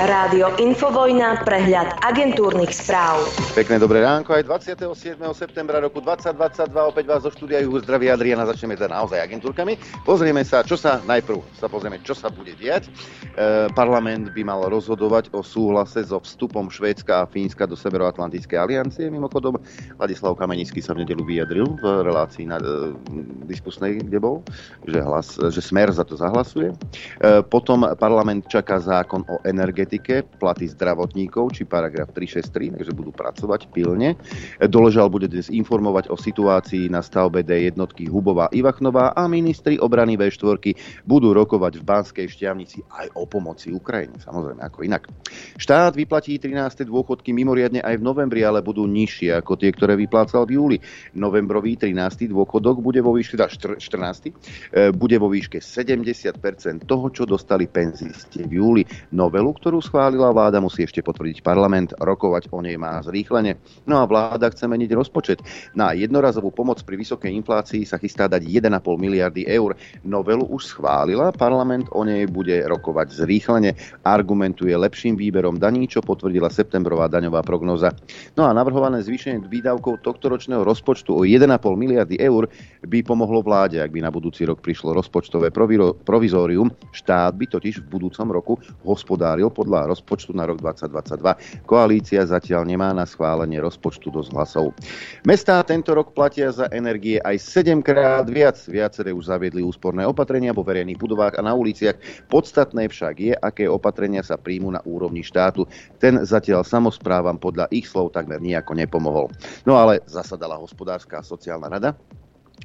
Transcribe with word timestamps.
Rádio 0.00 0.56
Infovojna, 0.56 1.44
prehľad 1.44 2.00
agentúrnych 2.00 2.72
správ. 2.72 3.20
Pekné 3.52 3.76
dobré 3.76 4.00
ránko, 4.00 4.32
aj 4.32 4.48
27. 4.48 5.20
septembra 5.36 5.76
roku 5.76 6.00
2022 6.00 6.72
opäť 6.72 7.04
vás 7.04 7.20
zo 7.20 7.28
štúdia 7.28 7.60
Juhu 7.60 7.84
zdraví 7.84 8.08
Adriana, 8.08 8.48
začneme 8.48 8.80
teda 8.80 8.96
naozaj 8.96 9.20
agentúrkami. 9.20 9.76
Pozrieme 10.08 10.40
sa, 10.40 10.64
čo 10.64 10.80
sa 10.80 11.04
najprv 11.04 11.44
sa 11.52 11.68
pozrieme, 11.68 12.00
čo 12.00 12.16
sa 12.16 12.32
bude 12.32 12.56
diať. 12.56 12.88
E, 12.88 13.68
parlament 13.76 14.32
by 14.32 14.40
mal 14.40 14.64
rozhodovať 14.72 15.36
o 15.36 15.44
súhlase 15.44 16.00
so 16.00 16.16
vstupom 16.16 16.72
Švédska 16.72 17.20
a 17.20 17.28
Fínska 17.28 17.68
do 17.68 17.76
Severoatlantickej 17.76 18.56
aliancie. 18.56 19.12
Mimochodom, 19.12 19.60
Ladislav 20.00 20.32
Kamenický 20.40 20.80
sa 20.80 20.96
v 20.96 21.04
nedelu 21.04 21.20
vyjadril 21.28 21.76
v 21.76 22.08
relácii 22.08 22.48
na 22.48 22.56
e, 22.56 22.96
diskusnej, 23.44 24.00
kde 24.00 24.16
bol, 24.16 24.40
že, 24.88 25.04
hlas, 25.04 25.36
že 25.36 25.60
smer 25.60 25.92
za 25.92 26.08
to 26.08 26.16
zahlasuje. 26.16 26.72
E, 26.72 26.76
potom 27.44 27.84
parlament 28.00 28.48
čaká 28.48 28.80
zákon 28.80 29.28
o 29.28 29.36
energetike, 29.44 29.89
platy 30.38 30.70
zdravotníkov, 30.70 31.56
či 31.56 31.66
paragraf 31.66 32.12
363, 32.12 32.76
takže 32.78 32.92
budú 32.94 33.10
pracovať 33.10 33.72
pilne. 33.72 34.14
Doležal 34.60 35.08
bude 35.08 35.26
dnes 35.26 35.48
informovať 35.48 36.12
o 36.12 36.16
situácii 36.20 36.92
na 36.92 37.00
stavbe 37.00 37.40
D 37.40 37.70
jednotky 37.72 38.06
Hubová 38.06 38.52
Ivachnová 38.52 39.16
a 39.16 39.24
ministri 39.26 39.80
obrany 39.80 40.20
V4 40.20 40.76
budú 41.06 41.32
rokovať 41.32 41.80
v 41.80 41.86
Banskej 41.86 42.26
šťavnici 42.26 42.84
aj 42.90 43.14
o 43.14 43.24
pomoci 43.30 43.70
Ukrajine, 43.70 44.18
samozrejme 44.18 44.60
ako 44.60 44.78
inak. 44.82 45.06
Štát 45.56 45.94
vyplatí 45.94 46.36
13. 46.36 46.84
dôchodky 46.90 47.30
mimoriadne 47.30 47.80
aj 47.80 47.96
v 47.96 48.02
novembri, 48.02 48.42
ale 48.42 48.60
budú 48.60 48.84
nižšie 48.90 49.38
ako 49.38 49.54
tie, 49.54 49.70
ktoré 49.70 49.94
vyplácal 49.94 50.42
v 50.44 50.58
júli. 50.58 50.76
Novembrový 51.14 51.78
13. 51.78 52.26
dôchodok 52.26 52.82
bude 52.82 52.98
vo 52.98 53.14
výške, 53.14 53.38
teda 53.38 53.46
14. 53.78 53.78
E, 54.26 54.90
bude 54.90 55.16
vo 55.22 55.30
výške 55.30 55.62
70% 55.62 56.90
toho, 56.90 57.06
čo 57.14 57.22
dostali 57.22 57.70
penzisti 57.70 58.42
v 58.42 58.52
júli. 58.58 58.82
Novelu, 59.14 59.50
ktorú 59.54 59.69
schválila 59.78 60.34
vláda, 60.34 60.58
musí 60.58 60.82
ešte 60.82 60.98
potvrdiť 61.06 61.46
parlament, 61.46 61.94
rokovať 61.94 62.50
o 62.50 62.58
nej 62.58 62.74
má 62.74 62.98
zrýchlenie. 63.06 63.54
No 63.86 64.02
a 64.02 64.10
vláda 64.10 64.50
chce 64.50 64.66
meniť 64.66 64.90
rozpočet. 64.90 65.38
Na 65.78 65.94
jednorazovú 65.94 66.50
pomoc 66.50 66.82
pri 66.82 66.98
vysokej 66.98 67.30
inflácii 67.38 67.86
sa 67.86 67.94
chystá 68.02 68.26
dať 68.26 68.42
1,5 68.42 68.74
miliardy 68.98 69.46
eur. 69.46 69.78
Novelu 70.02 70.42
už 70.50 70.74
schválila, 70.74 71.30
parlament 71.30 71.86
o 71.94 72.02
nej 72.02 72.26
bude 72.26 72.66
rokovať 72.66 73.22
zrýchlene. 73.22 73.78
Argumentuje 74.02 74.74
lepším 74.74 75.14
výberom 75.14 75.62
daní, 75.62 75.86
čo 75.86 76.02
potvrdila 76.02 76.50
septembrová 76.50 77.06
daňová 77.06 77.46
prognoza. 77.46 77.94
No 78.34 78.48
a 78.48 78.50
navrhované 78.50 78.98
zvýšenie 79.06 79.46
výdavkov 79.46 80.02
tohto 80.02 80.32
ročného 80.32 80.66
rozpočtu 80.66 81.14
o 81.14 81.22
1,5 81.22 81.46
miliardy 81.76 82.18
eur 82.18 82.50
by 82.80 82.98
pomohlo 83.04 83.44
vláde, 83.44 83.76
ak 83.76 83.92
by 83.92 84.00
na 84.00 84.08
budúci 84.08 84.48
rok 84.48 84.64
prišlo 84.64 84.96
rozpočtové 84.96 85.52
provizórium. 86.00 86.72
Štát 86.96 87.36
by 87.36 87.44
totiž 87.44 87.84
v 87.84 87.90
budúcom 87.92 88.28
roku 88.32 88.54
hospodáril 88.88 89.52
podľa 89.60 89.92
rozpočtu 89.92 90.32
na 90.32 90.48
rok 90.48 90.64
2022. 90.64 91.68
Koalícia 91.68 92.24
zatiaľ 92.24 92.64
nemá 92.64 92.96
na 92.96 93.04
schválenie 93.04 93.60
rozpočtu 93.60 94.08
dosť 94.08 94.32
hlasov. 94.32 94.72
Mestá 95.28 95.60
tento 95.60 95.92
rok 95.92 96.16
platia 96.16 96.48
za 96.48 96.72
energie 96.72 97.20
aj 97.20 97.36
7 97.36 97.84
krát 97.84 98.24
viac. 98.24 98.56
Viaceré 98.64 99.12
už 99.12 99.28
zaviedli 99.28 99.60
úsporné 99.60 100.08
opatrenia 100.08 100.56
vo 100.56 100.64
verejných 100.64 100.96
budovách 100.96 101.36
a 101.36 101.44
na 101.44 101.52
uliciach. 101.52 102.00
Podstatné 102.32 102.88
však 102.88 103.14
je, 103.20 103.34
aké 103.36 103.68
opatrenia 103.68 104.24
sa 104.24 104.40
príjmu 104.40 104.72
na 104.72 104.80
úrovni 104.88 105.20
štátu. 105.20 105.68
Ten 106.00 106.24
zatiaľ 106.24 106.64
samozprávam 106.64 107.36
podľa 107.36 107.68
ich 107.68 107.84
slov 107.84 108.16
takmer 108.16 108.40
nejako 108.40 108.72
nepomohol. 108.72 109.28
No 109.68 109.76
ale 109.76 110.00
zasadala 110.08 110.56
hospodárska 110.56 111.20
a 111.20 111.26
sociálna 111.26 111.68
rada 111.68 111.92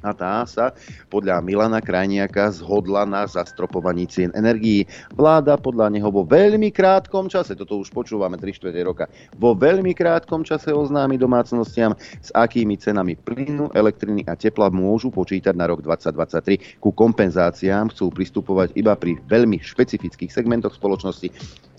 a 0.04 0.12
tá 0.12 0.44
sa 0.44 0.76
podľa 1.08 1.40
Milana 1.40 1.80
Krajniaka 1.80 2.52
zhodla 2.52 3.08
na 3.08 3.24
zastropovaní 3.24 4.04
cien 4.08 4.28
energií. 4.36 4.84
Vláda 5.16 5.56
podľa 5.56 5.88
neho 5.88 6.08
vo 6.12 6.26
veľmi 6.26 6.68
krátkom 6.68 7.32
čase, 7.32 7.56
toto 7.56 7.80
už 7.80 7.88
počúvame 7.92 8.36
3 8.36 8.52
4 8.52 8.76
roka, 8.84 9.08
vo 9.36 9.56
veľmi 9.56 9.96
krátkom 9.96 10.44
čase 10.44 10.72
oznámi 10.72 11.16
domácnostiam, 11.16 11.96
s 12.20 12.28
akými 12.32 12.76
cenami 12.76 13.16
plynu, 13.16 13.72
elektriny 13.72 14.24
a 14.28 14.36
tepla 14.36 14.68
môžu 14.68 15.08
počítať 15.08 15.56
na 15.56 15.68
rok 15.68 15.80
2023. 15.80 16.80
Ku 16.82 16.92
kompenzáciám 16.92 17.92
chcú 17.92 18.12
pristupovať 18.12 18.76
iba 18.76 18.92
pri 18.96 19.16
veľmi 19.24 19.60
špecifických 19.64 20.32
segmentoch 20.32 20.76
spoločnosti 20.76 21.28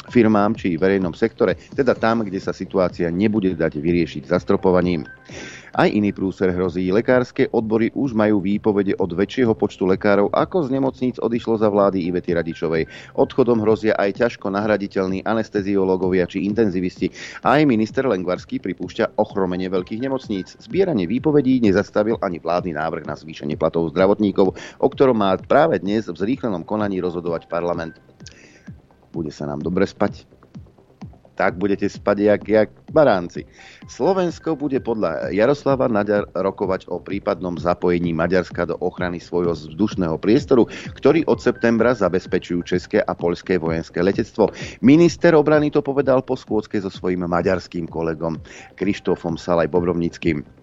firmám 0.07 0.55
či 0.55 0.79
verejnom 0.79 1.13
sektore, 1.13 1.59
teda 1.75 1.93
tam, 1.93 2.23
kde 2.23 2.39
sa 2.39 2.55
situácia 2.55 3.11
nebude 3.11 3.53
dať 3.53 3.79
vyriešiť 3.79 4.23
zastropovaním. 4.27 5.05
Aj 5.77 5.85
iný 5.85 6.09
prúser 6.09 6.49
hrozí. 6.49 6.89
Lekárske 6.89 7.53
odbory 7.53 7.93
už 7.93 8.17
majú 8.17 8.41
výpovede 8.41 8.97
od 8.97 9.13
väčšieho 9.13 9.53
počtu 9.53 9.85
lekárov, 9.85 10.33
ako 10.33 10.65
z 10.65 10.73
nemocníc 10.73 11.15
odišlo 11.21 11.61
za 11.61 11.69
vlády 11.69 12.01
Ivety 12.09 12.33
Radičovej. 12.33 12.89
Odchodom 13.13 13.61
hrozia 13.61 13.93
aj 13.93 14.25
ťažko 14.25 14.49
nahraditeľní 14.49 15.21
anesteziológovia 15.21 16.25
či 16.25 16.49
intenzivisti. 16.49 17.13
Aj 17.45 17.61
minister 17.61 18.09
Lengvarský 18.09 18.57
pripúšťa 18.57 19.21
ochromenie 19.21 19.69
veľkých 19.69 20.01
nemocníc. 20.01 20.57
Zbieranie 20.57 21.05
výpovedí 21.05 21.61
nezastavil 21.61 22.17
ani 22.25 22.41
vládny 22.41 22.73
návrh 22.73 23.05
na 23.05 23.13
zvýšenie 23.13 23.53
platov 23.53 23.93
zdravotníkov, 23.93 24.57
o 24.81 24.87
ktorom 24.89 25.21
má 25.21 25.37
práve 25.37 25.77
dnes 25.77 26.09
v 26.09 26.17
zrýchlenom 26.17 26.65
konaní 26.65 26.97
rozhodovať 27.05 27.45
parlament. 27.45 28.01
Bude 29.11 29.31
sa 29.31 29.47
nám 29.47 29.63
dobre 29.63 29.87
spať 29.87 30.27
tak 31.37 31.61
budete 31.61 31.85
spať 31.85 32.17
jak, 32.17 32.41
jak 32.49 32.69
baránci. 32.89 33.45
Slovensko 33.85 34.57
bude 34.57 34.81
podľa 34.81 35.29
Jaroslava 35.29 35.85
Naďar 35.85 36.25
rokovať 36.33 36.89
o 36.89 36.97
prípadnom 36.97 37.61
zapojení 37.61 38.09
Maďarska 38.11 38.65
do 38.65 38.75
ochrany 38.81 39.21
svojho 39.21 39.53
vzdušného 39.53 40.17
priestoru, 40.17 40.65
ktorý 40.97 41.21
od 41.29 41.37
septembra 41.37 41.93
zabezpečujú 41.93 42.65
české 42.65 43.05
a 43.05 43.13
poľské 43.13 43.61
vojenské 43.61 44.01
letectvo. 44.01 44.49
Minister 44.81 45.37
obrany 45.37 45.69
to 45.69 45.85
povedal 45.85 46.25
po 46.25 46.33
skôdzke 46.33 46.81
so 46.81 46.89
svojím 46.89 47.29
maďarským 47.29 47.85
kolegom 47.85 48.41
Krištofom 48.73 49.37
Salaj 49.37 49.69
Bobrovnickým. 49.69 50.56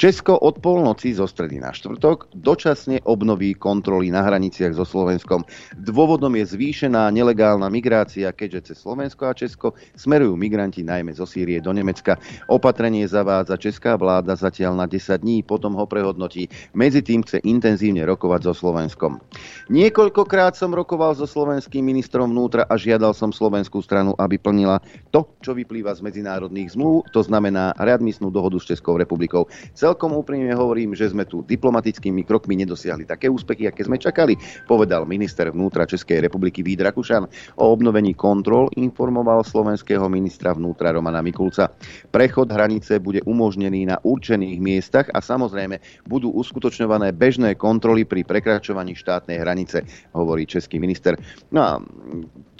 Česko 0.00 0.40
od 0.40 0.64
polnoci 0.64 1.12
zo 1.12 1.28
stredy 1.28 1.60
na 1.60 1.76
štvrtok 1.76 2.32
dočasne 2.32 3.04
obnoví 3.04 3.52
kontroly 3.52 4.08
na 4.08 4.24
hraniciach 4.24 4.72
so 4.72 4.88
Slovenskom. 4.88 5.44
Dôvodom 5.76 6.32
je 6.40 6.48
zvýšená 6.56 7.12
nelegálna 7.12 7.68
migrácia, 7.68 8.32
keďže 8.32 8.72
cez 8.72 8.76
Slovensko 8.80 9.28
a 9.28 9.36
Česko 9.36 9.76
smerujú 9.92 10.32
migranti 10.40 10.80
najmä 10.80 11.12
zo 11.12 11.28
Sýrie 11.28 11.60
do 11.60 11.76
Nemecka. 11.76 12.16
Opatrenie 12.48 13.04
zavádza 13.04 13.60
česká 13.60 14.00
vláda 14.00 14.32
zatiaľ 14.32 14.80
na 14.80 14.86
10 14.88 15.20
dní, 15.20 15.44
potom 15.44 15.76
ho 15.76 15.84
prehodnotí. 15.84 16.48
Medzi 16.72 17.04
tým 17.04 17.20
chce 17.20 17.44
intenzívne 17.44 18.08
rokovať 18.08 18.48
so 18.48 18.54
Slovenskom. 18.56 19.20
Niekoľkokrát 19.68 20.56
som 20.56 20.72
rokoval 20.72 21.12
so 21.12 21.28
slovenským 21.28 21.84
ministrom 21.84 22.32
vnútra 22.32 22.64
a 22.64 22.80
žiadal 22.80 23.12
som 23.12 23.28
slovenskú 23.28 23.84
stranu, 23.84 24.16
aby 24.16 24.40
plnila 24.40 24.80
to, 25.12 25.28
čo 25.44 25.52
vyplýva 25.52 25.92
z 25.92 26.00
medzinárodných 26.00 26.72
zmluv, 26.72 27.04
to 27.12 27.20
znamená 27.20 27.76
readmisnú 27.76 28.32
dohodu 28.32 28.56
s 28.56 28.64
Českou 28.64 28.96
republikou. 28.96 29.49
Celkom 29.74 30.14
úprimne 30.16 30.52
hovorím, 30.54 30.94
že 30.94 31.10
sme 31.10 31.26
tu 31.26 31.42
diplomatickými 31.44 32.22
krokmi 32.24 32.58
nedosiahli 32.62 33.08
také 33.08 33.26
úspechy, 33.26 33.66
aké 33.66 33.86
sme 33.86 33.98
čakali, 33.98 34.38
povedal 34.66 35.06
minister 35.08 35.50
vnútra 35.50 35.88
Českej 35.88 36.24
republiky 36.24 36.62
Vít 36.62 36.80
Rakušan. 36.84 37.26
O 37.58 37.64
obnovení 37.72 38.14
kontrol 38.14 38.70
informoval 38.76 39.42
slovenského 39.42 40.06
ministra 40.12 40.54
vnútra 40.54 40.94
Romana 40.94 41.24
Mikulca. 41.24 41.72
Prechod 42.12 42.52
hranice 42.52 43.00
bude 43.00 43.24
umožnený 43.24 43.88
na 43.88 43.96
určených 44.02 44.58
miestach 44.60 45.06
a 45.10 45.24
samozrejme 45.24 45.80
budú 46.06 46.30
uskutočňované 46.36 47.16
bežné 47.16 47.56
kontroly 47.56 48.04
pri 48.04 48.22
prekračovaní 48.22 48.94
štátnej 48.94 49.40
hranice, 49.40 49.82
hovorí 50.12 50.44
český 50.44 50.78
minister. 50.78 51.16
No 51.50 51.60
a 51.64 51.72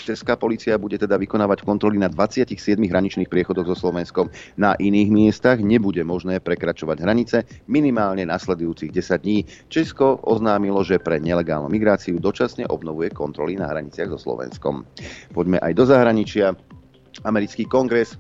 Česká 0.01 0.33
policia 0.33 0.81
bude 0.81 0.97
teda 0.97 1.21
vykonávať 1.21 1.61
kontroly 1.61 2.01
na 2.01 2.09
27 2.09 2.57
hraničných 2.81 3.29
priechodoch 3.29 3.69
so 3.69 3.77
Slovenskom. 3.77 4.33
Na 4.57 4.73
iných 4.81 5.13
miestach 5.13 5.61
nebude 5.61 6.01
možné 6.09 6.41
prekračovať 6.41 6.80
hranice 6.87 7.45
minimálne 7.69 8.25
nasledujúcich 8.25 8.95
10 8.95 9.21
dní. 9.21 9.45
Česko 9.69 10.17
oznámilo, 10.25 10.81
že 10.87 11.03
pre 11.03 11.21
nelegálnu 11.21 11.69
migráciu 11.69 12.17
dočasne 12.17 12.65
obnovuje 12.71 13.13
kontroly 13.13 13.59
na 13.59 13.69
hraniciach 13.69 14.09
so 14.15 14.19
Slovenskom. 14.21 14.87
Poďme 15.35 15.61
aj 15.61 15.73
do 15.77 15.85
zahraničia. 15.85 16.57
Americký 17.27 17.67
kongres 17.67 18.15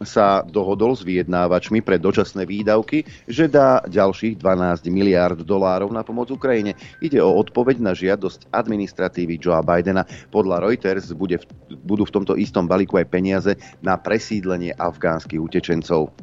sa 0.00 0.40
dohodol 0.48 0.96
s 0.96 1.04
vyjednávačmi 1.04 1.84
pre 1.84 2.00
dočasné 2.00 2.48
výdavky, 2.48 3.04
že 3.28 3.52
dá 3.52 3.84
ďalších 3.84 4.40
12 4.40 4.88
miliárd 4.88 5.44
dolárov 5.44 5.92
na 5.92 6.00
pomoc 6.00 6.32
Ukrajine. 6.32 6.72
Ide 7.04 7.20
o 7.20 7.36
odpoveď 7.36 7.76
na 7.84 7.92
žiadosť 7.92 8.48
administratívy 8.48 9.36
Joea 9.36 9.60
Bidena. 9.60 10.08
Podľa 10.32 10.64
Reuters 10.64 11.12
bude 11.12 11.36
v, 11.40 11.44
budú 11.84 12.08
v 12.08 12.14
tomto 12.16 12.34
istom 12.40 12.64
balíku 12.64 12.96
aj 12.96 13.12
peniaze 13.12 13.52
na 13.84 14.00
presídlenie 14.00 14.72
afgánskych 14.72 15.40
utečencov. 15.40 16.16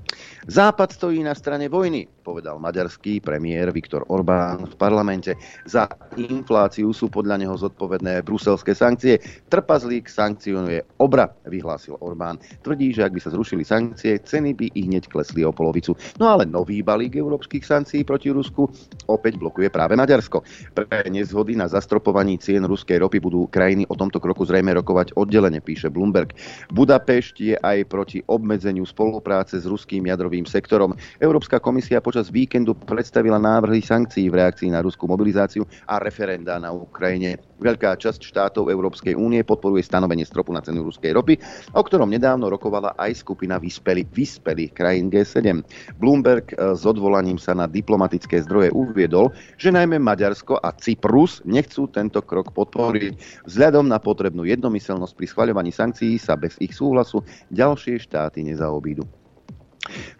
Západ 0.50 0.90
stojí 0.98 1.22
na 1.22 1.38
strane 1.38 1.70
vojny 1.70 2.17
povedal 2.28 2.60
maďarský 2.60 3.24
premiér 3.24 3.72
Viktor 3.72 4.04
Orbán 4.12 4.68
v 4.68 4.76
parlamente. 4.76 5.40
Za 5.64 5.88
infláciu 6.20 6.92
sú 6.92 7.08
podľa 7.08 7.40
neho 7.40 7.56
zodpovedné 7.56 8.20
bruselské 8.28 8.76
sankcie. 8.76 9.24
Trpazlík 9.48 10.12
sankcionuje 10.12 10.84
obra, 11.00 11.32
vyhlásil 11.48 11.96
Orbán. 12.04 12.36
Tvrdí, 12.68 12.92
že 12.92 13.08
ak 13.08 13.16
by 13.16 13.22
sa 13.24 13.32
zrušili 13.32 13.64
sankcie, 13.64 14.20
ceny 14.20 14.52
by 14.60 14.68
i 14.76 14.92
hneď 14.92 15.08
klesli 15.08 15.48
o 15.48 15.56
polovicu. 15.56 15.96
No 16.20 16.28
ale 16.28 16.44
nový 16.44 16.84
balík 16.84 17.16
európskych 17.16 17.64
sankcií 17.64 18.04
proti 18.04 18.28
Rusku 18.36 18.68
opäť 19.08 19.40
blokuje 19.40 19.72
práve 19.72 19.96
Maďarsko. 19.96 20.44
Pre 20.76 21.08
nezhody 21.08 21.56
na 21.56 21.72
zastropovaní 21.72 22.36
cien 22.44 22.68
ruskej 22.68 23.00
ropy 23.00 23.24
budú 23.24 23.48
krajiny 23.48 23.88
o 23.88 23.96
tomto 23.96 24.20
kroku 24.20 24.44
zrejme 24.44 24.76
rokovať 24.76 25.16
oddelenie, 25.16 25.64
píše 25.64 25.88
Bloomberg. 25.88 26.36
Budapešť 26.76 27.36
je 27.40 27.56
aj 27.56 27.88
proti 27.88 28.20
obmedzeniu 28.28 28.84
spolupráce 28.84 29.62
s 29.62 29.64
ruským 29.64 30.04
jadrovým 30.12 30.44
sektorom. 30.44 30.92
Európska 31.24 31.64
komisia 31.64 32.04
počas 32.04 32.17
víkendu 32.26 32.74
predstavila 32.74 33.38
návrhy 33.38 33.86
sankcií 33.86 34.34
v 34.34 34.42
reakcii 34.42 34.74
na 34.74 34.82
ruskú 34.82 35.06
mobilizáciu 35.06 35.62
a 35.86 36.02
referenda 36.02 36.58
na 36.58 36.74
Ukrajine. 36.74 37.38
Veľká 37.58 37.98
časť 37.98 38.22
štátov 38.22 38.70
Európskej 38.70 39.18
únie 39.18 39.42
podporuje 39.42 39.82
stanovenie 39.82 40.26
stropu 40.26 40.54
na 40.54 40.62
cenu 40.62 40.86
ruskej 40.86 41.14
ropy, 41.14 41.42
o 41.74 41.82
ktorom 41.82 42.10
nedávno 42.10 42.54
rokovala 42.54 42.94
aj 42.98 43.22
skupina 43.22 43.58
vyspelých, 43.58 44.10
vyspelých 44.14 44.72
krajín 44.78 45.10
G7. 45.10 45.66
Bloomberg 45.98 46.54
eh, 46.54 46.74
s 46.78 46.86
odvolaním 46.86 47.42
sa 47.42 47.58
na 47.58 47.66
diplomatické 47.66 48.46
zdroje 48.46 48.70
uviedol, 48.74 49.34
že 49.58 49.74
najmä 49.74 49.98
Maďarsko 49.98 50.62
a 50.62 50.70
Cyprus 50.78 51.42
nechcú 51.50 51.90
tento 51.90 52.22
krok 52.22 52.54
podporiť. 52.54 53.46
Vzhľadom 53.50 53.90
na 53.90 53.98
potrebnú 53.98 54.46
jednomyselnosť 54.46 55.14
pri 55.18 55.26
schvaľovaní 55.30 55.74
sankcií 55.74 56.22
sa 56.22 56.38
bez 56.38 56.54
ich 56.62 56.78
súhlasu 56.78 57.26
ďalšie 57.50 57.98
štáty 57.98 58.46
nezaobídu. 58.46 59.17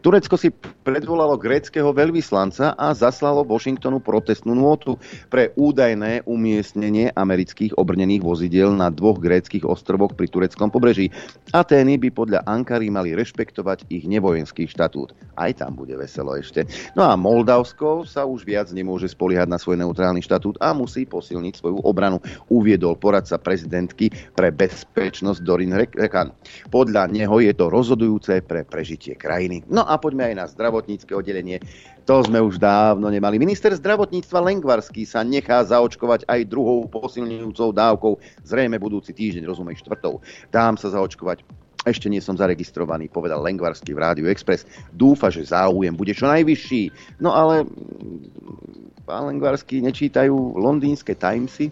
Turecko 0.02 0.36
si 0.40 0.50
predvolalo 0.88 1.36
gréckého 1.36 1.92
veľvyslanca 1.92 2.74
a 2.76 2.96
zaslalo 2.96 3.44
Washingtonu 3.44 4.00
protestnú 4.00 4.56
nôtu 4.56 4.96
pre 5.28 5.52
údajné 5.60 6.24
umiestnenie 6.24 7.12
amerických 7.12 7.76
obrnených 7.76 8.24
vozidiel 8.24 8.72
na 8.72 8.88
dvoch 8.88 9.20
gréckých 9.20 9.68
ostrovoch 9.68 10.16
pri 10.16 10.32
tureckom 10.32 10.72
pobreží. 10.72 11.12
Atény 11.52 12.00
by 12.00 12.10
podľa 12.14 12.40
Ankary 12.48 12.88
mali 12.88 13.14
rešpektovať 13.18 13.90
ich 13.92 14.08
nevojenský 14.08 14.68
štatút. 14.70 15.12
Aj 15.36 15.52
tam 15.54 15.76
bude 15.76 15.94
veselo 16.00 16.36
ešte. 16.38 16.66
No 16.96 17.08
a 17.08 17.14
Moldavsko 17.20 18.08
sa 18.08 18.24
už 18.24 18.48
viac 18.48 18.72
nemôže 18.72 19.12
spoliehať 19.12 19.48
na 19.50 19.60
svoj 19.60 19.80
neutrálny 19.82 20.22
štatút 20.22 20.60
a 20.64 20.72
musí 20.72 21.04
posilniť 21.06 21.54
svoju 21.60 21.84
obranu, 21.84 22.22
uviedol 22.48 22.96
poradca 22.96 23.38
prezidentky 23.42 24.10
pre 24.34 24.54
bezpečnosť 24.54 25.40
Dorin 25.42 25.74
Rekan. 25.76 26.34
Podľa 26.70 27.10
neho 27.10 27.38
je 27.42 27.54
to 27.54 27.70
rozhodujúce 27.70 28.44
pre 28.46 28.64
prežitie 28.68 29.18
krajiny. 29.18 29.57
No 29.66 29.82
a 29.82 29.98
poďme 29.98 30.30
aj 30.30 30.36
na 30.38 30.46
zdravotnícke 30.46 31.10
oddelenie. 31.18 31.58
To 32.06 32.22
sme 32.22 32.38
už 32.38 32.62
dávno 32.62 33.10
nemali. 33.10 33.42
Minister 33.42 33.74
zdravotníctva 33.74 34.46
Lengvarský 34.46 35.04
sa 35.10 35.26
nechá 35.26 35.66
zaočkovať 35.66 36.30
aj 36.30 36.46
druhou 36.46 36.86
posilňujúcou 36.86 37.74
dávkou. 37.74 38.14
Zrejme 38.46 38.78
budúci 38.78 39.12
týždeň, 39.12 39.48
rozumej 39.48 39.82
štvrtou. 39.82 40.22
Dám 40.54 40.78
sa 40.78 40.94
zaočkovať 40.94 41.42
ešte 41.88 42.12
nie 42.12 42.20
som 42.20 42.36
zaregistrovaný, 42.36 43.08
povedal 43.08 43.40
Lengvarský 43.40 43.96
v 43.96 44.04
Rádiu 44.04 44.28
Express. 44.28 44.68
Dúfa, 44.92 45.32
že 45.32 45.48
záujem 45.48 45.96
bude 45.96 46.12
čo 46.12 46.28
najvyšší. 46.28 47.16
No 47.24 47.32
ale 47.32 47.64
mm, 47.64 49.08
pán 49.08 49.32
Lengvarský 49.32 49.80
nečítajú 49.80 50.36
londýnske 50.60 51.16
Timesy, 51.16 51.72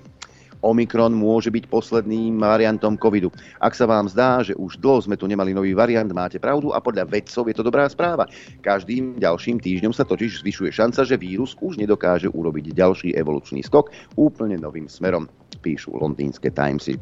Omikron 0.66 1.14
môže 1.14 1.54
byť 1.54 1.70
posledným 1.70 2.42
variantom 2.42 2.98
covidu. 2.98 3.30
Ak 3.62 3.78
sa 3.78 3.86
vám 3.86 4.10
zdá, 4.10 4.42
že 4.42 4.58
už 4.58 4.82
dlho 4.82 5.06
sme 5.06 5.14
tu 5.14 5.30
nemali 5.30 5.54
nový 5.54 5.78
variant, 5.78 6.10
máte 6.10 6.42
pravdu 6.42 6.74
a 6.74 6.82
podľa 6.82 7.06
vedcov 7.06 7.46
je 7.46 7.56
to 7.56 7.62
dobrá 7.62 7.86
správa. 7.86 8.26
Každým 8.66 9.22
ďalším 9.22 9.62
týždňom 9.62 9.94
sa 9.94 10.02
totiž 10.02 10.42
zvyšuje 10.42 10.74
šanca, 10.74 11.06
že 11.06 11.22
vírus 11.22 11.54
už 11.62 11.78
nedokáže 11.78 12.34
urobiť 12.34 12.74
ďalší 12.74 13.14
evolučný 13.14 13.62
skok 13.62 13.94
úplne 14.18 14.58
novým 14.58 14.90
smerom, 14.90 15.30
píšu 15.62 15.94
londýnske 15.94 16.50
Timesy. 16.50 16.98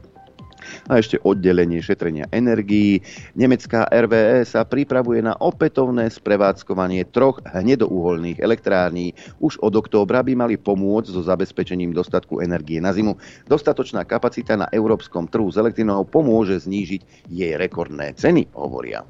A 0.87 0.99
ešte 0.99 1.19
oddelenie 1.23 1.79
šetrenia 1.79 2.27
energií. 2.29 3.01
Nemecká 3.33 3.87
RVE 3.89 4.43
sa 4.43 4.67
pripravuje 4.67 5.23
na 5.23 5.35
opätovné 5.39 6.11
sprevádzkovanie 6.11 7.07
troch 7.09 7.39
hnedouholných 7.47 8.39
elektrární. 8.43 9.15
Už 9.39 9.59
od 9.63 9.73
októbra 9.79 10.21
by 10.21 10.33
mali 10.35 10.55
pomôcť 10.59 11.13
so 11.13 11.21
zabezpečením 11.23 11.95
dostatku 11.95 12.43
energie 12.43 12.83
na 12.83 12.91
zimu. 12.91 13.15
Dostatočná 13.47 14.03
kapacita 14.03 14.59
na 14.59 14.67
európskom 14.69 15.27
trhu 15.29 15.49
s 15.49 15.57
elektrinou 15.57 16.03
pomôže 16.03 16.59
znížiť 16.63 17.31
jej 17.31 17.53
rekordné 17.55 18.13
ceny, 18.15 18.51
hovoria. 18.53 19.01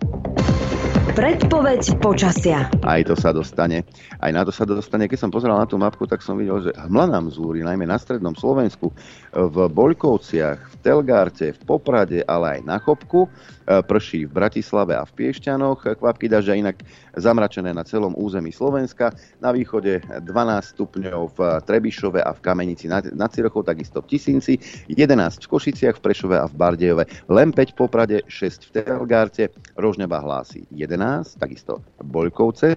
Predpoveď 1.03 1.99
počasia. 1.99 2.71
Aj 2.79 3.03
to 3.03 3.11
sa 3.19 3.35
dostane. 3.35 3.83
Aj 4.23 4.31
na 4.31 4.47
to 4.47 4.55
sa 4.55 4.63
dostane. 4.63 5.11
Keď 5.11 5.19
som 5.19 5.35
pozeral 5.35 5.59
na 5.59 5.67
tú 5.67 5.75
mapku, 5.75 6.07
tak 6.07 6.23
som 6.23 6.39
videl, 6.39 6.63
že 6.63 6.71
hmla 6.79 7.11
nám 7.11 7.27
zúri, 7.27 7.59
najmä 7.59 7.83
na 7.83 7.99
strednom 7.99 8.31
Slovensku, 8.31 8.87
v 9.35 9.57
Boľkovciach, 9.67 10.59
v 10.63 10.75
Telgárte, 10.79 11.51
v 11.51 11.59
Poprade, 11.67 12.23
ale 12.23 12.55
aj 12.55 12.59
na 12.63 12.79
Chopku. 12.79 13.27
E, 13.63 13.79
prší 13.79 14.27
v 14.27 14.35
Bratislave 14.35 14.99
a 14.99 15.07
v 15.07 15.15
Piešťanoch, 15.15 15.95
kvapky 15.95 16.27
dažďa 16.27 16.53
inak 16.59 16.77
zamračené 17.15 17.71
na 17.71 17.87
celom 17.87 18.11
území 18.11 18.51
Slovenska, 18.51 19.15
na 19.39 19.55
východe 19.55 20.03
12 20.03 20.75
stupňov 20.75 21.21
v 21.31 21.39
Trebišove 21.63 22.19
a 22.19 22.35
v 22.35 22.43
Kamenici 22.43 22.91
nad, 22.91 23.07
Cirochou, 23.31 23.63
takisto 23.63 24.03
v 24.03 24.11
Tisinci, 24.11 24.59
11 24.91 25.39
v 25.39 25.47
Košiciach, 25.47 25.95
v 25.95 26.03
Prešove 26.03 26.35
a 26.35 26.45
v 26.51 26.53
Bardejove, 26.59 27.03
len 27.31 27.55
5 27.55 27.71
v 27.71 27.75
Poprade, 27.79 28.17
6 28.27 28.67
v 28.67 28.83
Telgárte, 28.83 29.47
Rožneba 29.79 30.19
hlási 30.19 30.67
11, 30.75 31.39
takisto 31.39 31.79
Boľkovce, 32.03 32.75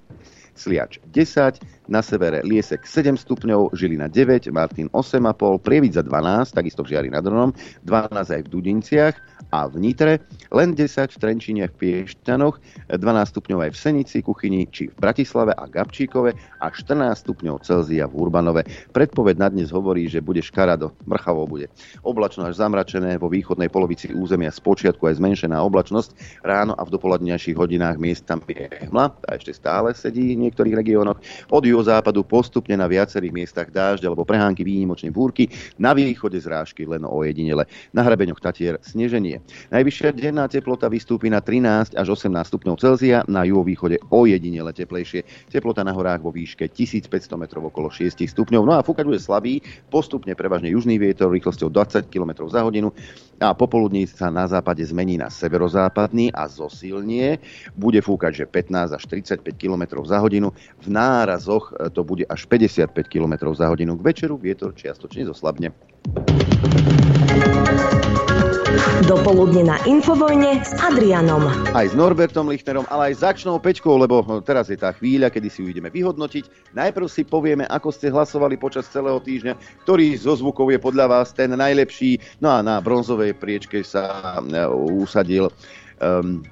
Sliač 0.57 1.03
10, 1.13 1.76
na 1.87 2.03
severe 2.03 2.43
Liesek 2.43 2.87
7 2.87 3.15
stupňov, 3.17 3.75
Žilina 3.75 4.11
9, 4.11 4.51
Martin 4.51 4.87
8,5, 4.91 5.63
Prievidza 5.63 6.03
12, 6.03 6.55
takisto 6.55 6.83
v 6.83 6.95
Žiari 6.95 7.11
nad 7.11 7.23
Ronom, 7.27 7.55
12 7.87 8.35
aj 8.37 8.41
v 8.47 8.49
Dudinciach 8.51 9.15
a 9.55 9.71
v 9.71 9.79
Nitre, 9.79 10.23
len 10.51 10.75
10 10.75 11.15
v 11.15 11.19
Trenčine 11.19 11.65
v 11.71 11.75
Piešťanoch, 11.79 12.59
12 12.91 12.99
stupňov 13.33 13.59
aj 13.67 13.71
v 13.73 13.79
Senici, 13.79 14.19
Kuchyni 14.23 14.67
či 14.71 14.91
v 14.91 14.97
Bratislave 14.99 15.55
a 15.55 15.65
Gabčíkove 15.71 16.31
a 16.63 16.67
14 16.67 17.23
stupňov 17.23 17.63
Celzia 17.63 18.11
v 18.11 18.15
Urbanove. 18.19 18.67
Predpoved 18.91 19.39
na 19.39 19.47
dnes 19.53 19.71
hovorí, 19.71 20.11
že 20.11 20.25
bude 20.25 20.43
škarado, 20.43 20.95
mrchavo 21.07 21.47
bude. 21.47 21.71
Oblačno 22.03 22.49
až 22.49 22.59
zamračené, 22.59 23.21
vo 23.21 23.31
východnej 23.31 23.71
polovici 23.71 24.11
územia 24.11 24.51
z 24.51 24.61
počiatku 24.63 25.07
aj 25.07 25.23
zmenšená 25.23 25.59
oblačnosť, 25.63 26.43
ráno 26.43 26.75
a 26.75 26.83
v 26.83 26.93
dopolednejších 26.97 27.55
hodinách 27.55 28.01
miestam 28.03 28.43
je 28.49 28.67
hmla, 28.89 29.15
tá 29.23 29.37
ešte 29.37 29.55
stále 29.55 29.95
sedí 29.95 30.35
niektorých 30.35 30.75
regiónoch. 30.75 31.23
Od 31.53 31.63
juhozápadu 31.77 32.25
postupne 32.25 32.73
na 32.73 32.89
viacerých 32.89 33.37
miestach 33.37 33.69
dážď 33.69 34.09
alebo 34.09 34.25
prehánky 34.25 34.65
výnimočne 34.65 35.13
búrky, 35.13 35.53
na 35.77 35.93
východe 35.93 36.41
zrážky 36.41 36.89
len 36.89 37.05
o 37.05 37.21
jedinele. 37.21 37.69
Na 37.93 38.01
hrabeňoch 38.01 38.41
Tatier 38.41 38.81
sneženie. 38.81 39.45
Najvyššia 39.69 40.17
denná 40.17 40.49
teplota 40.49 40.89
vystúpi 40.89 41.29
na 41.29 41.45
13 41.45 41.93
až 41.93 42.07
18 42.17 42.33
stupňov 42.33 42.81
Celzia, 42.81 43.21
na 43.29 43.45
juhovýchode 43.45 44.01
o 44.09 44.25
jedinele 44.25 44.73
teplejšie. 44.73 45.53
Teplota 45.53 45.85
na 45.85 45.93
horách 45.93 46.25
vo 46.25 46.33
výške 46.33 46.73
1500 46.73 47.13
metrov 47.37 47.69
okolo 47.69 47.93
6 47.93 48.25
stupňov. 48.25 48.63
No 48.65 48.73
a 48.73 48.81
fúkať 48.81 49.05
bude 49.05 49.21
slabý, 49.21 49.61
postupne 49.93 50.33
prevažne 50.33 50.73
južný 50.73 50.97
vietor 50.97 51.29
rýchlosťou 51.29 51.69
20 51.69 52.09
km 52.09 52.49
za 52.49 52.65
hodinu 52.65 52.89
a 53.41 53.53
popoludní 53.53 54.09
sa 54.09 54.33
na 54.33 54.49
západe 54.49 54.81
zmení 54.85 55.21
na 55.21 55.29
severozápadný 55.29 56.33
a 56.33 56.49
zosilnie. 56.49 57.39
Bude 57.77 58.01
fúkať, 58.01 58.33
že 58.33 58.45
15 58.49 58.97
až 58.97 59.03
35 59.05 59.57
km 59.61 60.01
za 60.05 60.19
hodinu. 60.21 60.53
V 60.81 60.89
nárazoch 60.89 61.73
e, 61.77 61.93
to 61.93 62.01
bude 62.05 62.25
až 62.29 62.49
55 62.49 62.97
km 63.09 63.53
za 63.53 63.69
hodinu. 63.69 63.97
K 64.01 64.03
večeru 64.03 64.41
vietor 64.41 64.73
čiastočne 64.73 65.29
zoslabne. 65.29 65.73
Dopoludne 69.07 69.71
na 69.71 69.79
Infovojne 69.87 70.67
s 70.67 70.75
Adrianom. 70.83 71.47
Aj 71.71 71.87
s 71.87 71.95
Norbertom 71.95 72.51
Lichnerom, 72.51 72.83
ale 72.91 73.15
aj 73.15 73.15
s 73.15 73.23
Akčnou 73.23 73.63
Pečkou, 73.63 73.95
lebo 73.95 74.19
teraz 74.43 74.67
je 74.67 74.75
tá 74.75 74.91
chvíľa, 74.91 75.31
kedy 75.31 75.47
si 75.47 75.63
ju 75.63 75.71
ideme 75.71 75.95
vyhodnotiť. 75.95 76.75
Najprv 76.75 77.07
si 77.07 77.23
povieme, 77.23 77.71
ako 77.71 77.95
ste 77.95 78.11
hlasovali 78.11 78.59
počas 78.59 78.91
celého 78.91 79.23
týždňa, 79.23 79.55
ktorý 79.87 80.19
zo 80.19 80.35
zvukov 80.35 80.75
je 80.75 80.83
podľa 80.83 81.07
vás 81.07 81.31
ten 81.31 81.55
najlepší. 81.55 82.19
No 82.43 82.51
a 82.51 82.67
na 82.67 82.83
bronzovej 82.83 83.39
priečke 83.39 83.87
sa 83.87 84.43
e, 84.43 84.67
usadil 84.75 85.55
um, 86.03 86.43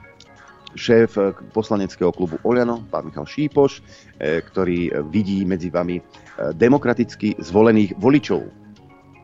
šéf 0.79 1.19
poslaneckého 1.51 2.15
klubu 2.15 2.39
Oliano, 2.47 2.87
pán 2.87 3.11
Michal 3.11 3.27
Šípoš, 3.27 3.83
ktorý 4.19 4.91
vidí 5.07 5.47
medzi 5.47 5.71
vami 5.71 6.03
demokraticky 6.59 7.39
zvolených 7.39 7.95
voličov. 7.99 8.43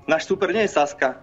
Náš 0.07 0.31
super 0.31 0.55
nie 0.55 0.67
je 0.67 0.75
Saska, 0.75 1.19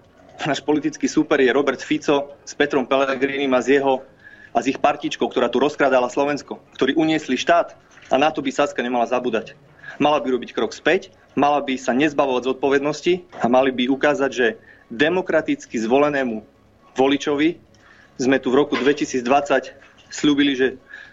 náš 0.45 0.61
politický 0.61 1.09
súper 1.09 1.41
je 1.41 1.49
Robert 1.49 1.81
Fico 1.81 2.37
s 2.45 2.53
Petrom 2.53 2.85
Pellegrinim 2.85 3.49
a 3.55 3.61
s 3.63 3.71
jeho 3.71 4.05
a 4.53 4.57
s 4.61 4.69
ich 4.69 4.77
partičkou, 4.77 5.25
ktorá 5.29 5.49
tu 5.49 5.57
rozkrádala 5.57 6.11
Slovensko, 6.11 6.61
ktorí 6.77 6.93
uniesli 6.93 7.37
štát 7.37 7.73
a 8.13 8.15
na 8.21 8.29
to 8.29 8.45
by 8.45 8.53
Saska 8.53 8.81
nemala 8.85 9.09
zabúdať. 9.09 9.57
Mala 9.97 10.21
by 10.21 10.37
robiť 10.37 10.53
krok 10.53 10.77
späť, 10.77 11.09
mala 11.33 11.57
by 11.63 11.73
sa 11.79 11.95
nezbavovať 11.97 12.43
z 12.45 12.51
odpovednosti 12.53 13.13
a 13.41 13.45
mali 13.49 13.73
by 13.73 13.89
ukázať, 13.89 14.31
že 14.33 14.47
demokraticky 14.93 15.73
zvolenému 15.81 16.45
voličovi 16.93 17.57
sme 18.17 18.37
tu 18.37 18.53
v 18.53 18.59
roku 18.61 18.77
2020 18.77 19.73
slúbili, 20.09 20.53
že 20.53 20.67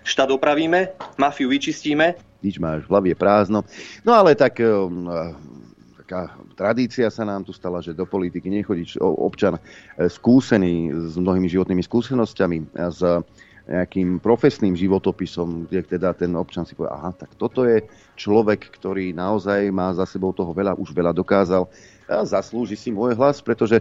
štát 0.04 0.28
opravíme, 0.32 0.92
mafiu 1.16 1.48
vyčistíme 1.48 2.16
nič 2.44 2.60
máš, 2.60 2.84
v 2.84 2.92
hlavi 2.92 3.08
je 3.16 3.18
prázdno. 3.18 3.64
No 4.04 4.12
ale 4.12 4.36
tak 4.36 4.60
taká 6.04 6.36
tradícia 6.52 7.08
sa 7.08 7.24
nám 7.24 7.48
tu 7.48 7.56
stala, 7.56 7.80
že 7.80 7.96
do 7.96 8.04
politiky 8.04 8.52
nechodí 8.52 9.00
občan 9.00 9.56
skúsený 9.96 10.92
s 10.92 11.16
mnohými 11.16 11.48
životnými 11.48 11.80
skúsenosťami, 11.80 12.76
s 12.76 13.00
nejakým 13.64 14.20
profesným 14.20 14.76
životopisom, 14.76 15.64
kde 15.64 15.96
teda 15.96 16.12
ten 16.12 16.36
občan 16.36 16.68
si 16.68 16.76
povie, 16.76 16.92
aha, 16.92 17.16
tak 17.16 17.32
toto 17.40 17.64
je 17.64 17.80
človek, 18.20 18.68
ktorý 18.76 19.16
naozaj 19.16 19.72
má 19.72 19.88
za 19.96 20.04
sebou 20.04 20.36
toho 20.36 20.52
veľa, 20.52 20.76
už 20.76 20.92
veľa 20.92 21.16
dokázal 21.16 21.64
a 22.04 22.28
zaslúži 22.28 22.76
si 22.76 22.92
môj 22.92 23.16
hlas, 23.16 23.40
pretože 23.40 23.80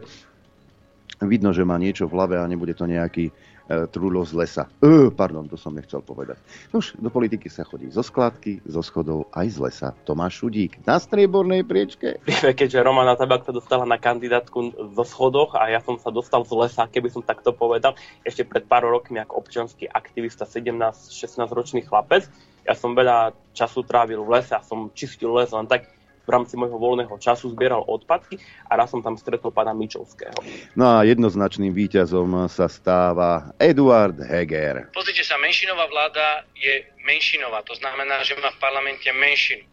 vidno, 1.19 1.51
že 1.51 1.67
má 1.67 1.75
niečo 1.75 2.07
v 2.07 2.15
hlave 2.15 2.39
a 2.39 2.47
nebude 2.47 2.71
to 2.71 2.87
nejaký 2.87 3.35
E, 3.63 3.87
trulo 3.87 4.27
z 4.27 4.35
lesa. 4.35 4.67
E, 4.83 5.07
pardon, 5.07 5.47
to 5.47 5.55
som 5.55 5.71
nechcel 5.71 6.03
povedať. 6.03 6.35
Už 6.75 6.99
do 6.99 7.07
politiky 7.07 7.47
sa 7.47 7.63
chodí 7.63 7.87
zo 7.87 8.03
skladky, 8.03 8.59
zo 8.67 8.83
schodov 8.83 9.31
aj 9.31 9.55
z 9.55 9.57
lesa. 9.63 9.89
Tomáš 10.03 10.43
Šudík 10.43 10.83
na 10.83 10.99
striebornej 10.99 11.63
priečke. 11.63 12.19
Keďže 12.59 12.83
Romana 12.83 13.15
Tabak 13.15 13.47
sa 13.47 13.55
dostala 13.55 13.87
na 13.87 13.95
kandidátku 13.95 14.75
zo 14.75 15.05
schodoch 15.07 15.55
a 15.55 15.71
ja 15.71 15.79
som 15.79 15.95
sa 15.95 16.11
dostal 16.11 16.43
z 16.43 16.51
lesa, 16.59 16.91
keby 16.91 17.07
som 17.07 17.23
takto 17.23 17.55
povedal, 17.55 17.95
ešte 18.27 18.43
pred 18.43 18.67
pár 18.67 18.83
rokmi 18.83 19.23
ako 19.23 19.39
občianský 19.39 19.87
aktivista, 19.87 20.43
17-16 20.43 21.47
ročný 21.47 21.87
chlapec, 21.87 22.27
ja 22.67 22.75
som 22.75 22.91
veľa 22.91 23.31
času 23.55 23.87
trávil 23.87 24.27
v 24.27 24.39
lese 24.39 24.59
a 24.59 24.63
som 24.63 24.91
čistil 24.91 25.31
les 25.31 25.51
len 25.55 25.71
tak 25.71 25.87
v 26.23 26.29
rámci 26.31 26.55
môjho 26.55 26.79
voľného 26.79 27.13
času 27.19 27.51
zbieral 27.51 27.83
odpadky 27.83 28.39
a 28.71 28.79
raz 28.79 28.91
som 28.91 29.03
tam 29.03 29.19
stretol 29.19 29.51
pána 29.51 29.75
Mičovského. 29.75 30.35
No 30.73 30.99
a 30.99 31.03
jednoznačným 31.03 31.75
víťazom 31.75 32.47
sa 32.47 32.71
stáva 32.71 33.51
Eduard 33.59 34.15
Heger. 34.23 34.87
Pozrite 34.95 35.27
sa, 35.27 35.35
menšinová 35.39 35.85
vláda 35.91 36.47
je 36.55 36.87
menšinová, 37.03 37.61
to 37.67 37.75
znamená, 37.75 38.23
že 38.23 38.39
má 38.39 38.49
v 38.55 38.59
parlamente 38.63 39.07
menšinu. 39.11 39.67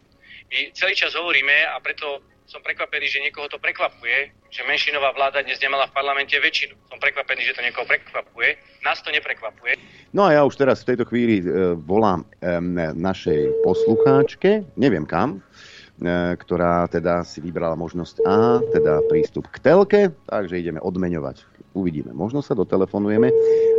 My 0.51 0.67
celý 0.75 0.93
čas 0.99 1.15
hovoríme 1.15 1.71
a 1.71 1.79
preto 1.79 2.19
som 2.51 2.59
prekvapený, 2.59 3.07
že 3.07 3.23
niekoho 3.23 3.47
to 3.47 3.55
prekvapuje, 3.63 4.35
že 4.51 4.67
menšinová 4.67 5.15
vláda 5.15 5.39
dnes 5.39 5.55
nemala 5.63 5.87
v 5.87 5.95
parlamente 5.95 6.35
väčšinu. 6.35 6.75
Som 6.91 6.99
prekvapený, 6.99 7.47
že 7.47 7.55
to 7.55 7.63
niekoho 7.63 7.87
prekvapuje. 7.87 8.59
Nás 8.83 8.99
to 8.99 9.07
neprekvapuje. 9.07 9.79
No 10.11 10.27
a 10.27 10.35
ja 10.35 10.43
už 10.43 10.59
teraz 10.59 10.83
v 10.83 10.91
tejto 10.91 11.07
chvíli 11.07 11.39
e, 11.39 11.79
volám 11.79 12.27
e, 12.27 12.59
našej 12.91 13.63
poslucháčke, 13.63 14.67
neviem 14.75 15.07
kam, 15.07 15.39
ktorá 16.37 16.89
teda 16.89 17.21
si 17.21 17.37
vybrala 17.37 17.77
možnosť 17.77 18.15
A, 18.25 18.57
teda 18.73 19.05
prístup 19.05 19.45
k 19.53 19.61
telke, 19.61 20.01
takže 20.25 20.57
ideme 20.57 20.81
odmeňovať. 20.81 21.45
Uvidíme. 21.71 22.11
Možno 22.11 22.43
sa 22.43 22.51
dotelefonujeme. 22.51 23.31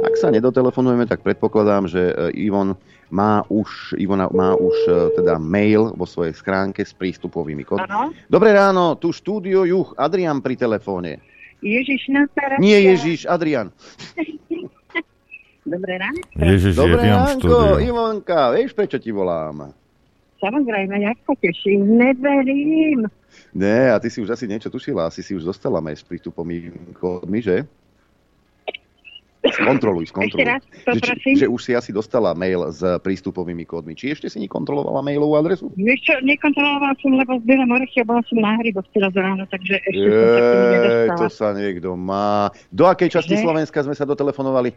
Ak 0.07 0.17
sa 0.17 0.33
nedotelefonujeme, 0.33 1.05
tak 1.05 1.21
predpokladám, 1.21 1.93
že 1.93 2.09
e, 2.09 2.49
Ivon 2.49 2.73
má 3.13 3.45
už, 3.53 4.01
Ivona 4.01 4.33
má 4.33 4.57
už 4.57 4.77
e, 4.89 4.93
teda 5.21 5.37
mail 5.37 5.93
vo 5.93 6.09
svojej 6.09 6.33
schránke 6.33 6.89
s 6.89 6.97
prístupovými 6.97 7.69
kódmi. 7.69 8.17
Dobré 8.33 8.57
ráno, 8.57 8.97
tu 8.97 9.13
štúdio 9.13 9.69
Juch, 9.69 9.93
Adrian 10.01 10.41
pri 10.41 10.57
telefóne. 10.57 11.21
Ježiš 11.61 12.09
na 12.09 12.25
Nie 12.57 12.81
Ježiš, 12.81 13.29
Adrian. 13.29 13.69
Dobré 15.69 16.01
ráno. 16.01 16.19
Ježiš, 16.33 16.73
Dobré 16.75 17.13
ránko, 17.13 17.77
Ivonka, 17.77 18.57
vieš 18.57 18.73
prečo 18.73 18.97
ti 18.97 19.13
volám? 19.13 19.82
Samozrejme, 20.43 20.99
ja 20.99 21.15
sa 21.23 21.35
teším, 21.39 22.03
neverím. 22.03 23.07
Ne, 23.55 23.95
a 23.95 24.03
ty 24.03 24.11
si 24.11 24.19
už 24.19 24.35
asi 24.35 24.51
niečo 24.51 24.75
tušila, 24.75 25.07
asi 25.07 25.23
si 25.23 25.39
už 25.39 25.47
dostala 25.47 25.79
mail 25.79 25.95
s 25.95 26.03
prístupovými 26.03 26.99
kódmi, 26.99 27.39
že? 27.39 27.63
Skontroluj, 29.43 30.07
skontroluj. 30.13 30.43
Ešte 30.43 30.51
raz, 30.51 30.63
že, 30.99 31.47
že 31.47 31.47
už 31.47 31.61
si 31.63 31.73
asi 31.79 31.91
dostala 31.95 32.35
mail 32.35 32.63
s 32.75 32.83
prístupovými 32.83 33.63
kódmi. 33.63 33.95
Či 33.95 34.19
ešte 34.19 34.27
si 34.31 34.43
nekontrolovala 34.43 35.03
mailovú 35.03 35.39
adresu? 35.39 35.71
Vieš 35.79 36.11
čo, 36.11 36.15
nekontrolovala 36.27 36.95
som, 36.99 37.15
lebo 37.15 37.39
zbieram 37.43 37.71
orechy 37.71 38.03
a 38.03 38.07
bola 38.07 38.23
som 38.27 38.39
na 38.43 38.59
hryboch 38.59 38.87
teraz 38.91 39.15
ráno, 39.15 39.47
takže 39.47 39.79
ešte 39.79 40.11
Jej, 40.11 41.07
som 41.07 41.19
to 41.23 41.27
sa 41.31 41.49
niekto 41.55 41.95
má. 41.95 42.51
Do 42.75 42.91
akej 42.91 43.15
časti 43.15 43.39
že? 43.39 43.47
Slovenska 43.47 43.79
sme 43.83 43.95
sa 43.95 44.07
dotelefonovali? 44.07 44.75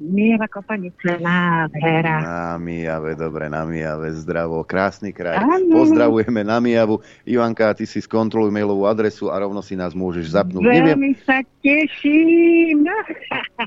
Mieva 0.00 0.50
Kopanice, 0.50 1.22
nádhera. 1.22 2.18
Na 2.18 2.58
Mijave, 2.58 3.14
dobre, 3.14 3.46
na 3.46 3.62
Mijave, 3.62 4.10
zdravo, 4.10 4.66
krásny 4.66 5.14
kraj. 5.14 5.38
Ano. 5.38 5.70
Pozdravujeme 5.70 6.42
na 6.42 6.58
Mijavu. 6.58 6.98
Ivanka, 7.22 7.70
ty 7.78 7.86
si 7.86 8.02
skontroluj 8.02 8.50
mailovú 8.50 8.90
adresu 8.90 9.30
a 9.30 9.38
rovno 9.38 9.62
si 9.62 9.78
nás 9.78 9.94
môžeš 9.94 10.34
zapnúť. 10.34 10.66
Veľmi 10.66 11.14
Neviem. 11.14 11.14
sa 11.22 11.38
teším. 11.62 12.90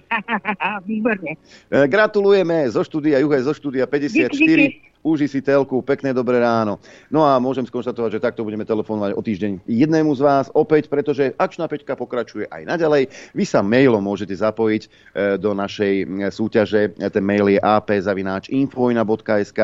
Výborne. 0.90 1.40
E, 1.72 1.88
gratulujeme 1.88 2.68
zo 2.76 2.84
štúdia 2.84 3.24
Juhaj, 3.24 3.48
zo 3.48 3.56
štúdia 3.56 3.88
54. 3.88 4.28
Díky, 4.28 4.44
díky. 4.44 4.88
Uži 5.06 5.30
si 5.30 5.42
telku, 5.46 5.82
pekné 5.86 6.14
dobré 6.14 6.42
ráno. 6.42 6.80
No 7.14 7.24
a 7.24 7.38
môžem 7.38 7.66
skonštatovať, 7.70 8.18
že 8.18 8.24
takto 8.24 8.42
budeme 8.42 8.66
telefonovať 8.66 9.12
o 9.14 9.22
týždeň 9.22 9.62
jednému 9.70 10.16
z 10.18 10.22
vás 10.26 10.50
opäť, 10.58 10.90
pretože 10.90 11.38
akčná 11.38 11.70
peťka 11.70 11.94
pokračuje 11.94 12.50
aj 12.50 12.66
naďalej. 12.66 13.10
Vy 13.38 13.46
sa 13.46 13.62
mailom 13.62 14.02
môžete 14.02 14.34
zapojiť 14.34 14.84
e, 14.84 14.90
do 15.38 15.54
našej 15.54 15.94
e, 16.02 16.34
súťaže. 16.34 16.98
Ten 16.98 17.24
mail 17.24 17.54
je 17.54 17.60
ap.infovojna.sk. 17.62 19.60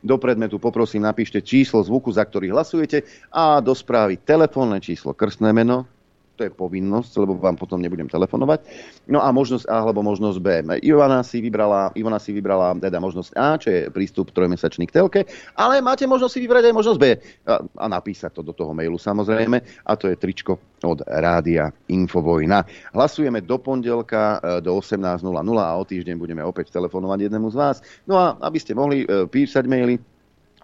Do 0.00 0.16
predmetu 0.16 0.56
poprosím 0.56 1.04
napíšte 1.04 1.44
číslo 1.44 1.84
zvuku, 1.84 2.08
za 2.14 2.24
ktorý 2.24 2.50
hlasujete 2.54 3.04
a 3.34 3.60
do 3.60 3.76
správy 3.76 4.16
telefónne 4.22 4.80
číslo, 4.80 5.12
krstné 5.12 5.52
meno, 5.52 5.97
to 6.38 6.46
je 6.46 6.54
povinnosť, 6.54 7.12
lebo 7.18 7.34
vám 7.34 7.58
potom 7.58 7.82
nebudem 7.82 8.06
telefonovať. 8.06 8.62
No 9.10 9.18
a 9.18 9.34
možnosť 9.34 9.66
A 9.66 9.82
alebo 9.82 10.06
možnosť 10.06 10.38
B. 10.38 10.48
Ivana 10.86 11.26
si 11.26 11.42
vybrala, 11.42 11.90
Ivana 11.98 12.22
si 12.22 12.30
vybrala 12.30 12.78
teda 12.78 13.02
možnosť 13.02 13.30
A, 13.34 13.58
čo 13.58 13.68
je 13.74 13.80
prístup 13.90 14.30
trojmesačný 14.30 14.86
k 14.86 14.94
telke, 14.94 15.20
ale 15.58 15.82
máte 15.82 16.06
možnosť 16.06 16.32
si 16.38 16.40
vybrať 16.46 16.70
aj 16.70 16.74
možnosť 16.78 16.98
B 17.02 17.04
a, 17.10 17.58
a 17.58 17.86
napísať 17.90 18.38
to 18.38 18.42
do 18.46 18.54
toho 18.54 18.70
mailu 18.70 18.94
samozrejme 18.94 19.58
a 19.82 19.92
to 19.98 20.06
je 20.06 20.14
tričko 20.14 20.62
od 20.86 21.02
Rádia 21.02 21.74
Infovojna. 21.90 22.62
Hlasujeme 22.94 23.42
do 23.42 23.58
pondelka 23.58 24.38
e, 24.38 24.62
do 24.62 24.78
18.00 24.78 25.26
a 25.58 25.74
o 25.74 25.82
týždeň 25.82 26.14
budeme 26.14 26.42
opäť 26.46 26.70
telefonovať 26.70 27.26
jednému 27.26 27.50
z 27.50 27.56
vás. 27.58 27.76
No 28.06 28.14
a 28.14 28.38
aby 28.38 28.62
ste 28.62 28.78
mohli 28.78 29.02
e, 29.02 29.26
písať 29.26 29.66
maily, 29.66 29.98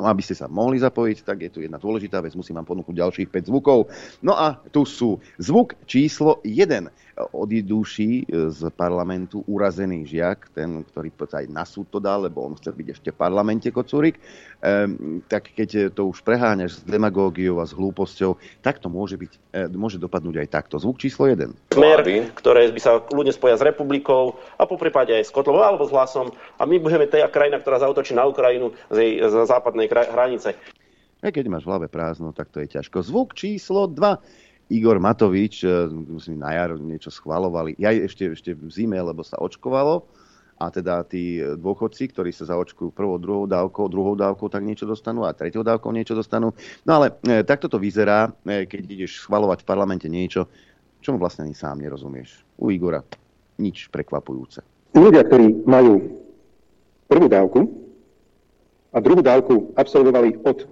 aby 0.02 0.22
ste 0.26 0.34
sa 0.34 0.50
mohli 0.50 0.82
zapojiť, 0.82 1.18
tak 1.22 1.38
je 1.46 1.50
tu 1.54 1.58
jedna 1.62 1.78
dôležitá 1.78 2.18
vec, 2.18 2.34
musím 2.34 2.58
vám 2.58 2.66
ponúknuť 2.66 2.98
ďalších 2.98 3.28
5 3.30 3.50
zvukov. 3.50 3.86
No 4.26 4.34
a 4.34 4.58
tu 4.74 4.82
sú 4.82 5.22
zvuk 5.38 5.78
číslo 5.86 6.42
1 6.42 7.03
odidúši 7.14 8.26
e, 8.26 8.50
z 8.50 8.60
parlamentu 8.74 9.46
urazený 9.46 10.02
žiak, 10.06 10.50
ten, 10.50 10.82
ktorý 10.82 11.14
aj 11.14 11.46
na 11.46 11.62
súd 11.62 11.86
to 11.90 12.02
dal, 12.02 12.26
lebo 12.26 12.42
on 12.42 12.58
chce 12.58 12.74
byť 12.74 12.86
ešte 12.90 13.08
v 13.14 13.20
parlamente 13.20 13.70
Kocúrik, 13.70 14.18
ehm, 14.62 15.22
tak 15.30 15.54
keď 15.54 15.94
to 15.94 16.10
už 16.10 16.26
preháňaš 16.26 16.82
s 16.82 16.86
demagógiou 16.86 17.62
a 17.62 17.66
s 17.66 17.74
hlúposťou, 17.74 18.38
tak 18.62 18.82
to 18.82 18.90
môže, 18.90 19.14
byť, 19.14 19.32
e, 19.54 19.70
môže 19.74 20.02
dopadnúť 20.02 20.42
aj 20.42 20.48
takto. 20.50 20.78
Zvuk 20.82 20.98
číslo 20.98 21.30
1. 21.30 21.74
Smer, 21.74 22.00
ktoré 22.34 22.70
by 22.74 22.80
sa 22.82 22.98
ľudne 23.10 23.30
spoja 23.30 23.54
s 23.54 23.62
republikou 23.62 24.38
a 24.58 24.66
po 24.66 24.74
prípade 24.74 25.14
aj 25.14 25.30
s 25.30 25.34
Kotlovou 25.34 25.62
alebo 25.62 25.86
s 25.86 25.94
hlasom 25.94 26.34
a 26.58 26.62
my 26.66 26.82
budeme 26.82 27.06
tá 27.06 27.22
krajina, 27.30 27.62
ktorá 27.62 27.78
zautočí 27.78 28.14
na 28.14 28.26
Ukrajinu 28.26 28.74
z 28.90 28.96
jej 28.98 29.12
z 29.22 29.34
západnej 29.46 29.86
hranice. 29.90 30.58
A 31.24 31.32
keď 31.32 31.48
máš 31.48 31.64
v 31.64 31.72
hlave 31.72 31.88
prázdno, 31.88 32.36
tak 32.36 32.52
to 32.52 32.60
je 32.60 32.68
ťažko. 32.68 33.00
Zvuk 33.00 33.32
číslo 33.32 33.88
2. 33.88 34.43
Igor 34.72 34.96
Matovič, 35.00 35.64
e, 35.64 35.88
musím 35.90 36.40
na 36.40 36.56
jar 36.56 36.76
niečo 36.80 37.12
schvalovali, 37.12 37.76
ja 37.76 37.92
ešte, 37.92 38.32
ešte 38.32 38.50
v 38.56 38.68
zime, 38.72 38.96
lebo 38.96 39.20
sa 39.20 39.36
očkovalo, 39.40 40.04
a 40.54 40.70
teda 40.70 41.02
tí 41.02 41.42
dôchodci, 41.42 42.14
ktorí 42.14 42.30
sa 42.30 42.46
zaočkujú 42.46 42.94
prvou, 42.94 43.18
druhou 43.18 43.46
dávkou, 43.50 43.90
druhou 43.90 44.14
dávkou, 44.14 44.46
tak 44.46 44.62
niečo 44.62 44.86
dostanú 44.86 45.26
a 45.26 45.34
tretou 45.34 45.66
dávkou 45.66 45.90
niečo 45.90 46.14
dostanú. 46.14 46.54
No 46.86 47.02
ale 47.02 47.18
e, 47.26 47.42
takto 47.42 47.66
to 47.66 47.82
vyzerá, 47.82 48.30
e, 48.46 48.64
keď 48.64 48.80
ideš 48.86 49.26
schvalovať 49.26 49.66
v 49.66 49.68
parlamente 49.68 50.06
niečo, 50.06 50.46
čomu 51.02 51.18
vlastne 51.18 51.44
ani 51.44 51.58
sám 51.58 51.82
nerozumieš. 51.82 52.46
U 52.62 52.70
Igora 52.70 53.02
nič 53.58 53.90
prekvapujúce. 53.90 54.62
Ľudia, 54.94 55.26
ktorí 55.26 55.66
majú 55.66 56.22
prvú 57.10 57.26
dávku 57.26 57.60
a 58.94 59.02
druhú 59.02 59.20
dávku 59.20 59.74
absolvovali 59.74 60.38
od 60.46 60.70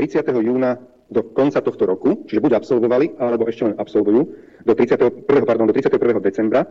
30. 0.00 0.24
júna 0.42 0.80
do 1.10 1.20
konca 1.22 1.60
tohto 1.60 1.84
roku, 1.84 2.24
čiže 2.24 2.40
buď 2.40 2.52
absolvovali, 2.58 3.20
alebo 3.20 3.44
ešte 3.46 3.68
len 3.68 3.74
absolvujú, 3.76 4.20
do 4.64 4.72
31. 4.72 5.24
Pardon, 5.26 5.68
do 5.68 5.74
31. 5.76 6.20
decembra, 6.24 6.64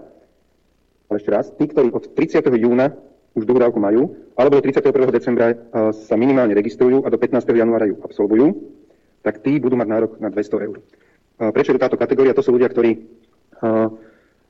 ale 1.09 1.15
ešte 1.21 1.31
raz, 1.31 1.45
tí, 1.53 1.69
ktorí 1.69 1.93
od 1.93 2.17
30. 2.17 2.41
júna 2.57 2.97
už 3.33 3.45
druhú 3.45 3.61
dávku 3.61 3.81
majú, 3.81 4.13
alebo 4.37 4.57
do 4.57 4.63
31. 4.65 5.09
decembra 5.13 5.53
sa 5.93 6.15
minimálne 6.17 6.53
registrujú 6.53 7.05
a 7.05 7.09
do 7.09 7.17
15. 7.17 7.45
januára 7.49 7.89
ju 7.89 7.97
absolvujú, 8.01 8.57
tak 9.25 9.41
tí 9.41 9.57
budú 9.57 9.77
mať 9.77 9.87
nárok 9.89 10.11
na 10.21 10.29
200 10.29 10.65
eur. 10.69 10.77
Prečo 11.39 11.73
je 11.73 11.75
to 11.77 11.83
táto 11.85 11.97
kategória? 11.97 12.37
To 12.37 12.45
sú 12.45 12.53
ľudia, 12.53 12.69
ktorí 12.69 13.09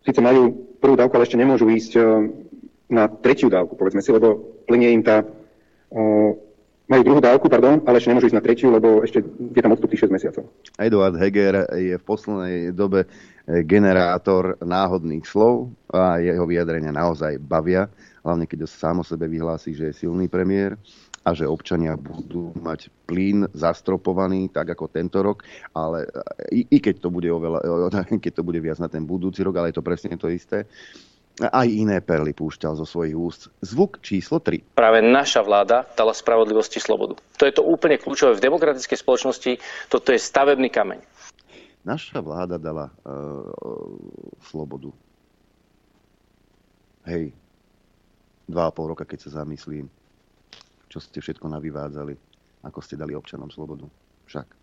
síce 0.03 0.19
majú 0.19 0.73
prvú 0.83 0.99
dávku, 0.99 1.15
ale 1.15 1.23
ešte 1.27 1.39
nemôžu 1.39 1.71
ísť 1.71 1.91
na 2.91 3.07
tretiu 3.07 3.47
dávku, 3.47 3.79
povedzme 3.79 4.03
si, 4.03 4.11
lebo 4.11 4.59
plnie 4.67 4.91
im 4.91 5.03
tá 5.03 5.23
majú 6.87 7.01
druhú 7.03 7.19
dávku, 7.23 7.47
pardon, 7.47 7.79
ale 7.87 7.99
ešte 7.99 8.11
nemôžu 8.11 8.27
ísť 8.31 8.37
na 8.37 8.43
tretiu, 8.43 8.69
lebo 8.71 9.01
ešte 9.01 9.23
je 9.23 9.61
tam 9.63 9.71
odstup 9.71 9.95
6 9.95 10.11
mesiacov. 10.11 10.43
Eduard 10.75 11.15
Heger 11.15 11.67
je 11.79 11.95
v 11.95 12.03
poslednej 12.03 12.75
dobe 12.75 13.07
eh, 13.07 13.63
generátor 13.63 14.59
náhodných 14.59 15.23
slov 15.23 15.71
a 15.91 16.19
jeho 16.19 16.43
vyjadrenia 16.43 16.91
naozaj 16.91 17.39
bavia, 17.39 17.87
hlavne 18.23 18.43
keď 18.43 18.67
sám 18.67 18.99
o 19.01 19.07
sebe 19.07 19.31
vyhlási, 19.31 19.71
že 19.71 19.91
je 19.91 19.99
silný 20.05 20.27
premiér 20.27 20.75
a 21.23 21.31
že 21.31 21.47
občania 21.47 21.95
budú 21.95 22.51
mať 22.59 22.91
plyn 23.07 23.47
zastropovaný 23.55 24.51
tak 24.51 24.75
ako 24.75 24.91
tento 24.91 25.23
rok, 25.23 25.47
ale 25.71 26.03
i, 26.51 26.67
i 26.67 26.77
keď 26.83 26.99
to 26.99 27.07
bude 27.07 27.31
oveľa, 27.31 27.63
keď 28.23 28.31
to 28.35 28.43
bude 28.43 28.59
viac 28.59 28.83
na 28.83 28.91
ten 28.91 29.07
budúci 29.07 29.39
rok, 29.39 29.55
ale 29.55 29.71
je 29.71 29.79
to 29.79 29.87
presne 29.87 30.19
to 30.19 30.27
isté, 30.27 30.67
aj 31.41 31.65
iné 31.65 31.97
perly 31.97 32.29
púšťal 32.29 32.77
zo 32.77 32.85
svojich 32.85 33.17
úst. 33.17 33.49
Zvuk 33.65 33.97
číslo 34.05 34.37
3. 34.37 34.77
Práve 34.77 35.01
naša 35.01 35.41
vláda 35.41 35.89
dala 35.97 36.13
spravodlivosti 36.13 36.77
slobodu. 36.77 37.17
To 37.41 37.43
je 37.49 37.53
to 37.53 37.65
úplne 37.65 37.97
kľúčové 37.97 38.37
v 38.37 38.43
demokratickej 38.45 39.01
spoločnosti. 39.01 39.51
Toto 39.89 40.13
je 40.13 40.19
stavebný 40.21 40.69
kameň. 40.69 41.01
Naša 41.83 42.21
vláda 42.21 42.61
dala 42.61 42.93
uh, 43.03 43.49
slobodu. 44.45 44.93
Hej, 47.03 47.35
dva 48.47 48.69
a 48.69 48.71
pol 48.71 48.95
roka, 48.95 49.03
keď 49.03 49.27
sa 49.27 49.43
zamyslím, 49.43 49.91
čo 50.87 51.03
ste 51.03 51.19
všetko 51.19 51.51
navyvádzali, 51.51 52.15
ako 52.63 52.79
ste 52.79 52.95
dali 52.95 53.17
občanom 53.17 53.51
slobodu. 53.51 53.83
Však. 54.29 54.62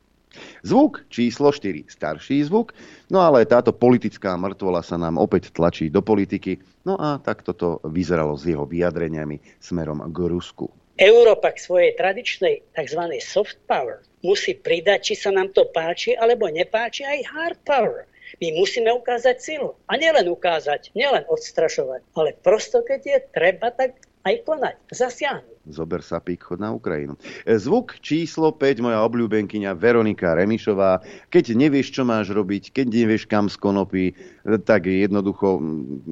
Zvuk 0.62 1.06
číslo 1.10 1.50
4, 1.50 1.90
starší 1.90 2.46
zvuk, 2.46 2.74
no 3.10 3.18
ale 3.18 3.42
táto 3.48 3.74
politická 3.74 4.38
mŕtvola 4.38 4.80
sa 4.84 4.94
nám 4.94 5.18
opäť 5.18 5.50
tlačí 5.50 5.90
do 5.90 6.00
politiky, 6.04 6.62
no 6.86 6.94
a 6.94 7.18
tak 7.18 7.42
toto 7.42 7.82
vyzeralo 7.82 8.38
s 8.38 8.46
jeho 8.46 8.62
vyjadreniami 8.66 9.42
smerom 9.58 10.06
k 10.06 10.18
Rusku. 10.30 10.70
Európa 11.00 11.56
k 11.56 11.64
svojej 11.64 11.92
tradičnej 11.96 12.76
tzv. 12.76 13.02
soft 13.24 13.56
power 13.64 14.04
musí 14.20 14.52
pridať, 14.52 15.12
či 15.12 15.14
sa 15.16 15.32
nám 15.32 15.48
to 15.56 15.64
páči 15.72 16.12
alebo 16.12 16.46
nepáči, 16.52 17.08
aj 17.08 17.20
hard 17.32 17.58
power. 17.64 18.04
My 18.38 18.54
musíme 18.54 18.92
ukázať 18.94 19.36
silu. 19.42 19.74
A 19.90 19.98
nielen 19.98 20.28
ukázať, 20.30 20.94
nielen 20.94 21.26
odstrašovať, 21.26 22.04
ale 22.14 22.36
prosto, 22.38 22.84
keď 22.84 23.00
je 23.02 23.18
treba, 23.32 23.72
tak 23.74 23.98
aj 24.20 24.34
konať, 24.44 24.76
zasiahnuť. 24.92 25.56
Zober 25.70 26.04
sa 26.04 26.20
chod 26.20 26.60
na 26.60 26.74
Ukrajinu. 26.74 27.16
E, 27.46 27.56
zvuk 27.56 27.96
číslo 28.02 28.52
5, 28.52 28.84
moja 28.84 29.00
obľúbenkyňa 29.06 29.72
Veronika 29.76 30.36
Remišová. 30.36 31.00
Keď 31.32 31.56
nevieš, 31.56 31.94
čo 31.94 32.02
máš 32.04 32.32
robiť, 32.32 32.74
keď 32.74 32.86
nevieš, 32.90 33.24
kam 33.24 33.48
z 33.48 33.56
konopy, 33.56 34.04
e, 34.10 34.14
tak 34.60 34.90
jednoducho, 34.90 35.60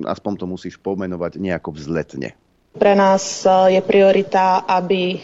aspoň 0.08 0.32
to 0.40 0.46
musíš 0.48 0.80
pomenovať 0.80 1.36
nejako 1.42 1.76
vzletne. 1.76 2.32
Pre 2.78 2.94
nás 2.94 3.44
e, 3.44 3.76
je 3.76 3.80
priorita, 3.84 4.64
aby 4.64 5.20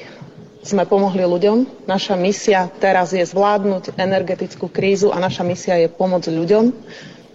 sme 0.65 0.89
pomohli 0.89 1.23
ľuďom. 1.23 1.85
Naša 1.85 2.17
misia 2.17 2.73
teraz 2.81 3.13
je 3.13 3.23
zvládnuť 3.23 4.01
energetickú 4.01 4.73
krízu 4.73 5.13
a 5.13 5.21
naša 5.21 5.45
misia 5.45 5.77
je 5.77 5.93
pomôcť 5.93 6.33
ľuďom. 6.33 6.65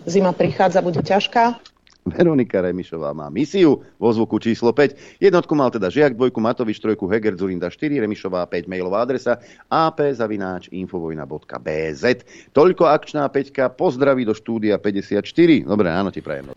Zima 0.10 0.34
prichádza, 0.34 0.82
bude 0.82 1.06
ťažká. 1.06 1.68
Veronika 2.09 2.61
Remišová 2.61 3.13
má 3.13 3.29
misiu 3.29 3.83
vo 4.01 4.09
zvuku 4.09 4.39
číslo 4.41 4.73
5. 4.73 5.21
Jednotku 5.21 5.55
mal 5.55 5.71
teda 5.71 5.89
Žiak, 5.93 6.13
dvojku 6.17 6.41
Matovič, 6.41 6.79
trojku 6.81 7.07
Heger, 7.07 7.37
Zurinda 7.37 7.69
4, 7.69 8.01
Remišová 8.01 8.45
5, 8.49 8.65
mailová 8.65 9.01
adresa 9.05 9.37
ap.infovojna.bz. 9.69 12.03
Toľko 12.51 12.83
akčná 12.89 13.29
peťka, 13.29 13.69
pozdraví 13.73 14.25
do 14.25 14.33
štúdia 14.33 14.77
54. 14.81 15.21
Dobre, 15.69 15.93
áno 15.93 16.09
ti 16.09 16.25
prajem. 16.25 16.49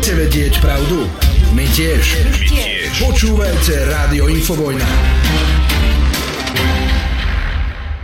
Chce 0.00 0.16
vedieť 0.16 0.56
pravdu? 0.64 1.04
My 1.52 1.68
tiež. 1.76 2.24
My 2.24 2.32
tiež. 2.48 3.04
Počúvajte 3.04 3.84
Rádio 3.88 4.28
Infovojna. 4.32 4.88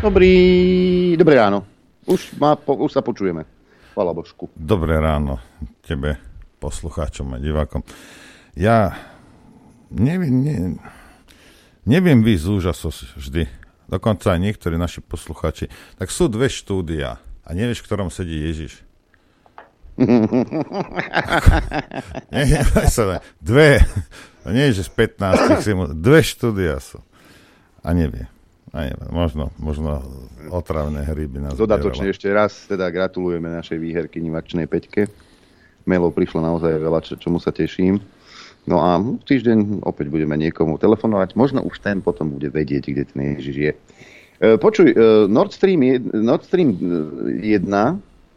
Dobrý, 0.05 0.37
dobré 1.17 1.41
ráno. 1.41 1.65
Už, 2.05 2.37
má, 2.37 2.53
už 2.61 2.93
sa 2.93 3.01
počujeme. 3.01 3.49
Hvala 3.97 4.13
Božku. 4.13 4.53
Dobré 4.53 5.01
ráno 5.01 5.41
tebe 5.81 6.34
poslucháčom 6.65 7.37
a 7.37 7.39
divákom. 7.39 7.85
Ja 8.57 8.97
neviem, 9.93 10.35
ne, 10.41 10.57
neviem 11.85 12.25
výsť 12.25 12.45
z 12.49 12.51
úžasu 12.51 12.89
vždy. 13.21 13.45
Dokonca 13.85 14.33
aj 14.33 14.41
niektorí 14.41 14.81
naši 14.81 15.05
poslucháči. 15.05 15.69
Tak 16.01 16.09
sú 16.09 16.33
dve 16.33 16.49
štúdia 16.49 17.21
a 17.45 17.49
nevieš, 17.53 17.85
v 17.85 17.89
ktorom 17.93 18.09
sedí 18.09 18.41
Ježiš. 18.49 18.81
nie, 22.35 22.59
dve. 23.39 23.79
Nie, 24.51 24.75
že 24.75 24.83
z 24.83 24.91
15 24.91 25.95
dve 25.95 26.21
štúdia 26.27 26.83
sú. 26.83 26.99
A 27.85 27.95
nevie. 27.95 28.27
A 28.75 28.91
nevie. 28.91 29.07
Možno, 29.15 29.55
možno 29.55 30.03
otravné 30.51 31.07
hryby 31.07 31.39
nás 31.39 31.55
Dodatočne 31.55 32.11
ešte 32.11 32.27
raz 32.35 32.67
teda 32.67 32.91
gratulujeme 32.91 33.47
našej 33.55 33.79
výherky 33.79 34.19
Nivačnej 34.19 34.67
Peťke 34.67 35.07
mailov 35.85 36.17
prišlo 36.17 36.41
naozaj 36.41 36.81
veľa, 36.81 37.01
čo, 37.05 37.15
čomu 37.21 37.39
sa 37.41 37.53
teším. 37.53 38.01
No 38.65 38.81
a 38.81 38.97
týždeň 39.01 39.85
opäť 39.85 40.09
budeme 40.09 40.41
niekomu 40.41 40.81
telefonovať. 40.81 41.37
Možno 41.37 41.61
už 41.61 41.85
ten 41.85 42.01
potom 42.01 42.33
bude 42.33 42.49
vedieť, 42.49 42.89
kde 42.89 43.03
ten 43.05 43.21
Ježiš 43.37 43.57
je. 43.57 43.73
E, 44.41 44.57
počuj, 44.57 44.89
e, 44.89 44.97
Nord 45.29 45.53
Stream, 45.53 45.85
Nord 46.17 46.49
Stream 46.49 46.73
1, 46.73 47.45
e, 47.45 47.93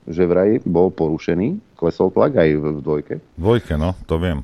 že 0.07 0.23
vraj 0.27 0.59
bol 0.67 0.91
porušený, 0.91 1.79
klesol 1.79 2.11
tlak 2.11 2.35
aj 2.35 2.49
v 2.59 2.65
dvojke. 2.83 3.15
Dvojke, 3.39 3.79
no, 3.79 3.95
to 4.07 4.19
viem. 4.19 4.43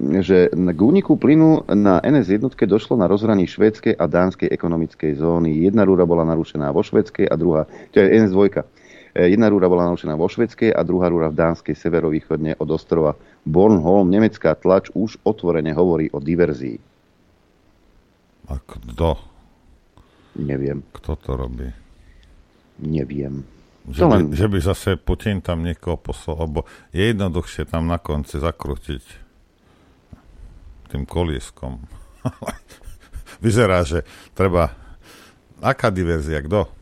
Že 0.00 0.48
k 0.52 0.80
úniku 0.80 1.20
plynu 1.20 1.68
na 1.76 2.00
NS 2.00 2.40
jednotke 2.40 2.64
došlo 2.64 2.96
na 2.96 3.04
rozhraní 3.04 3.44
švédskej 3.44 4.00
a 4.00 4.04
dánskej 4.08 4.48
ekonomickej 4.48 5.20
zóny. 5.20 5.60
Jedna 5.60 5.84
rúra 5.84 6.08
bola 6.08 6.24
narušená 6.24 6.72
vo 6.72 6.80
švedskej 6.80 7.28
a 7.28 7.36
druhá, 7.36 7.68
to 7.92 8.00
je 8.00 8.16
NS 8.16 8.32
dvojka 8.32 8.64
jedna 9.26 9.50
rúra 9.50 9.66
bola 9.66 9.90
naložená 9.90 10.14
vo 10.14 10.30
Švedskej 10.30 10.70
a 10.70 10.86
druhá 10.86 11.10
rúra 11.10 11.26
v 11.26 11.38
Dánskej 11.42 11.74
severovýchodne 11.74 12.54
od 12.62 12.68
ostrova 12.70 13.18
Bornholm. 13.42 14.06
Nemecká 14.06 14.54
tlač 14.54 14.94
už 14.94 15.18
otvorene 15.26 15.74
hovorí 15.74 16.06
o 16.14 16.22
diverzii. 16.22 16.78
A 18.46 18.62
kto? 18.62 19.18
Neviem. 20.38 20.86
Kto 20.94 21.18
to 21.18 21.34
robí? 21.34 21.66
Neviem. 22.78 23.42
Že 23.88 24.04
by, 24.06 24.16
že 24.36 24.46
by 24.46 24.58
zase 24.62 24.90
Putin 25.00 25.40
tam 25.40 25.64
niekoho 25.64 25.96
poslal, 25.98 26.44
lebo 26.44 26.68
je 26.92 27.08
jednoduchšie 27.10 27.66
tam 27.72 27.88
na 27.88 27.96
konci 27.98 28.38
zakrútiť 28.38 29.02
tým 30.92 31.08
kolieskom. 31.08 31.82
Vyzerá, 33.44 33.82
že 33.82 34.06
treba... 34.36 34.72
Aká 35.58 35.90
diverzia? 35.90 36.38
Kto? 36.38 36.77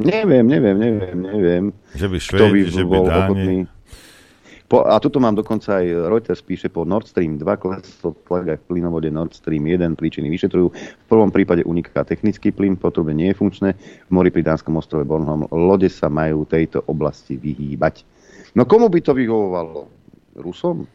Neviem, 0.00 0.46
neviem, 0.46 0.76
neviem, 0.78 1.18
neviem. 1.22 1.64
Že 1.94 2.06
by 2.10 2.18
Švédi, 2.18 2.50
by 2.50 2.60
že 2.70 2.82
by 2.82 2.98
Dáni. 3.06 3.58
Po, 4.64 4.80
a 4.80 4.96
tuto 4.96 5.20
mám 5.20 5.36
dokonca 5.36 5.76
aj 5.76 5.86
Reuters 6.08 6.40
píše 6.40 6.72
po 6.72 6.88
Nord 6.88 7.04
Stream 7.04 7.36
2 7.36 7.44
klesol 7.60 8.16
tlak 8.24 8.48
aj 8.48 8.58
v 8.58 8.64
plynovode 8.64 9.12
Nord 9.12 9.36
Stream 9.36 9.68
1 9.68 9.92
príčiny 9.92 10.32
vyšetrujú. 10.32 10.72
V 10.72 11.06
prvom 11.06 11.28
prípade 11.28 11.62
uniká 11.68 12.00
technický 12.00 12.48
plyn, 12.48 12.80
po 12.80 12.88
trube 12.88 13.12
nie 13.12 13.30
je 13.30 13.36
funkčné. 13.36 13.76
V 14.08 14.10
mori 14.10 14.32
pri 14.32 14.40
Dánskom 14.40 14.74
ostrove 14.80 15.04
Bornholm 15.04 15.46
lode 15.52 15.92
sa 15.92 16.08
majú 16.08 16.48
tejto 16.48 16.80
oblasti 16.88 17.36
vyhýbať. 17.36 18.08
No 18.56 18.64
komu 18.64 18.88
by 18.88 19.04
to 19.04 19.12
vyhovovalo? 19.12 19.86
Rusom? 20.40 20.88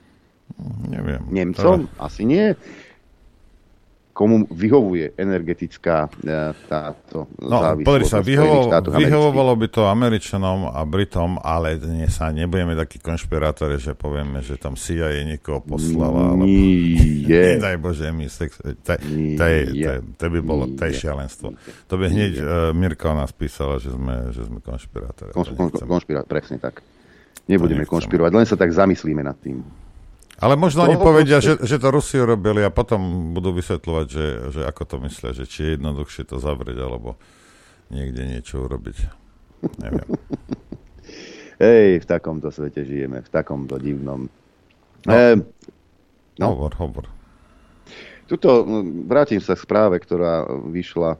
Neviem. 0.89 1.29
Nemcom? 1.29 1.85
To... 1.85 1.93
Asi 2.01 2.25
nie 2.25 2.57
komu 4.19 4.43
vyhovuje 4.51 5.15
energetická 5.15 6.11
e, 6.11 6.51
táto 6.67 7.31
no, 7.39 7.63
závislosť. 7.63 8.03
sa, 8.03 8.19
vyhovo, 8.19 8.67
vyhovovalo 8.91 9.55
by 9.55 9.67
to 9.71 9.87
Američanom 9.87 10.75
a 10.75 10.83
Britom, 10.83 11.39
ale 11.39 11.79
dnes 11.79 12.19
sa 12.19 12.27
nebudeme 12.27 12.75
takí 12.75 12.99
konšpirátori, 12.99 13.79
že 13.79 13.95
povieme, 13.95 14.43
že 14.43 14.59
tam 14.59 14.75
CIA 14.75 15.23
niekoho 15.23 15.63
poslala. 15.63 16.35
Alebo... 16.35 16.43
Nie. 16.43 17.55
Nedaj 17.63 17.79
Bože, 17.79 18.11
my 18.11 18.27
sex... 18.27 18.59
To 18.59 20.25
by 20.27 20.39
bolo, 20.43 20.67
to 20.75 20.83
je 20.91 20.99
šialenstvo. 20.99 21.55
To 21.87 21.95
by 21.95 22.11
hneď 22.11 22.33
uh, 22.43 22.43
Mirka 22.75 23.07
o 23.07 23.15
nás 23.15 23.31
písala, 23.31 23.79
že 23.79 23.95
sme, 23.95 24.35
že 24.35 24.43
sme 24.43 24.59
konšpirátori. 24.59 25.31
Konš, 25.31 26.03
presne 26.27 26.59
tak. 26.59 26.83
Nebudeme 27.47 27.87
konšpirovať, 27.87 28.31
len 28.35 28.43
sa 28.43 28.59
tak 28.59 28.75
zamyslíme 28.75 29.23
nad 29.23 29.39
tým. 29.39 29.63
Ale 30.39 30.55
možno 30.55 30.87
oni 30.87 30.95
povedia, 30.95 31.43
že, 31.43 31.59
že 31.59 31.75
to 31.75 31.91
Rusi 31.91 32.15
robili 32.15 32.63
a 32.63 32.71
potom 32.71 33.31
budú 33.35 33.51
vysvetľovať, 33.51 34.07
že, 34.07 34.27
že 34.55 34.61
ako 34.63 34.83
to 34.87 34.95
myslia, 35.03 35.35
že 35.35 35.43
či 35.43 35.59
je 35.67 35.69
jednoduchšie 35.75 36.23
to 36.31 36.39
zavrieť, 36.39 36.79
alebo 36.79 37.19
niekde 37.91 38.23
niečo 38.23 38.63
urobiť. 38.63 38.97
Neviem. 39.83 40.07
Hej, 41.63 42.01
v 42.01 42.05
takomto 42.07 42.47
svete 42.55 42.87
žijeme, 42.87 43.19
v 43.19 43.29
takomto 43.29 43.75
divnom. 43.75 44.31
No. 45.03 45.11
E, 45.11 45.43
no. 46.39 46.55
Hovor, 46.55 46.71
hovor. 46.79 47.05
Tuto 48.31 48.63
vrátim 49.11 49.43
sa 49.43 49.59
k 49.59 49.63
správe, 49.67 49.99
ktorá 49.99 50.47
vyšla 50.47 51.19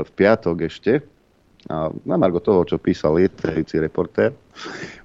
v 0.00 0.10
piatok 0.16 0.72
ešte 0.72 1.04
a 1.68 1.92
na 2.08 2.16
margo 2.16 2.40
toho, 2.40 2.64
čo 2.64 2.80
písal 2.80 3.20
lietajúci 3.20 3.76
reportér, 3.76 4.32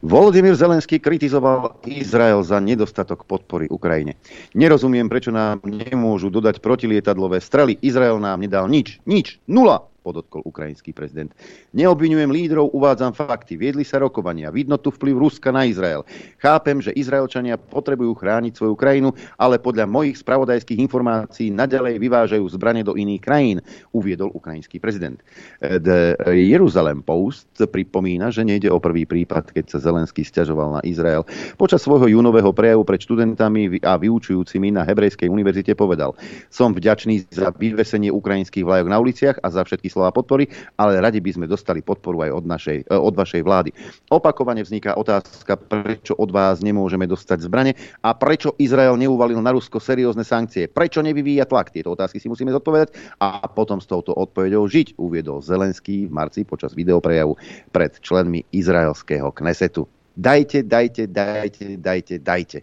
Volodymyr 0.04 0.56
Zelenský 0.56 1.00
kritizoval 1.00 1.80
Izrael 1.88 2.44
za 2.44 2.60
nedostatok 2.60 3.24
podpory 3.24 3.72
Ukrajine. 3.72 4.20
Nerozumiem, 4.54 5.08
prečo 5.08 5.32
nám 5.32 5.64
nemôžu 5.64 6.28
dodať 6.28 6.60
protilietadlové 6.60 7.40
strely. 7.40 7.80
Izrael 7.80 8.20
nám 8.20 8.44
nedal 8.44 8.68
nič. 8.68 9.00
Nič. 9.08 9.40
Nula. 9.48 9.88
Podotkol 10.06 10.46
ukrajinský 10.46 10.94
prezident. 10.94 11.34
Neobvinujem 11.74 12.30
lídrov, 12.30 12.70
uvádzam 12.70 13.18
fakty. 13.18 13.58
Viedli 13.58 13.82
sa 13.82 13.98
rokovania. 13.98 14.54
Vidno 14.54 14.78
tu 14.78 14.94
vplyv 14.94 15.18
Ruska 15.18 15.50
na 15.50 15.66
Izrael. 15.66 16.06
Chápem, 16.38 16.78
že 16.78 16.94
Izraelčania 16.94 17.58
potrebujú 17.58 18.14
chrániť 18.14 18.54
svoju 18.54 18.78
krajinu, 18.78 19.18
ale 19.42 19.58
podľa 19.58 19.90
mojich 19.90 20.22
spravodajských 20.22 20.78
informácií 20.86 21.50
naďalej 21.50 21.98
vyvážajú 21.98 22.46
zbranie 22.54 22.86
do 22.86 22.94
iných 22.94 23.22
krajín, 23.26 23.58
uviedol 23.90 24.30
ukrajinský 24.38 24.78
prezident. 24.78 25.18
The 25.58 26.14
Jerusalem 26.30 27.02
Post 27.02 27.50
pripomína, 27.58 28.30
že 28.30 28.46
nejde 28.46 28.70
o 28.70 28.78
prvý 28.78 29.10
prípad, 29.10 29.56
keď 29.56 29.74
sa 29.74 29.80
Zelenský 29.82 30.22
stiažoval 30.22 30.78
na 30.78 30.82
Izrael. 30.86 31.26
Počas 31.56 31.82
svojho 31.82 32.12
júnového 32.12 32.52
prejavu 32.52 32.84
pred 32.84 33.00
študentami 33.02 33.82
a 33.82 33.96
vyučujúcimi 33.96 34.76
na 34.76 34.84
Hebrejskej 34.84 35.32
univerzite 35.32 35.74
povedal, 35.74 36.14
som 36.52 36.76
vďačný 36.76 37.32
za 37.32 37.56
vyvesenie 37.56 38.12
ukrajinských 38.12 38.68
vlajok 38.68 38.88
na 38.92 39.00
uliciach 39.00 39.40
a 39.40 39.48
za 39.48 39.64
všetky 39.64 39.88
slova 39.96 40.12
podpory, 40.12 40.52
ale 40.76 41.00
radi 41.00 41.24
by 41.24 41.32
sme 41.32 41.46
dostali 41.48 41.80
podporu 41.80 42.28
aj 42.28 42.32
od, 42.36 42.44
našej, 42.44 42.78
e, 42.84 42.92
od 42.92 43.16
vašej 43.16 43.42
vlády. 43.48 43.72
Opakovane 44.12 44.60
vzniká 44.60 45.00
otázka, 45.00 45.56
prečo 45.56 46.20
od 46.20 46.36
vás 46.36 46.60
nemôžeme 46.60 47.08
dostať 47.08 47.48
zbrane 47.48 47.72
a 48.04 48.12
prečo 48.12 48.52
Izrael 48.60 49.00
neuvalil 49.00 49.40
na 49.40 49.56
Rusko 49.56 49.80
seriózne 49.80 50.28
sankcie. 50.28 50.68
Prečo 50.68 51.00
nevyvíja 51.00 51.48
tlak? 51.48 51.72
Tieto 51.72 51.96
otázky 51.96 52.20
si 52.20 52.28
musíme 52.28 52.52
zodpovedať 52.52 52.92
a 53.24 53.48
potom 53.48 53.80
s 53.80 53.88
touto 53.88 54.12
odpovedou 54.12 54.68
žiť, 54.68 55.00
uviedol 55.00 55.40
Zelenský 55.40 56.12
v 56.12 56.12
marci 56.12 56.44
počas 56.44 56.76
videoprejavu 56.76 57.40
pred 57.72 57.96
členmi 58.04 58.44
izraelského 58.52 59.32
Knesetu. 59.32 59.88
Dajte, 60.16 60.64
dajte, 60.64 61.08
dajte, 61.12 61.76
dajte, 61.76 62.16
dajte. 62.24 62.60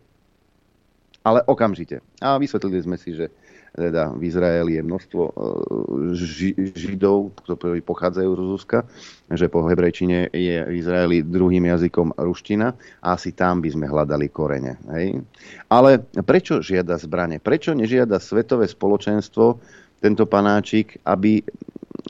Ale 1.23 1.45
okamžite. 1.47 2.03
A 2.19 2.35
vysvetlili 2.35 2.83
sme 2.83 2.97
si, 2.99 3.15
že 3.15 3.31
teda 3.73 4.13
v 4.13 4.29
Izraeli 4.29 4.77
je 4.77 4.83
množstvo 4.85 5.23
e, 5.25 5.33
ži, 6.13 6.51
židov, 6.77 7.33
ktorí 7.41 7.81
pochádzajú 7.81 8.31
z 8.37 8.41
Ruska, 8.41 8.79
že 9.33 9.49
po 9.49 9.65
hebrejčine 9.65 10.29
je 10.29 10.57
v 10.69 10.73
Izraeli 10.77 11.25
druhým 11.25 11.65
jazykom 11.73 12.13
ruština 12.21 12.77
a 13.01 13.17
asi 13.17 13.33
tam 13.33 13.65
by 13.65 13.73
sme 13.73 13.87
hľadali 13.89 14.29
korene. 14.29 14.77
Hej? 14.93 15.25
Ale 15.73 16.05
prečo 16.21 16.61
žiada 16.61 17.01
zbranie? 17.01 17.41
Prečo 17.41 17.73
nežiada 17.73 18.21
svetové 18.21 18.69
spoločenstvo, 18.69 19.57
tento 20.03 20.27
panáčik, 20.27 20.99
aby 21.07 21.41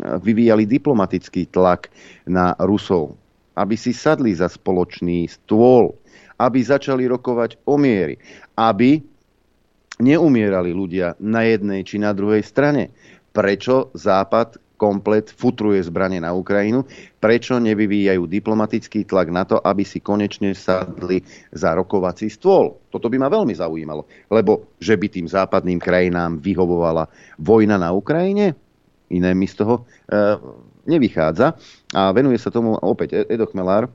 vyvíjali 0.00 0.64
diplomatický 0.64 1.52
tlak 1.52 1.92
na 2.24 2.56
Rusov, 2.58 3.14
aby 3.54 3.76
si 3.76 3.92
sadli 3.92 4.32
za 4.32 4.48
spoločný 4.48 5.28
stôl, 5.28 5.92
aby 6.40 6.58
začali 6.64 7.04
rokovať 7.06 7.60
o 7.68 7.76
miery, 7.76 8.16
aby 8.56 9.04
neumierali 10.00 10.72
ľudia 10.72 11.18
na 11.20 11.44
jednej 11.44 11.84
či 11.84 12.00
na 12.00 12.16
druhej 12.16 12.40
strane. 12.46 12.94
Prečo 13.32 13.92
Západ 13.96 14.60
komplet 14.82 15.30
futruje 15.30 15.78
zbranie 15.78 16.18
na 16.18 16.34
Ukrajinu, 16.34 16.82
prečo 17.22 17.62
nevyvíjajú 17.62 18.26
diplomatický 18.26 19.06
tlak 19.06 19.30
na 19.30 19.46
to, 19.46 19.62
aby 19.62 19.86
si 19.86 20.02
konečne 20.02 20.58
sadli 20.58 21.22
za 21.54 21.78
rokovací 21.78 22.26
stôl. 22.26 22.82
Toto 22.90 23.06
by 23.06 23.22
ma 23.22 23.30
veľmi 23.30 23.54
zaujímalo, 23.54 24.10
lebo 24.26 24.74
že 24.82 24.98
by 24.98 25.06
tým 25.06 25.30
západným 25.30 25.78
krajinám 25.78 26.42
vyhovovala 26.42 27.06
vojna 27.38 27.78
na 27.78 27.94
Ukrajine, 27.94 28.58
iné 29.14 29.30
mi 29.38 29.46
z 29.46 29.62
toho 29.62 29.86
e, 30.10 30.20
nevychádza. 30.90 31.54
A 31.94 32.10
venuje 32.10 32.42
sa 32.42 32.50
tomu 32.50 32.74
opäť 32.82 33.22
Edo 33.30 33.46
Chmelár, 33.46 33.86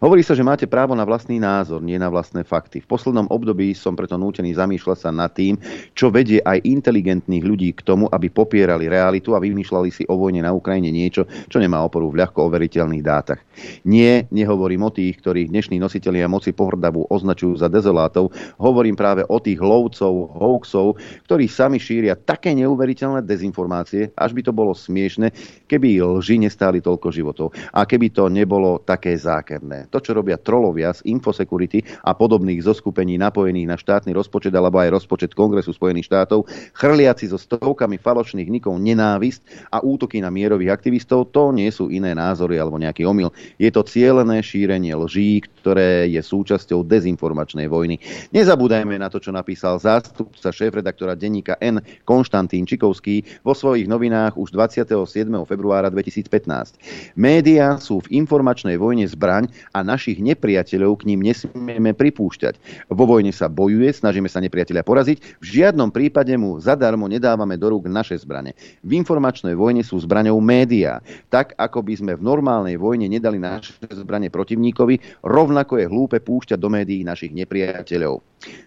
Hovorí 0.00 0.20
sa, 0.20 0.36
že 0.36 0.44
máte 0.44 0.68
právo 0.68 0.92
na 0.92 1.04
vlastný 1.04 1.40
názor, 1.40 1.80
nie 1.80 1.96
na 1.96 2.12
vlastné 2.12 2.44
fakty. 2.44 2.84
V 2.84 2.88
poslednom 2.88 3.28
období 3.32 3.72
som 3.72 3.96
preto 3.96 4.16
nútený 4.20 4.56
zamýšľať 4.56 4.98
sa 4.98 5.10
nad 5.12 5.32
tým, 5.32 5.56
čo 5.96 6.12
vedie 6.12 6.40
aj 6.44 6.64
inteligentných 6.64 7.44
ľudí 7.44 7.70
k 7.76 7.84
tomu, 7.84 8.08
aby 8.12 8.28
popierali 8.28 8.88
realitu 8.88 9.32
a 9.36 9.42
vymýšľali 9.42 9.88
si 9.92 10.02
o 10.08 10.16
vojne 10.16 10.44
na 10.44 10.52
Ukrajine 10.52 10.88
niečo, 10.92 11.24
čo 11.48 11.56
nemá 11.60 11.80
oporu 11.84 12.12
v 12.12 12.24
ľahko 12.24 12.48
overiteľných 12.48 13.04
dátach. 13.04 13.40
Nie, 13.88 14.28
nehovorím 14.32 14.88
o 14.88 14.90
tých, 14.92 15.20
ktorých 15.20 15.48
dnešní 15.52 15.80
nositelia 15.80 16.28
moci 16.28 16.52
pohrdavú 16.52 17.08
označujú 17.08 17.56
za 17.60 17.72
dezolátov, 17.72 18.32
hovorím 18.60 18.96
práve 18.96 19.24
o 19.28 19.38
tých 19.40 19.60
lovcov, 19.60 20.36
hoaxov, 20.36 21.00
ktorí 21.24 21.48
sami 21.48 21.80
šíria 21.80 22.16
také 22.16 22.52
neuveriteľné 22.56 23.24
dezinformácie, 23.24 24.12
až 24.16 24.36
by 24.36 24.42
to 24.44 24.52
bolo 24.52 24.72
smiešne, 24.72 25.32
keby 25.66 26.00
lži 26.02 26.40
nestáli 26.40 26.78
toľko 26.80 27.08
životov 27.10 27.52
a 27.74 27.82
keby 27.84 28.14
to 28.14 28.30
nebolo 28.30 28.80
také 28.82 29.18
zákerné. 29.18 29.90
To, 29.90 29.98
čo 29.98 30.14
robia 30.14 30.38
trolovia 30.38 30.94
z 30.94 31.02
Infosecurity 31.10 31.82
a 32.06 32.14
podobných 32.14 32.62
zoskupení 32.62 33.18
napojených 33.18 33.68
na 33.68 33.76
štátny 33.76 34.14
rozpočet 34.14 34.54
alebo 34.54 34.78
aj 34.80 34.94
rozpočet 34.94 35.34
Kongresu 35.34 35.74
Spojených 35.74 36.08
štátov, 36.08 36.46
chrliaci 36.72 37.28
so 37.28 37.36
stovkami 37.36 37.98
falošných 37.98 38.48
nikov 38.48 38.78
nenávist 38.78 39.42
a 39.74 39.82
útoky 39.82 40.22
na 40.22 40.30
mierových 40.30 40.72
aktivistov, 40.72 41.34
to 41.34 41.50
nie 41.50 41.68
sú 41.68 41.90
iné 41.90 42.14
názory 42.14 42.56
alebo 42.56 42.78
nejaký 42.78 43.04
omyl. 43.04 43.34
Je 43.58 43.68
to 43.68 43.82
cielené 43.82 44.40
šírenie 44.40 44.94
lží, 44.94 45.42
ktoré 45.66 46.06
je 46.06 46.22
súčasťou 46.22 46.86
dezinformačnej 46.86 47.66
vojny. 47.66 47.98
Nezabúdajme 48.30 49.02
na 49.02 49.10
to, 49.10 49.18
čo 49.18 49.34
napísal 49.34 49.82
zástupca 49.82 50.54
šéf-redaktora 50.54 51.18
denníka 51.18 51.58
N. 51.58 51.82
Konštantín 52.06 52.70
Čikovský 52.70 53.26
vo 53.42 53.50
svojich 53.50 53.90
novinách 53.90 54.38
už 54.38 54.54
27. 54.54 54.94
februára 55.42 55.90
2015. 55.90 57.18
Média 57.18 57.82
sú 57.82 57.98
v 57.98 58.14
informačnej 58.14 58.78
vojne 58.78 59.10
zbraň 59.10 59.50
a 59.74 59.82
našich 59.82 60.22
nepriateľov 60.22 61.02
k 61.02 61.10
ním 61.10 61.26
nesmieme 61.26 61.90
pripúšťať. 61.98 62.86
Vo 62.86 63.02
vojne 63.02 63.34
sa 63.34 63.50
bojuje, 63.50 63.90
snažíme 63.90 64.30
sa 64.30 64.38
nepriateľa 64.38 64.86
poraziť, 64.86 65.42
v 65.42 65.46
žiadnom 65.50 65.90
prípade 65.90 66.30
mu 66.38 66.62
zadarmo 66.62 67.10
nedávame 67.10 67.58
do 67.58 67.74
rúk 67.74 67.90
naše 67.90 68.14
zbrane. 68.22 68.54
V 68.86 68.94
informačnej 68.94 69.58
vojne 69.58 69.82
sú 69.82 69.98
zbraňou 69.98 70.38
médiá. 70.38 71.02
Tak 71.26 71.58
ako 71.58 71.82
by 71.82 71.94
sme 71.98 72.12
v 72.14 72.22
normálnej 72.22 72.78
vojne 72.78 73.10
nedali 73.10 73.42
naše 73.42 73.74
zbrane 73.90 74.30
protivníkovi, 74.30 75.26
rovnako 75.26 75.55
je 75.64 75.86
hlúpe 75.88 76.20
púšťať 76.20 76.58
do 76.60 76.68
médií 76.68 77.06
našich 77.06 77.32
nepriateľov. 77.32 78.20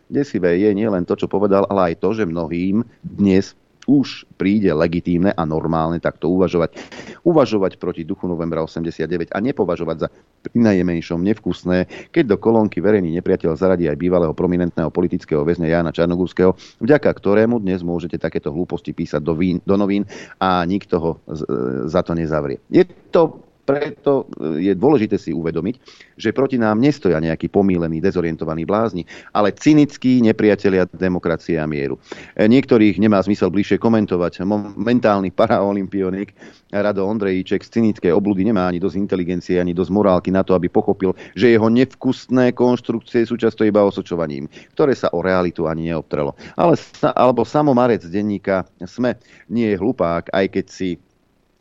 Desivé 0.10 0.58
je 0.58 0.72
nielen 0.74 1.06
to, 1.06 1.14
čo 1.14 1.30
povedal, 1.30 1.70
ale 1.70 1.94
aj 1.94 2.02
to, 2.02 2.16
že 2.18 2.26
mnohým 2.26 2.82
dnes 3.04 3.54
už 3.90 4.30
príde 4.38 4.70
legitímne 4.70 5.34
a 5.34 5.44
normálne 5.50 5.98
takto 5.98 6.30
uvažovať. 6.30 6.78
Uvažovať 7.26 7.82
proti 7.82 8.06
duchu 8.06 8.30
novembra 8.30 8.62
89 8.62 9.34
a 9.34 9.38
nepovažovať 9.42 9.98
za 9.98 10.08
najmenšom 10.54 11.26
nevkusné, 11.26 11.90
keď 12.14 12.24
do 12.30 12.38
kolónky 12.38 12.78
verejný 12.80 13.10
nepriateľ 13.18 13.58
zaradí 13.58 13.90
aj 13.90 13.98
bývalého 13.98 14.32
prominentného 14.38 14.94
politického 14.94 15.42
väzňa 15.42 15.74
Jana 15.74 15.90
Čarnogurského, 15.90 16.54
vďaka 16.80 17.10
ktorému 17.10 17.58
dnes 17.58 17.82
môžete 17.82 18.22
takéto 18.22 18.54
hlúposti 18.54 18.94
písať 18.94 19.26
do, 19.26 19.34
vín, 19.34 19.58
do 19.66 19.74
novín 19.74 20.06
a 20.38 20.62
nikto 20.70 20.96
ho 21.02 21.12
e, 21.18 21.18
za 21.90 22.06
to 22.06 22.14
nezavrie. 22.14 22.62
Je 22.70 22.86
to 23.10 23.49
preto 23.70 24.26
e, 24.42 24.66
je 24.66 24.74
dôležité 24.74 25.22
si 25.22 25.30
uvedomiť, 25.30 25.78
že 26.18 26.34
proti 26.34 26.58
nám 26.58 26.82
nestoja 26.82 27.22
nejakí 27.22 27.54
pomílení, 27.54 28.02
dezorientovaní 28.02 28.66
blázni, 28.66 29.06
ale 29.30 29.54
cynickí 29.54 30.26
nepriatelia 30.26 30.90
demokracie 30.90 31.62
a 31.62 31.70
mieru. 31.70 32.02
E, 32.34 32.50
niektorých 32.50 32.98
nemá 32.98 33.22
zmysel 33.22 33.54
bližšie 33.54 33.78
komentovať. 33.78 34.42
Momentálny 34.42 35.30
paraolimpionik 35.30 36.34
Rado 36.74 37.06
Ondrejíček 37.06 37.62
z 37.62 37.78
cynickej 37.78 38.10
obludy 38.10 38.42
nemá 38.42 38.66
ani 38.66 38.82
dosť 38.82 38.98
inteligencie, 38.98 39.62
ani 39.62 39.78
dosť 39.78 39.94
morálky 39.94 40.34
na 40.34 40.42
to, 40.42 40.58
aby 40.58 40.66
pochopil, 40.66 41.14
že 41.38 41.54
jeho 41.54 41.70
nevkusné 41.70 42.58
konštrukcie 42.58 43.30
sú 43.30 43.38
často 43.38 43.62
iba 43.62 43.86
osočovaním, 43.86 44.50
ktoré 44.74 44.98
sa 44.98 45.14
o 45.14 45.22
realitu 45.22 45.70
ani 45.70 45.94
neobtrelo. 45.94 46.34
Ale, 46.58 46.74
alebo 47.14 47.46
samomarec 47.46 48.02
denníka 48.10 48.66
SME 48.82 49.22
nie 49.54 49.74
je 49.74 49.78
hlupák, 49.78 50.34
aj 50.34 50.46
keď 50.58 50.66
si 50.74 50.98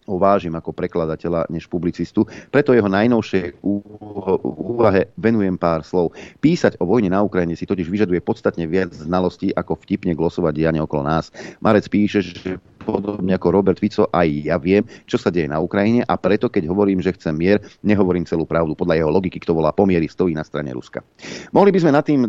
ho 0.08 0.16
vážim 0.16 0.56
ako 0.56 0.72
prekladateľa 0.72 1.52
než 1.52 1.68
publicistu, 1.68 2.24
preto 2.48 2.72
jeho 2.72 2.88
najnovšej 2.88 3.60
úvahe 3.60 5.12
venujem 5.20 5.60
pár 5.60 5.84
slov. 5.84 6.16
Písať 6.40 6.80
o 6.80 6.88
vojne 6.88 7.12
na 7.12 7.20
Ukrajine 7.20 7.52
si 7.52 7.68
totiž 7.68 7.92
vyžaduje 7.92 8.24
podstatne 8.24 8.64
viac 8.64 8.96
znalostí, 8.96 9.52
ako 9.52 9.76
vtipne 9.84 10.16
glosovať 10.16 10.52
diane 10.56 10.80
okolo 10.80 11.04
nás. 11.04 11.28
Marec 11.60 11.84
píše, 11.92 12.24
že 12.24 12.56
podobne 12.88 13.36
ako 13.36 13.52
Robert 13.52 13.76
Fico, 13.76 14.08
aj 14.08 14.48
ja 14.48 14.56
viem, 14.56 14.80
čo 15.04 15.20
sa 15.20 15.28
deje 15.28 15.44
na 15.44 15.60
Ukrajine 15.60 16.08
a 16.08 16.16
preto, 16.16 16.48
keď 16.48 16.72
hovorím, 16.72 17.04
že 17.04 17.12
chcem 17.12 17.36
mier, 17.36 17.60
nehovorím 17.84 18.24
celú 18.24 18.48
pravdu. 18.48 18.72
Podľa 18.72 18.96
jeho 18.96 19.12
logiky, 19.12 19.36
kto 19.44 19.52
volá 19.52 19.76
pomiery, 19.76 20.08
stojí 20.08 20.32
na 20.32 20.40
strane 20.40 20.72
Ruska. 20.72 21.04
Mohli 21.52 21.70
by 21.76 21.78
sme 21.84 21.92
nad, 21.92 22.04
tým, 22.08 22.20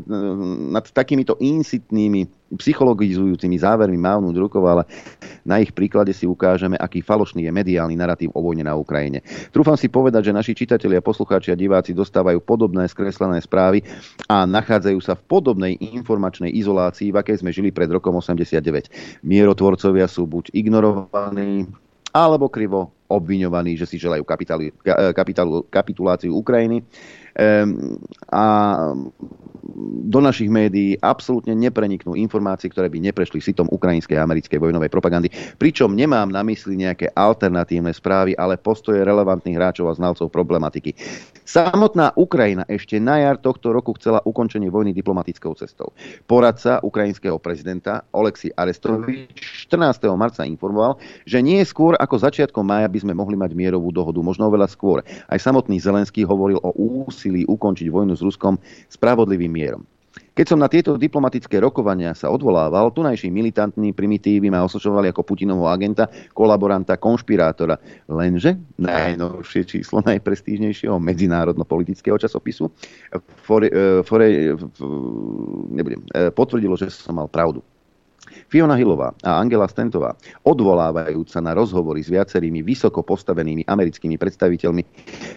nad 0.75 0.83
takýmito 0.91 1.39
insitnými 1.39 2.27
psychologizujúcimi 2.55 3.61
závermi 3.61 3.97
mávnuť 3.99 4.35
rukou, 4.39 4.63
ale 4.65 4.89
na 5.45 5.61
ich 5.61 5.69
príklade 5.73 6.13
si 6.13 6.25
ukážeme, 6.25 6.77
aký 6.77 7.05
falošný 7.05 7.45
je 7.45 7.51
mediálny 7.53 7.93
narratív 7.93 8.33
o 8.33 8.41
vojne 8.41 8.65
na 8.65 8.73
Ukrajine. 8.73 9.21
Trúfam 9.53 9.77
si 9.77 9.89
povedať, 9.89 10.29
že 10.29 10.37
naši 10.37 10.53
čitatelia, 10.57 11.03
poslucháči 11.03 11.53
a 11.53 11.59
diváci 11.59 11.93
dostávajú 11.93 12.41
podobné 12.41 12.89
skreslené 12.89 13.41
správy 13.41 13.85
a 14.25 14.49
nachádzajú 14.49 14.99
sa 15.01 15.13
v 15.13 15.25
podobnej 15.29 15.73
informačnej 15.77 16.49
izolácii, 16.53 17.13
v 17.13 17.19
akej 17.21 17.41
sme 17.45 17.53
žili 17.53 17.69
pred 17.69 17.89
rokom 17.89 18.17
89. 18.17 19.21
Mierotvorcovia 19.21 20.09
sú 20.09 20.25
buď 20.25 20.53
ignorovaní, 20.53 21.69
alebo 22.13 22.49
krivo 22.49 22.93
obviňovaní, 23.09 23.77
že 23.77 23.89
si 23.89 23.97
želajú 23.97 24.21
kapitalu, 24.25 24.73
kapitalu, 25.13 25.65
kapituláciu 25.69 26.33
Ukrajiny. 26.37 26.85
Ehm, 27.37 27.97
a 28.29 28.45
do 30.09 30.19
našich 30.19 30.49
médií 30.49 30.97
absolútne 30.99 31.53
nepreniknú 31.53 32.17
informácie, 32.17 32.69
ktoré 32.69 32.89
by 32.89 32.99
neprešli 33.11 33.39
sitom 33.39 33.69
ukrajinskej 33.69 34.17
a 34.17 34.25
americkej 34.25 34.59
vojnovej 34.59 34.89
propagandy. 34.89 35.29
Pričom 35.61 35.93
nemám 35.93 36.29
na 36.29 36.41
mysli 36.45 36.79
nejaké 36.79 37.13
alternatívne 37.13 37.93
správy, 37.93 38.33
ale 38.35 38.57
postoje 38.57 39.05
relevantných 39.05 39.57
hráčov 39.57 39.89
a 39.91 39.97
znalcov 39.97 40.33
problematiky. 40.33 40.93
Samotná 41.45 42.13
Ukrajina 42.13 42.65
ešte 42.69 43.01
na 43.01 43.21
jar 43.21 43.41
tohto 43.41 43.73
roku 43.73 43.97
chcela 43.97 44.21
ukončenie 44.21 44.69
vojny 44.69 44.93
diplomatickou 44.93 45.57
cestou. 45.57 45.93
Poradca 46.29 46.77
ukrajinského 46.85 47.41
prezidenta 47.41 48.05
Oleksi 48.13 48.53
Arestovič 48.53 49.65
14. 49.69 50.05
marca 50.13 50.45
informoval, 50.45 51.01
že 51.25 51.41
nie 51.41 51.61
skôr 51.65 51.97
ako 51.97 52.21
začiatkom 52.21 52.61
mája 52.61 52.85
by 52.85 53.01
sme 53.01 53.13
mohli 53.17 53.33
mať 53.33 53.57
mierovú 53.57 53.89
dohodu, 53.89 54.21
možno 54.21 54.45
oveľa 54.45 54.69
skôr. 54.69 55.01
Aj 55.25 55.39
samotný 55.41 55.81
Zelenský 55.81 56.21
hovoril 56.21 56.61
o 56.61 56.69
úsilí 56.77 57.49
ukončiť 57.49 57.87
vojnu 57.89 58.13
s 58.13 58.21
Ruskom 58.21 58.61
spravodlivým 58.93 59.49
mierom. 59.59 59.83
Keď 60.39 60.45
som 60.47 60.59
na 60.63 60.71
tieto 60.71 60.95
diplomatické 60.95 61.59
rokovania 61.59 62.15
sa 62.15 62.31
odvolával, 62.31 62.95
tunajší 62.95 63.27
militantní 63.27 63.91
primitívy 63.91 64.47
ma 64.47 64.63
osočovali 64.63 65.11
ako 65.11 65.27
Putinovho 65.27 65.67
agenta, 65.67 66.07
kolaboranta, 66.31 66.95
konšpirátora. 66.95 67.75
Lenže 68.07 68.55
najnovšie 68.79 69.67
číslo 69.67 69.99
najprestížnejšieho 70.07 70.95
medzinárodno-politického 70.95 72.15
časopisu 72.15 72.71
fore, 73.43 73.67
e, 73.67 73.99
fore, 74.07 74.55
nebudem, 75.75 76.07
e, 76.07 76.31
potvrdilo, 76.31 76.79
že 76.79 76.87
som 76.87 77.19
mal 77.19 77.27
pravdu. 77.27 77.59
Fiona 78.49 78.77
Hillová 78.77 79.13
a 79.21 79.37
Angela 79.37 79.69
Stentová, 79.69 80.17
odvolávajúc 80.45 81.29
sa 81.29 81.41
na 81.41 81.53
rozhovory 81.53 82.01
s 82.01 82.09
viacerými 82.09 82.65
vysoko 82.65 83.05
postavenými 83.05 83.65
americkými 83.65 84.17
predstaviteľmi, 84.17 84.81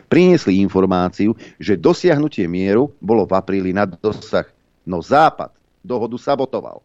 priniesli 0.09 0.61
informáciu, 0.65 1.37
že 1.57 1.81
dosiahnutie 1.81 2.49
mieru 2.49 2.93
bolo 3.01 3.29
v 3.29 3.33
apríli 3.37 3.71
na 3.71 3.85
dosah 3.89 4.49
No 4.83 4.99
Západ 4.99 5.55
dohodu 5.83 6.19
sabotoval. 6.19 6.83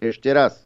Ešte 0.00 0.28
raz. 0.28 0.60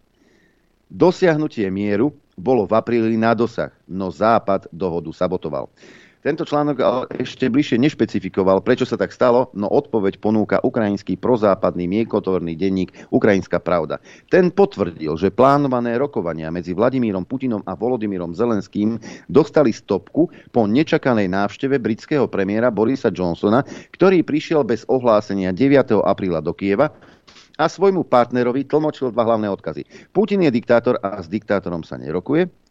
Dosiahnutie 0.91 1.69
mieru 1.71 2.11
bolo 2.35 2.67
v 2.67 2.75
apríli 2.75 3.15
na 3.15 3.35
dosah, 3.39 3.71
no 3.87 4.11
Západ 4.11 4.67
dohodu 4.75 5.11
sabotoval. 5.15 5.71
Tento 6.19 6.43
článok 6.43 6.77
ale 6.83 7.03
ešte 7.23 7.47
bližšie 7.47 7.79
nešpecifikoval, 7.79 8.59
prečo 8.67 8.83
sa 8.83 8.99
tak 8.99 9.15
stalo, 9.15 9.55
no 9.55 9.71
odpoveď 9.71 10.19
ponúka 10.19 10.59
ukrajinský 10.59 11.15
prozápadný 11.15 11.87
miekotorný 11.87 12.59
denník 12.59 12.91
Ukrajinská 13.15 13.63
pravda. 13.63 14.03
Ten 14.27 14.51
potvrdil, 14.51 15.15
že 15.15 15.31
plánované 15.31 15.95
rokovania 15.95 16.51
medzi 16.51 16.75
Vladimírom 16.75 17.23
Putinom 17.23 17.63
a 17.63 17.79
Volodymyrom 17.79 18.35
Zelenským 18.35 18.99
dostali 19.31 19.71
stopku 19.71 20.27
po 20.51 20.67
nečakanej 20.67 21.31
návšteve 21.31 21.79
britského 21.79 22.27
premiéra 22.27 22.75
Borisa 22.75 23.15
Johnsona, 23.15 23.63
ktorý 23.95 24.27
prišiel 24.27 24.67
bez 24.67 24.83
ohlásenia 24.91 25.55
9. 25.55 26.03
apríla 26.03 26.43
do 26.43 26.51
Kieva 26.51 26.91
a 27.59 27.65
svojmu 27.71 28.07
partnerovi 28.11 28.67
tlmočil 28.67 29.15
dva 29.15 29.23
hlavné 29.23 29.47
odkazy. 29.55 30.11
Putin 30.11 30.43
je 30.43 30.51
diktátor 30.51 30.99
a 30.99 31.23
s 31.23 31.31
diktátorom 31.31 31.87
sa 31.87 31.95
nerokuje. 31.95 32.68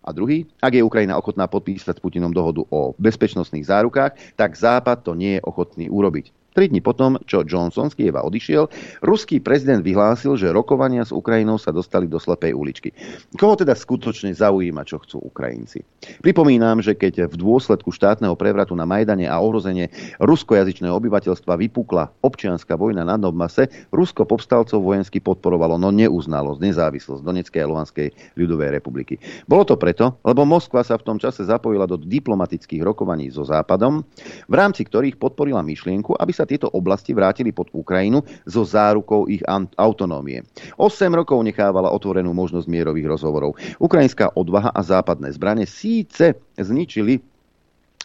A 0.00 0.16
druhý, 0.16 0.48
ak 0.64 0.72
je 0.72 0.86
Ukrajina 0.86 1.20
ochotná 1.20 1.44
podpísať 1.44 2.00
s 2.00 2.02
Putinom 2.02 2.32
dohodu 2.32 2.64
o 2.72 2.96
bezpečnostných 2.96 3.68
zárukách, 3.68 4.16
tak 4.32 4.56
Západ 4.56 5.04
to 5.04 5.12
nie 5.12 5.36
je 5.36 5.44
ochotný 5.44 5.92
urobiť. 5.92 6.39
Tri 6.50 6.66
dni 6.66 6.82
potom, 6.82 7.14
čo 7.30 7.46
Johnson 7.46 7.94
z 7.94 7.94
Kieva 7.94 8.26
odišiel, 8.26 8.66
ruský 9.06 9.38
prezident 9.38 9.86
vyhlásil, 9.86 10.34
že 10.34 10.50
rokovania 10.50 11.06
s 11.06 11.14
Ukrajinou 11.14 11.62
sa 11.62 11.70
dostali 11.70 12.10
do 12.10 12.18
slepej 12.18 12.58
uličky. 12.58 12.90
Koho 13.38 13.54
teda 13.54 13.78
skutočne 13.78 14.34
zaujíma, 14.34 14.82
čo 14.82 14.98
chcú 14.98 15.22
Ukrajinci? 15.30 15.86
Pripomínam, 16.18 16.82
že 16.82 16.98
keď 16.98 17.30
v 17.30 17.38
dôsledku 17.38 17.94
štátneho 17.94 18.34
prevratu 18.34 18.74
na 18.74 18.82
Majdane 18.82 19.30
a 19.30 19.38
ohrozenie 19.38 19.94
ruskojazyčného 20.18 20.90
obyvateľstva 20.90 21.54
vypukla 21.54 22.10
občianská 22.18 22.74
vojna 22.74 23.06
na 23.06 23.14
Donbase, 23.14 23.70
Rusko 23.94 24.26
povstalcov 24.26 24.82
vojensky 24.82 25.22
podporovalo, 25.22 25.78
no 25.78 25.94
neuznalo 25.94 26.58
nezávislosť 26.58 27.22
Donetskej 27.22 27.62
a 27.62 27.70
Luhanskej 27.70 28.08
ľudovej 28.34 28.74
republiky. 28.74 29.22
Bolo 29.46 29.62
to 29.62 29.78
preto, 29.78 30.18
lebo 30.26 30.42
Moskva 30.42 30.82
sa 30.82 30.98
v 30.98 31.06
tom 31.06 31.22
čase 31.22 31.46
zapojila 31.46 31.86
do 31.86 31.94
diplomatických 31.94 32.82
rokovaní 32.82 33.30
so 33.30 33.46
Západom, 33.46 34.02
v 34.50 34.54
rámci 34.58 34.82
ktorých 34.82 35.14
podporila 35.14 35.62
myšlienku, 35.62 36.18
aby 36.18 36.39
sa 36.40 36.48
tieto 36.48 36.72
oblasti 36.72 37.12
vrátili 37.12 37.52
pod 37.52 37.68
Ukrajinu 37.76 38.24
so 38.48 38.64
zárukou 38.64 39.28
ich 39.28 39.44
autonómie. 39.76 40.40
8 40.80 41.12
rokov 41.12 41.44
nechávala 41.44 41.92
otvorenú 41.92 42.32
možnosť 42.32 42.64
mierových 42.64 43.12
rozhovorov. 43.12 43.60
Ukrajinská 43.76 44.32
odvaha 44.32 44.72
a 44.72 44.80
západné 44.80 45.28
zbranie 45.36 45.68
síce 45.68 46.40
zničili 46.56 47.20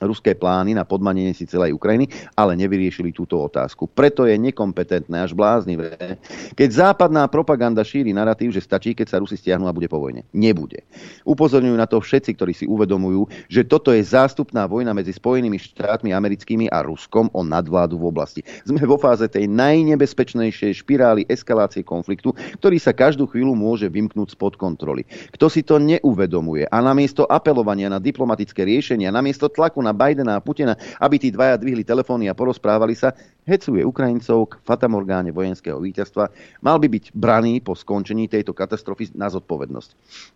ruské 0.04 0.36
plány 0.36 0.76
na 0.76 0.84
podmanenie 0.84 1.32
si 1.32 1.48
celej 1.48 1.72
Ukrajiny, 1.80 2.12
ale 2.36 2.60
nevyriešili 2.60 3.16
túto 3.16 3.40
otázku. 3.40 3.88
Preto 3.88 4.28
je 4.28 4.36
nekompetentné 4.36 5.24
až 5.24 5.32
bláznivé, 5.32 6.20
keď 6.52 6.92
západná 6.92 7.24
propaganda 7.32 7.80
šíri 7.80 8.12
narratív, 8.12 8.52
že 8.52 8.60
stačí, 8.60 8.92
keď 8.92 9.08
sa 9.08 9.22
Rusi 9.24 9.40
stiahnu 9.40 9.72
a 9.72 9.76
bude 9.76 9.88
po 9.88 10.04
vojne. 10.04 10.28
Nebude. 10.36 10.84
Upozorňujú 11.24 11.78
na 11.80 11.88
to 11.88 12.04
všetci, 12.04 12.36
ktorí 12.36 12.52
si 12.52 12.66
uvedomujú, 12.68 13.48
že 13.48 13.64
toto 13.64 13.96
je 13.96 14.04
zástupná 14.04 14.68
vojna 14.68 14.92
medzi 14.92 15.16
Spojenými 15.16 15.56
štátmi 15.56 16.12
americkými 16.12 16.68
a 16.68 16.84
Ruskom 16.84 17.32
o 17.32 17.40
nadvládu 17.40 17.96
v 17.96 18.12
oblasti. 18.12 18.42
Sme 18.68 18.84
vo 18.84 19.00
fáze 19.00 19.32
tej 19.32 19.48
najnebezpečnejšej 19.48 20.84
špirály 20.84 21.24
eskalácie 21.32 21.88
konfliktu, 21.88 22.36
ktorý 22.60 22.84
sa 22.84 22.92
každú 22.92 23.32
chvíľu 23.32 23.56
môže 23.56 23.88
vymknúť 23.88 24.36
spod 24.36 24.60
kontroly. 24.60 25.08
Kto 25.32 25.48
si 25.48 25.64
to 25.64 25.80
neuvedomuje 25.80 26.68
a 26.68 26.78
namiesto 26.84 27.24
apelovania 27.24 27.88
na 27.88 28.04
diplomatické 28.04 28.68
riešenia, 28.68 29.08
namiesto 29.14 29.48
tlaku 29.48 29.85
na 29.86 29.94
Bidena 29.94 30.42
a 30.42 30.44
Putina, 30.44 30.74
aby 30.98 31.22
tí 31.22 31.30
dvaja 31.30 31.62
dvihli 31.62 31.86
telefóny 31.86 32.26
a 32.26 32.34
porozprávali 32.34 32.98
sa, 32.98 33.14
hecuje 33.46 33.86
Ukrajincov 33.86 34.50
k 34.50 34.54
fatamorgáne 34.66 35.30
vojenského 35.30 35.78
víťazstva, 35.78 36.34
mal 36.66 36.82
by 36.82 36.90
byť 36.90 37.14
braný 37.14 37.62
po 37.62 37.78
skončení 37.78 38.26
tejto 38.26 38.58
katastrofy 38.58 39.14
na 39.14 39.30
zodpovednosť. 39.30 39.90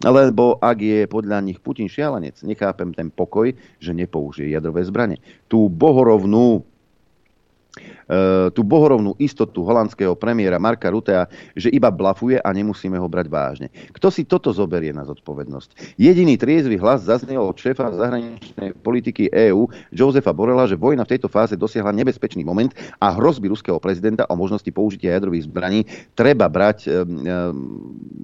Lebo 0.05 0.61
ak 0.61 0.77
je 0.77 1.09
podľa 1.09 1.41
nich 1.41 1.57
Putin 1.57 1.89
šialenec, 1.89 2.45
nechápem 2.45 2.93
ten 2.93 3.09
pokoj, 3.09 3.49
že 3.81 3.91
nepoužije 3.97 4.53
jadrové 4.53 4.85
zbranie. 4.85 5.17
Tú 5.49 5.65
bohorovnú 5.65 6.61
tú 8.57 8.65
bohorovnú 8.65 9.13
istotu 9.21 9.61
holandského 9.61 10.17
premiéra 10.17 10.57
Marka 10.57 10.89
Rutea, 10.89 11.29
že 11.53 11.69
iba 11.69 11.93
blafuje 11.93 12.41
a 12.41 12.49
nemusíme 12.49 12.97
ho 12.97 13.05
brať 13.05 13.27
vážne. 13.29 13.67
Kto 13.93 14.09
si 14.09 14.25
toto 14.25 14.49
zoberie 14.49 14.89
na 14.89 15.05
zodpovednosť? 15.05 15.97
Jediný 16.01 16.33
triezvy 16.33 16.81
hlas 16.81 17.05
zaznel 17.05 17.37
od 17.37 17.53
šéfa 17.53 17.93
zahraničnej 17.93 18.73
politiky 18.81 19.29
EÚ 19.29 19.69
Josefa 19.93 20.33
Borela, 20.33 20.65
že 20.65 20.73
vojna 20.73 21.05
v 21.05 21.13
tejto 21.13 21.29
fáze 21.29 21.53
dosiahla 21.53 21.93
nebezpečný 21.93 22.41
moment 22.41 22.73
a 22.97 23.13
hrozby 23.13 23.53
ruského 23.53 23.77
prezidenta 23.77 24.25
o 24.25 24.33
možnosti 24.33 24.69
použitia 24.73 25.13
jadrových 25.13 25.45
zbraní 25.45 25.85
treba 26.17 26.49
brať 26.49 26.77
e, 26.85 26.89
e, 26.89 26.95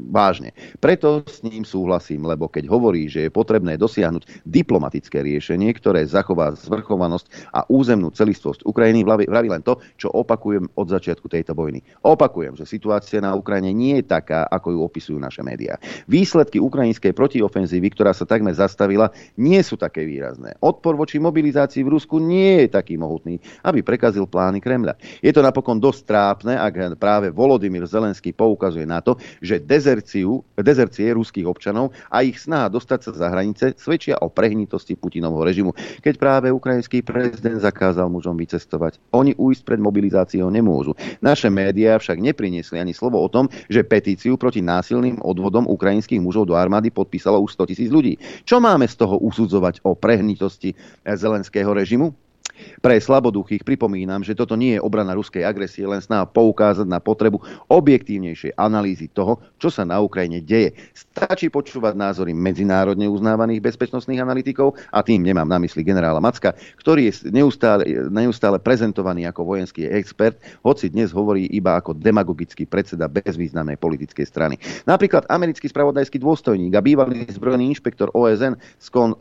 vážne. 0.09 0.57
Preto 0.81 1.21
s 1.29 1.45
ním 1.45 1.61
súhlasím, 1.61 2.25
lebo 2.25 2.49
keď 2.49 2.65
hovorí, 2.73 3.05
že 3.05 3.29
je 3.29 3.31
potrebné 3.33 3.77
dosiahnuť 3.77 4.47
diplomatické 4.49 5.21
riešenie, 5.21 5.69
ktoré 5.77 6.07
zachová 6.09 6.57
zvrchovanosť 6.57 7.53
a 7.53 7.67
územnú 7.69 8.09
celistvosť 8.09 8.65
Ukrajiny, 8.65 9.05
vraví 9.05 9.49
len 9.51 9.61
to, 9.61 9.74
čo 9.95 10.11
opakujem 10.11 10.67
od 10.75 10.87
začiatku 10.87 11.27
tejto 11.27 11.57
vojny. 11.57 11.83
Opakujem, 12.05 12.55
že 12.55 12.69
situácia 12.69 13.19
na 13.19 13.35
Ukrajine 13.35 13.73
nie 13.73 13.99
je 14.01 14.05
taká, 14.05 14.45
ako 14.47 14.75
ju 14.75 14.79
opisujú 14.85 15.17
naše 15.19 15.41
médiá. 15.41 15.81
Výsledky 16.05 16.61
ukrajinskej 16.61 17.11
protiofenzívy, 17.11 17.91
ktorá 17.91 18.13
sa 18.13 18.23
takmer 18.23 18.55
zastavila, 18.55 19.11
nie 19.35 19.59
sú 19.65 19.75
také 19.75 20.07
výrazné. 20.07 20.55
Odpor 20.63 20.95
voči 20.95 21.19
mobilizácii 21.19 21.83
v 21.83 21.93
Rusku 21.97 22.21
nie 22.21 22.65
je 22.65 22.77
taký 22.77 22.95
mohutný, 22.95 23.41
aby 23.65 23.81
prekazil 23.81 24.29
plány 24.29 24.61
Kremľa. 24.61 24.95
Je 25.19 25.33
to 25.35 25.41
napokon 25.43 25.81
dosť 25.81 26.01
trápne, 26.07 26.53
ak 26.55 26.95
práve 26.95 27.33
Volodymyr 27.33 27.89
Zelenský 27.89 28.31
poukazuje 28.31 28.85
na 28.85 29.01
to, 29.01 29.17
že 29.41 29.59
dezerciu, 29.59 30.45
dezercie 30.55 31.11
ruských 31.11 31.49
občanov 31.49 31.91
a 32.07 32.21
ich 32.21 32.37
snaha 32.39 32.69
dostať 32.69 32.99
sa 33.09 33.11
za 33.15 33.27
hranice 33.33 33.73
svedčia 33.75 34.21
o 34.21 34.29
prehnitosti 34.31 34.93
Putinovho 34.95 35.41
režimu, 35.41 35.75
keď 35.99 36.13
práve 36.15 36.47
ukrajinský 36.53 37.01
prezident 37.01 37.59
zakázal 37.59 38.07
mužom 38.07 38.37
vycestovať. 38.37 39.01
Oni 39.11 39.33
uist 39.35 39.64
pred 39.65 39.81
mobilizáciou 39.81 40.47
nemôžu. 40.53 40.93
Naše 41.19 41.49
médiá 41.49 41.97
však 41.97 42.21
nepriniesli 42.21 42.77
ani 42.77 42.93
slovo 42.93 43.17
o 43.17 43.27
tom, 43.27 43.49
že 43.65 43.81
petíciu 43.81 44.37
proti 44.37 44.61
násilným 44.61 45.19
odvodom 45.25 45.65
ukrajinských 45.65 46.21
mužov 46.21 46.45
do 46.45 46.55
armády 46.55 46.93
podpísalo 46.93 47.41
už 47.41 47.57
100 47.57 47.69
tisíc 47.73 47.89
ľudí. 47.89 48.21
Čo 48.45 48.61
máme 48.61 48.85
z 48.85 48.95
toho 48.95 49.17
usudzovať 49.17 49.81
o 49.81 49.97
prehnitosti 49.97 50.77
zelenského 51.01 51.73
režimu? 51.73 52.24
Pre 52.79 52.95
slaboduchých 52.95 53.63
pripomínam, 53.63 54.23
že 54.23 54.37
toto 54.37 54.57
nie 54.57 54.77
je 54.77 54.83
obrana 54.83 55.15
ruskej 55.15 55.43
agresie, 55.43 55.85
len 55.85 56.01
snaha 56.01 56.27
poukázať 56.29 56.87
na 56.87 56.99
potrebu 57.03 57.39
objektívnejšej 57.69 58.55
analýzy 58.57 59.11
toho, 59.11 59.39
čo 59.59 59.69
sa 59.71 59.87
na 59.87 59.99
Ukrajine 59.99 60.41
deje. 60.43 60.73
Stačí 60.95 61.47
počúvať 61.51 61.93
názory 61.95 62.31
medzinárodne 62.35 63.07
uznávaných 63.07 63.63
bezpečnostných 63.63 64.21
analytikov 64.21 64.75
a 64.91 64.99
tým 65.05 65.23
nemám 65.23 65.47
na 65.47 65.59
mysli 65.61 65.81
generála 65.85 66.19
Macka, 66.19 66.55
ktorý 66.79 67.11
je 67.11 67.31
neustále, 67.31 67.87
neustále 68.11 68.59
prezentovaný 68.59 69.27
ako 69.29 69.55
vojenský 69.55 69.87
expert, 69.87 70.39
hoci 70.63 70.91
dnes 70.91 71.15
hovorí 71.15 71.47
iba 71.51 71.79
ako 71.79 71.95
demagogický 71.95 72.67
predseda 72.67 73.07
bezvýznamnej 73.07 73.79
politickej 73.79 74.25
strany. 74.25 74.55
Napríklad 74.83 75.27
americký 75.31 75.69
spravodajský 75.71 76.19
dôstojník 76.19 76.73
a 76.75 76.83
bývalý 76.83 77.23
zbrojný 77.29 77.71
inšpektor 77.71 78.11
OSN 78.13 78.59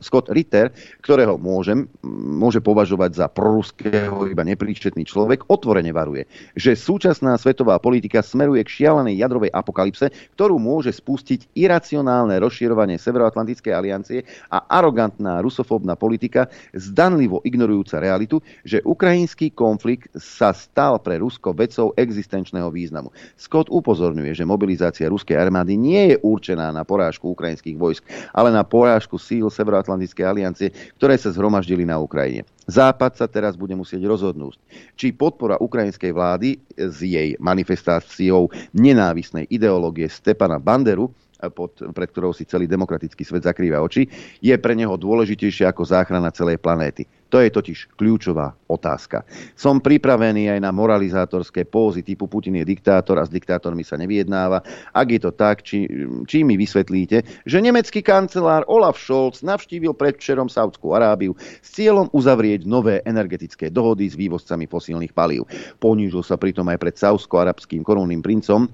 Scott 0.01 0.27
Ritter, 0.31 0.75
ktorého 1.01 1.38
môžem, 1.38 1.87
môže 2.05 2.59
považovať 2.59 3.11
za 3.14 3.23
za 3.24 3.32
proruského 3.32 4.28
iba 4.28 4.44
nepríčetný 4.44 5.08
človek, 5.08 5.48
otvorene 5.48 5.96
varuje, 5.96 6.28
že 6.52 6.76
súčasná 6.76 7.40
svetová 7.40 7.80
politika 7.80 8.20
smeruje 8.20 8.60
k 8.68 8.84
šialenej 8.84 9.16
jadrovej 9.16 9.48
apokalypse, 9.48 10.12
ktorú 10.37 10.60
môže 10.60 10.92
spustiť 10.92 11.56
iracionálne 11.56 12.37
rozširovanie 12.37 13.00
Severoatlantickej 13.00 13.72
aliancie 13.72 14.28
a 14.52 14.60
arogantná 14.68 15.40
rusofóbna 15.40 15.96
politika, 15.96 16.52
zdanlivo 16.76 17.40
ignorujúca 17.48 17.96
realitu, 17.96 18.44
že 18.60 18.84
ukrajinský 18.84 19.56
konflikt 19.56 20.12
sa 20.20 20.52
stal 20.52 21.00
pre 21.00 21.16
Rusko 21.16 21.56
vecou 21.56 21.96
existenčného 21.96 22.68
významu. 22.68 23.08
Scott 23.40 23.72
upozorňuje, 23.72 24.37
že 24.37 24.44
mobilizácia 24.44 25.08
ruskej 25.08 25.40
armády 25.40 25.80
nie 25.80 26.12
je 26.12 26.16
určená 26.20 26.68
na 26.76 26.84
porážku 26.84 27.32
ukrajinských 27.32 27.80
vojsk, 27.80 28.04
ale 28.37 28.52
na 28.52 28.68
porážku 28.68 29.16
síl 29.16 29.48
Severoatlantickej 29.48 30.24
aliancie, 30.28 30.68
ktoré 31.00 31.16
sa 31.16 31.32
zhromaždili 31.32 31.88
na 31.88 31.96
Ukrajine. 31.96 32.44
Západ 32.64 33.20
sa 33.20 33.29
teraz 33.29 33.61
bude 33.61 33.77
musieť 33.77 34.00
rozhodnúť, 34.09 34.57
či 34.96 35.12
podpora 35.12 35.61
ukrajinskej 35.61 36.12
vlády 36.16 36.57
s 36.81 36.96
jej 37.05 37.37
manifestáciou 37.37 38.48
nenávisnej 38.72 39.44
ideológie 39.53 40.09
Stepana 40.09 40.57
Banderu 40.57 41.12
pod, 41.50 41.76
pred 41.92 42.09
ktorou 42.09 42.33
si 42.33 42.46
celý 42.46 42.70
demokratický 42.70 43.26
svet 43.26 43.44
zakrýva 43.44 43.83
oči, 43.83 44.07
je 44.40 44.54
pre 44.57 44.72
neho 44.78 44.94
dôležitejšie 44.94 45.66
ako 45.68 45.83
záchrana 45.85 46.30
celej 46.30 46.62
planéty. 46.62 47.04
To 47.35 47.42
je 47.42 47.50
totiž 47.50 47.98
kľúčová 47.98 48.54
otázka. 48.70 49.26
Som 49.59 49.83
pripravený 49.83 50.54
aj 50.54 50.61
na 50.62 50.70
moralizátorské 50.70 51.66
pózy 51.66 52.07
typu 52.07 52.30
Putin 52.30 52.62
je 52.62 52.68
diktátor 52.68 53.18
a 53.18 53.26
s 53.26 53.33
diktátormi 53.35 53.83
sa 53.83 53.98
nevyjednáva. 53.98 54.62
Ak 54.94 55.11
je 55.11 55.18
to 55.18 55.35
tak, 55.35 55.66
či, 55.66 55.90
či 56.30 56.46
mi 56.46 56.54
vysvetlíte, 56.54 57.42
že 57.42 57.59
nemecký 57.59 58.07
kancelár 58.07 58.62
Olaf 58.70 59.02
Scholz 59.02 59.42
navštívil 59.42 59.98
predvčerom 59.98 60.46
Saudskú 60.46 60.94
Arábiu 60.94 61.35
s 61.59 61.74
cieľom 61.74 62.07
uzavrieť 62.14 62.70
nové 62.70 63.02
energetické 63.02 63.66
dohody 63.66 64.07
s 64.07 64.14
vývozcami 64.14 64.70
fosílnych 64.70 65.11
palív. 65.11 65.42
Ponížil 65.83 66.22
sa 66.22 66.38
pritom 66.38 66.70
aj 66.70 66.78
pred 66.78 66.94
saudsko-arabským 66.94 67.83
korunným 67.83 68.22
princom, 68.22 68.70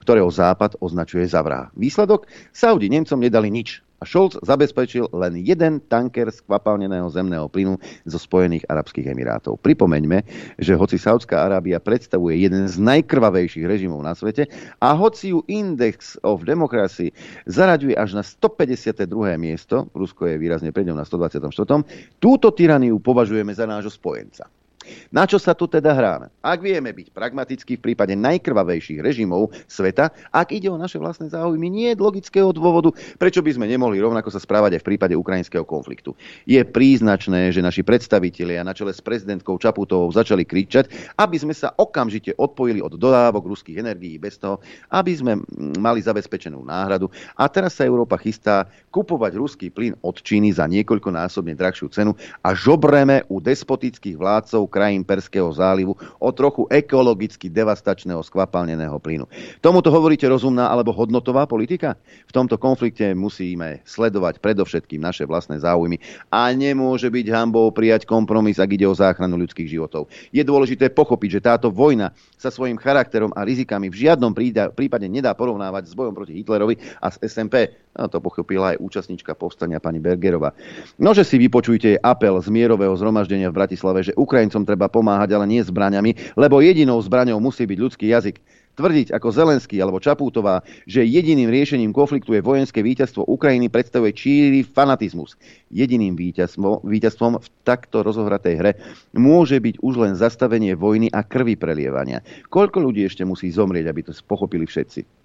ktorého 0.00 0.32
Západ 0.32 0.80
označuje 0.80 1.28
za 1.28 1.44
vrah. 1.44 1.68
Výsledok? 1.76 2.26
Saudi 2.50 2.88
Nemcom 2.88 3.20
nedali 3.20 3.52
nič 3.52 3.84
a 4.00 4.08
Scholz 4.08 4.40
zabezpečil 4.40 5.12
len 5.12 5.36
jeden 5.44 5.76
tanker 5.84 6.32
skvapalneného 6.32 7.06
zemného 7.12 7.46
plynu 7.52 7.76
zo 8.08 8.16
Spojených 8.16 8.64
Arabských 8.66 9.12
Emirátov. 9.12 9.60
Pripomeňme, 9.60 10.24
že 10.56 10.72
hoci 10.72 10.96
Saudská 10.96 11.44
Arábia 11.44 11.76
predstavuje 11.78 12.40
jeden 12.40 12.64
z 12.64 12.80
najkrvavejších 12.80 13.68
režimov 13.68 14.00
na 14.00 14.16
svete 14.16 14.48
a 14.80 14.96
hoci 14.96 15.36
ju 15.36 15.44
Index 15.52 16.16
of 16.24 16.48
Democracy 16.48 17.12
zaraďuje 17.44 17.92
až 17.92 18.16
na 18.16 18.24
152. 18.24 19.04
miesto, 19.36 19.92
Rusko 19.92 20.32
je 20.32 20.40
výrazne 20.40 20.72
pred 20.72 20.88
ňou 20.88 20.96
na 20.96 21.04
124. 21.04 21.52
túto 22.16 22.48
tyraniu 22.56 22.96
považujeme 23.04 23.52
za 23.52 23.68
nášho 23.68 23.92
spojenca. 23.92 24.48
Na 25.10 25.26
čo 25.26 25.40
sa 25.40 25.56
tu 25.56 25.66
teda 25.66 25.92
hráme? 25.92 26.30
Ak 26.40 26.62
vieme 26.62 26.94
byť 26.94 27.12
pragmatickí 27.12 27.78
v 27.78 27.92
prípade 27.92 28.14
najkrvavejších 28.16 29.00
režimov 29.02 29.52
sveta, 29.66 30.10
ak 30.30 30.54
ide 30.54 30.70
o 30.70 30.78
naše 30.78 30.96
vlastné 30.96 31.30
záujmy, 31.30 31.68
nie 31.68 31.88
je 31.92 32.00
logického 32.00 32.50
dôvodu, 32.54 32.92
prečo 33.16 33.42
by 33.44 33.54
sme 33.54 33.66
nemohli 33.66 33.98
rovnako 34.00 34.32
sa 34.32 34.40
správať 34.40 34.78
aj 34.78 34.82
v 34.82 34.88
prípade 34.94 35.14
ukrajinského 35.16 35.64
konfliktu. 35.66 36.14
Je 36.46 36.60
príznačné, 36.62 37.50
že 37.50 37.64
naši 37.64 37.82
predstavitelia 37.84 38.64
na 38.64 38.72
čele 38.72 38.94
s 38.94 39.02
prezidentkou 39.02 39.58
Čaputovou 39.60 40.08
začali 40.12 40.46
kričať, 40.46 41.16
aby 41.18 41.36
sme 41.36 41.54
sa 41.54 41.74
okamžite 41.76 42.34
odpojili 42.38 42.80
od 42.80 42.96
dodávok 42.96 43.50
ruských 43.50 43.80
energií 43.80 44.16
bez 44.16 44.40
toho, 44.40 44.60
aby 44.90 45.12
sme 45.12 45.32
mali 45.78 46.00
zabezpečenú 46.00 46.62
náhradu. 46.64 47.10
A 47.36 47.46
teraz 47.46 47.76
sa 47.76 47.86
Európa 47.86 48.18
chystá 48.20 48.66
kupovať 48.90 49.32
ruský 49.38 49.66
plyn 49.70 49.94
od 50.02 50.18
Číny 50.20 50.50
za 50.54 50.66
niekoľkonásobne 50.66 51.54
drahšiu 51.54 51.88
cenu 51.92 52.12
a 52.42 52.52
žobreme 52.52 53.22
u 53.30 53.38
despotických 53.38 54.18
vládcov 54.18 54.66
krajín 54.80 55.04
Perského 55.04 55.52
zálivu 55.52 55.92
o 56.16 56.30
trochu 56.32 56.64
ekologicky 56.72 57.52
devastačného 57.52 58.24
skvapalneného 58.24 58.96
plynu. 58.96 59.28
Tomuto 59.60 59.92
hovoríte 59.92 60.24
rozumná 60.24 60.72
alebo 60.72 60.88
hodnotová 60.96 61.44
politika? 61.44 62.00
V 62.24 62.32
tomto 62.32 62.56
konflikte 62.56 63.12
musíme 63.12 63.84
sledovať 63.84 64.40
predovšetkým 64.40 65.04
naše 65.04 65.28
vlastné 65.28 65.60
záujmy 65.60 66.00
a 66.32 66.48
nemôže 66.56 67.12
byť 67.12 67.26
hambou 67.28 67.68
prijať 67.76 68.08
kompromis, 68.08 68.56
ak 68.56 68.72
ide 68.72 68.88
o 68.88 68.96
záchranu 68.96 69.36
ľudských 69.36 69.68
životov. 69.68 70.08
Je 70.32 70.40
dôležité 70.40 70.88
pochopiť, 70.88 71.28
že 71.28 71.44
táto 71.44 71.68
vojna 71.68 72.16
sa 72.40 72.48
svojim 72.48 72.80
charakterom 72.80 73.36
a 73.36 73.44
rizikami 73.44 73.92
v 73.92 74.08
žiadnom 74.08 74.32
prípade 74.72 75.04
nedá 75.12 75.36
porovnávať 75.36 75.92
s 75.92 75.92
bojom 75.92 76.16
proti 76.16 76.40
Hitlerovi 76.40 76.80
a 77.04 77.12
s 77.12 77.20
SMP. 77.20 77.68
No, 77.90 78.06
to 78.06 78.22
pochopila 78.22 78.72
aj 78.72 78.78
účastníčka 78.78 79.34
povstania 79.34 79.82
pani 79.82 79.98
Bergerová. 79.98 80.54
Nože 81.02 81.26
si 81.26 81.42
vypočujte 81.42 81.98
apel 81.98 82.38
z 82.38 82.46
mierového 82.46 82.94
zhromaždenia 82.94 83.50
v 83.50 83.58
Bratislave, 83.58 84.06
že 84.06 84.14
Ukrajincom 84.14 84.62
treba 84.70 84.86
pomáhať, 84.86 85.34
ale 85.34 85.50
nie 85.50 85.66
zbraňami, 85.66 86.38
lebo 86.38 86.62
jedinou 86.62 87.02
zbraňou 87.02 87.42
musí 87.42 87.66
byť 87.66 87.78
ľudský 87.82 88.06
jazyk. 88.14 88.38
Tvrdiť 88.78 89.12
ako 89.12 89.28
Zelenský 89.34 89.76
alebo 89.82 90.00
Čapútová, 90.00 90.62
že 90.86 91.02
jediným 91.04 91.50
riešením 91.50 91.90
konfliktu 91.90 92.32
je 92.32 92.40
vojenské 92.40 92.80
víťazstvo 92.80 93.26
Ukrajiny, 93.26 93.68
predstavuje 93.68 94.14
číry 94.14 94.62
fanatizmus. 94.62 95.34
Jediným 95.74 96.14
víťazstvom, 96.14 96.86
víťazstvom 96.86 97.42
v 97.42 97.48
takto 97.66 98.00
rozohratej 98.00 98.54
hre 98.56 98.72
môže 99.12 99.58
byť 99.58 99.82
už 99.84 99.94
len 100.00 100.14
zastavenie 100.14 100.78
vojny 100.78 101.12
a 101.12 101.20
krvi 101.26 101.58
prelievania. 101.58 102.24
Koľko 102.48 102.80
ľudí 102.80 103.04
ešte 103.04 103.26
musí 103.26 103.50
zomrieť, 103.52 103.90
aby 103.90 104.00
to 104.06 104.14
pochopili 104.24 104.64
všetci? 104.64 105.19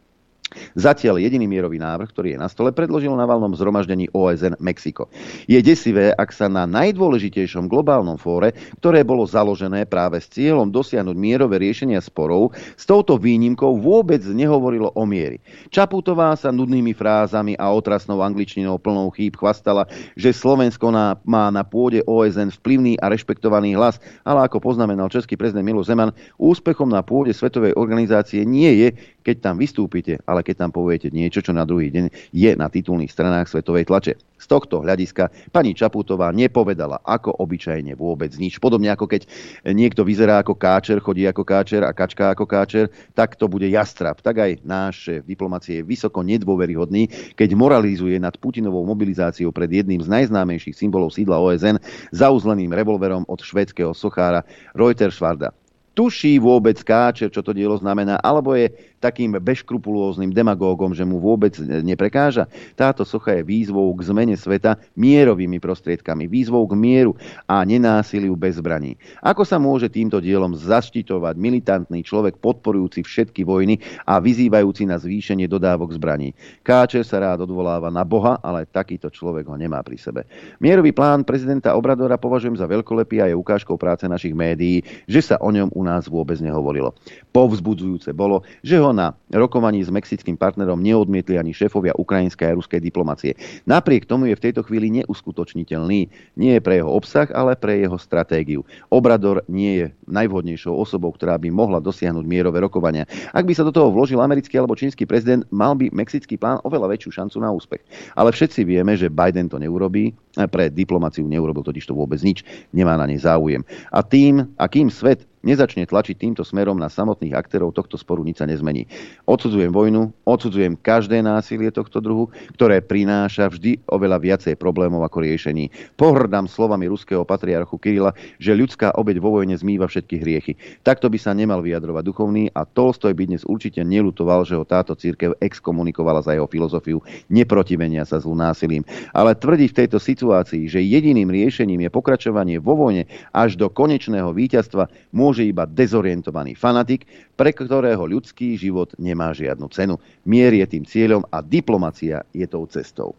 Zatiaľ 0.77 1.19
jediný 1.19 1.49
mierový 1.49 1.81
návrh, 1.81 2.09
ktorý 2.11 2.27
je 2.35 2.39
na 2.39 2.49
stole, 2.51 2.69
predložil 2.69 3.11
na 3.17 3.25
valnom 3.25 3.51
zhromaždení 3.57 4.11
OSN 4.13 4.59
Mexiko. 4.61 5.09
Je 5.49 5.57
desivé, 5.59 6.13
ak 6.13 6.29
sa 6.31 6.45
na 6.45 6.69
najdôležitejšom 6.69 7.65
globálnom 7.65 8.15
fóre, 8.21 8.53
ktoré 8.79 9.01
bolo 9.01 9.25
založené 9.25 9.89
práve 9.89 10.21
s 10.21 10.29
cieľom 10.29 10.69
dosiahnuť 10.69 11.15
mierové 11.17 11.57
riešenia 11.57 11.99
sporov, 11.99 12.53
s 12.77 12.83
touto 12.85 13.17
výnimkou 13.17 13.79
vôbec 13.81 14.21
nehovorilo 14.21 14.93
o 14.93 15.03
miery. 15.03 15.41
Čaputová 15.73 16.37
sa 16.37 16.53
nudnými 16.53 16.93
frázami 16.93 17.57
a 17.57 17.73
otrasnou 17.73 18.21
angličtinou 18.21 18.77
plnou 18.77 19.09
chýb 19.17 19.35
chvastala, 19.35 19.89
že 20.13 20.35
Slovensko 20.35 20.93
na, 20.93 21.17
má 21.25 21.49
na 21.49 21.65
pôde 21.65 22.05
OSN 22.05 22.53
vplyvný 22.61 23.01
a 23.01 23.09
rešpektovaný 23.09 23.73
hlas, 23.73 23.97
ale 24.21 24.45
ako 24.45 24.61
poznamenal 24.61 25.09
český 25.09 25.35
prezident 25.35 25.65
Milo 25.65 25.81
Zeman, 25.81 26.13
úspechom 26.37 26.87
na 26.87 27.01
pôde 27.01 27.33
Svetovej 27.33 27.73
organizácie 27.73 28.45
nie 28.45 28.71
je, 28.85 29.14
keď 29.25 29.41
tam 29.41 29.55
vystúpite, 29.57 30.21
ale 30.29 30.45
keď 30.45 30.69
tam 30.69 30.71
poviete 30.71 31.09
niečo, 31.09 31.41
čo 31.41 31.49
na 31.49 31.65
druhý 31.65 31.89
deň 31.89 32.29
je 32.29 32.51
na 32.53 32.69
titulných 32.69 33.09
stranách 33.09 33.49
svetovej 33.49 33.89
tlače. 33.89 34.13
Z 34.35 34.45
tohto 34.45 34.85
hľadiska 34.85 35.49
pani 35.49 35.73
Čaputová 35.73 36.29
nepovedala 36.29 37.01
ako 37.01 37.33
obyčajne 37.41 37.97
vôbec 37.97 38.29
nič. 38.37 38.61
Podobne 38.61 38.93
ako 38.93 39.09
keď 39.09 39.25
niekto 39.73 40.05
vyzerá 40.05 40.45
ako 40.45 40.53
káčer, 40.53 41.01
chodí 41.01 41.25
ako 41.25 41.41
káčer 41.41 41.81
a 41.81 41.95
kačka 41.95 42.29
ako 42.29 42.45
káčer, 42.45 42.93
tak 43.17 43.33
to 43.33 43.49
bude 43.49 43.65
jastrab. 43.65 44.21
Tak 44.21 44.35
aj 44.37 44.51
náš 44.61 45.09
diplomacie 45.25 45.81
je 45.81 45.87
vysoko 45.87 46.21
nedôveryhodný, 46.21 47.09
keď 47.33 47.57
moralizuje 47.57 48.21
nad 48.21 48.37
Putinovou 48.37 48.85
mobilizáciou 48.85 49.49
pred 49.49 49.81
jedným 49.81 50.05
z 50.05 50.11
najznámejších 50.11 50.77
symbolov 50.77 51.15
sídla 51.15 51.41
OSN 51.41 51.81
zauzleným 52.13 52.69
revolverom 52.69 53.25
od 53.25 53.41
švédskeho 53.41 53.97
sochára 53.97 54.45
Reutersvarda 54.77 55.55
tuší 55.95 56.43
vôbec 56.43 56.75
Káčer, 56.83 57.31
čo 57.31 57.39
to 57.39 57.55
dielo 57.55 57.79
znamená, 57.79 58.19
alebo 58.19 58.51
je 58.53 58.67
takým 59.05 59.37
beškrupulóznym 59.37 60.33
demagógom, 60.33 60.97
že 60.97 61.05
mu 61.05 61.21
vôbec 61.21 61.53
neprekáža. 61.61 62.49
Táto 62.73 63.05
socha 63.05 63.37
je 63.37 63.45
výzvou 63.45 63.93
k 63.93 64.01
zmene 64.09 64.33
sveta 64.33 64.81
mierovými 64.97 65.61
prostriedkami, 65.61 66.25
výzvou 66.25 66.65
k 66.65 66.73
mieru 66.73 67.13
a 67.45 67.61
nenásiliu 67.61 68.33
bez 68.33 68.57
zbraní. 68.57 68.97
Ako 69.21 69.45
sa 69.45 69.61
môže 69.61 69.93
týmto 69.93 70.17
dielom 70.17 70.57
zaštitovať 70.57 71.37
militantný 71.37 72.01
človek 72.01 72.41
podporujúci 72.41 73.05
všetky 73.05 73.45
vojny 73.45 73.77
a 74.09 74.17
vyzývajúci 74.17 74.89
na 74.89 74.97
zvýšenie 74.97 75.45
dodávok 75.45 75.93
zbraní? 75.93 76.33
Káčer 76.65 77.05
sa 77.05 77.21
rád 77.21 77.45
odvoláva 77.45 77.93
na 77.93 78.01
Boha, 78.01 78.41
ale 78.41 78.65
takýto 78.65 79.13
človek 79.13 79.45
ho 79.45 79.53
nemá 79.59 79.85
pri 79.85 80.01
sebe. 80.01 80.25
Mierový 80.57 80.95
plán 80.95 81.27
prezidenta 81.27 81.75
Obradora 81.75 82.15
považujem 82.15 82.57
za 82.57 82.65
veľkolepý 82.65 83.21
a 83.21 83.29
je 83.29 83.35
ukážkou 83.35 83.75
práce 83.75 84.07
našich 84.07 84.31
médií, 84.31 84.81
že 85.05 85.21
sa 85.21 85.35
o 85.43 85.51
ňom 85.51 85.69
u 85.75 85.83
nás 85.83 86.07
vôbec 86.07 86.39
nehovorilo. 86.39 86.95
Povzbudzujúce 87.35 88.15
bolo, 88.15 88.47
že 88.63 88.79
ho 88.79 88.94
na 88.95 89.13
rokovaní 89.29 89.83
s 89.83 89.91
mexickým 89.91 90.39
partnerom 90.39 90.79
neodmietli 90.79 91.35
ani 91.35 91.51
šéfovia 91.51 91.91
ukrajinskej 91.99 92.49
a 92.49 92.55
ruskej 92.55 92.79
diplomacie. 92.79 93.35
Napriek 93.67 94.07
tomu 94.07 94.31
je 94.31 94.39
v 94.39 94.43
tejto 94.47 94.63
chvíli 94.63 94.87
neuskutočniteľný. 95.03 96.07
Nie 96.39 96.51
je 96.57 96.63
pre 96.63 96.79
jeho 96.79 96.87
obsah, 96.87 97.27
ale 97.35 97.59
pre 97.59 97.83
jeho 97.83 97.99
stratégiu. 97.99 98.63
Obrador 98.87 99.43
nie 99.51 99.83
je 99.83 99.85
najvhodnejšou 100.07 100.71
osobou, 100.71 101.11
ktorá 101.11 101.35
by 101.35 101.51
mohla 101.51 101.83
dosiahnuť 101.83 102.23
mierové 102.23 102.63
rokovania. 102.63 103.03
Ak 103.35 103.43
by 103.43 103.53
sa 103.53 103.67
do 103.67 103.75
toho 103.75 103.91
vložil 103.91 104.23
americký 104.23 104.55
alebo 104.55 104.79
čínsky 104.79 105.03
prezident, 105.03 105.43
mal 105.51 105.75
by 105.75 105.91
mexický 105.91 106.39
plán 106.39 106.63
oveľa 106.63 106.95
väčšiu 106.95 107.11
šancu 107.21 107.37
na 107.43 107.51
úspech. 107.51 107.83
Ale 108.15 108.31
všetci 108.31 108.63
vieme, 108.63 108.95
že 108.95 109.11
Biden 109.11 109.51
to 109.51 109.59
neurobí 109.59 110.15
pre 110.51 110.67
diplomáciu 110.67 111.23
neurobil 111.23 111.63
totiž 111.63 111.87
to 111.87 111.95
vôbec 111.95 112.19
nič, 112.19 112.43
nemá 112.75 112.99
na 112.99 113.07
nej 113.07 113.19
záujem. 113.23 113.63
A 113.89 114.03
tým, 114.03 114.51
akým 114.59 114.91
svet 114.91 115.23
nezačne 115.45 115.85
tlačiť 115.85 116.17
týmto 116.17 116.41
smerom 116.41 116.73
na 116.73 116.89
samotných 116.89 117.37
aktérov 117.37 117.69
tohto 117.69 118.01
sporu, 118.01 118.25
nič 118.25 118.41
sa 118.41 118.49
nezmení. 118.49 118.89
Odsudzujem 119.29 119.69
vojnu, 119.69 120.09
odsudzujem 120.25 120.73
každé 120.73 121.21
násilie 121.21 121.69
tohto 121.69 122.01
druhu, 122.01 122.33
ktoré 122.57 122.81
prináša 122.81 123.53
vždy 123.53 123.85
oveľa 123.85 124.17
viacej 124.17 124.57
problémov 124.57 125.05
ako 125.05 125.21
riešení. 125.21 125.69
Pohrdám 125.93 126.49
slovami 126.49 126.89
ruského 126.89 127.21
patriarchu 127.21 127.77
Kirila, 127.77 128.17
že 128.41 128.57
ľudská 128.57 128.97
obeď 128.97 129.21
vo 129.21 129.37
vojne 129.37 129.53
zmýva 129.53 129.85
všetky 129.85 130.17
hriechy. 130.17 130.57
Takto 130.81 131.07
by 131.13 131.21
sa 131.21 131.37
nemal 131.37 131.61
vyjadrovať 131.61 132.03
duchovný 132.03 132.49
a 132.57 132.65
Tolstoj 132.65 133.13
by 133.13 133.29
dnes 133.29 133.45
určite 133.45 133.85
nelutoval, 133.85 134.49
že 134.49 134.57
ho 134.57 134.65
táto 134.65 134.97
církev 134.97 135.37
exkomunikovala 135.37 136.25
za 136.25 136.33
jeho 136.33 136.49
filozofiu 136.49 136.97
neprotivenia 137.29 138.01
sa 138.07 138.17
zlu 138.17 138.33
násilím. 138.33 138.81
Ale 139.13 139.37
tvrdiť 139.37 139.69
v 139.69 139.77
tejto 139.85 139.97
situácii, 140.25 140.65
že 140.65 140.81
jediným 140.81 141.29
riešením 141.29 141.85
je 141.85 141.93
pokračovanie 141.93 142.57
vo 142.57 142.73
vojne 142.73 143.05
až 143.29 143.61
do 143.61 143.69
konečného 143.69 144.33
víťazstva, 144.33 144.89
môže 145.13 145.45
iba 145.45 145.69
dezorientovaný 145.69 146.57
fanatik, 146.57 147.05
pre 147.37 147.53
ktorého 147.53 148.09
ľudský 148.09 148.57
život 148.57 148.89
nemá 148.97 149.37
žiadnu 149.37 149.69
cenu. 149.69 150.01
Mier 150.25 150.49
je 150.57 150.65
tým 150.65 150.81
cieľom 150.81 151.21
a 151.29 151.45
diplomacia 151.45 152.25
je 152.33 152.49
tou 152.49 152.65
cestou. 152.65 153.13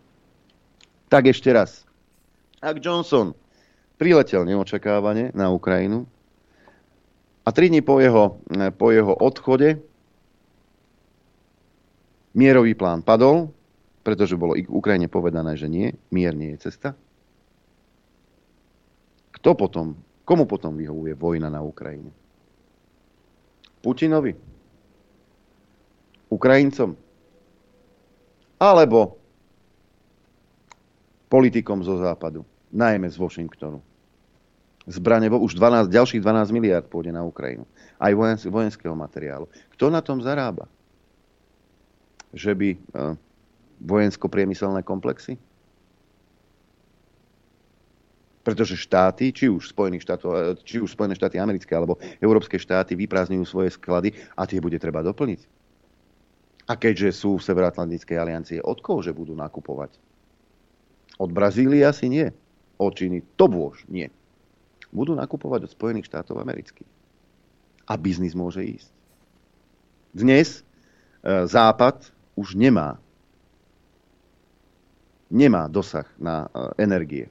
Tak 1.06 1.30
ešte 1.30 1.54
raz. 1.54 1.86
Ak 2.58 2.82
Johnson 2.82 3.30
priletel 4.02 4.42
neočakávane 4.42 5.30
na 5.30 5.54
Ukrajinu 5.54 6.10
a 7.46 7.54
tri 7.54 7.70
dní 7.70 7.86
po 7.86 8.02
jeho, 8.02 8.42
po 8.74 8.90
jeho 8.90 9.14
odchode 9.14 9.78
mierový 12.34 12.74
plán 12.74 13.06
padol, 13.06 13.54
pretože 14.06 14.38
bolo 14.38 14.54
Ukrajine 14.70 15.10
povedané, 15.10 15.58
že 15.58 15.66
nie, 15.66 15.90
mier 16.14 16.30
nie 16.30 16.54
je 16.54 16.70
cesta. 16.70 16.94
Kto 19.34 19.58
potom 19.58 19.98
Komu 20.26 20.42
potom 20.46 20.74
vyhovuje 20.74 21.14
vojna 21.14 21.46
na 21.46 21.62
Ukrajine? 21.62 22.10
Putinovi? 23.78 24.34
Ukrajincom? 26.26 26.98
Alebo 28.58 29.14
politikom 31.30 31.86
zo 31.86 32.02
západu, 32.02 32.42
najmä 32.74 33.06
z 33.06 33.22
Washingtonu? 33.22 33.78
Zbrane, 34.86 35.30
už 35.30 35.54
12, 35.58 35.90
ďalších 35.90 36.22
12 36.22 36.54
miliard 36.54 36.86
pôjde 36.86 37.14
na 37.14 37.22
Ukrajinu. 37.22 37.66
Aj 37.98 38.10
vojenského 38.50 38.94
materiálu. 38.98 39.46
Kto 39.74 39.90
na 39.90 40.02
tom 40.02 40.22
zarába? 40.22 40.66
Že 42.34 42.52
by 42.54 42.68
eh, 42.74 42.78
vojensko-priemyselné 43.80 44.82
komplexy? 44.82 45.36
pretože 48.46 48.78
štáty, 48.78 49.34
či 49.34 49.50
už, 49.50 49.74
Spojených 49.74 50.06
štátov, 50.06 50.30
e, 50.30 50.54
či 50.62 50.78
už 50.78 50.94
Spojené 50.94 51.18
štáty 51.18 51.42
americké 51.42 51.74
alebo 51.74 51.98
európske 52.22 52.54
štáty 52.54 52.94
vyprázdňujú 52.94 53.42
svoje 53.42 53.74
sklady 53.74 54.14
a 54.38 54.46
tie 54.46 54.62
bude 54.62 54.78
treba 54.78 55.02
doplniť. 55.02 55.42
A 56.70 56.78
keďže 56.78 57.26
sú 57.26 57.42
v 57.42 57.42
Severoatlantickej 57.42 58.14
aliancie, 58.14 58.62
od 58.62 58.78
koho 58.78 59.02
že 59.02 59.10
budú 59.10 59.34
nakupovať? 59.34 59.98
Od 61.18 61.30
Brazílie 61.34 61.82
asi 61.82 62.06
nie. 62.06 62.30
Od 62.78 62.94
Číny 62.94 63.26
to 63.34 63.50
bôž 63.50 63.82
nie. 63.90 64.06
Budú 64.94 65.18
nakupovať 65.18 65.66
od 65.66 65.74
Spojených 65.74 66.06
štátov 66.06 66.38
amerických. 66.38 66.86
A 67.90 67.98
biznis 67.98 68.38
môže 68.38 68.62
ísť. 68.62 68.94
Dnes 70.14 70.62
e, 70.62 70.62
Západ 71.50 72.14
už 72.38 72.54
nemá 72.54 73.02
nemá 75.30 75.66
dosah 75.66 76.06
na 76.18 76.46
e, 76.46 76.82
energie. 76.82 77.26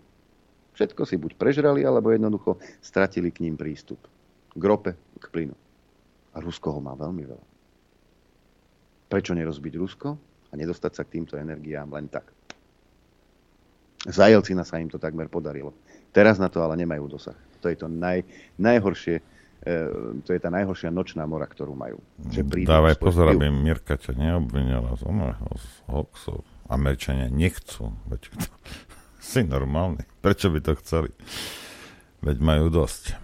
Všetko 0.76 1.08
si 1.08 1.16
buď 1.16 1.40
prežrali, 1.40 1.88
alebo 1.88 2.12
jednoducho 2.12 2.60
stratili 2.84 3.32
k 3.32 3.48
ním 3.48 3.56
prístup. 3.56 4.00
K 4.52 4.64
rope, 4.64 4.92
k 5.20 5.26
plynu. 5.32 5.56
A 6.36 6.44
Rusko 6.44 6.76
ho 6.76 6.80
má 6.84 6.92
veľmi 7.00 7.24
veľa. 7.24 7.46
Prečo 9.08 9.32
nerozbiť 9.32 9.74
Rusko 9.80 10.10
a 10.52 10.54
nedostať 10.60 10.92
sa 10.92 11.04
k 11.08 11.20
týmto 11.20 11.40
energiám 11.40 11.88
len 11.96 12.12
tak? 12.12 12.28
Za 14.06 14.28
Jelcina 14.28 14.68
sa 14.68 14.78
im 14.78 14.92
to 14.92 15.00
takmer 15.00 15.32
podarilo. 15.32 15.74
Teraz 16.12 16.38
na 16.38 16.52
to 16.52 16.62
ale 16.62 16.78
nemajú 16.78 17.08
dosah. 17.10 17.36
To 17.64 17.72
je 17.72 17.78
to 17.80 17.88
naj, 17.90 18.22
najhoršie, 18.60 19.24
e, 19.64 19.74
to 20.22 20.30
je 20.36 20.40
tá 20.44 20.54
najhoršia 20.54 20.94
nočná 20.94 21.24
mora, 21.26 21.50
ktorú 21.50 21.74
majú. 21.74 21.98
Že 22.30 22.68
Dávaj 22.68 23.00
pozor, 23.02 23.32
aby 23.32 23.48
Mirka 23.50 23.98
ťa 23.98 24.14
neobvinila 24.14 24.94
z 25.00 25.04
oného, 25.08 25.48
z 25.56 25.68
hoxov. 25.90 26.46
Američania 26.70 27.30
nechcú. 27.30 27.94
Veď 28.10 28.32
to, 28.32 28.38
si 29.30 29.42
normálny. 29.46 30.06
Prečo 30.22 30.50
by 30.50 30.60
to 30.62 30.74
chceli? 30.82 31.10
Veď 32.26 32.38
majú 32.42 32.74
dosť. 32.74 33.18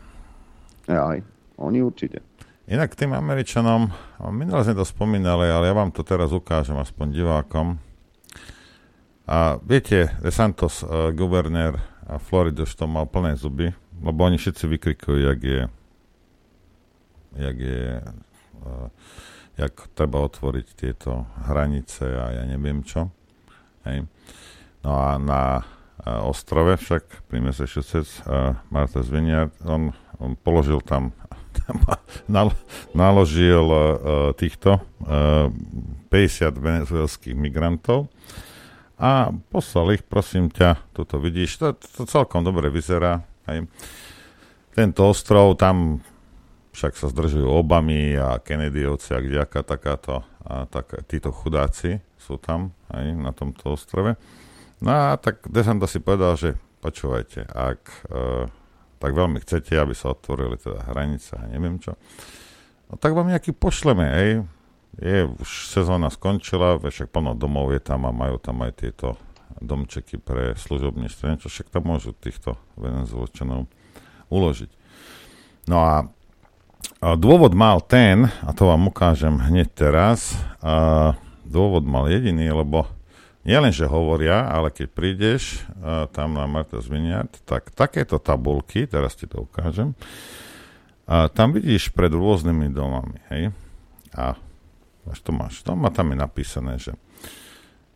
Aj, 0.91 1.17
oni 1.57 1.79
určite. 1.81 2.21
Inak 2.69 2.95
tým 2.95 3.11
Američanom, 3.11 3.91
minule 4.31 4.61
sme 4.63 4.77
to 4.77 4.85
spomínali, 4.85 5.49
ale 5.49 5.67
ja 5.67 5.73
vám 5.75 5.91
to 5.91 6.05
teraz 6.05 6.31
ukážem 6.31 6.77
aspoň 6.77 7.07
divákom. 7.11 7.67
A 9.27 9.57
viete, 9.59 10.13
DeSantos, 10.21 10.83
uh, 10.83 11.09
guvernér 11.11 11.79
a 12.05 12.19
Floridu, 12.21 12.63
už 12.63 12.73
to 12.75 12.85
mal 12.87 13.07
plné 13.07 13.35
zuby, 13.35 13.73
lebo 13.99 14.19
oni 14.23 14.37
všetci 14.37 14.63
vykrikujú, 14.67 15.19
jak 15.19 15.41
je 15.41 15.61
jak 17.31 17.57
je 17.59 18.03
uh, 18.67 18.87
jak 19.55 19.73
treba 19.95 20.23
otvoriť 20.25 20.67
tieto 20.75 21.27
hranice 21.47 22.03
a 22.07 22.25
ja 22.33 22.43
neviem 22.47 22.83
čo. 22.83 23.11
Hej. 23.87 24.05
No 24.81 24.91
a 24.97 25.21
na 25.21 25.41
ostrove, 26.05 26.77
však 26.77 27.29
pri 27.29 27.39
Massachusetts, 27.45 28.25
uh, 28.25 28.57
Martha's 28.73 29.09
Vineyard, 29.09 29.53
on, 29.61 29.93
on 30.17 30.33
položil 30.33 30.81
tam, 30.81 31.13
tam 31.67 31.77
naložil 32.97 33.65
uh, 33.69 34.33
týchto 34.33 34.81
uh, 35.05 35.53
50 36.09 36.57
venezuelských 36.57 37.37
migrantov 37.37 38.09
a 39.01 39.33
poslal 39.49 39.97
ich, 39.97 40.05
prosím 40.05 40.53
ťa, 40.53 40.93
tuto 40.93 41.17
vidíš, 41.17 41.57
to, 41.57 41.73
to 41.73 42.05
celkom 42.05 42.45
dobre 42.45 42.69
vyzerá. 42.69 43.25
Hej. 43.49 43.65
Tento 44.77 45.09
ostrov, 45.09 45.57
tam 45.57 46.05
však 46.71 46.95
sa 46.95 47.11
zdržujú 47.11 47.47
Obamy 47.47 48.15
a 48.15 48.39
Kennedyovci 48.39 49.11
a 49.15 49.23
kdejaká 49.23 49.61
takáto, 49.63 50.23
a 50.47 50.65
tak, 50.65 51.03
títo 51.07 51.29
chudáci 51.35 51.99
sú 52.15 52.39
tam 52.39 52.71
aj 52.89 53.05
na 53.15 53.31
tomto 53.35 53.75
ostrove. 53.75 54.15
No 54.81 54.89
a 54.89 55.19
tak 55.19 55.45
Desanta 55.45 55.85
si 55.85 56.01
povedal, 56.01 56.33
že 56.39 56.49
počúvajte, 56.81 57.45
ak 57.45 57.81
e, 58.09 58.25
tak 58.97 59.11
veľmi 59.13 59.37
chcete, 59.43 59.77
aby 59.77 59.93
sa 59.93 60.15
otvorili 60.15 60.57
teda 60.57 60.81
hranice 60.89 61.37
a 61.37 61.45
neviem 61.45 61.77
čo, 61.77 61.93
no 62.89 62.97
tak 62.97 63.13
vám 63.13 63.29
nejaký 63.29 63.53
pošleme, 63.53 64.07
ej. 64.17 64.31
Je, 64.99 65.23
už 65.23 65.71
sezóna 65.71 66.11
skončila, 66.11 66.75
však 66.75 67.15
plno 67.15 67.31
domov 67.31 67.71
je 67.71 67.79
tam 67.79 68.03
a 68.03 68.11
majú 68.11 68.35
tam 68.41 68.59
aj 68.65 68.71
tieto 68.83 69.15
domčeky 69.63 70.19
pre 70.19 70.57
služobníctvo, 70.57 71.23
niečo, 71.31 71.47
však 71.47 71.71
tam 71.71 71.87
môžu 71.87 72.11
týchto 72.11 72.59
venezuelčanov 72.75 73.71
uložiť. 74.27 74.71
No 75.69 75.77
a 75.79 75.93
dôvod 77.01 77.53
mal 77.57 77.81
ten, 77.81 78.29
a 78.45 78.51
to 78.53 78.69
vám 78.69 78.89
ukážem 78.89 79.37
hneď 79.37 79.73
teraz, 79.73 80.37
a 80.61 81.13
dôvod 81.45 81.83
mal 81.83 82.07
jediný, 82.07 82.49
lebo 82.53 82.87
len, 83.41 83.73
že 83.73 83.89
hovoria, 83.89 84.45
ale 84.45 84.69
keď 84.69 84.87
prídeš 84.93 85.65
tam 86.13 86.37
na 86.37 86.45
Martha's 86.45 86.85
Vineyard, 86.85 87.33
tak 87.43 87.73
takéto 87.73 88.21
tabulky, 88.21 88.85
teraz 88.85 89.17
ti 89.17 89.25
to 89.25 89.49
ukážem, 89.49 89.97
uh, 89.97 91.25
tam 91.33 91.51
vidíš 91.51 91.89
pred 91.89 92.13
rôznymi 92.13 92.69
domami, 92.69 93.17
hej? 93.33 93.49
A 94.13 94.37
až 95.09 95.19
to 95.25 95.33
máš, 95.33 95.65
tam, 95.65 95.81
a 95.83 95.89
tam 95.89 96.13
je 96.13 96.17
napísané, 96.21 96.73
že 96.77 96.93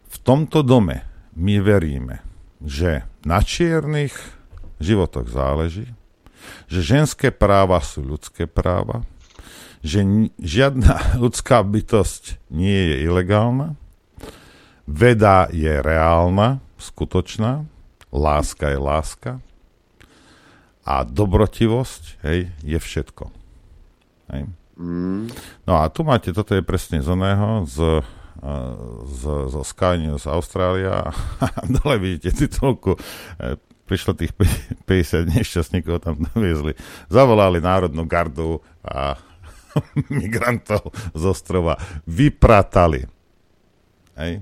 v 0.10 0.18
tomto 0.26 0.66
dome 0.66 1.06
my 1.38 1.62
veríme, 1.62 2.26
že 2.64 3.06
na 3.22 3.46
čiernych 3.46 4.16
životoch 4.82 5.30
záleží, 5.30 5.86
že 6.66 6.80
ženské 6.82 7.30
práva 7.30 7.80
sú 7.82 8.02
ľudské 8.04 8.46
práva, 8.50 9.06
že 9.86 10.02
žiadna 10.42 10.98
ľudská 11.24 11.62
bytosť 11.62 12.40
nie 12.50 12.96
je 12.96 12.96
ilegálna, 13.06 13.78
Veda 14.86 15.50
je 15.50 15.82
reálna, 15.82 16.62
skutočná, 16.78 17.66
láska 18.14 18.70
je 18.70 18.78
láska 18.78 19.32
a 20.86 21.02
dobrotivosť 21.02 22.22
hej, 22.22 22.54
je 22.62 22.78
všetko. 22.78 23.34
Hej. 24.30 24.46
Mm. 24.78 25.34
No 25.66 25.74
a 25.82 25.90
tu 25.90 26.06
máte, 26.06 26.30
toto 26.30 26.54
je 26.54 26.62
presne 26.62 27.02
z 27.02 27.10
oného, 27.10 27.66
z, 27.66 28.06
z, 29.10 29.22
zo 29.50 29.62
Sky 29.66 29.98
News 29.98 30.30
Austrália 30.30 31.10
a 31.10 31.12
dole 31.82 31.98
vidíte 31.98 32.46
titulku 32.46 32.94
e, 32.94 33.00
prišlo 33.86 34.18
tých 34.18 34.34
50 34.90 35.30
nešťastníkov 35.30 36.02
tam 36.02 36.26
doviezli. 36.34 36.74
Zavolali 37.10 37.62
Národnú 37.62 38.06
gardu 38.10 38.60
a 38.82 39.18
migrantov 40.14 40.90
z 41.14 41.24
ostrova 41.24 41.78
vypratali. 42.10 43.06
Hej. 44.16 44.42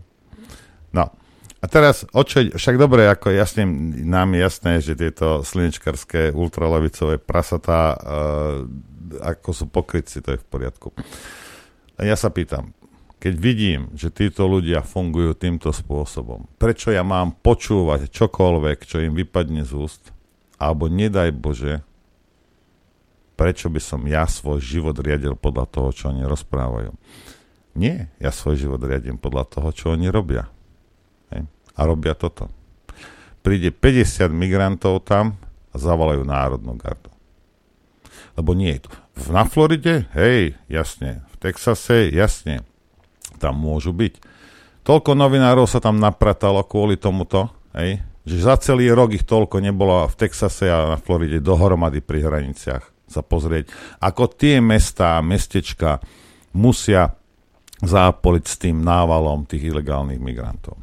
No 0.94 1.10
A 1.64 1.66
teraz, 1.66 2.04
očo, 2.12 2.44
však 2.44 2.76
dobre, 2.76 3.08
ako 3.08 3.32
jasne, 3.32 3.64
nám 4.04 4.36
je 4.36 4.40
jasné, 4.44 4.74
že 4.84 5.00
tieto 5.00 5.48
slnečkarské 5.48 6.36
ultralavicové 6.36 7.24
prasatá, 7.24 7.96
uh, 7.96 8.68
ako 9.24 9.50
sú 9.56 9.66
pokrytci, 9.72 10.20
to 10.20 10.36
je 10.36 10.44
v 10.44 10.48
poriadku. 10.52 10.92
Ja 12.04 12.20
sa 12.20 12.28
pýtam, 12.36 12.76
keď 13.24 13.40
vidím, 13.40 13.88
že 13.96 14.12
títo 14.12 14.52
ľudia 14.52 14.84
fungujú 14.84 15.32
týmto 15.32 15.72
spôsobom, 15.72 16.52
prečo 16.60 16.92
ja 16.92 17.08
mám 17.08 17.32
počúvať 17.40 18.12
čokoľvek, 18.12 18.84
čo 18.84 19.00
im 19.00 19.16
vypadne 19.16 19.64
z 19.64 19.72
úst, 19.80 20.12
alebo 20.60 20.92
nedaj 20.92 21.32
Bože, 21.32 21.88
prečo 23.40 23.72
by 23.72 23.80
som 23.80 24.04
ja 24.04 24.28
svoj 24.28 24.60
život 24.60 25.00
riadil 25.00 25.40
podľa 25.40 25.72
toho, 25.72 25.90
čo 25.96 26.12
oni 26.12 26.28
rozprávajú. 26.28 26.92
Nie, 27.80 28.12
ja 28.20 28.36
svoj 28.36 28.60
život 28.60 28.84
riadím 28.84 29.16
podľa 29.16 29.48
toho, 29.48 29.70
čo 29.72 29.96
oni 29.96 30.12
robia 30.12 30.52
a 31.74 31.82
robia 31.88 32.14
toto. 32.14 32.52
Príde 33.40 33.72
50 33.72 34.30
migrantov 34.36 35.08
tam 35.08 35.40
a 35.72 35.76
zavolajú 35.80 36.28
národnú 36.28 36.76
gardu. 36.76 37.10
Lebo 38.36 38.52
nie 38.52 38.78
je 38.78 38.86
to. 38.86 38.92
Na 39.32 39.46
Floride, 39.46 40.10
hej, 40.12 40.60
jasne. 40.70 41.26
V 41.34 41.36
Texase, 41.42 42.10
jasne. 42.14 42.66
Tam 43.44 43.60
môžu 43.60 43.92
byť. 43.92 44.24
Toľko 44.88 45.12
novinárov 45.20 45.68
sa 45.68 45.84
tam 45.84 46.00
napratalo 46.00 46.64
kvôli 46.64 46.96
tomuto, 46.96 47.52
hej, 47.76 48.00
že 48.24 48.40
za 48.40 48.56
celý 48.56 48.88
rok 48.96 49.12
ich 49.12 49.28
toľko 49.28 49.60
nebolo 49.60 50.08
v 50.08 50.16
Texase 50.16 50.72
a 50.72 50.96
na 50.96 50.98
Floride 51.00 51.44
dohromady 51.44 52.00
pri 52.00 52.24
hraniciach 52.24 52.84
sa 53.08 53.22
pozrieť, 53.22 53.68
ako 54.00 54.32
tie 54.32 54.64
mestá, 54.64 55.20
mestečka 55.20 56.00
musia 56.56 57.14
zápoliť 57.84 58.46
s 58.48 58.56
tým 58.58 58.80
návalom 58.80 59.44
tých 59.44 59.70
ilegálnych 59.70 60.24
migrantov. 60.24 60.80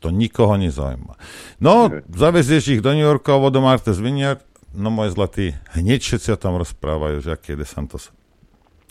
To 0.00 0.08
nikoho 0.08 0.56
nezaujíma. 0.56 1.14
No, 1.60 1.88
zavezieš 2.12 2.76
ich 2.76 2.84
do 2.84 2.92
New 2.92 3.04
Yorku 3.04 3.28
alebo 3.32 3.52
do 3.52 3.60
Martha's 3.60 4.00
Vineyard, 4.00 4.40
no 4.72 4.88
môj 4.92 5.16
zlatý, 5.16 5.56
hneď 5.76 6.00
všetci 6.00 6.28
o 6.34 6.40
tom 6.40 6.60
rozprávajú, 6.60 7.24
že 7.24 7.30
aký 7.32 7.54
je 7.54 7.64
DeSantos 7.64 8.12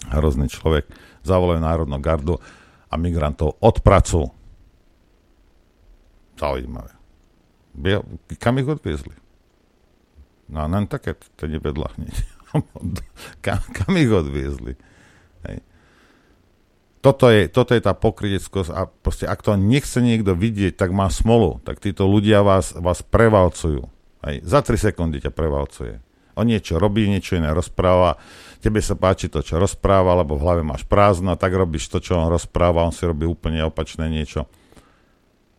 hrozný 0.09 0.49
človek, 0.49 0.89
zavolajú 1.23 1.59
Národnú 1.61 1.97
gardu 2.01 2.41
a 2.93 2.95
migrantov 3.01 3.57
odpracujú. 3.57 4.29
Zaujímavé. 6.37 6.93
Kam 8.37 8.61
ich 8.61 8.69
odviezli? 8.69 9.17
No, 10.53 10.69
také, 10.85 11.17
to 11.33 11.49
nevedla 11.49 11.89
hneď. 11.97 12.13
kam, 13.45 13.57
kam 13.73 13.93
ich 13.97 14.11
odviezli? 14.13 14.77
Hej 15.49 15.57
toto 17.03 17.27
je, 17.27 17.51
toto 17.51 17.75
je 17.75 17.83
tá 17.83 17.91
pokryteckosť 17.91 18.71
a 18.71 18.87
proste 18.87 19.27
ak 19.27 19.43
to 19.43 19.59
nechce 19.59 19.99
niekto 19.99 20.31
vidieť, 20.39 20.79
tak 20.79 20.95
má 20.95 21.11
smolu. 21.11 21.59
Tak 21.67 21.83
títo 21.83 22.07
ľudia 22.07 22.39
vás, 22.47 22.71
vás 22.71 23.03
prevalcujú. 23.03 23.91
Aj 24.23 24.39
za 24.39 24.63
3 24.63 24.87
sekundy 24.87 25.19
ťa 25.19 25.35
prevalcuje. 25.35 25.99
On 26.39 26.47
niečo 26.47 26.79
robí, 26.79 27.03
niečo 27.11 27.35
iné 27.35 27.51
rozpráva, 27.51 28.15
tebe 28.63 28.79
sa 28.79 28.95
páči 28.95 29.27
to, 29.27 29.43
čo 29.43 29.59
rozpráva, 29.59 30.15
lebo 30.15 30.39
v 30.39 30.43
hlave 30.47 30.63
máš 30.63 30.87
prázdno, 30.87 31.35
tak 31.35 31.51
robíš 31.51 31.91
to, 31.91 31.99
čo 31.99 32.15
on 32.15 32.31
rozpráva, 32.31 32.87
on 32.87 32.95
si 32.95 33.03
robí 33.03 33.27
úplne 33.27 33.59
opačné 33.67 34.07
niečo. 34.07 34.47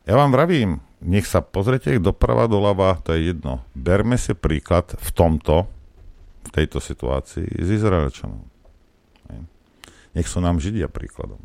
Ja 0.09 0.17
vám 0.17 0.33
vravím, 0.33 0.81
nech 1.05 1.29
sa 1.29 1.45
pozrite 1.45 1.93
doprava, 2.01 2.49
doľava, 2.49 3.05
to 3.05 3.13
je 3.13 3.33
jedno. 3.33 3.61
Berme 3.77 4.17
si 4.17 4.33
príklad 4.33 4.97
v 4.97 5.09
tomto, 5.13 5.69
v 6.45 6.51
tejto 6.53 6.81
situácii 6.81 7.61
s 7.61 7.69
Izraelčanom. 7.69 8.41
Nech 10.15 10.31
sú 10.31 10.39
nám 10.39 10.63
Židia 10.63 10.87
príkladom. 10.87 11.43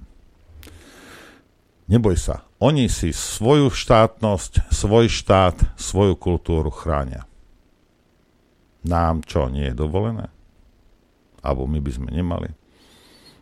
Neboj 1.89 2.16
sa. 2.22 2.45
Oni 2.62 2.86
si 2.86 3.10
svoju 3.10 3.74
štátnosť, 3.74 4.70
svoj 4.70 5.10
štát, 5.10 5.74
svoju 5.74 6.14
kultúru 6.14 6.70
chránia. 6.70 7.26
Nám 8.86 9.26
čo, 9.26 9.49
nie 9.49 9.74
je 9.74 9.76
dovolené? 9.76 10.30
Alebo 11.39 11.67
my 11.67 11.79
by 11.79 11.91
sme 11.91 12.09
nemali? 12.11 12.51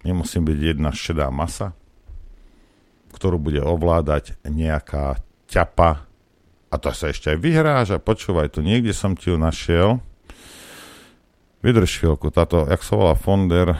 Nemusím 0.05 0.45
byť 0.45 0.59
jedna 0.77 0.93
šedá 0.93 1.27
masa, 1.33 1.73
ktorú 3.11 3.41
bude 3.41 3.59
ovládať 3.59 4.37
nejaká 4.45 5.19
ťapa. 5.49 6.05
A 6.67 6.75
to 6.77 6.91
sa 6.91 7.09
ešte 7.09 7.33
aj 7.33 7.39
vyhráža. 7.39 7.97
Počúvaj, 7.97 8.53
tu 8.53 8.59
niekde 8.61 8.91
som 8.91 9.15
ti 9.15 9.31
ju 9.31 9.39
našiel. 9.39 10.03
Vydrž 11.65 12.03
chvíľku, 12.03 12.29
táto, 12.29 12.69
jak 12.69 12.85
sa 12.85 12.93
volá 12.93 13.15
Fonder, 13.17 13.73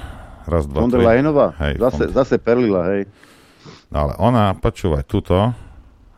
raz, 0.49 0.65
dva, 0.65 0.82
Von 0.82 0.89
der 0.89 1.05
Leyenová? 1.05 1.53
Hej, 1.61 1.78
zase, 1.78 2.03
von... 2.09 2.15
zase 2.15 2.36
perlila, 2.41 2.82
hej. 2.95 3.01
No 3.93 4.07
ale 4.07 4.13
ona, 4.18 4.57
počúvaj, 4.57 5.05
túto, 5.05 5.36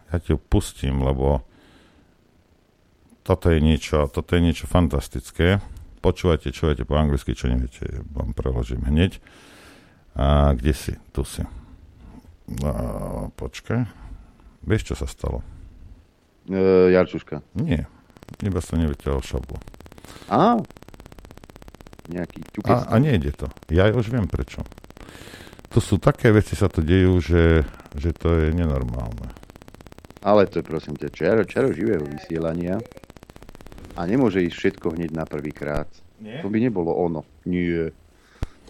ja 0.09 0.17
ti 0.17 0.33
ju 0.33 0.39
pustím, 0.39 1.03
lebo 1.03 1.43
toto 3.21 3.51
je 3.53 3.59
niečo, 3.61 4.09
toto 4.09 4.33
je 4.33 4.41
niečo 4.41 4.65
fantastické. 4.65 5.61
Počúvajte, 5.99 6.55
čo 6.55 6.71
viete 6.71 6.87
po 6.87 6.95
anglicky, 6.95 7.35
čo 7.35 7.51
neviete, 7.51 8.03
vám 8.15 8.31
preložím 8.31 8.87
hneď. 8.87 9.19
A 10.15 10.55
kde 10.55 10.71
si? 10.71 10.93
Tu 11.11 11.23
si. 11.27 11.43
A, 12.63 12.71
počkaj. 13.35 13.83
Vieš, 14.63 14.91
čo 14.91 14.95
sa 14.95 15.07
stalo? 15.07 15.43
E, 16.47 16.91
Jarčuška. 16.95 17.43
Nie. 17.59 17.87
Iba 18.39 18.63
som 18.63 18.79
nevyťahol 18.79 19.21
šablu. 19.23 19.59
Á, 20.31 20.59
nejaký 22.09 22.41
A, 22.65 22.89
a 22.89 22.95
nejde 22.97 23.31
to. 23.35 23.47
Ja 23.69 23.91
už 23.93 24.09
viem 24.09 24.25
prečo. 24.25 24.65
To 25.69 25.77
sú 25.77 26.01
také 26.01 26.33
veci, 26.33 26.57
sa 26.57 26.65
to 26.65 26.81
dejú, 26.81 27.21
že, 27.21 27.61
že 27.93 28.09
to 28.17 28.33
je 28.33 28.47
nenormálne. 28.57 29.29
Ale 30.25 30.49
to 30.49 30.59
je 30.59 30.65
prosím 30.65 30.97
ťa 30.97 31.09
čero, 31.13 31.41
čero 31.45 31.69
živého 31.69 32.03
vysielania 32.03 32.81
a 33.99 34.07
nemôže 34.07 34.39
ísť 34.47 34.55
všetko 34.55 34.95
hneď 34.95 35.11
na 35.11 35.27
prvýkrát. 35.27 35.91
To 36.23 36.47
by 36.47 36.57
nebolo 36.63 36.95
ono. 36.95 37.27
Nie. 37.43 37.91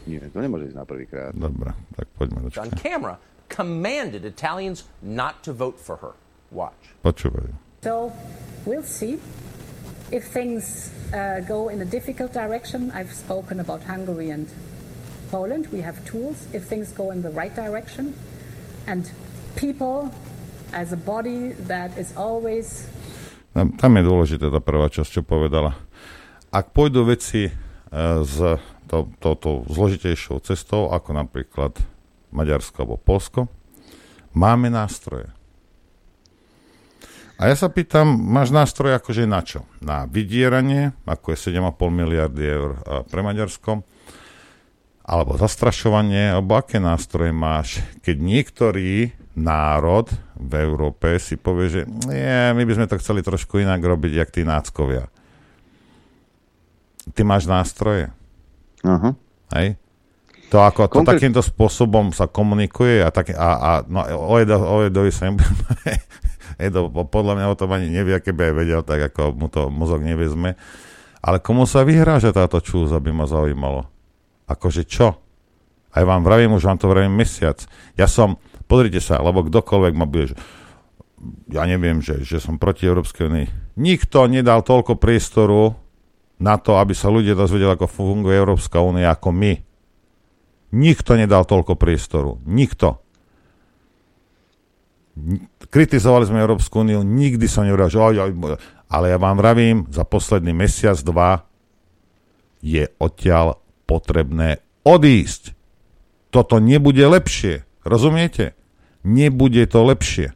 Nie, 0.10 0.26
to 0.34 0.42
nemôže 0.42 0.74
ísť 0.74 0.78
na 0.82 0.90
prvýkrát. 0.90 1.38
Dobre, 1.38 1.70
tak 1.94 2.10
poďme 2.18 2.50
do 2.50 2.50
On 2.58 2.74
camera 2.74 3.22
commanded 3.46 4.26
Italians 4.26 4.90
not 5.06 5.46
to 5.46 5.54
vote 5.54 5.78
for 5.78 6.02
her. 6.02 6.18
Watch. 6.50 6.98
Počúvajú. 7.06 7.54
So, 7.86 8.10
we'll 8.66 8.86
see 8.86 9.22
if 10.10 10.26
things 10.34 10.90
uh, 11.14 11.46
go 11.46 11.70
in 11.70 11.82
a 11.82 11.86
difficult 11.86 12.34
direction, 12.34 12.90
I've 12.90 13.14
spoken 13.14 13.62
about 13.62 13.86
Hungary 13.86 14.34
and 14.34 14.50
Poland. 15.30 15.70
We 15.70 15.86
have 15.86 16.02
tools. 16.10 16.50
If 16.54 16.66
things 16.66 16.90
go 16.90 17.14
in 17.14 17.22
the 17.22 17.30
right 17.30 17.54
direction, 17.54 18.18
and 18.90 19.06
people 19.54 20.10
as 20.74 20.90
a 20.94 20.98
body 20.98 21.54
that 21.70 21.94
is 21.98 22.18
always... 22.18 22.90
Tam, 23.54 23.92
je 23.98 24.04
dôležité 24.06 24.48
tá 24.54 24.62
prvá 24.62 24.88
časť, 24.94 25.20
čo 25.20 25.22
povedala. 25.26 25.74
Ak 26.54 26.70
pôjdu 26.74 27.06
veci 27.06 27.50
uh, 27.50 28.22
s 28.22 28.38
to, 28.90 29.06
to, 29.22 29.30
zložitejšou 29.70 30.42
cestou, 30.42 30.90
ako 30.90 31.14
napríklad 31.14 31.78
Maďarsko 32.34 32.78
alebo 32.82 32.98
Polsko, 32.98 33.46
máme 34.34 34.74
nástroje. 34.74 35.30
A 37.40 37.48
ja 37.48 37.56
sa 37.56 37.72
pýtam, 37.72 38.20
máš 38.20 38.52
nástroj 38.52 39.00
akože 39.00 39.24
na 39.24 39.40
čo? 39.40 39.64
Na 39.80 40.04
vydieranie, 40.04 40.92
ako 41.08 41.32
je 41.32 41.56
7,5 41.56 41.72
miliardy 41.88 42.44
eur 42.44 42.70
pre 43.08 43.24
Maďarsko, 43.24 43.80
alebo 45.08 45.40
zastrašovanie, 45.40 46.36
alebo 46.36 46.60
aké 46.60 46.84
nástroje 46.84 47.32
máš, 47.32 47.80
keď 48.04 48.16
niektorý 48.20 49.16
národ 49.40 50.12
v 50.36 50.54
Európe 50.60 51.16
si 51.18 51.40
povie, 51.40 51.68
že 51.72 51.82
nie, 52.08 52.56
my 52.56 52.64
by 52.68 52.74
sme 52.76 52.86
to 52.92 53.00
chceli 53.00 53.24
trošku 53.24 53.64
inak 53.64 53.80
robiť, 53.80 54.12
jak 54.20 54.30
tí 54.30 54.44
náckovia. 54.44 55.08
Ty 57.16 57.22
máš 57.24 57.48
nástroje. 57.48 58.12
Aha. 58.84 59.16
Hej? 59.56 59.80
To 60.50 60.66
ako 60.66 60.90
to 60.90 61.06
takýmto 61.06 61.46
spôsobom 61.46 62.10
sa 62.10 62.26
komunikuje 62.26 63.06
a, 63.06 63.10
tak, 63.14 63.38
a, 63.38 63.50
a 63.58 63.72
no, 63.86 64.02
o, 64.02 64.34
Edo, 64.42 64.58
o 64.58 64.82
Edovi 64.82 65.14
sa 65.14 65.30
nebudeme 65.30 65.94
Edo 66.66 66.90
podľa 66.90 67.38
mňa 67.38 67.46
o 67.54 67.60
tom 67.60 67.70
ani 67.72 67.94
nevie, 67.94 68.18
keby 68.18 68.50
aj 68.50 68.54
vedel, 68.58 68.82
tak 68.82 69.14
ako 69.14 69.38
mu 69.38 69.48
to 69.48 69.70
mozog 69.70 70.02
nevezme. 70.02 70.58
Ale 71.22 71.38
komu 71.38 71.70
sa 71.70 71.86
vyhráža 71.86 72.34
táto 72.34 72.58
čúz, 72.64 72.90
aby 72.96 73.14
ma 73.14 73.30
zaujímalo? 73.30 73.86
Akože 74.50 74.88
čo? 74.90 75.22
Aj 75.90 76.04
vám 76.06 76.26
vravím, 76.26 76.58
už 76.58 76.66
vám 76.66 76.80
to 76.82 76.90
vravím 76.90 77.14
mesiac. 77.14 77.62
Ja 77.94 78.10
som, 78.10 78.42
pozrite 78.70 79.02
sa, 79.02 79.18
lebo 79.20 79.42
kdokoľvek 79.42 79.94
ma 79.98 80.06
bude, 80.06 80.32
že 80.32 80.36
ja 81.50 81.66
neviem, 81.66 82.00
že, 82.00 82.22
že 82.22 82.38
som 82.38 82.62
proti 82.62 82.86
Európskej 82.86 83.28
únii. 83.28 83.48
Nikto 83.76 84.30
nedal 84.30 84.62
toľko 84.62 84.96
priestoru 85.02 85.74
na 86.40 86.56
to, 86.56 86.80
aby 86.80 86.96
sa 86.96 87.12
ľudia 87.12 87.36
dozvedeli, 87.36 87.74
ako 87.74 87.90
funguje 87.90 88.38
Európska 88.38 88.80
únia, 88.80 89.12
ako 89.12 89.36
my. 89.36 89.54
Nikto 90.70 91.18
nedal 91.18 91.44
toľko 91.44 91.76
priestoru. 91.76 92.40
Nikto 92.48 93.10
kritizovali 95.70 96.26
sme 96.26 96.42
Európsku 96.42 96.82
úniu, 96.82 97.04
nikdy 97.04 97.46
som 97.46 97.68
nehovoril, 97.68 97.92
že 97.92 98.00
oj, 98.00 98.16
oj, 98.30 98.32
ale 98.90 99.06
ja 99.14 99.18
vám 99.22 99.38
vravím, 99.38 99.78
za 99.94 100.08
posledný 100.08 100.56
mesiac, 100.56 100.98
dva 101.04 101.46
je 102.60 102.90
odtiaľ 102.98 103.62
potrebné 103.86 104.64
odísť. 104.84 105.56
Toto 106.30 106.62
nebude 106.62 107.02
lepšie. 107.02 107.66
Rozumiete? 107.86 108.59
Nebude 109.06 109.64
to 109.70 109.80
lepšie. 109.88 110.36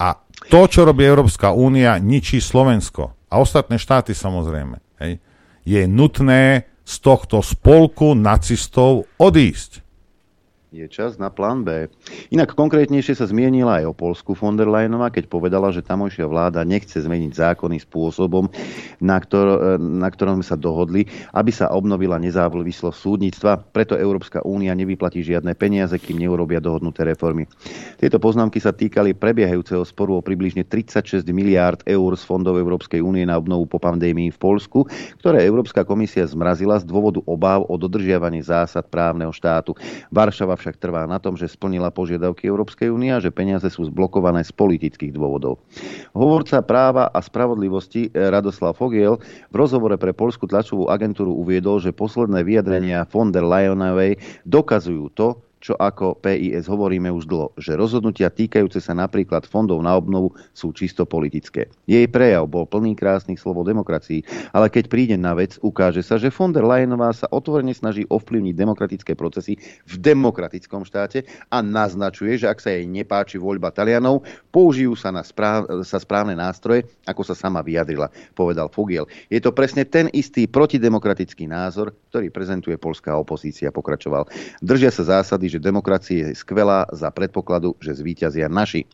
A 0.00 0.16
to, 0.48 0.60
čo 0.64 0.88
robí 0.88 1.04
Európska 1.04 1.52
únia, 1.52 2.00
ničí 2.00 2.40
Slovensko. 2.40 3.12
A 3.28 3.38
ostatné 3.38 3.76
štáty 3.76 4.16
samozrejme. 4.16 4.80
Hej. 5.04 5.20
Je 5.68 5.82
nutné 5.84 6.66
z 6.82 6.94
tohto 7.04 7.44
spolku 7.44 8.16
nacistov 8.16 9.06
odísť 9.20 9.84
je 10.70 10.86
čas 10.86 11.18
na 11.18 11.34
plán 11.34 11.66
B. 11.66 11.90
Inak 12.30 12.54
konkrétnejšie 12.54 13.18
sa 13.18 13.26
zmienila 13.26 13.82
aj 13.82 13.90
o 13.90 13.94
Polsku 13.94 14.38
von 14.38 14.54
der 14.54 14.70
Leyenová, 14.70 15.10
keď 15.10 15.26
povedala, 15.26 15.74
že 15.74 15.82
tamojšia 15.82 16.30
vláda 16.30 16.62
nechce 16.62 16.94
zmeniť 16.94 17.34
zákony 17.34 17.82
spôsobom, 17.90 18.46
na, 19.02 19.18
ktor- 19.18 19.82
na 19.82 20.06
ktorom 20.06 20.38
sme 20.38 20.46
sa 20.46 20.54
dohodli, 20.54 21.10
aby 21.34 21.50
sa 21.50 21.74
obnovila 21.74 22.22
nezávislosť 22.22 22.94
súdnictva. 23.02 23.58
Preto 23.58 23.98
Európska 23.98 24.46
únia 24.46 24.70
nevyplatí 24.78 25.26
žiadne 25.26 25.58
peniaze, 25.58 25.98
kým 25.98 26.22
neurobia 26.22 26.62
dohodnuté 26.62 27.02
reformy. 27.02 27.50
Tieto 27.98 28.22
poznámky 28.22 28.62
sa 28.62 28.70
týkali 28.70 29.10
prebiehajúceho 29.18 29.82
sporu 29.82 30.22
o 30.22 30.24
približne 30.24 30.62
36 30.62 31.26
miliárd 31.34 31.82
eur 31.82 32.14
z 32.14 32.22
fondov 32.22 32.54
Európskej 32.54 33.02
únie 33.02 33.26
na 33.26 33.34
obnovu 33.34 33.66
po 33.66 33.82
pandémii 33.82 34.30
v 34.30 34.38
Polsku, 34.38 34.86
ktoré 35.18 35.42
Európska 35.42 35.82
komisia 35.82 36.22
zmrazila 36.30 36.78
z 36.78 36.86
dôvodu 36.86 37.18
obáv 37.26 37.66
o 37.66 37.74
dodržiavanie 37.74 38.46
zásad 38.46 38.86
právneho 38.86 39.34
štátu. 39.34 39.74
Varšava 40.14 40.59
však 40.60 40.76
trvá 40.76 41.08
na 41.08 41.16
tom, 41.16 41.34
že 41.34 41.48
splnila 41.48 41.88
požiadavky 41.88 42.44
Európskej 42.44 42.92
únie 42.92 43.08
a 43.08 43.18
že 43.18 43.32
peniaze 43.32 43.66
sú 43.72 43.88
zblokované 43.88 44.44
z 44.44 44.52
politických 44.52 45.16
dôvodov. 45.16 45.58
Hovorca 46.12 46.60
práva 46.60 47.08
a 47.08 47.18
spravodlivosti 47.24 48.12
Radoslav 48.12 48.76
Fogiel 48.76 49.16
v 49.50 49.54
rozhovore 49.56 49.96
pre 49.96 50.12
polskú 50.12 50.44
tlačovú 50.44 50.92
agentúru 50.92 51.32
uviedol, 51.32 51.80
že 51.80 51.96
posledné 51.96 52.44
vyjadrenia 52.44 53.08
von 53.08 53.32
der 53.32 53.48
Leyenovej 53.48 54.20
dokazujú 54.44 55.08
to, 55.16 55.40
čo 55.60 55.76
ako 55.76 56.16
PIS 56.24 56.64
hovoríme 56.66 57.12
už 57.12 57.28
dlho, 57.28 57.52
že 57.60 57.76
rozhodnutia 57.76 58.32
týkajúce 58.32 58.80
sa 58.80 58.96
napríklad 58.96 59.44
fondov 59.44 59.84
na 59.84 59.92
obnovu 59.92 60.32
sú 60.56 60.72
čisto 60.72 61.04
politické. 61.04 61.68
Jej 61.84 62.08
prejav 62.08 62.48
bol 62.48 62.64
plný 62.64 62.96
krásnych 62.96 63.36
slov 63.36 63.60
o 63.60 63.68
demokracii, 63.68 64.24
ale 64.56 64.72
keď 64.72 64.88
príde 64.88 65.16
na 65.20 65.36
vec, 65.36 65.60
ukáže 65.60 66.00
sa, 66.00 66.16
že 66.16 66.32
von 66.32 66.56
der 66.56 66.64
sa 67.12 67.28
otvorene 67.28 67.76
snaží 67.76 68.08
ovplyvniť 68.08 68.54
demokratické 68.56 69.12
procesy 69.12 69.60
v 69.84 69.94
demokratickom 70.00 70.88
štáte 70.88 71.28
a 71.52 71.60
naznačuje, 71.60 72.40
že 72.40 72.48
ak 72.48 72.58
sa 72.64 72.72
jej 72.72 72.88
nepáči 72.88 73.36
voľba 73.36 73.68
Talianov, 73.68 74.24
použijú 74.48 74.96
sa, 74.96 75.12
na 75.12 75.20
správ, 75.20 75.68
sa 75.84 76.00
správne 76.00 76.32
nástroje, 76.32 76.88
ako 77.04 77.20
sa 77.20 77.36
sama 77.36 77.60
vyjadrila, 77.60 78.08
povedal 78.32 78.72
Fogiel. 78.72 79.04
Je 79.28 79.42
to 79.44 79.52
presne 79.52 79.84
ten 79.84 80.08
istý 80.16 80.48
protidemokratický 80.48 81.44
názor, 81.44 81.92
ktorý 82.08 82.32
prezentuje 82.32 82.80
polská 82.80 83.12
opozícia, 83.18 83.68
pokračoval. 83.68 84.24
Držia 84.64 84.88
sa 84.88 85.20
zásady, 85.20 85.49
že 85.50 85.58
demokracia 85.58 86.30
je 86.30 86.38
skvelá 86.38 86.86
za 86.94 87.10
predpokladu, 87.10 87.74
že 87.82 87.98
zvíťazia 87.98 88.46
naši. 88.46 88.86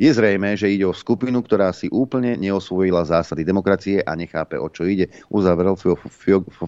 Je 0.00 0.08
zrejme, 0.08 0.56
že 0.56 0.72
ide 0.72 0.88
o 0.88 0.96
skupinu, 0.96 1.44
ktorá 1.44 1.70
si 1.76 1.92
úplne 1.92 2.40
neosvojila 2.40 3.04
zásady 3.04 3.44
demokracie 3.44 4.00
a 4.00 4.16
nechápe, 4.16 4.56
o 4.56 4.72
čo 4.72 4.88
ide, 4.88 5.12
uzavrel 5.28 5.76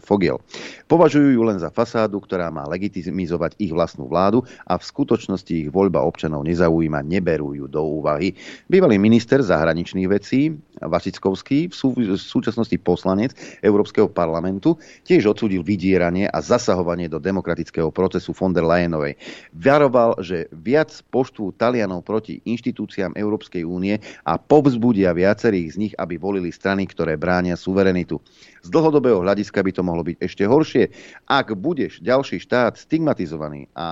Fogiel. 0.05 0.39
Považujú 0.87 1.33
ju 1.33 1.43
len 1.43 1.57
za 1.57 1.73
fasádu, 1.73 2.21
ktorá 2.21 2.53
má 2.53 2.69
legitimizovať 2.69 3.57
ich 3.57 3.73
vlastnú 3.73 4.07
vládu 4.07 4.45
a 4.69 4.77
v 4.77 4.85
skutočnosti 4.85 5.51
ich 5.51 5.69
voľba 5.73 6.05
občanov 6.05 6.45
nezaujíma, 6.45 7.01
neberú 7.01 7.57
ju 7.57 7.65
do 7.65 7.81
úvahy. 7.81 8.37
Bývalý 8.69 9.01
minister 9.01 9.41
zahraničných 9.41 10.09
vecí 10.11 10.53
Vasickovský, 10.81 11.69
v, 11.69 11.75
sú, 11.75 11.93
v 11.93 12.17
súčasnosti 12.17 12.75
poslanec 12.81 13.37
Európskeho 13.61 14.09
parlamentu, 14.09 14.81
tiež 15.05 15.29
odsúdil 15.29 15.61
vydieranie 15.61 16.27
a 16.29 16.41
zasahovanie 16.41 17.11
do 17.11 17.21
demokratického 17.21 17.93
procesu 17.93 18.33
von 18.33 18.57
der 18.57 18.65
Leyenovej. 18.65 19.21
Varoval, 19.53 20.17
že 20.25 20.49
viac 20.55 20.89
poštú 21.13 21.53
Talianov 21.53 22.07
proti 22.07 22.41
inštitúciám 22.49 23.17
Európskej 23.19 23.67
únie 23.67 24.01
a 24.25 24.41
povzbudia 24.41 25.13
viacerých 25.13 25.69
z 25.73 25.77
nich, 25.77 25.95
aby 25.97 26.17
volili 26.17 26.49
strany, 26.55 26.89
ktoré 26.89 27.21
bránia 27.21 27.59
suverenitu. 27.59 28.21
Z 28.61 28.69
dlhodobého 28.69 29.25
hľadiska 29.25 29.65
by 29.65 29.73
to 29.73 29.83
mohlo 29.83 30.05
byť 30.05 30.17
ešte 30.21 30.45
horšie. 30.45 30.85
Ak 31.25 31.53
budeš 31.57 32.05
ďalší 32.05 32.41
štát 32.45 32.77
stigmatizovaný 32.77 33.73
a, 33.73 33.89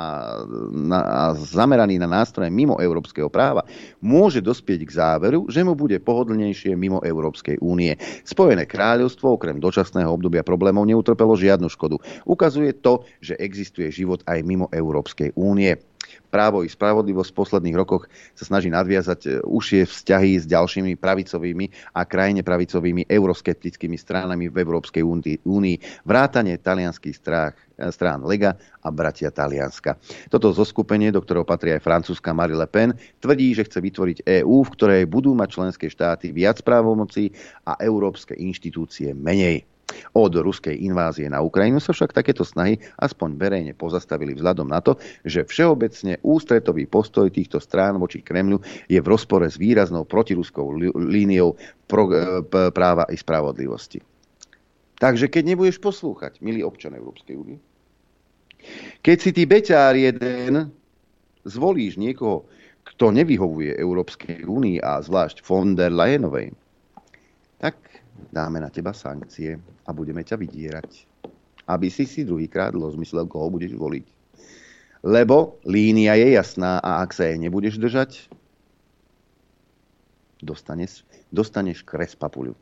na, 0.72 1.00
a 1.00 1.20
zameraný 1.36 1.96
na 1.96 2.08
nástroje 2.08 2.52
mimo 2.52 2.76
európskeho 2.76 3.32
práva, 3.32 3.64
môže 4.04 4.44
dospieť 4.44 4.80
k 4.84 4.94
záveru, 4.94 5.48
že 5.48 5.64
mu 5.64 5.72
bude 5.72 5.96
pohodlnejšie 6.00 6.76
mimo 6.76 7.00
Európskej 7.00 7.60
únie. 7.64 7.96
Spojené 8.28 8.68
kráľovstvo 8.68 9.40
okrem 9.40 9.56
dočasného 9.56 10.12
obdobia 10.12 10.44
problémov 10.44 10.84
neutrpelo 10.84 11.32
žiadnu 11.32 11.72
škodu. 11.72 11.96
Ukazuje 12.28 12.76
to, 12.76 13.08
že 13.24 13.40
existuje 13.40 13.88
život 13.88 14.20
aj 14.28 14.44
mimo 14.44 14.68
Európskej 14.68 15.32
únie 15.32 15.80
právo 16.28 16.62
i 16.62 16.68
spravodlivosť 16.68 17.30
v 17.32 17.38
posledných 17.38 17.76
rokoch 17.76 18.06
sa 18.36 18.44
snaží 18.44 18.68
nadviazať 18.68 19.20
e, 19.24 19.28
užšie 19.44 19.88
vzťahy 19.88 20.30
s 20.40 20.44
ďalšími 20.44 20.94
pravicovými 21.00 21.96
a 21.96 22.04
krajine 22.04 22.44
pravicovými 22.44 23.08
euroskeptickými 23.08 23.96
stranami 23.96 24.52
v 24.52 24.56
Európskej 24.60 25.02
únii. 25.44 25.76
Vrátanie 26.04 26.60
talianských 26.60 27.16
strách, 27.16 27.56
e, 27.80 27.88
strán 27.88 28.22
Lega 28.28 28.54
a 28.84 28.88
Bratia 28.92 29.32
Talianska. 29.32 29.96
Toto 30.28 30.52
zoskupenie, 30.52 31.08
do 31.08 31.24
ktorého 31.24 31.48
patrí 31.48 31.72
aj 31.74 31.84
francúzska 31.84 32.36
Marie 32.36 32.56
Le 32.56 32.68
Pen, 32.68 32.92
tvrdí, 33.18 33.56
že 33.56 33.64
chce 33.64 33.80
vytvoriť 33.80 34.18
EÚ, 34.44 34.56
v 34.68 34.72
ktorej 34.76 35.02
budú 35.08 35.32
mať 35.32 35.48
členské 35.58 35.86
štáty 35.88 36.30
viac 36.30 36.60
právomocí 36.60 37.32
a 37.64 37.80
európske 37.80 38.36
inštitúcie 38.36 39.16
menej. 39.16 39.77
Od 40.12 40.32
ruskej 40.36 40.76
invázie 40.84 41.32
na 41.32 41.40
Ukrajinu 41.40 41.80
sa 41.80 41.96
však 41.96 42.12
takéto 42.12 42.44
snahy 42.44 42.76
aspoň 43.00 43.40
verejne 43.40 43.72
pozastavili 43.72 44.36
vzhľadom 44.36 44.68
na 44.68 44.84
to, 44.84 45.00
že 45.24 45.48
všeobecne 45.48 46.20
ústretový 46.20 46.84
postoj 46.84 47.32
týchto 47.32 47.56
strán 47.56 47.96
voči 47.96 48.20
Kremľu 48.20 48.60
je 48.84 49.00
v 49.00 49.08
rozpore 49.08 49.48
s 49.48 49.56
výraznou 49.56 50.04
protiruskou 50.04 50.76
líniou 50.92 51.56
e, 51.56 51.58
práva 52.72 53.04
i 53.08 53.16
spravodlivosti. 53.16 54.04
Takže 54.98 55.30
keď 55.30 55.54
nebudeš 55.54 55.78
poslúchať, 55.78 56.42
milý 56.42 56.66
občan 56.66 56.92
Európskej 56.92 57.38
únie, 57.38 57.58
keď 59.00 59.16
si 59.22 59.30
ty 59.30 59.46
beťár 59.46 59.94
jeden 59.94 60.74
zvolíš 61.46 61.96
niekoho, 61.96 62.44
kto 62.82 63.14
nevyhovuje 63.14 63.78
Európskej 63.78 64.42
únii 64.42 64.82
a 64.82 64.98
zvlášť 64.98 65.46
von 65.46 65.78
der 65.78 65.94
Leyenovej, 65.94 66.50
tak 67.62 67.78
dáme 68.32 68.60
na 68.60 68.70
teba 68.70 68.92
sankcie 68.92 69.58
a 69.86 69.90
budeme 69.94 70.22
ťa 70.22 70.36
vydierať. 70.36 70.90
Aby 71.68 71.92
si 71.92 72.08
si 72.08 72.24
druhýkrát 72.24 72.72
rozmyslel, 72.72 73.28
koho 73.28 73.52
budeš 73.52 73.76
voliť. 73.76 74.06
Lebo 75.04 75.62
línia 75.62 76.18
je 76.18 76.34
jasná 76.34 76.82
a 76.82 77.04
ak 77.04 77.14
sa 77.14 77.28
jej 77.28 77.38
nebudeš 77.38 77.78
držať, 77.78 78.26
dostaneš, 80.42 81.06
dostaneš 81.30 81.86
kres 81.86 82.18
papuľu. 82.18 82.58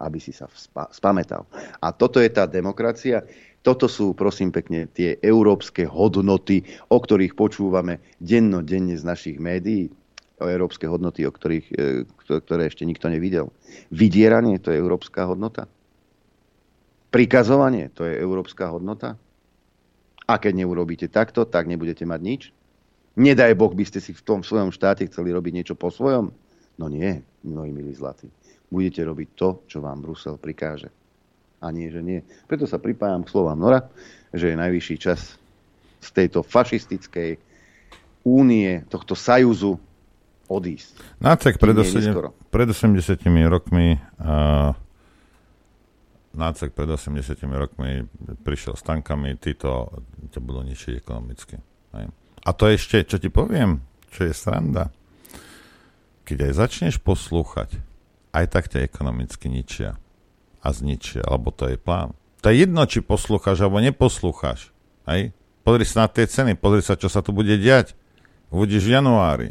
Aby 0.00 0.16
si 0.22 0.32
sa 0.32 0.48
spa, 0.52 0.88
spametal. 0.94 1.44
A 1.82 1.92
toto 1.92 2.22
je 2.22 2.30
tá 2.32 2.48
demokracia. 2.48 3.20
Toto 3.60 3.84
sú, 3.84 4.16
prosím 4.16 4.48
pekne, 4.48 4.88
tie 4.88 5.20
európske 5.20 5.84
hodnoty, 5.84 6.64
o 6.88 6.96
ktorých 6.96 7.36
počúvame 7.36 8.00
dennodenne 8.16 8.96
z 8.96 9.04
našich 9.04 9.36
médií 9.36 9.92
o 10.40 10.48
európske 10.48 10.88
hodnoty, 10.88 11.28
o 11.28 11.32
ktorých, 11.32 11.66
e, 11.70 12.02
ktoré 12.26 12.66
ešte 12.66 12.88
nikto 12.88 13.12
nevidel. 13.12 13.52
Vydieranie, 13.92 14.56
to 14.58 14.72
je 14.72 14.80
európska 14.80 15.28
hodnota. 15.28 15.68
Prikazovanie, 17.12 17.92
to 17.92 18.08
je 18.08 18.16
európska 18.16 18.72
hodnota. 18.72 19.20
A 20.24 20.38
keď 20.38 20.64
neurobíte 20.64 21.10
takto, 21.10 21.44
tak 21.44 21.66
nebudete 21.66 22.06
mať 22.06 22.20
nič. 22.22 22.42
Nedaj 23.18 23.58
Boh, 23.58 23.74
by 23.74 23.82
ste 23.82 23.98
si 23.98 24.14
v 24.14 24.22
tom 24.22 24.40
svojom 24.46 24.70
štáte 24.70 25.04
chceli 25.10 25.34
robiť 25.34 25.52
niečo 25.52 25.74
po 25.74 25.90
svojom. 25.90 26.30
No 26.78 26.86
nie, 26.86 27.20
moji 27.42 27.70
milí 27.74 27.92
zlatí. 27.92 28.30
Budete 28.70 29.02
robiť 29.02 29.28
to, 29.34 29.48
čo 29.66 29.82
vám 29.82 30.00
Brusel 30.00 30.38
prikáže. 30.38 30.88
A 31.60 31.74
nie, 31.74 31.90
že 31.90 32.00
nie. 32.00 32.22
Preto 32.46 32.64
sa 32.64 32.80
pripájam 32.80 33.26
k 33.26 33.32
slovám 33.34 33.58
Nora, 33.58 33.90
že 34.30 34.54
je 34.54 34.56
najvyšší 34.56 34.96
čas 34.96 35.36
z 36.00 36.08
tejto 36.14 36.40
fašistickej 36.40 37.36
únie, 38.24 38.86
tohto 38.88 39.12
sajúzu 39.18 39.76
odísť. 40.50 41.22
Nácek 41.22 41.62
pred, 41.62 41.78
pred 42.50 42.68
80 42.68 43.22
rokmi 43.46 44.02
uh, 44.18 44.74
Nácek 46.30 46.70
pred 46.78 46.86
80 46.86 47.42
rokmi 47.50 48.06
prišiel 48.46 48.78
s 48.78 48.86
tankami, 48.86 49.34
títo 49.34 49.90
ťa 50.30 50.38
budú 50.38 50.62
ničiť 50.62 51.02
ekonomicky. 51.02 51.58
Hej. 51.90 52.06
A 52.46 52.50
to 52.54 52.70
ešte, 52.70 53.02
čo 53.02 53.18
ti 53.18 53.26
poviem, 53.26 53.82
čo 54.14 54.30
je 54.30 54.34
sranda, 54.34 54.94
keď 56.22 56.46
aj 56.46 56.52
začneš 56.54 56.94
poslúchať, 57.02 57.82
aj 58.30 58.46
tak 58.46 58.70
ťa 58.70 58.86
ekonomicky 58.86 59.50
ničia 59.50 59.98
a 60.62 60.68
zničia, 60.70 61.26
alebo 61.26 61.50
to 61.50 61.66
je 61.66 61.74
plán. 61.74 62.14
To 62.46 62.54
je 62.54 62.62
jedno, 62.62 62.86
či 62.86 63.02
poslúchaš 63.02 63.66
alebo 63.66 63.82
neposlúchaš. 63.82 64.70
Hej? 65.10 65.34
Pozri 65.66 65.84
sa 65.84 66.06
na 66.06 66.08
tie 66.08 66.30
ceny, 66.30 66.54
pozri 66.54 66.80
sa, 66.80 66.94
čo 66.94 67.10
sa 67.10 67.26
tu 67.26 67.34
bude 67.34 67.58
diať. 67.58 67.98
Uvidíš 68.54 68.86
v 68.86 69.02
januári. 69.02 69.48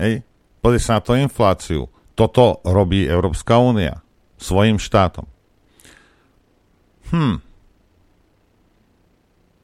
Hej? 0.00 0.24
Pozri 0.64 0.80
sa 0.80 0.98
na 0.98 1.04
to 1.04 1.12
infláciu. 1.12 1.92
Toto 2.16 2.64
robí 2.64 3.04
Európska 3.04 3.60
únia 3.60 4.00
svojim 4.40 4.80
štátom. 4.80 5.28
Hm. 7.12 7.44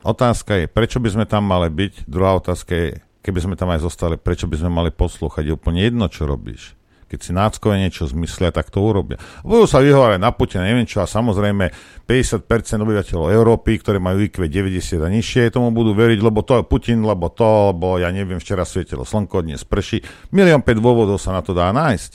Otázka 0.07 0.63
je, 0.63 0.65
prečo 0.71 1.03
by 1.03 1.09
sme 1.11 1.25
tam 1.27 1.49
mali 1.49 1.67
byť? 1.73 2.07
Druhá 2.07 2.39
otázka 2.39 2.73
je, 2.77 2.89
keby 3.27 3.39
sme 3.43 3.55
tam 3.59 3.75
aj 3.75 3.83
zostali, 3.83 4.15
prečo 4.21 4.47
by 4.47 4.61
sme 4.61 4.71
mali 4.71 4.91
poslúchať? 4.95 5.51
Je 5.51 5.57
úplne 5.57 5.83
jedno, 5.83 6.07
čo 6.07 6.29
robíš. 6.29 6.79
Keď 7.07 7.19
si 7.23 7.31
náckové 7.31 7.87
niečo 7.87 8.11
zmyslia, 8.11 8.51
tak 8.51 8.67
to 8.75 8.83
urobia. 8.83 9.15
Budú 9.47 9.71
sa 9.71 9.79
vyhovárať 9.79 10.19
na 10.19 10.35
Putina, 10.35 10.67
neviem 10.67 10.91
čo, 10.91 10.99
a 10.99 11.07
samozrejme 11.07 11.71
50% 12.03 12.43
obyvateľov 12.83 13.31
Európy, 13.31 13.79
ktoré 13.79 14.03
majú 14.03 14.27
IQ 14.27 14.43
90 14.51 15.07
a 15.07 15.09
nižšie, 15.15 15.55
tomu 15.55 15.71
budú 15.71 15.95
veriť, 15.95 16.19
lebo 16.19 16.43
to 16.43 16.59
je 16.59 16.65
Putin, 16.67 17.07
lebo 17.07 17.31
to, 17.31 17.71
lebo 17.71 18.03
ja 18.03 18.11
neviem, 18.11 18.43
včera 18.43 18.67
svietilo 18.67 19.07
slnko, 19.07 19.47
dnes 19.47 19.63
prší. 19.63 20.03
Milión 20.35 20.67
5 20.67 20.83
dôvodov 20.83 21.23
sa 21.23 21.31
na 21.31 21.47
to 21.47 21.55
dá 21.55 21.71
nájsť. 21.71 22.13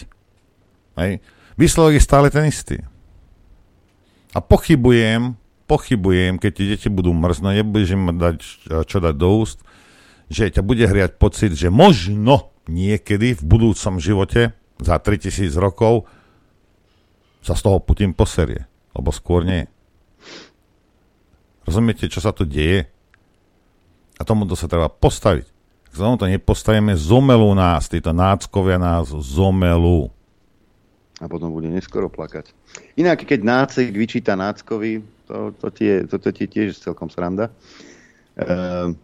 Hej. 0.99 1.23
Výsledok 1.55 1.95
je 1.95 2.03
stále 2.03 2.27
ten 2.27 2.43
istý. 2.51 2.83
A 4.35 4.43
pochybujem, 4.43 5.39
pochybujem, 5.71 6.35
keď 6.35 6.51
tie 6.51 6.67
deti 6.75 6.87
budú 6.91 7.15
mrznúť, 7.15 7.63
nebudeš 7.63 7.95
im 7.95 8.11
dať, 8.19 8.37
čo 8.83 8.97
dať 8.99 9.15
do 9.15 9.29
úst, 9.39 9.63
že 10.27 10.51
ťa 10.51 10.63
bude 10.67 10.83
hriať 10.83 11.15
pocit, 11.15 11.55
že 11.55 11.71
možno 11.71 12.51
niekedy 12.67 13.39
v 13.39 13.43
budúcom 13.43 13.99
živote 13.99 14.51
za 14.81 14.97
3000 14.97 15.53
rokov 15.61 16.09
sa 17.45 17.53
z 17.53 17.61
toho 17.61 17.77
Putin 17.81 18.17
poserie. 18.17 18.65
Lebo 18.91 19.13
skôr 19.13 19.45
nie. 19.45 19.69
Rozumiete, 21.63 22.09
čo 22.09 22.19
sa 22.19 22.33
tu 22.33 22.43
deje? 22.43 22.89
A 24.17 24.21
tomuto 24.25 24.57
sa 24.57 24.65
treba 24.65 24.89
postaviť. 24.89 25.45
Ak 25.91 25.93
sa 25.93 26.07
to 26.17 26.27
nepostavíme, 26.27 26.95
zomelú 26.95 27.53
nás, 27.53 27.91
títo 27.91 28.15
náckovia 28.15 28.79
nás 28.81 29.11
zomelú. 29.11 30.09
A 31.21 31.29
potom 31.29 31.53
bude 31.53 31.69
neskoro 31.69 32.09
plakať. 32.09 32.49
Inak, 32.97 33.27
keď 33.27 33.39
nácek 33.45 33.93
vyčíta 33.93 34.33
náckovi, 34.33 35.05
to, 35.29 35.53
to, 35.61 35.67
tie, 35.69 36.01
to, 36.09 36.17
to 36.17 36.29
tie 36.33 36.47
tiež 36.49 36.81
celkom 36.81 37.13
sranda. 37.13 37.53
Ehm, 38.39 38.97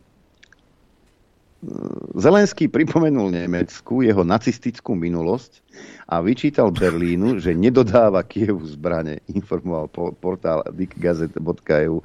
Zelenský 2.14 2.70
pripomenul 2.70 3.34
Nemecku 3.34 4.06
jeho 4.06 4.22
nacistickú 4.22 4.94
minulosť 4.94 5.66
a 6.06 6.22
vyčítal 6.22 6.70
Berlínu, 6.70 7.42
že 7.42 7.58
nedodáva 7.58 8.22
Kievu 8.22 8.62
zbrane, 8.70 9.26
informoval 9.26 9.90
portál 10.22 10.62
dickgazet.eu. 10.70 11.98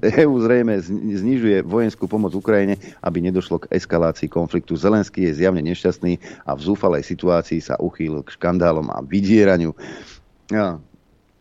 EU 0.00 0.32
e 0.32 0.42
zrejme 0.48 0.74
znižuje 1.12 1.60
vojenskú 1.60 2.08
pomoc 2.08 2.32
Ukrajine, 2.32 2.80
aby 3.04 3.20
nedošlo 3.20 3.68
k 3.68 3.70
eskalácii 3.76 4.32
konfliktu. 4.32 4.80
Zelenský 4.80 5.28
je 5.28 5.44
zjavne 5.44 5.60
nešťastný 5.60 6.16
a 6.48 6.56
v 6.56 6.60
zúfalej 6.72 7.04
situácii 7.04 7.60
sa 7.60 7.76
uchýlil 7.76 8.24
k 8.24 8.32
škandálom 8.32 8.88
a 8.88 9.04
vydieraniu. 9.04 9.76
Ja, 10.48 10.80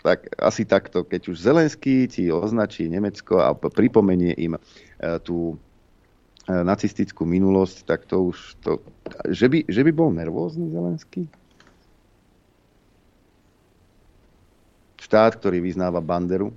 tak 0.04 0.28
asi 0.36 0.68
takto, 0.68 1.08
keď 1.08 1.32
už 1.32 1.40
Zelenský 1.40 2.12
ti 2.12 2.28
označí 2.28 2.92
Nemecko 2.92 3.40
a 3.40 3.56
pripomenie 3.56 4.36
im 4.36 4.60
e, 4.60 4.60
tú 5.24 5.56
E, 5.56 5.69
nacistickú 6.50 7.30
minulosť, 7.30 7.86
tak 7.86 8.10
to 8.10 8.34
už... 8.34 8.58
To, 8.66 8.82
že, 9.30 9.46
by, 9.46 9.70
že 9.70 9.82
by 9.86 9.92
bol 9.94 10.10
nervózny 10.10 10.74
Zelenský? 10.74 11.30
Štát, 14.98 15.38
ktorý 15.38 15.62
vyznáva 15.62 16.02
Banderu, 16.02 16.54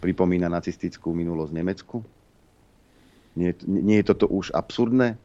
pripomína 0.00 0.48
nacistickú 0.48 1.12
minulosť 1.12 1.52
Nemecku? 1.52 2.00
Nie, 3.36 3.52
nie 3.68 4.00
je 4.00 4.08
toto 4.08 4.26
už 4.26 4.50
absurdné? 4.56 5.20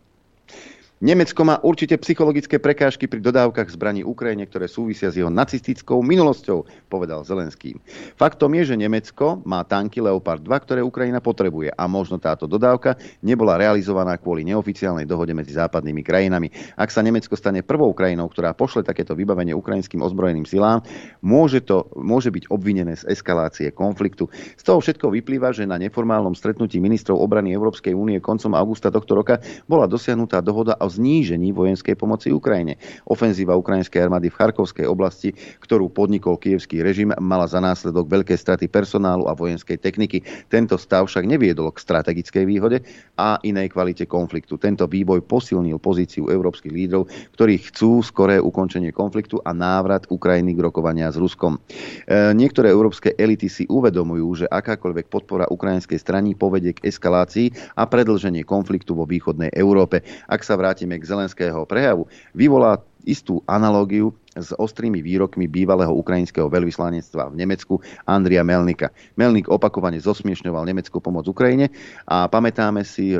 Nemecko 1.03 1.43
má 1.43 1.59
určite 1.59 1.99
psychologické 1.99 2.55
prekážky 2.55 3.03
pri 3.03 3.19
dodávkach 3.19 3.67
zbraní 3.67 4.07
Ukrajine, 4.07 4.47
ktoré 4.47 4.71
súvisia 4.71 5.11
s 5.11 5.19
jeho 5.19 5.27
nacistickou 5.27 5.99
minulosťou, 5.99 6.87
povedal 6.87 7.27
Zelenský. 7.27 7.75
Faktom 8.15 8.55
je, 8.55 8.71
že 8.71 8.79
Nemecko 8.79 9.43
má 9.43 9.67
tanky 9.67 9.99
Leopard 9.99 10.39
2, 10.39 10.47
ktoré 10.63 10.79
Ukrajina 10.79 11.19
potrebuje 11.19 11.75
a 11.75 11.83
možno 11.91 12.15
táto 12.15 12.47
dodávka 12.47 12.95
nebola 13.19 13.59
realizovaná 13.59 14.15
kvôli 14.15 14.47
neoficiálnej 14.47 15.03
dohode 15.03 15.35
medzi 15.35 15.59
západnými 15.59 15.99
krajinami. 15.99 16.47
Ak 16.79 16.95
sa 16.95 17.03
Nemecko 17.03 17.35
stane 17.35 17.59
prvou 17.59 17.91
krajinou, 17.91 18.31
ktorá 18.31 18.55
pošle 18.55 18.87
takéto 18.87 19.19
vybavenie 19.19 19.51
ukrajinským 19.51 19.99
ozbrojeným 19.99 20.47
silám, 20.47 20.79
môže, 21.19 21.59
to, 21.59 21.91
môže 21.99 22.31
byť 22.31 22.47
obvinené 22.47 22.95
z 22.95 23.03
eskalácie 23.11 23.67
konfliktu. 23.75 24.31
Z 24.55 24.63
toho 24.63 24.79
všetko 24.79 25.11
vyplýva, 25.11 25.51
že 25.51 25.67
na 25.67 25.75
neformálnom 25.75 26.39
stretnutí 26.39 26.79
ministrov 26.79 27.19
obrany 27.19 27.51
Európskej 27.51 27.91
únie 27.91 28.23
koncom 28.23 28.55
augusta 28.55 28.87
tohto 28.87 29.11
roka 29.11 29.43
bola 29.67 29.91
dosiahnutá 29.91 30.39
dohoda 30.39 30.84
o 30.85 30.93
znížení 30.93 31.49
vojenskej 31.49 31.97
pomoci 31.97 32.29
Ukrajine. 32.29 32.77
Ofenzíva 33.09 33.57
ukrajinskej 33.57 34.05
armády 34.05 34.29
v 34.29 34.37
Charkovskej 34.37 34.85
oblasti, 34.85 35.33
ktorú 35.65 35.89
podnikol 35.89 36.37
kievský 36.37 36.85
režim, 36.85 37.09
mala 37.17 37.49
za 37.49 37.57
následok 37.57 38.05
veľké 38.05 38.37
straty 38.37 38.69
personálu 38.69 39.25
a 39.25 39.33
vojenskej 39.33 39.81
techniky. 39.81 40.21
Tento 40.45 40.77
stav 40.77 41.09
však 41.09 41.25
neviedol 41.25 41.73
k 41.73 41.81
strategickej 41.81 42.45
výhode 42.45 42.77
a 43.17 43.41
inej 43.41 43.73
kvalite 43.73 44.05
konfliktu. 44.05 44.61
Tento 44.61 44.85
výboj 44.85 45.25
posilnil 45.25 45.81
pozíciu 45.81 46.27
európskych 46.27 46.69
lídrov, 46.69 47.07
ktorí 47.33 47.57
chcú 47.71 48.03
skoré 48.03 48.37
ukončenie 48.37 48.91
konfliktu 48.91 49.39
a 49.41 49.55
návrat 49.55 50.05
Ukrajiny 50.11 50.53
k 50.53 50.63
rokovania 50.67 51.07
s 51.09 51.17
Ruskom. 51.17 51.55
E, 51.55 52.35
niektoré 52.35 52.75
európske 52.75 53.15
elity 53.15 53.47
si 53.47 53.63
uvedomujú, 53.71 54.45
že 54.45 54.51
akákoľvek 54.51 55.07
podpora 55.07 55.47
ukrajinskej 55.47 55.95
strany 55.95 56.35
povedie 56.35 56.75
k 56.75 56.91
eskalácii 56.91 57.79
a 57.79 57.87
predlženie 57.87 58.43
konfliktu 58.43 58.91
vo 58.91 59.07
východnej 59.07 59.55
Európe. 59.55 60.03
Ak 60.27 60.43
sa 60.43 60.59
vráti 60.59 60.74
vrátime 60.75 60.99
k 60.99 61.07
Zelenského 61.07 61.63
prejavu, 61.63 62.03
vyvolá 62.35 62.83
istú 63.07 63.39
analógiu 63.47 64.11
s 64.35 64.51
ostrými 64.59 64.99
výrokmi 64.99 65.47
bývalého 65.47 65.95
ukrajinského 65.95 66.51
veľvyslanectva 66.51 67.31
v 67.31 67.39
Nemecku 67.39 67.79
Andria 68.03 68.43
Melnika. 68.43 68.91
Melnik 69.15 69.47
opakovane 69.47 69.95
zosmiešňoval 70.03 70.67
nemeckú 70.67 70.99
pomoc 70.99 71.23
Ukrajine 71.31 71.71
a 72.03 72.27
pamätáme 72.27 72.83
si 72.83 73.15
e, 73.15 73.19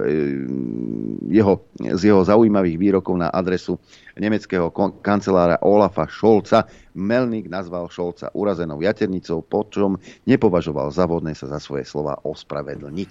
jeho, 1.32 1.64
z 1.80 2.12
jeho 2.12 2.28
zaujímavých 2.28 2.76
výrokov 2.76 3.16
na 3.16 3.32
adresu 3.32 3.80
nemeckého 4.20 4.68
kancelára 5.00 5.64
Olafa 5.64 6.12
Šolca. 6.12 6.68
Melnik 6.92 7.48
nazval 7.48 7.88
Šolca 7.88 8.36
urazenou 8.36 8.84
jaternicou, 8.84 9.40
počom 9.48 9.96
nepovažoval 10.28 10.92
za 10.92 11.08
vodné 11.08 11.32
sa 11.32 11.48
za 11.48 11.64
svoje 11.64 11.88
slova 11.88 12.20
ospravedlniť. 12.28 13.10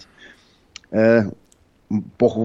E, 0.92 1.32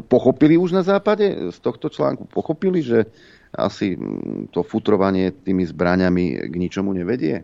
pochopili 0.06 0.60
už 0.60 0.76
na 0.76 0.84
západe 0.84 1.52
z 1.52 1.58
tohto 1.60 1.90
článku? 1.90 2.28
Pochopili, 2.30 2.84
že 2.84 3.08
asi 3.54 3.98
mm, 3.98 4.54
to 4.54 4.62
futrovanie 4.62 5.34
tými 5.34 5.66
zbraňami 5.66 6.50
k 6.50 6.56
ničomu 6.56 6.94
nevedie? 6.94 7.42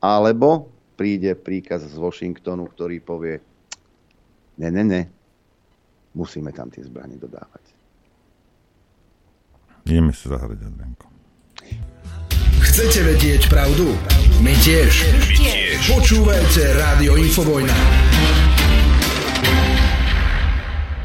Alebo 0.00 0.68
príde 0.96 1.32
príkaz 1.36 1.88
z 1.88 1.96
Washingtonu, 1.96 2.68
ktorý 2.68 3.00
povie, 3.00 3.40
ne, 4.60 4.68
ne, 4.68 4.84
ne, 4.84 5.02
musíme 6.12 6.52
tam 6.52 6.68
tie 6.68 6.84
zbranie 6.84 7.16
dodávať. 7.16 7.64
Ideme 9.88 10.12
sa 10.12 10.36
zahrať, 10.36 10.60
Adrianko. 10.60 11.06
Chcete 12.60 13.00
vedieť 13.02 13.48
pravdu? 13.48 13.96
My 14.44 14.52
tiež. 14.60 14.92
My 15.16 15.26
tiež. 15.32 15.80
Počúvajte 15.88 16.62
Rádio 16.76 17.16
Infovojna. 17.16 17.76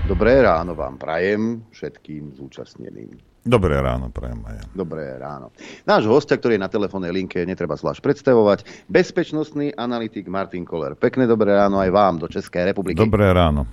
Dobré 0.05 0.37
ráno 0.37 0.77
vám 0.77 1.01
prajem 1.01 1.65
všetkým 1.73 2.37
zúčastneným. 2.37 3.17
Dobré 3.41 3.81
ráno, 3.81 4.13
prajem 4.13 4.37
aj. 4.45 4.69
Dobré 4.77 5.17
ráno. 5.17 5.49
Náš 5.81 6.05
hostia, 6.05 6.37
ktorý 6.37 6.61
je 6.61 6.65
na 6.65 6.69
telefónnej 6.69 7.09
linke, 7.09 7.41
netreba 7.41 7.73
zvlášť 7.73 8.05
predstavovať, 8.05 8.85
bezpečnostný 8.85 9.73
analytik 9.73 10.29
Martin 10.29 10.61
Koller. 10.61 10.93
Pekné 10.93 11.25
dobré 11.25 11.57
ráno 11.57 11.81
aj 11.81 11.89
vám 11.89 12.21
do 12.21 12.29
Českej 12.29 12.69
republiky. 12.69 13.01
Dobré 13.01 13.33
ráno. 13.33 13.65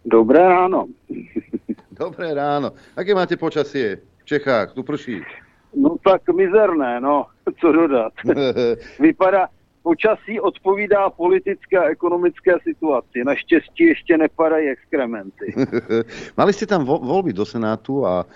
Dobré 0.00 0.40
ráno. 0.40 0.88
Dobré 2.00 2.32
ráno. 2.32 2.72
Aké 2.96 3.12
máte 3.12 3.36
počasie 3.36 4.00
v 4.00 4.24
Čechách? 4.24 4.72
Tu 4.72 4.80
prší. 4.80 5.20
No 5.76 6.00
tak 6.00 6.24
mizerné, 6.32 7.04
no, 7.04 7.28
co 7.60 7.68
dodat. 7.68 8.16
Vypadá, 9.04 9.52
počasí 9.84 10.40
odpovídá 10.40 11.12
politické 11.12 11.78
a 11.78 11.92
ekonomické 11.92 12.56
situaci. 12.64 13.24
Naštěstí 13.24 13.84
ještě 13.84 14.18
nepadají 14.18 14.68
exkrementy. 14.68 15.54
Mali 16.40 16.52
ste 16.56 16.64
tam 16.64 16.88
vo, 16.88 16.96
voľby 16.96 17.36
do 17.36 17.44
Senátu 17.44 18.00
a 18.08 18.24
e, 18.24 18.26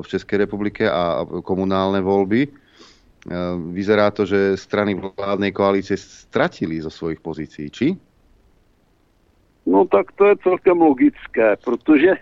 v 0.00 0.06
Českej 0.08 0.48
republike 0.48 0.88
a 0.88 1.28
komunálne 1.44 2.00
voľby. 2.00 2.48
E, 2.48 2.50
vyzerá 3.76 4.08
to, 4.08 4.24
že 4.24 4.56
strany 4.56 4.96
vládnej 4.96 5.52
koalície 5.52 6.00
stratili 6.00 6.80
zo 6.80 6.88
svojich 6.88 7.20
pozícií, 7.20 7.68
či? 7.68 7.92
No 9.68 9.84
tak 9.84 10.16
to 10.16 10.32
je 10.32 10.40
celkem 10.40 10.80
logické, 10.80 11.60
protože 11.60 12.16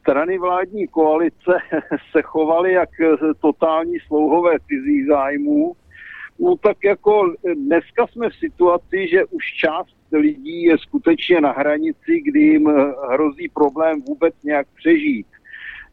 strany 0.00 0.38
vládní 0.38 0.86
koalice 0.86 1.58
se 2.14 2.22
chovaly 2.22 2.78
jak 2.78 2.90
totální 3.42 3.98
slouhové 4.06 4.54
cizích 4.70 5.06
zájmů 5.10 5.74
No 6.38 6.56
tak 6.56 6.76
jako 6.84 7.34
dneska 7.54 8.06
jsme 8.06 8.30
v 8.30 8.36
situaci, 8.36 9.08
že 9.08 9.24
už 9.24 9.44
část 9.44 9.96
lidí 10.12 10.62
je 10.62 10.78
skutečně 10.78 11.40
na 11.40 11.52
hranici, 11.52 12.20
kdy 12.24 12.40
jim 12.40 12.66
hrozí 13.10 13.48
problém 13.48 14.02
vůbec 14.02 14.34
nějak 14.44 14.66
přežít. 14.76 15.26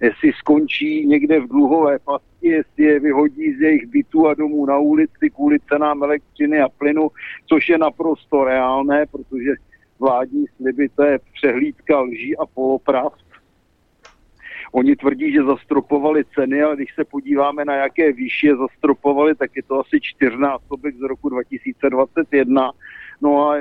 Jestli 0.02 0.34
skončí 0.34 1.08
někde 1.08 1.39
v 1.39 1.48
dluhové 1.48 2.00
pasti, 2.00 2.48
jestli 2.48 2.84
je 2.84 3.00
vyhodí 3.00 3.54
z 3.54 3.62
jejich 3.62 3.86
bytu 3.86 4.28
a 4.28 4.34
domů 4.34 4.66
na 4.66 4.78
ulici 4.78 5.30
kvůli 5.36 5.58
cenám 5.60 6.04
elektřiny 6.04 6.62
a 6.62 6.70
plynu, 6.70 7.10
což 7.46 7.70
je 7.70 7.78
naprosto 7.78 8.44
reálné, 8.44 9.06
protože 9.12 9.52
vládní 10.00 10.46
sliby, 10.58 10.89
to 10.89 11.04
je 11.04 11.20
přehlídka 11.34 12.00
lží 12.00 12.38
a 12.38 12.46
polopravd. 12.46 13.16
Oni 14.76 14.95
tvrdí, 14.95 15.32
že 15.32 15.43
zastropovali 15.43 16.24
ceny, 16.36 16.63
ale 16.63 16.76
když 16.76 16.95
se 16.95 17.03
podíváme 17.05 17.65
na 17.65 17.76
jaké 17.76 18.11
výši 18.11 18.47
je 18.47 18.55
zastropovali, 18.55 19.36
tak 19.36 19.51
je 19.55 19.63
to 19.63 19.80
asi 19.80 20.01
čtyřnásobek 20.01 20.95
z 20.95 21.01
roku 21.01 21.30
2021. 21.30 22.71
No 23.21 23.49
a 23.49 23.55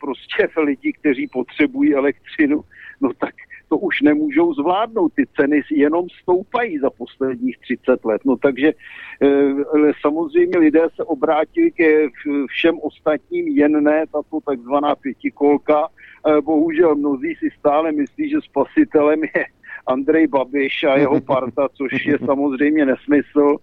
prostě 0.00 0.48
lidi, 0.60 0.92
kteří 0.92 1.26
potřebují 1.26 1.94
elektřinu, 1.94 2.60
no 3.00 3.12
tak 3.20 3.34
to 3.68 3.78
už 3.78 4.02
nemůžou 4.02 4.54
zvládnout. 4.54 5.12
Ty 5.14 5.24
ceny 5.36 5.62
jenom 5.70 6.06
stoupají 6.22 6.78
za 6.78 6.90
posledních 6.90 7.58
30 7.58 8.04
let. 8.04 8.20
No 8.24 8.36
takže 8.36 8.68
e, 8.68 8.74
samozřejmě 10.00 10.58
lidé 10.58 10.80
se 10.96 11.04
obrátili 11.04 11.70
ke 11.70 12.08
všem 12.46 12.78
ostatním, 12.82 13.48
jen 13.48 13.84
ne 13.84 14.04
tato 14.06 14.40
takzvaná 14.46 14.94
pětikolka. 14.94 15.86
E, 15.86 16.40
bohužel 16.40 16.94
mnozí 16.94 17.34
si 17.34 17.48
stále 17.58 17.92
myslí, 17.92 18.30
že 18.30 18.40
spasitelem 18.40 19.22
je 19.22 19.44
Andrej 19.86 20.26
Babiš 20.26 20.84
a 20.84 20.96
jeho 20.96 21.20
parta, 21.20 21.68
což 21.74 22.06
je 22.06 22.18
samozřejmě 22.18 22.86
nesmysl, 22.86 23.56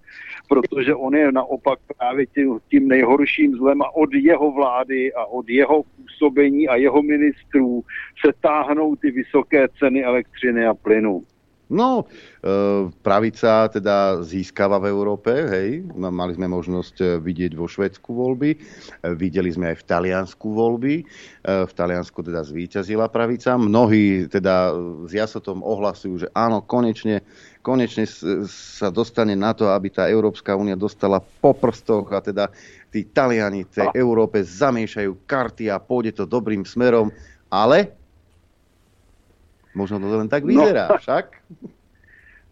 protože 0.50 0.96
on 0.96 1.16
je 1.16 1.32
naopak 1.32 1.80
právě 1.98 2.26
tím, 2.70 2.88
nejhorším 2.88 3.56
zlem 3.56 3.82
a 3.82 3.96
od 3.96 4.14
jeho 4.14 4.52
vlády 4.52 5.14
a 5.14 5.26
od 5.26 5.50
jeho 5.50 5.84
působení 5.84 6.68
a 6.68 6.76
jeho 6.76 7.02
ministrů 7.02 7.84
se 8.26 8.34
táhnou 8.42 8.96
ty 8.96 9.12
vysoké 9.12 9.68
ceny 9.80 10.04
elektřiny 10.04 10.66
a 10.66 10.74
plynu. 10.74 11.22
No, 11.66 12.06
e, 12.06 12.54
pravica 13.02 13.66
teda 13.74 14.22
získava 14.22 14.78
v 14.78 14.94
Európe, 14.94 15.34
hej, 15.34 15.82
mali 15.98 16.38
sme 16.38 16.46
možnosť 16.46 16.96
e, 17.02 17.06
vidieť 17.18 17.58
vo 17.58 17.66
Švedsku 17.66 18.14
voľby, 18.14 18.50
e, 18.54 18.58
videli 19.18 19.50
sme 19.50 19.74
aj 19.74 19.82
v 19.82 19.88
Taliansku 19.90 20.46
voľby, 20.46 20.96
v 21.46 21.74
Taliansku 21.74 22.22
teda 22.22 22.46
zvíťazila 22.46 23.10
pravica, 23.10 23.58
mnohí 23.58 24.30
teda 24.30 24.78
s 25.06 25.12
jasotom 25.14 25.66
ohlasujú, 25.66 26.26
že 26.26 26.28
áno, 26.38 26.62
konečne, 26.62 27.26
konečne 27.66 28.06
sa 28.50 28.94
dostane 28.94 29.34
na 29.34 29.58
to, 29.58 29.70
aby 29.74 29.90
tá 29.90 30.06
Európska 30.06 30.54
únia 30.54 30.78
dostala 30.78 31.18
po 31.18 31.58
prstoch 31.58 32.06
a 32.14 32.22
teda 32.22 32.50
tí 32.94 33.10
Taliani 33.10 33.66
tej 33.66 33.90
Európe 33.98 34.42
zamiešajú 34.42 35.26
karty 35.26 35.74
a 35.74 35.82
pôjde 35.82 36.22
to 36.22 36.24
dobrým 36.30 36.62
smerom, 36.62 37.10
ale 37.50 38.05
Možno 39.76 40.00
to 40.00 40.18
len 40.18 40.30
tak 40.32 40.48
vyzerá, 40.48 40.88
no, 40.92 40.98
však? 40.98 41.26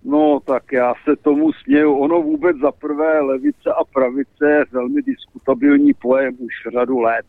No, 0.06 0.40
tak 0.46 0.72
já 0.72 0.94
se 1.04 1.16
tomu 1.16 1.54
směju. 1.54 1.94
Ono 1.94 2.22
vůbec 2.22 2.58
za 2.58 2.72
prvé 2.72 3.20
levice 3.20 3.74
a 3.82 3.84
pravice 3.94 4.50
je 4.50 4.66
velmi 4.72 5.02
diskutabilní 5.02 5.94
pojem 5.94 6.36
už 6.40 6.54
řadu 6.74 7.00
let. 7.00 7.26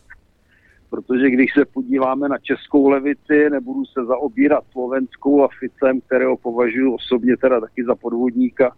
Protože 0.90 1.30
když 1.30 1.53
se 1.55 1.64
podíváme 1.64 2.28
na 2.28 2.38
českou 2.38 2.88
levici, 2.88 3.51
nebudu 3.51 3.84
se 3.84 4.05
zaobírat 4.05 4.64
slovenskou 4.72 5.45
a 5.45 5.49
Ficem, 5.59 6.01
kterého 6.01 6.36
považuji 6.36 6.95
osobně 6.95 7.36
teda 7.36 7.61
taky 7.61 7.84
za 7.84 7.95
podvodníka, 7.95 8.76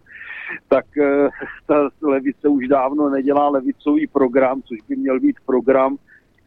tak 0.67 0.85
eh, 0.97 1.29
ta 1.67 1.89
levice 2.01 2.47
už 2.47 2.67
dávno 2.67 3.09
nedělá 3.09 3.49
levicový 3.49 4.07
program, 4.07 4.61
což 4.61 4.77
by 4.89 4.95
měl 4.95 5.19
být 5.19 5.35
program 5.45 5.97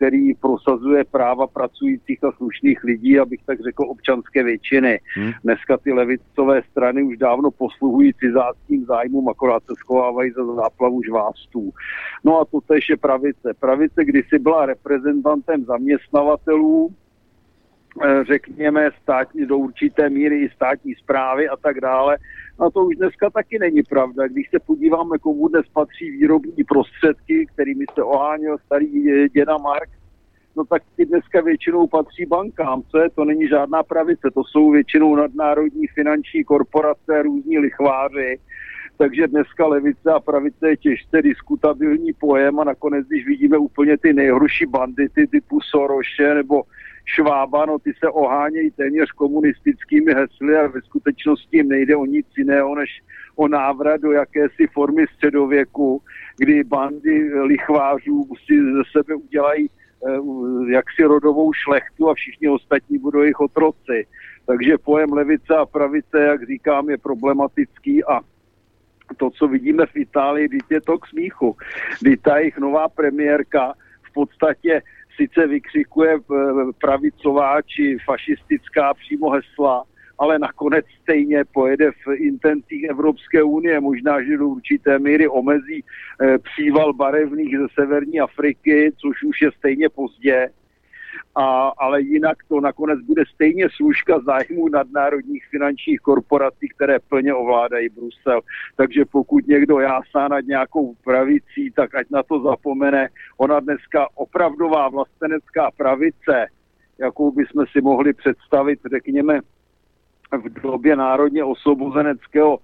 který 0.00 0.34
prosazuje 0.34 1.04
práva 1.04 1.46
pracujících 1.46 2.24
a 2.24 2.32
slušných 2.32 2.84
lidí, 2.84 3.18
abych 3.18 3.40
tak 3.46 3.60
řekl 3.60 3.82
občanské 3.88 4.42
většiny. 4.42 5.00
Hmm. 5.16 5.32
Dneska 5.44 5.76
ty 5.76 5.92
levicové 5.92 6.62
strany 6.70 7.02
už 7.02 7.16
dávno 7.16 7.50
posluhují 7.50 8.14
cizáckým 8.14 8.84
zájmům, 8.84 9.28
akorát 9.28 9.62
se 9.62 9.74
schovávají 9.78 10.30
za 10.30 10.54
záplavu 10.54 11.02
žvástů. 11.02 11.70
No 12.24 12.40
a 12.40 12.44
to 12.44 12.60
tež 12.60 12.88
je 12.88 12.96
pravice. 12.96 13.54
Pravice 13.60 14.04
kdysi 14.04 14.38
byla 14.38 14.66
reprezentantem 14.66 15.64
zaměstnavatelů, 15.64 16.90
eh, 18.04 18.24
řekněme, 18.24 18.90
státní, 19.02 19.46
do 19.46 19.56
určité 19.58 20.10
míry 20.10 20.42
i 20.42 20.50
státní 20.50 20.94
zprávy 20.94 21.48
a 21.48 21.56
tak 21.56 21.80
dále. 21.80 22.16
A 22.60 22.70
to 22.70 22.84
už 22.84 22.96
dneska 22.96 23.30
taky 23.30 23.58
není 23.58 23.82
pravda. 23.82 24.28
Když 24.28 24.50
se 24.50 24.58
podíváme, 24.66 25.18
komu 25.18 25.48
dnes 25.48 25.66
patří 25.72 26.10
výrobní 26.10 26.64
prostředky, 26.64 27.46
kterými 27.54 27.84
se 27.94 28.02
oháněl 28.02 28.58
starý 28.58 29.28
děda 29.28 29.56
Mark, 29.58 29.90
no 30.56 30.64
tak 30.64 30.82
ty 30.96 31.06
dneska 31.06 31.40
většinou 31.40 31.86
patří 31.86 32.26
bankám. 32.26 32.82
Co 32.82 32.98
je? 32.98 33.10
To 33.10 33.24
není 33.24 33.48
žádná 33.48 33.82
pravice, 33.82 34.30
to 34.34 34.44
jsou 34.44 34.70
většinou 34.70 35.16
nadnárodní 35.16 35.86
finanční 35.86 36.44
korporace, 36.44 37.22
různí 37.22 37.58
lichváři. 37.58 38.38
Takže 38.98 39.28
dneska 39.28 39.66
levice 39.66 40.12
a 40.12 40.20
pravice 40.20 40.68
je 40.68 40.76
těžce 40.76 41.22
diskutabilní 41.22 42.12
pojem 42.12 42.60
a 42.60 42.64
nakonec, 42.64 43.06
když 43.06 43.26
vidíme 43.26 43.58
úplně 43.58 43.98
ty 43.98 44.12
nejhorší 44.12 44.66
bandity 44.66 45.26
typu 45.26 45.60
Soroše 45.60 46.34
nebo 46.34 46.62
Švába, 47.04 47.66
no 47.66 47.78
ty 47.78 47.92
se 47.98 48.08
ohánějí 48.08 48.70
téměř 48.70 49.10
komunistickými 49.10 50.14
hesly 50.14 50.56
a 50.56 50.66
ve 50.66 50.80
skutečnosti 50.80 51.62
nejde 51.62 51.96
o 51.96 52.04
nic 52.04 52.26
jiného, 52.36 52.74
než 52.74 52.90
o 53.36 53.48
návrat 53.48 54.00
do 54.00 54.12
jakési 54.12 54.66
formy 54.72 55.06
středověku, 55.14 56.02
kdy 56.38 56.64
bandy 56.64 57.34
lichvářů 57.42 58.28
si 58.46 58.62
ze 58.62 58.82
sebe 58.92 59.14
udělají 59.14 59.70
eh, 59.70 60.72
jaksi 60.72 61.02
rodovou 61.02 61.52
šlechtu 61.52 62.10
a 62.10 62.14
všichni 62.14 62.48
ostatní 62.48 62.98
budou 62.98 63.20
jejich 63.20 63.40
otroci. 63.40 64.06
Takže 64.46 64.78
pojem 64.78 65.12
levice 65.12 65.56
a 65.56 65.66
pravice, 65.66 66.20
jak 66.20 66.46
říkám, 66.46 66.90
je 66.90 66.98
problematický 66.98 68.04
a 68.04 68.20
to, 69.16 69.30
co 69.30 69.48
vidíme 69.48 69.86
v 69.86 69.96
Itálii, 69.96 70.48
je 70.70 70.80
to 70.80 70.98
k 70.98 71.06
smíchu. 71.06 71.56
Kdy 72.00 72.16
ta 72.16 72.38
jejich 72.38 72.58
nová 72.58 72.88
premiérka 72.88 73.72
v 74.02 74.12
podstatě 74.12 74.82
sice 75.16 75.46
vykřikuje 75.46 76.14
eh, 76.14 76.36
pravicová 76.80 77.62
či 77.62 77.98
fašistická 78.04 78.94
přímo 78.94 79.30
hesla, 79.30 79.84
ale 80.18 80.38
nakonec 80.38 80.84
stejně 81.02 81.44
pojede 81.44 81.90
v 81.90 82.14
intencích 82.16 82.84
Evropské 82.84 83.42
unie. 83.42 83.80
Možná, 83.80 84.22
že 84.22 84.36
do 84.36 84.48
určité 84.48 84.98
míry 84.98 85.28
omezí 85.28 85.84
eh, 85.84 86.38
příval 86.38 86.92
barevných 86.92 87.58
ze 87.58 87.66
severní 87.74 88.20
Afriky, 88.20 88.92
což 89.00 89.22
už 89.22 89.42
je 89.42 89.50
stejně 89.58 89.88
pozdě 89.88 90.50
a, 91.34 91.68
ale 91.78 92.02
jinak 92.02 92.36
to 92.48 92.60
nakonec 92.60 93.00
bude 93.00 93.22
stejně 93.34 93.68
služka 93.76 94.20
zájmu 94.20 94.68
nadnárodních 94.68 95.46
finančních 95.50 96.00
korporací, 96.00 96.68
které 96.68 96.98
plně 96.98 97.34
ovládají 97.34 97.88
Brusel. 97.88 98.40
Takže 98.76 99.04
pokud 99.04 99.46
někdo 99.46 99.80
jásá 99.80 100.28
nad 100.28 100.40
nějakou 100.40 100.94
pravicí, 101.04 101.70
tak 101.76 101.94
ať 101.94 102.06
na 102.10 102.22
to 102.22 102.40
zapomene. 102.42 103.08
Ona 103.38 103.60
dneska 103.60 104.06
opravdová 104.14 104.88
vlastenecká 104.88 105.70
pravice, 105.76 106.46
jakou 106.98 107.30
bychom 107.30 107.66
si 107.72 107.80
mohli 107.80 108.12
představit, 108.12 108.80
řekněme, 108.90 109.40
v 110.32 110.60
době 110.62 110.96
národně 110.96 111.44
osvobozeneckého 111.44 112.58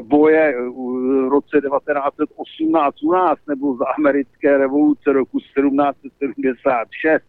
boje 0.00 0.54
v 0.70 1.28
roce 1.28 1.60
1918 1.60 3.02
u 3.02 3.12
nás 3.12 3.38
nebo 3.48 3.76
za 3.76 3.84
americké 3.98 4.58
revoluce 4.58 5.12
roku 5.12 5.38
1776, 5.38 7.24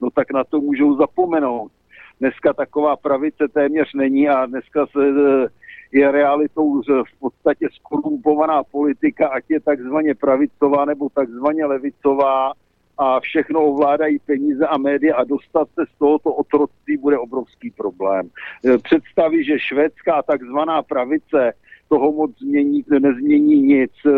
no 0.00 0.10
tak 0.10 0.32
na 0.32 0.44
to 0.44 0.60
můžou 0.60 0.96
zapomenout. 0.96 1.72
Dneska 2.20 2.52
taková 2.52 2.96
pravice 2.96 3.48
téměř 3.52 3.94
není 3.94 4.28
a 4.28 4.46
dneska 4.46 4.86
se, 4.86 5.08
eh, 5.08 5.48
je 5.92 6.12
realitou 6.12 6.82
v 6.82 7.18
podstatě 7.20 7.68
skorumpovaná 7.72 8.64
politika, 8.64 9.28
ať 9.28 9.44
je 9.48 9.60
takzvaně 9.60 10.14
pravicová 10.14 10.84
nebo 10.84 11.08
takzvaně 11.08 11.64
levicová 11.64 12.52
a 12.98 13.20
všechno 13.20 13.60
ovládají 13.60 14.18
peníze 14.18 14.66
a 14.66 14.78
média 14.78 15.16
a 15.16 15.24
dostat 15.24 15.68
se 15.74 15.84
z 15.94 15.98
tohoto 15.98 16.32
otroctví 16.32 16.96
bude 16.96 17.18
obrovský 17.18 17.70
problém. 17.70 18.30
Eh, 18.64 18.78
představí, 18.78 19.44
že 19.44 19.58
švédská 19.58 20.22
takzvaná 20.22 20.82
pravice 20.82 21.52
toho 21.94 22.12
moc 22.12 22.38
změní, 22.38 22.84
nezmění 22.98 23.62
nic. 23.62 23.92
Eh, 24.06 24.10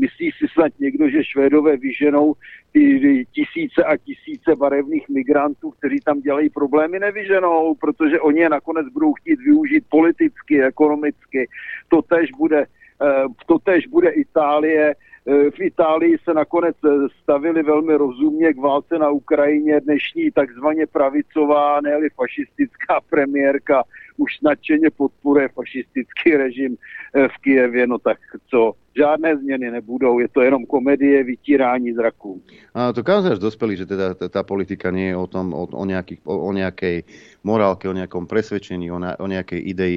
myslí 0.00 0.30
si 0.38 0.46
snad 0.52 0.72
někdo, 0.80 1.08
že 1.08 1.24
Švédové 1.24 1.76
vyženou 1.76 2.34
ty 2.72 3.24
tisíce 3.32 3.84
a 3.84 3.96
tisíce 3.96 4.56
barevných 4.56 5.08
migrantů, 5.08 5.70
kteří 5.70 5.96
tam 6.04 6.20
dělají 6.20 6.50
problémy, 6.50 6.98
nevyženou, 6.98 7.74
protože 7.74 8.20
oni 8.20 8.40
je 8.40 8.48
nakonec 8.48 8.86
budou 8.92 9.12
chtít 9.14 9.40
využít 9.40 9.84
politicky, 9.88 10.62
ekonomicky. 10.62 11.48
To 11.88 12.02
tež 12.02 12.30
bude, 12.38 12.66
eh, 13.02 13.24
to 13.46 13.58
tež 13.58 13.86
bude 13.86 14.10
Itálie, 14.10 14.94
v 15.26 15.60
Itálii 15.60 16.18
se 16.24 16.34
nakonec 16.34 16.76
eh, 16.84 16.90
stavili 17.22 17.62
velmi 17.62 17.94
rozumně 17.94 18.52
k 18.52 18.58
válce 18.58 18.98
na 18.98 19.10
Ukrajině. 19.10 19.80
Dnešní 19.80 20.30
takzvaně 20.30 20.86
pravicová, 20.86 21.80
ne 21.80 21.90
fašistická 22.14 23.00
premiérka 23.10 23.82
už 24.16 24.40
nadšeně 24.40 24.90
podporuje 24.90 25.48
fašistický 25.48 26.36
režim 26.36 26.76
eh, 27.14 27.28
v 27.28 27.38
Kijevě. 27.40 27.86
No 27.86 27.98
tak 27.98 28.18
co, 28.50 28.72
žádné 28.96 29.36
změny 29.36 29.70
nebudou, 29.70 30.18
je 30.18 30.28
to 30.28 30.40
jenom 30.40 30.66
komedie, 30.66 31.24
vytírání 31.24 31.92
zraků. 31.92 32.42
A 32.74 32.92
to 32.92 33.02
kážeš 33.02 33.38
dospelý, 33.38 33.76
že 33.76 33.86
teda 33.86 34.14
ta 34.14 34.42
politika 34.42 34.90
nie 34.90 35.08
je 35.08 35.16
o 35.16 35.26
tom, 35.26 35.52
o, 35.54 35.66
o, 35.66 35.84
nejakých, 35.84 36.20
o, 36.24 36.38
o 36.48 36.50
nejakej 36.54 37.02
morálke, 37.44 37.88
o 37.88 37.96
nejakom 37.96 38.30
presvedčení, 38.30 38.88
o, 38.94 38.98
na, 38.98 39.18
o 39.18 39.26
nejakej 39.26 39.58
idei. 39.58 39.94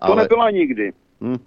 Ale... 0.00 0.08
To 0.08 0.22
nebyla 0.24 0.50
nikdy. 0.50 0.86
Hm? 1.20 1.38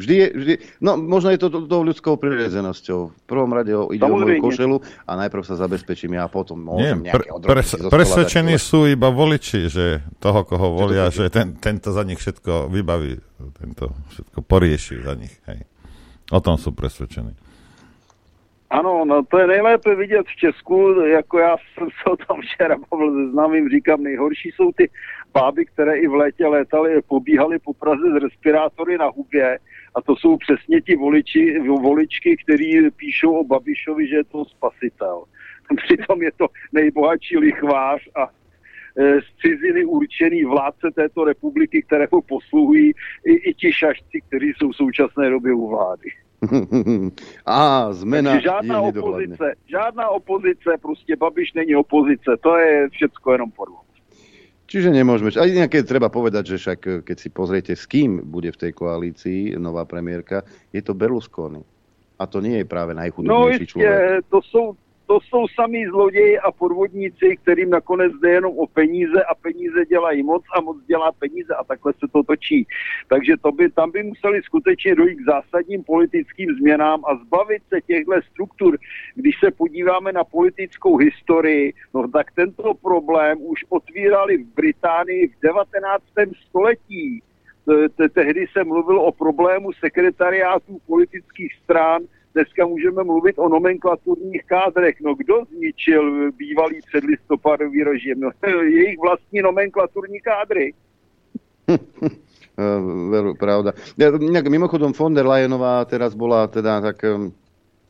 Vždy 0.00 0.14
je, 0.16 0.28
vždy, 0.32 0.54
no 0.80 0.96
možno 0.96 1.28
je 1.28 1.38
to 1.44 1.52
tou 1.52 1.84
ľudskou 1.84 2.16
prirodzenosťou. 2.16 3.00
V 3.12 3.24
prvom 3.28 3.52
rade 3.52 3.68
ide 3.68 4.00
o 4.00 4.16
moju 4.16 4.40
košelu 4.40 4.76
a 5.04 5.12
najprv 5.20 5.42
sa 5.44 5.60
zabezpečím 5.60 6.16
ja 6.16 6.24
a 6.24 6.32
potom 6.32 6.56
môžem 6.56 7.04
Nie, 7.04 7.12
pre, 7.12 7.28
pres, 7.44 7.76
Presvedčení 7.76 8.56
sú 8.56 8.88
iba 8.88 9.12
voliči, 9.12 9.68
že 9.68 10.00
toho, 10.16 10.48
koho 10.48 10.72
volia, 10.72 11.12
že 11.12 11.28
ten, 11.28 11.60
tento 11.60 11.92
za 11.92 12.00
nich 12.00 12.16
všetko 12.16 12.72
vybaví, 12.72 13.20
tento 13.60 13.92
všetko 14.16 14.38
porieši 14.40 15.04
za 15.04 15.12
nich. 15.12 15.36
Hej. 15.44 15.68
O 16.32 16.40
tom 16.40 16.56
sú 16.56 16.72
presvedčení. 16.72 17.36
Ano, 18.70 19.04
no 19.04 19.22
to 19.26 19.38
je 19.38 19.46
nejlépe 19.46 19.94
vidět 19.94 20.26
v 20.26 20.36
Česku, 20.36 21.02
jako 21.02 21.38
já 21.38 21.56
jsem 21.56 21.88
se 21.90 22.10
o 22.10 22.16
tom 22.16 22.40
včera 22.40 22.76
bavil 22.90 23.10
se 23.12 23.30
známým, 23.30 23.68
říkám, 23.68 24.02
nejhorší 24.02 24.50
jsou 24.50 24.72
ty 24.72 24.90
báby, 25.34 25.64
které 25.64 25.98
i 25.98 26.06
v 26.06 26.14
létě 26.14 26.46
létaly, 26.46 27.02
pobíhaly 27.08 27.58
po 27.58 27.74
Praze 27.74 28.10
s 28.12 28.22
respirátory 28.22 28.98
na 28.98 29.06
hubě 29.06 29.58
a 29.94 30.02
to 30.02 30.16
jsou 30.16 30.36
přesně 30.36 30.80
ti 30.80 30.96
voliči, 30.96 31.58
voličky, 31.58 32.36
kteří 32.44 32.90
píšou 32.96 33.36
o 33.36 33.44
Babišovi, 33.44 34.08
že 34.08 34.16
je 34.16 34.24
to 34.24 34.44
spasitel. 34.44 35.24
Přitom 35.76 36.22
je 36.22 36.30
to 36.36 36.46
nejbohatší 36.72 37.38
lichvář 37.38 38.08
a 38.14 38.22
e, 38.26 39.20
z 39.20 39.24
ciziny 39.42 39.84
určený 39.84 40.44
vládce 40.44 40.90
této 40.94 41.24
republiky, 41.24 41.82
kterého 41.82 42.22
posluhují 42.22 42.92
i, 43.26 43.32
i 43.32 43.54
ti 43.54 43.72
šašci, 43.72 44.20
kteří 44.28 44.52
jsou 44.56 44.70
v 44.70 44.76
současné 44.76 45.30
době 45.30 45.52
u 45.52 45.68
vlády. 45.68 46.10
A 47.46 47.92
zmena 47.92 48.30
Takže 48.30 48.44
žádná 48.44 48.80
opozice, 48.80 49.54
žádná 49.66 50.08
opozice, 50.08 50.70
prostě 50.82 51.16
Babiš 51.16 51.52
není 51.52 51.76
opozice, 51.76 52.36
to 52.40 52.56
je 52.56 52.88
všetko 52.88 53.32
jenom 53.32 53.50
podvod. 53.50 53.89
Čiže 54.70 54.94
nemôžeme. 54.94 55.34
A 55.34 55.50
inak 55.50 55.74
treba 55.82 56.06
povedať, 56.06 56.54
že 56.54 56.56
však 56.62 56.80
eh, 56.86 56.92
keď 57.02 57.16
si 57.18 57.28
pozriete, 57.34 57.72
s 57.74 57.90
kým 57.90 58.22
bude 58.22 58.54
v 58.54 58.60
tej 58.66 58.72
koalícii 58.72 59.58
nová 59.58 59.82
premiérka, 59.82 60.46
je 60.70 60.78
to 60.78 60.94
Berlusconi. 60.94 61.66
A 62.20 62.28
to 62.30 62.38
nie 62.38 62.62
je 62.62 62.66
práve 62.68 62.94
najchudobnejší 62.94 63.64
no, 63.66 63.70
človek. 63.74 63.98
to 64.28 64.38
sú, 64.46 64.62
to 65.10 65.20
jsou 65.20 65.48
samý 65.48 65.86
zloději 65.86 66.38
a 66.38 66.52
podvodníci, 66.52 67.36
kterým 67.42 67.70
nakonec 67.70 68.12
jde 68.12 68.30
jenom 68.30 68.58
o 68.58 68.66
peníze 68.66 69.24
a 69.24 69.34
peníze 69.34 69.86
dělají 69.86 70.22
moc 70.22 70.42
a 70.56 70.60
moc 70.60 70.76
dělá 70.86 71.12
peníze 71.12 71.54
a 71.54 71.64
takhle 71.64 71.92
se 71.92 72.06
to 72.12 72.22
točí. 72.22 72.66
Takže 73.08 73.32
to 73.42 73.52
by, 73.52 73.70
tam 73.70 73.90
by 73.90 74.02
museli 74.02 74.42
skutečně 74.42 74.94
dojít 74.94 75.16
k 75.16 75.24
zásadním 75.24 75.84
politickým 75.84 76.54
změnám 76.54 77.02
a 77.04 77.16
zbavit 77.16 77.62
se 77.68 77.80
těchto 77.80 78.12
struktur. 78.32 78.78
Když 79.14 79.34
se 79.44 79.50
podíváme 79.50 80.12
na 80.12 80.24
politickou 80.24 80.96
historii, 80.96 81.72
no 81.94 82.08
tak 82.08 82.26
tento 82.32 82.74
problém 82.74 83.38
už 83.40 83.64
otvírali 83.68 84.38
v 84.38 84.54
Británii 84.54 85.28
v 85.28 85.40
19. 85.42 86.04
století. 86.48 87.22
Tehdy 88.14 88.46
se 88.52 88.64
mluvil 88.64 89.00
o 89.00 89.12
problému 89.12 89.72
sekretariátů 89.72 90.78
politických 90.86 91.54
stran, 91.64 92.02
Dneska 92.34 92.66
můžeme 92.66 93.04
mluvit 93.04 93.38
o 93.38 93.48
nomenklaturních 93.48 94.44
kádrech. 94.44 94.96
No 95.00 95.14
kdo 95.14 95.44
zničil 95.44 96.32
bývalý 96.32 96.80
předlistopadový 96.86 97.84
režim? 97.84 98.20
No, 98.20 98.30
jejich 98.62 98.98
vlastní 98.98 99.42
nomenklaturní 99.42 100.20
kádry. 100.20 100.74
Veru, 103.10 103.34
pravda. 103.34 103.72
Mimochodom, 104.48 104.92
von 104.92 105.14
der 105.14 105.26
Leyenová 105.26 105.84
teraz 105.84 106.14
bola 106.14 106.46
teda 106.46 106.80
tak 106.80 107.00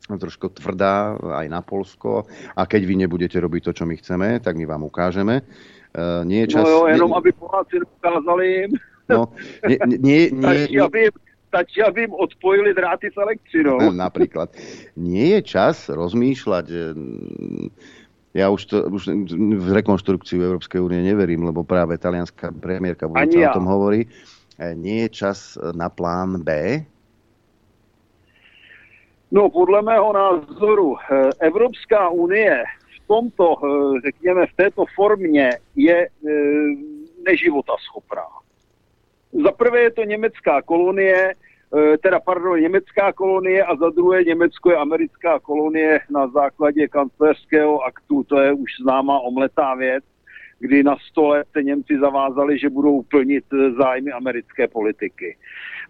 trošku 0.07 0.49
tvrdá 0.51 1.19
aj 1.19 1.47
na 1.51 1.61
Polsko 1.63 2.27
a 2.57 2.67
keď 2.67 2.83
vy 2.87 2.95
nebudete 3.03 3.39
robiť 3.39 3.63
to, 3.71 3.73
čo 3.83 3.85
my 3.87 3.95
chceme, 3.99 4.29
tak 4.39 4.57
my 4.59 4.67
vám 4.67 4.87
ukážeme. 4.87 5.43
Uh, 5.91 6.23
nie 6.23 6.47
je 6.47 6.55
čas... 6.55 6.63
No 6.63 6.71
jo, 6.71 6.81
jenom 6.87 7.11
aby 7.19 7.35
Poláci 7.35 7.83
ukázali 7.83 8.47
im. 8.67 8.71
No, 9.11 9.35
nie, 9.67 9.79
nie, 9.87 9.99
nie, 9.99 10.23
nie, 10.39 10.67
nie, 10.71 11.11
stačí, 11.51 11.83
aby 11.83 12.07
im 12.07 12.15
odpojili 12.15 12.71
dráty 12.71 13.11
s 13.11 13.19
elektřinou. 13.19 13.91
Napríklad. 14.07 14.55
Nie 14.95 15.39
je 15.39 15.41
čas 15.43 15.91
rozmýšľať, 15.91 16.67
ja 18.31 18.47
už, 18.47 18.63
to, 18.71 18.77
už 18.87 19.11
v 19.59 19.69
rekonštrukciu 19.75 20.39
Európskej 20.39 20.79
únie 20.79 21.03
neverím, 21.03 21.51
lebo 21.51 21.67
práve 21.67 21.99
talianská 21.99 22.55
premiérka 22.55 23.11
ja. 23.35 23.51
o 23.51 23.59
tom 23.59 23.67
hovorí. 23.67 24.07
E, 24.55 24.71
nie 24.79 25.03
je 25.07 25.27
čas 25.27 25.59
na 25.75 25.91
plán 25.91 26.39
B? 26.47 26.79
No, 29.31 29.51
podle 29.51 29.83
mého 29.83 30.13
názoru, 30.13 30.99
Evropská 31.39 32.09
unie 32.11 32.65
v 32.99 32.99
tomto, 33.07 33.55
řekněme, 34.03 34.47
v 34.47 34.57
této 34.57 34.85
formě 34.95 35.51
je 35.77 36.09
neživotaschopná. 37.27 38.27
Za 39.33 39.53
prvé 39.53 39.81
je 39.81 39.91
to 39.91 40.05
německá 40.05 40.63
kolonie, 40.63 41.35
e, 41.95 41.99
teda 41.99 42.21
pardon, 42.21 42.61
německá 42.61 43.13
kolonie 43.13 43.65
a 43.65 43.77
za 43.77 43.91
druhé 43.91 44.25
Německo 44.25 44.71
je 44.71 44.77
americká 44.77 45.39
kolonie 45.39 46.01
na 46.11 46.29
základě 46.29 46.89
kancléřského 46.89 47.83
aktu, 47.83 48.25
to 48.25 48.41
je 48.41 48.53
už 48.53 48.71
známá 48.83 49.21
omletá 49.21 49.75
věc, 49.75 50.05
kdy 50.61 50.83
na 50.83 50.97
stole 51.11 51.45
se 51.53 51.63
Němci 51.63 51.99
zavázali, 51.99 52.59
že 52.59 52.71
budou 52.71 53.03
plnit 53.03 53.45
e, 53.53 53.71
zájmy 53.73 54.13
americké 54.13 54.69
politiky. 54.69 55.37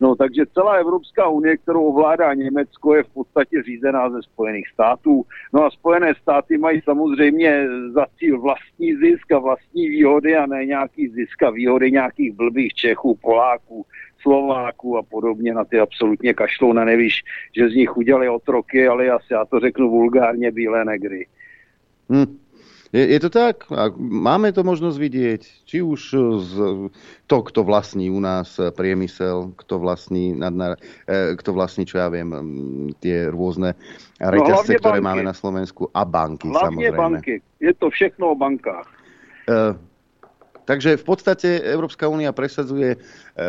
No 0.01 0.15
takže 0.17 0.47
celá 0.55 0.73
Evropská 0.73 1.29
unie, 1.29 1.57
kterou 1.57 1.85
ovládá 1.85 2.35
Německo, 2.35 2.95
je 2.95 3.03
v 3.03 3.09
podstatě 3.09 3.63
řízená 3.63 4.11
ze 4.11 4.23
Spojených 4.23 4.69
států. 4.69 5.23
No 5.53 5.65
a 5.65 5.71
Spojené 5.71 6.15
státy 6.15 6.59
mají 6.59 6.81
samozřejmě 6.81 7.67
za 7.93 8.07
cíl 8.19 8.41
vlastní 8.41 8.97
zisk 8.97 9.33
a 9.33 9.39
vlastní 9.39 9.89
výhody 9.89 10.37
a 10.37 10.47
ne 10.47 10.67
nějaký 10.67 11.09
zisk 11.09 11.43
a 11.43 11.51
výhody 11.51 11.93
nějakých 11.93 12.33
blbých 12.33 12.75
Čechů, 12.75 13.19
Poláků, 13.23 13.87
Slováků 14.23 14.99
a 14.99 15.03
podobně 15.03 15.55
na 15.55 15.65
ty 15.65 15.81
absolutně 15.81 16.35
kašlou 16.35 16.73
na 16.73 16.85
nevíš, 16.85 17.23
že 17.57 17.69
z 17.69 17.75
nich 17.75 17.97
udělali 17.97 18.29
otroky, 18.29 18.89
ale 18.89 19.11
asi 19.11 19.33
já 19.33 19.45
to 19.45 19.61
řeknu 19.61 19.91
vulgárně 19.91 20.51
bílé 20.51 20.85
negry. 20.85 21.27
Hmm. 22.11 22.39
Je, 22.91 23.07
je 23.07 23.19
to 23.23 23.31
tak? 23.31 23.71
Máme 23.99 24.51
to 24.51 24.67
možnosť 24.67 24.99
vidieť, 24.99 25.43
či 25.63 25.79
už 25.79 26.01
z 26.43 26.55
to, 27.31 27.37
kto 27.47 27.63
vlastní 27.63 28.11
u 28.11 28.19
nás 28.19 28.59
priemysel, 28.59 29.55
kto 29.55 29.79
vlastní, 29.79 30.35
nadna, 30.35 30.75
e, 31.07 31.39
kto 31.39 31.55
vlastní, 31.55 31.87
čo 31.87 32.03
ja 32.03 32.11
viem, 32.11 32.35
tie 32.99 33.31
rôzne 33.31 33.79
reťazce, 34.19 34.75
no, 34.75 34.81
ktoré 34.83 34.99
banky. 34.99 35.07
máme 35.07 35.23
na 35.23 35.35
Slovensku 35.35 35.87
a 35.95 36.03
banky, 36.03 36.51
hlavne 36.51 36.91
samozrejme. 36.91 36.99
banky. 36.99 37.35
Je 37.63 37.73
to 37.79 37.87
všechno 37.95 38.35
o 38.35 38.37
bankách. 38.37 38.91
Uh, 39.47 39.79
Takže 40.65 41.01
v 41.01 41.05
podstate 41.05 41.49
Európska 41.65 42.07
únia 42.07 42.31
presadzuje 42.31 42.95
e, 42.95 42.99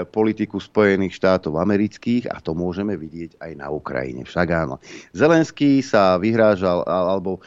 politiku 0.08 0.58
Spojených 0.58 1.18
štátov 1.18 1.60
amerických 1.60 2.32
a 2.32 2.40
to 2.40 2.56
môžeme 2.56 2.96
vidieť 2.98 3.40
aj 3.40 3.52
na 3.56 3.68
Ukrajine. 3.70 4.24
Však 4.26 4.48
áno. 4.52 4.82
Zelenský 5.12 5.84
sa 5.86 6.18
vyhrážal, 6.18 6.84
alebo 6.88 7.44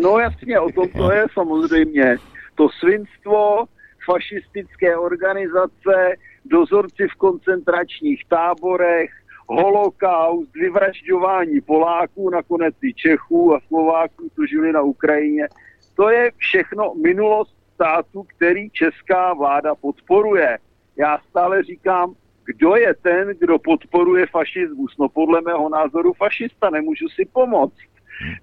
No 0.00 0.18
jasně, 0.18 0.60
o 0.60 0.72
tom 0.72 0.88
to 0.88 1.12
je 1.12 1.26
samozřejmě. 1.32 2.16
To 2.54 2.68
svinstvo, 2.68 3.64
fašistické 4.04 4.96
organizace, 4.96 6.16
dozorci 6.44 7.08
v 7.12 7.18
koncentračních 7.18 8.24
táborech, 8.28 9.10
holokaust, 9.46 10.54
vyvražďování 10.54 11.60
Poláků, 11.60 12.30
nakonec 12.30 12.74
i 12.82 12.94
Čechů 12.94 13.54
a 13.54 13.60
Slováků, 13.68 14.30
co 14.34 14.46
žili 14.46 14.72
na 14.72 14.82
Ukrajině. 14.82 15.48
To 15.94 16.10
je 16.10 16.30
všechno 16.36 16.94
minulost 16.94 17.59
státu, 17.80 18.22
který 18.22 18.70
česká 18.70 19.34
vláda 19.34 19.74
podporuje. 19.74 20.58
Já 20.96 21.18
stále 21.30 21.62
říkám, 21.62 22.14
kdo 22.44 22.76
je 22.76 22.94
ten, 22.94 23.28
kdo 23.38 23.58
podporuje 23.58 24.26
fašismus? 24.26 24.96
No 24.98 25.08
podle 25.08 25.40
mého 25.40 25.68
názoru 25.68 26.12
fašista, 26.12 26.70
nemůžu 26.70 27.08
si 27.08 27.24
pomoct. 27.24 27.76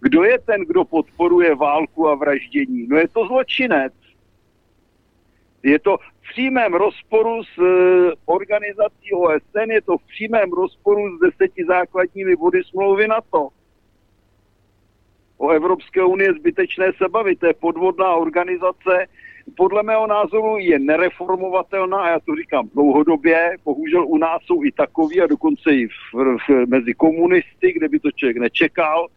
Kdo 0.01 0.23
je 0.23 0.39
ten, 0.39 0.61
kdo 0.61 0.85
podporuje 0.85 1.55
válku 1.55 2.07
a 2.07 2.15
vraždění? 2.15 2.87
No 2.87 2.97
je 2.97 3.07
to 3.07 3.27
zločinec. 3.27 3.93
Je 5.63 5.79
to 5.79 5.97
v 5.97 6.29
přímém 6.31 6.73
rozporu 6.73 7.43
s 7.43 7.57
e, 7.57 8.11
organizací 8.25 9.13
OSN, 9.13 9.71
je 9.71 9.81
to 9.81 9.97
v 9.97 10.03
přímém 10.03 10.51
rozporu 10.51 11.17
s 11.17 11.19
deseti 11.19 11.65
základními 11.65 12.35
body 12.35 12.63
smlouvy 12.63 13.07
NATO. 13.07 13.49
O 15.37 15.49
Evropské 15.49 16.03
unie 16.03 16.33
zbytečné 16.33 16.91
se 16.97 17.09
bavit, 17.09 17.39
to 17.39 17.45
je 17.45 17.53
podvodná 17.53 18.15
organizace, 18.15 19.05
podle 19.55 19.83
mého 19.83 20.07
názoru 20.07 20.57
je 20.57 20.79
nereformovatelná, 20.79 21.97
a 21.97 22.09
já 22.09 22.19
to 22.19 22.35
říkám 22.35 22.69
dlouhodobě, 22.73 23.55
bohužel 23.65 24.07
u 24.07 24.17
nás 24.17 24.41
jsou 24.43 24.63
i 24.63 24.71
takový, 24.71 25.21
a 25.21 25.27
dokonce 25.27 25.75
i 25.75 25.87
v, 25.87 25.91
v, 26.13 26.65
mezi 26.67 26.93
komunisty, 26.93 27.73
kde 27.73 27.89
by 27.89 27.99
to 27.99 28.11
člověk 28.11 28.37
nečekal, 28.37 29.07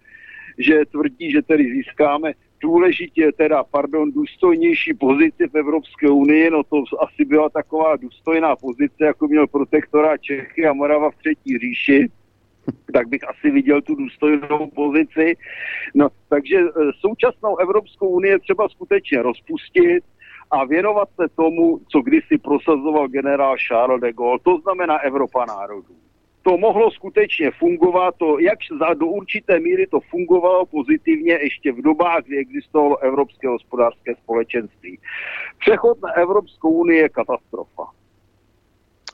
že 0.58 0.84
tvrdí, 0.90 1.30
že 1.30 1.42
tedy 1.42 1.64
získáme 1.64 2.32
důležitě, 2.60 3.32
teda, 3.32 3.64
pardon, 3.64 4.12
důstojnější 4.12 4.94
pozici 4.94 5.48
v 5.48 5.54
Evropské 5.54 6.10
unii, 6.10 6.50
no 6.50 6.62
to 6.62 6.84
asi 7.00 7.24
byla 7.24 7.48
taková 7.48 7.96
důstojná 7.96 8.56
pozice, 8.56 9.04
jako 9.04 9.28
měl 9.28 9.46
protektora 9.46 10.16
Čechy 10.16 10.66
a 10.66 10.72
Morava 10.72 11.10
v 11.10 11.16
třetí 11.16 11.58
říši, 11.58 12.08
tak 12.92 13.08
bych 13.08 13.28
asi 13.28 13.50
viděl 13.50 13.82
tu 13.82 13.94
důstojnou 13.94 14.70
pozici. 14.74 15.36
No, 15.94 16.08
takže 16.28 16.56
e, 16.58 16.70
současnou 17.00 17.56
Evropskou 17.56 18.08
unii 18.08 18.38
třeba 18.38 18.68
skutečně 18.68 19.22
rozpustit 19.22 20.04
a 20.50 20.64
věnovat 20.64 21.08
se 21.14 21.28
tomu, 21.34 21.80
co 21.88 22.02
kdysi 22.02 22.38
prosazoval 22.38 23.08
generál 23.08 23.56
Charles 23.68 24.00
de 24.00 24.12
Gaulle, 24.12 24.38
to 24.42 24.58
znamená 24.58 24.98
Evropa 24.98 25.44
národů 25.44 25.94
to 26.42 26.58
mohlo 26.58 26.90
skutečně 26.90 27.50
fungovat, 27.50 28.14
to 28.18 28.38
jak 28.38 28.58
za, 28.78 28.94
do 28.94 29.06
určité 29.06 29.60
míry 29.60 29.86
to 29.86 30.00
fungovalo 30.00 30.66
pozitivně 30.66 31.32
ještě 31.32 31.72
v 31.72 31.82
dobách, 31.82 32.24
kdy 32.24 32.38
existovalo 32.38 32.98
Evropské 32.98 33.48
hospodářské 33.48 34.14
společenství. 34.14 34.98
Přechod 35.58 36.02
na 36.02 36.12
Evropskou 36.12 36.70
unii 36.70 36.98
je 36.98 37.08
katastrofa. 37.08 37.86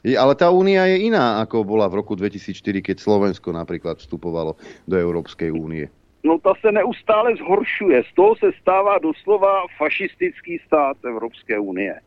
Ale 0.06 0.38
tá 0.38 0.54
únia 0.54 0.86
je 0.86 1.10
iná, 1.10 1.42
ako 1.42 1.66
bola 1.66 1.90
v 1.90 1.98
roku 1.98 2.14
2004, 2.14 2.78
keď 2.78 2.96
Slovensko 3.02 3.50
napríklad 3.50 3.98
vstupovalo 3.98 4.54
do 4.86 4.94
Európskej 4.94 5.50
únie. 5.50 5.90
No 6.24 6.38
ta 6.38 6.52
se 6.60 6.72
neustále 6.72 7.36
zhoršuje. 7.36 8.02
Z 8.04 8.14
toho 8.14 8.36
se 8.36 8.50
stává 8.60 8.98
doslova 8.98 9.62
fašistický 9.78 10.58
stát 10.66 10.96
Evropské 11.04 11.58
unie 11.58 12.00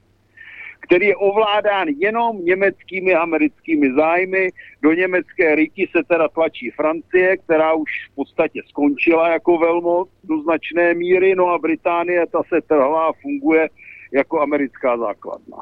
který 0.80 1.05
je 1.07 1.16
ovládán 1.16 1.88
jenom 1.88 2.45
německými 2.45 3.16
americkými 3.16 3.93
zájmy. 3.93 4.49
Do 4.82 4.93
německé 4.93 5.55
ryky 5.55 5.89
se 5.91 6.03
teda 6.03 6.28
tlačí 6.28 6.72
Francie, 6.72 7.38
která 7.38 7.74
už 7.74 7.89
v 8.12 8.16
podstatě 8.16 8.62
skončila 8.68 9.30
jako 9.30 9.57
velmoc 9.57 10.10
do 10.24 10.41
značné 10.41 10.93
míry, 10.93 11.36
no 11.36 11.47
a 11.47 11.57
Británie 11.57 12.26
ta 12.28 12.41
se 12.49 12.62
trhla 12.62 13.07
a 13.07 13.14
funguje 13.22 13.70
jako 14.12 14.41
americká 14.41 14.97
základna. 14.97 15.57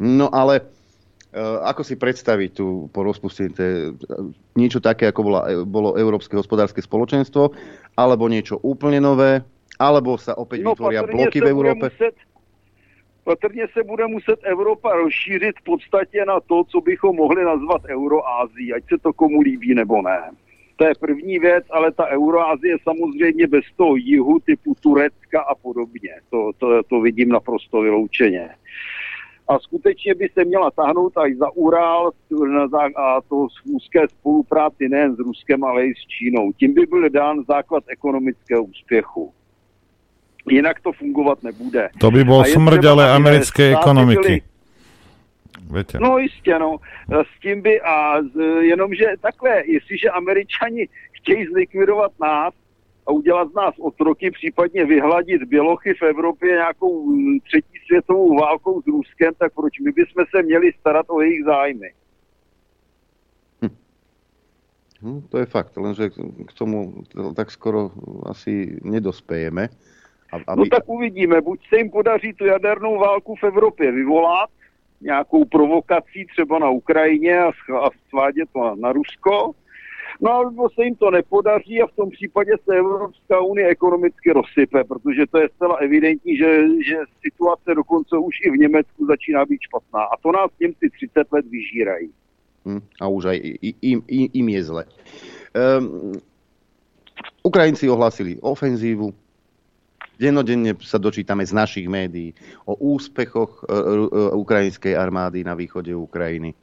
No 0.00 0.34
ale 0.34 0.60
ako 1.62 1.82
si 1.84 2.00
predstaviť 2.00 2.50
tu 2.56 2.88
po 2.88 3.04
rozpustení 3.04 3.52
niečo 4.56 4.80
také, 4.80 5.12
ako 5.12 5.20
bola, 5.20 5.40
bolo 5.68 6.00
Európske 6.00 6.32
hospodárske 6.36 6.80
spoločenstvo, 6.80 7.52
alebo 7.96 8.24
niečo 8.32 8.56
úplne 8.64 9.04
nové, 9.04 9.44
alebo 9.76 10.16
sa 10.16 10.32
opäť 10.32 10.64
no, 10.64 10.72
vytvoria 10.72 11.04
bloky 11.04 11.44
v 11.44 11.50
Európe? 11.52 11.86
Muset, 11.92 12.16
patrně 13.24 13.68
se 13.72 13.84
bude 13.84 14.06
muset 14.06 14.38
Evropa 14.42 14.96
rozšířit 14.96 15.54
v 15.60 15.64
podstatě 15.64 16.24
na 16.24 16.40
to, 16.40 16.64
co 16.64 16.80
bychom 16.80 17.16
mohli 17.16 17.44
nazvat 17.44 17.84
Euroázii, 17.84 18.72
ať 18.72 18.82
se 18.88 18.98
to 19.02 19.12
komu 19.12 19.40
líbí 19.40 19.74
nebo 19.74 20.02
ne. 20.02 20.20
To 20.76 20.84
je 20.84 20.92
první 21.00 21.38
věc, 21.38 21.64
ale 21.70 21.92
ta 21.92 22.06
Euroázie 22.06 22.76
samozřejmě 22.82 23.46
bez 23.46 23.64
toho 23.76 23.96
jihu 23.96 24.40
typu 24.40 24.74
Turecka 24.80 25.40
a 25.40 25.54
podobně. 25.54 26.10
To, 26.30 26.52
to, 26.58 26.82
to 26.82 27.00
vidím 27.00 27.28
naprosto 27.28 27.80
vyloučeně. 27.80 28.48
A 29.48 29.58
skutečně 29.58 30.14
by 30.14 30.28
se 30.34 30.44
měla 30.44 30.70
tahnout 30.70 31.18
až 31.18 31.32
za 31.36 31.50
Urál 31.50 32.10
a 32.96 33.20
to 33.28 33.46
v 33.46 33.66
úzké 33.66 34.08
spolupráci 34.08 34.88
nejen 34.88 35.16
s 35.16 35.18
Ruskem, 35.18 35.64
ale 35.64 35.86
i 35.86 35.94
s 35.94 36.06
Čínou. 36.06 36.52
Tím 36.52 36.74
by 36.74 36.86
byl 36.86 37.10
dán 37.10 37.44
základ 37.48 37.84
ekonomického 37.88 38.64
úspěchu. 38.64 39.32
Jinak 40.50 40.80
to 40.80 40.92
fungovat 40.92 41.42
nebude. 41.42 41.88
To 41.98 42.10
by 42.10 42.24
bol 42.24 42.44
smrť 42.44 42.84
ale 42.84 43.10
americké 43.10 43.74
ekonomiky. 43.74 44.42
Viete. 45.70 45.98
No 45.98 46.18
jistě, 46.18 46.58
no. 46.58 46.78
S 47.10 47.40
tím 47.42 47.62
by 47.62 47.80
a 47.80 48.22
jenomže 48.60 49.06
takhle, 49.20 49.62
jestliže 49.66 50.10
američani 50.10 50.88
chtějí 51.12 51.46
zlikvidovat 51.46 52.12
nás 52.20 52.54
a 53.06 53.12
udělat 53.12 53.50
z 53.50 53.54
nás 53.54 53.74
otroky, 53.78 54.30
případně 54.30 54.84
vyhladit 54.84 55.42
bělochy 55.42 55.94
v 55.94 56.02
Evropě 56.02 56.52
nějakou 56.52 57.06
mm, 57.06 57.40
třetí 57.40 57.78
světovou 57.86 58.36
válkou 58.36 58.82
s 58.82 58.86
Ruskem, 58.86 59.34
tak 59.38 59.52
proč 59.54 59.80
my 59.80 59.92
bychom 59.92 60.24
se 60.36 60.42
měli 60.42 60.72
starat 60.80 61.06
o 61.08 61.20
jejich 61.20 61.44
zájmy? 61.44 61.92
Hm. 63.62 63.76
Hm, 65.02 65.22
to 65.28 65.38
je 65.38 65.46
fakt, 65.46 65.76
lenže 65.76 66.10
k 66.46 66.52
tomu 66.58 66.94
tak 67.36 67.50
skoro 67.50 67.90
asi 68.26 68.80
nedospejeme. 68.84 69.68
Aby... 70.32 70.60
No 70.60 70.66
tak 70.70 70.88
uvidíme, 70.88 71.40
buď 71.40 71.68
se 71.68 71.76
jim 71.76 71.90
podaří 71.90 72.32
tu 72.32 72.44
jadernou 72.44 72.98
válku 72.98 73.34
v 73.34 73.44
Evropě 73.44 73.92
vyvolat, 73.92 74.50
nějakou 75.00 75.44
provokací 75.44 76.26
třeba 76.26 76.58
na 76.58 76.70
Ukrajině 76.70 77.38
a, 77.38 77.48
a 77.80 77.90
svádět 78.08 78.48
to 78.52 78.64
na, 78.64 78.74
na 78.74 78.92
Rusko, 78.92 79.52
No 80.20 80.32
a 80.32 80.68
se 80.74 80.84
jim 80.84 80.94
to 80.94 81.10
nepodaří 81.10 81.82
a 81.82 81.86
v 81.86 81.96
tom 81.96 82.10
případě 82.10 82.52
se 82.64 82.76
Evropská 82.76 83.40
unie 83.40 83.68
ekonomicky 83.68 84.32
rozsype, 84.32 84.84
protože 84.84 85.26
to 85.30 85.38
je 85.38 85.48
zcela 85.54 85.76
evidentní, 85.76 86.36
že, 86.36 86.58
že 86.88 86.96
situace 87.22 87.74
dokonce 87.74 88.16
už 88.18 88.34
i 88.46 88.50
v 88.50 88.56
Německu 88.56 89.06
začíná 89.06 89.44
být 89.44 89.60
špatná. 89.60 90.02
A 90.04 90.16
to 90.22 90.32
nás 90.32 90.50
Němci 90.60 90.90
30 90.90 91.32
let 91.32 91.46
vyžírají. 91.46 92.10
Hmm, 92.66 92.82
a 93.00 93.08
už 93.08 93.24
aj 93.24 93.38
im, 93.62 94.02
im, 94.10 94.28
im 94.32 94.48
je 94.48 94.62
zle. 94.64 94.84
Um, 95.54 96.18
Ukrajinci 97.46 97.86
ohlásili 97.86 98.42
ofenzívu, 98.42 99.14
Dennodenne 100.16 100.72
sa 100.80 100.96
dočítame 100.96 101.44
z 101.44 101.52
našich 101.52 101.86
médií 101.92 102.32
o 102.64 102.72
úspechoch 102.96 103.62
e, 103.62 103.68
e, 103.68 104.32
ukrajinskej 104.32 104.96
armády 104.96 105.44
na 105.44 105.52
východe 105.52 105.92
Ukrajiny. 105.92 106.56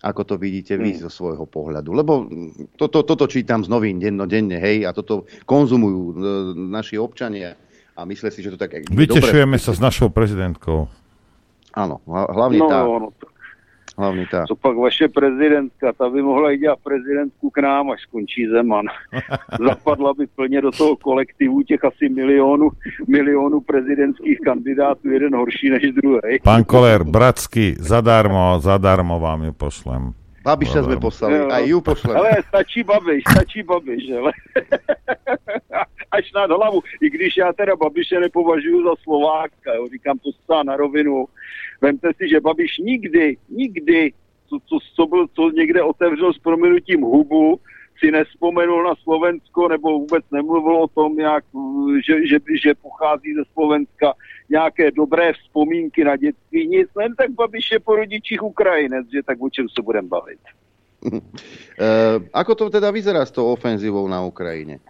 Ako 0.00 0.24
to 0.24 0.34
vidíte 0.40 0.80
vy 0.80 0.96
hmm. 0.96 1.02
zo 1.04 1.10
svojho 1.12 1.44
pohľadu? 1.44 1.92
Lebo 1.92 2.24
toto, 2.80 3.04
toto 3.04 3.28
čítam 3.28 3.60
z 3.60 3.68
novín 3.68 4.00
dennodenne, 4.00 4.56
hej, 4.56 4.88
a 4.88 4.96
toto 4.96 5.28
konzumujú 5.44 6.00
e, 6.00 6.14
naši 6.56 6.96
občania 6.96 7.52
a 7.92 8.08
myslia 8.08 8.32
si, 8.32 8.40
že 8.40 8.56
to 8.56 8.58
tak... 8.58 8.88
Vytešujeme 8.88 9.60
dobre. 9.60 9.64
sa 9.64 9.76
s 9.76 9.80
našou 9.80 10.08
prezidentkou. 10.08 10.88
Áno, 11.76 12.00
hlavne 12.08 12.60
no, 12.64 12.66
tá. 12.66 12.80
No, 12.82 12.96
no, 12.96 13.08
Hlavně 14.00 14.26
ta. 14.30 14.46
Co 14.46 14.56
pak 14.56 14.76
vaše 14.76 15.08
prezidentka, 15.08 15.92
ta 15.92 16.08
by 16.08 16.22
mohla 16.22 16.52
i 16.52 16.58
dělat 16.58 16.78
prezidentku 16.82 17.50
k 17.50 17.58
nám, 17.58 17.90
až 17.90 18.02
skončí 18.02 18.46
Zeman. 18.46 18.86
Zapadla 19.68 20.14
by 20.14 20.26
plně 20.26 20.60
do 20.60 20.70
toho 20.72 20.96
kolektivu 20.96 21.62
těch 21.62 21.84
asi 21.84 22.08
milionů, 22.08 22.70
milionů 23.08 23.60
prezidentských 23.60 24.38
kandidátů, 24.44 25.10
jeden 25.10 25.34
horší 25.36 25.70
než 25.70 25.82
druhý. 25.82 26.40
Pán 26.44 26.64
Koler, 26.64 27.04
bratsky, 27.04 27.76
zadarmo, 27.78 28.56
zadarmo 28.60 29.20
vám 29.20 29.42
ju 29.44 29.52
pošlem. 29.52 30.14
Babiša 30.40 30.88
sme 30.88 30.96
poslali, 30.96 31.36
no, 31.36 31.52
aj 31.52 31.64
ju 31.68 31.78
pošlem. 31.84 32.16
Ale 32.16 32.40
stačí 32.48 32.80
Babiš, 32.80 33.22
stačí 33.28 33.60
Babiš, 33.60 34.02
ale 34.16 34.32
až 36.16 36.24
nad 36.32 36.48
hlavu. 36.48 36.80
I 37.02 37.10
když 37.10 37.36
já 37.36 37.52
teda 37.52 37.76
Babiše 37.76 38.20
nepovažuji 38.20 38.84
za 38.84 38.94
Slováka, 39.04 39.74
jo, 39.76 39.88
říkám 39.92 40.18
to 40.18 40.32
stále 40.32 40.64
na 40.64 40.76
rovinu, 40.76 41.28
Vemte 41.80 42.08
si, 42.16 42.28
že 42.28 42.40
Babiš 42.40 42.78
nikdy, 42.78 43.36
nikdy, 43.48 44.12
co, 44.48 44.58
co, 44.66 44.78
co, 44.94 45.06
byl, 45.06 45.26
co 45.34 45.50
někde 45.50 45.82
otevřel 45.82 46.32
s 46.32 46.38
proměnutím 46.38 47.00
hubu, 47.00 47.60
si 48.00 48.10
nespomenul 48.10 48.84
na 48.84 48.94
Slovensko 49.02 49.68
nebo 49.68 49.98
vůbec 49.98 50.24
nemluvil 50.32 50.76
o 50.76 50.88
tom, 50.88 51.20
jak, 51.20 51.44
že, 52.06 52.26
že, 52.26 52.38
že 52.62 52.74
pochází 52.74 53.34
ze 53.34 53.44
Slovenska 53.52 54.12
nějaké 54.50 54.90
dobré 54.90 55.32
vzpomínky 55.32 56.04
na 56.04 56.16
dětství. 56.16 56.68
Nic, 56.68 56.88
len 56.96 57.14
tak 57.14 57.30
Babiš 57.30 57.70
je 57.72 57.80
po 57.80 57.96
rodičích 57.96 58.42
Ukrajinec, 58.42 59.06
že 59.12 59.22
tak 59.22 59.40
o 59.40 59.50
čem 59.50 59.68
se 59.68 59.82
budeme 59.82 60.08
bavit. 60.08 60.40
Uh, 61.00 61.16
ako 62.40 62.54
to 62.54 62.64
teda 62.70 62.92
vyzerá 62.92 63.24
s 63.24 63.32
tou 63.32 63.48
ofenzívou 63.48 64.04
na 64.08 64.20
Ukrajine? 64.20 64.84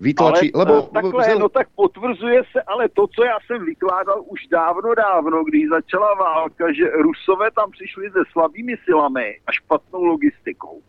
Vytlačí, 0.00 0.52
ale, 0.52 0.64
lebo... 0.64 0.82
Takhle, 0.82 1.28
lebo... 1.28 1.40
no 1.40 1.48
tak 1.48 1.68
potvrzuje 1.74 2.42
se 2.52 2.62
ale 2.62 2.88
to, 2.88 3.06
co 3.06 3.24
já 3.24 3.38
jsem 3.46 3.64
vykládal 3.64 4.22
už 4.26 4.46
dávno, 4.46 4.94
dávno, 4.94 5.44
když 5.44 5.68
začala 5.68 6.14
válka, 6.14 6.72
že 6.72 6.90
Rusové 6.90 7.50
tam 7.50 7.70
přišli 7.70 8.10
se 8.10 8.18
slabými 8.32 8.74
silami 8.84 9.38
a 9.46 9.52
špatnou 9.52 10.04
logistikou. 10.04 10.80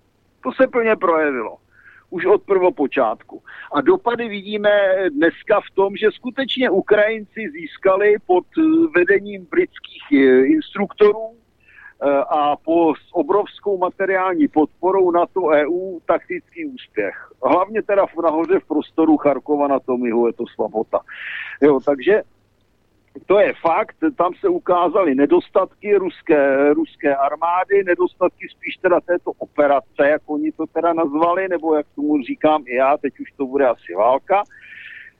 To 0.43 0.51
se 0.51 0.67
plně 0.67 0.95
projevilo 0.95 1.57
už 2.09 2.25
od 2.25 2.43
prvopočátku. 2.43 3.43
A 3.73 3.81
dopady 3.81 4.27
vidíme 4.27 4.69
dneska 5.09 5.61
v 5.61 5.75
tom, 5.75 5.95
že 5.95 6.11
skutečně 6.11 6.69
Ukrajinci 6.69 7.49
získali 7.51 8.15
pod 8.25 8.45
vedením 8.95 9.47
britských 9.51 10.03
eh, 10.11 10.45
instruktorů 10.45 11.38
a 12.30 12.56
po 12.56 12.94
s 12.95 13.10
obrovskou 13.14 13.78
materiální 13.78 14.48
podporou 14.48 15.11
NATO 15.11 15.41
EU 15.41 15.99
taktický 16.06 16.65
úspěch. 16.65 17.32
Hlavně 17.44 17.82
teda 17.82 18.06
nahoře 18.24 18.60
v 18.60 18.68
prostoru 18.68 19.18
Charkova 19.18 19.68
na 19.68 19.80
tom 19.80 20.06
jihu 20.06 20.28
je 20.28 20.34
to 20.34 20.44
slabota. 20.56 20.99
Jo, 21.61 21.80
takže 21.86 22.22
to 23.26 23.40
je 23.40 23.53
fakt, 23.61 23.95
tam 24.18 24.34
se 24.40 24.48
ukázaly 24.48 25.15
nedostatky 25.15 25.95
ruské, 25.95 26.74
ruské 26.74 27.15
armády, 27.15 27.84
nedostatky 27.84 28.48
spíš 28.49 28.76
teda 28.78 28.99
této 29.02 29.32
operace, 29.38 30.10
jak 30.10 30.22
oni 30.26 30.52
to 30.52 30.65
teda 30.65 30.94
nazvali, 30.94 31.48
nebo 31.48 31.76
jak 31.76 31.86
tomu 31.95 32.22
říkám 32.22 32.64
i 32.68 32.76
já, 32.76 32.98
teď 32.98 33.19
už 33.19 33.32
to 33.38 33.45
bude 33.45 33.68
asi 33.68 33.95
válka. 33.98 34.44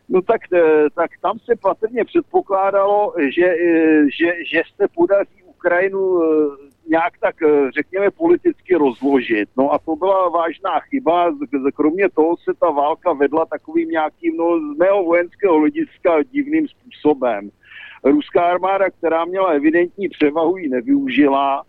No 0.10 0.22
tak, 0.22 0.42
eh, 0.54 0.90
tak 0.96 1.12
tam 1.22 1.40
se 1.40 1.56
patrně 1.56 2.06
předpokládalo, 2.06 3.14
že, 3.36 3.46
eh, 3.46 4.06
že, 4.20 4.34
že 4.46 4.62
se 4.76 4.88
podaří 4.96 5.44
Ukrajinu 5.58 6.24
eh, 6.24 6.28
nějak 6.90 7.14
tak, 7.20 7.36
řekněme, 7.76 8.12
politicky 8.12 8.76
rozložit. 8.76 9.50
No 9.58 9.74
a 9.74 9.80
to 9.80 9.96
byla 9.96 10.30
vážná 10.30 10.80
chyba. 10.80 11.34
Kromě 11.76 12.10
toho 12.10 12.38
se 12.38 12.52
ta 12.60 12.70
válka 12.70 13.14
vedla 13.14 13.46
takovým 13.46 13.90
nějakým, 13.90 14.38
no 14.38 14.60
z 14.60 14.78
mého 14.78 15.04
vojenského 15.04 15.60
hlediska 15.60 16.24
divným 16.32 16.68
způsobem. 16.68 17.50
Ruská 18.04 18.42
armáda, 18.44 18.90
která 18.90 19.26
měla 19.26 19.50
evidentní 19.50 20.10
převahu, 20.10 20.58
ji 20.58 20.70
nevyužila. 20.70 21.64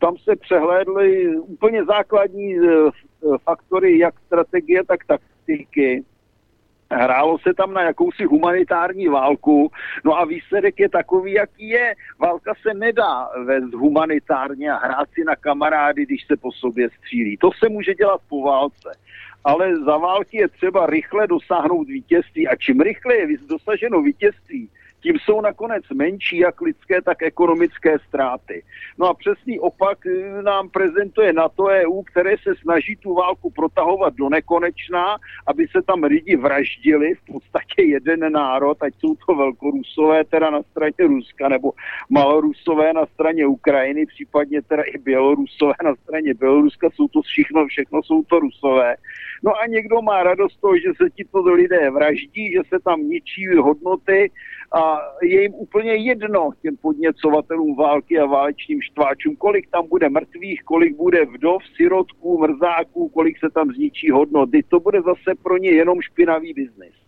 Tam 0.00 0.16
se 0.16 0.36
přehlédly 0.36 1.36
úplně 1.36 1.84
základní 1.84 2.56
faktory, 3.44 3.98
jak 3.98 4.14
strategie, 4.26 4.84
tak 4.84 5.04
taktiky 5.04 6.04
Hrálo 6.94 7.38
se 7.38 7.54
tam 7.54 7.74
na 7.74 7.82
jakousi 7.82 8.24
humanitární 8.24 9.08
válku, 9.08 9.70
no 10.04 10.18
a 10.18 10.24
výsledek 10.24 10.80
je 10.80 10.88
takový, 10.88 11.32
jaký 11.32 11.68
je. 11.68 11.94
Válka 12.18 12.52
se 12.62 12.74
nedá 12.74 13.28
vést 13.44 13.74
humanitárně 13.74 14.72
a 14.72 14.76
hrát 14.76 15.08
si 15.14 15.24
na 15.24 15.36
kamarády, 15.36 16.06
když 16.06 16.26
se 16.26 16.36
po 16.36 16.52
sobě 16.52 16.90
střílí. 16.90 17.36
To 17.36 17.50
se 17.58 17.68
může 17.68 17.94
dělat 17.94 18.20
po 18.28 18.42
válce. 18.42 18.92
Ale 19.44 19.76
za 19.76 19.96
války 19.96 20.36
je 20.36 20.48
třeba 20.48 20.86
rychle 20.86 21.26
dosáhnout 21.26 21.88
vítězství 21.88 22.48
a 22.48 22.56
čím 22.56 22.80
rychleji 22.80 23.20
je 23.20 23.38
dosaženo 23.48 24.02
vítězství, 24.02 24.68
tím 25.02 25.18
jsou 25.18 25.40
nakonec 25.40 25.84
menší 25.94 26.38
jak 26.38 26.60
lidské, 26.60 27.02
tak 27.02 27.22
ekonomické 27.22 27.98
ztráty. 28.08 28.62
No 28.98 29.08
a 29.08 29.14
přesný 29.14 29.60
opak 29.60 29.98
eh, 30.06 30.42
nám 30.42 30.68
prezentuje 30.68 31.32
NATO 31.32 31.64
EU, 31.64 32.02
které 32.02 32.34
se 32.42 32.54
snaží 32.62 32.96
tu 32.96 33.14
válku 33.14 33.50
protahovat 33.50 34.14
do 34.14 34.28
nekonečná, 34.28 35.16
aby 35.46 35.66
se 35.68 35.82
tam 35.82 36.02
lidi 36.02 36.36
vraždili, 36.36 37.14
v 37.14 37.32
podstatě 37.32 37.82
jeden 37.82 38.32
národ, 38.32 38.82
ať 38.82 38.94
jsou 38.94 39.14
to 39.26 39.34
velkorusové 39.34 40.24
teda 40.24 40.50
na 40.50 40.62
straně 40.62 40.92
Ruska, 40.98 41.48
nebo 41.48 41.72
malorusové 42.10 42.92
na 42.92 43.06
straně 43.06 43.46
Ukrajiny, 43.46 44.06
případně 44.06 44.62
teda 44.62 44.82
i 44.82 44.98
bělorusové 44.98 45.74
na 45.84 45.94
straně 45.94 46.34
Běloruska, 46.34 46.90
jsou 46.94 47.08
to 47.08 47.22
všechno, 47.22 47.66
všechno 47.66 48.02
jsou 48.02 48.22
to 48.22 48.40
rusové. 48.40 48.96
No 49.44 49.52
a 49.56 49.66
někdo 49.66 50.02
má 50.02 50.22
radost 50.22 50.60
toho, 50.60 50.76
že 50.76 50.88
se 50.96 51.10
ti 51.10 51.24
to 51.24 51.38
lidé 51.38 51.90
vraždí, 51.90 52.52
že 52.52 52.60
se 52.68 52.78
tam 52.84 53.08
ničí 53.08 53.46
hodnoty 53.56 54.30
a 54.72 54.91
je 55.22 55.42
jim 55.42 55.54
úplně 55.54 55.94
jedno 55.94 56.50
těm 56.62 56.76
podněcovatelům 56.76 57.76
války 57.76 58.18
a 58.18 58.26
válečným 58.26 58.82
štváčům, 58.82 59.36
kolik 59.36 59.70
tam 59.70 59.88
bude 59.88 60.08
mrtvých, 60.08 60.62
kolik 60.62 60.96
bude 60.96 61.24
vdov, 61.24 61.62
sirotků, 61.76 62.38
mrzáků, 62.38 63.08
kolik 63.08 63.38
se 63.38 63.50
tam 63.54 63.70
zničí 63.70 64.10
hodnoty. 64.10 64.62
To 64.68 64.80
bude 64.80 65.00
zase 65.02 65.34
pro 65.42 65.56
ně 65.56 65.70
jenom 65.70 66.00
špinavý 66.00 66.52
biznis. 66.52 67.01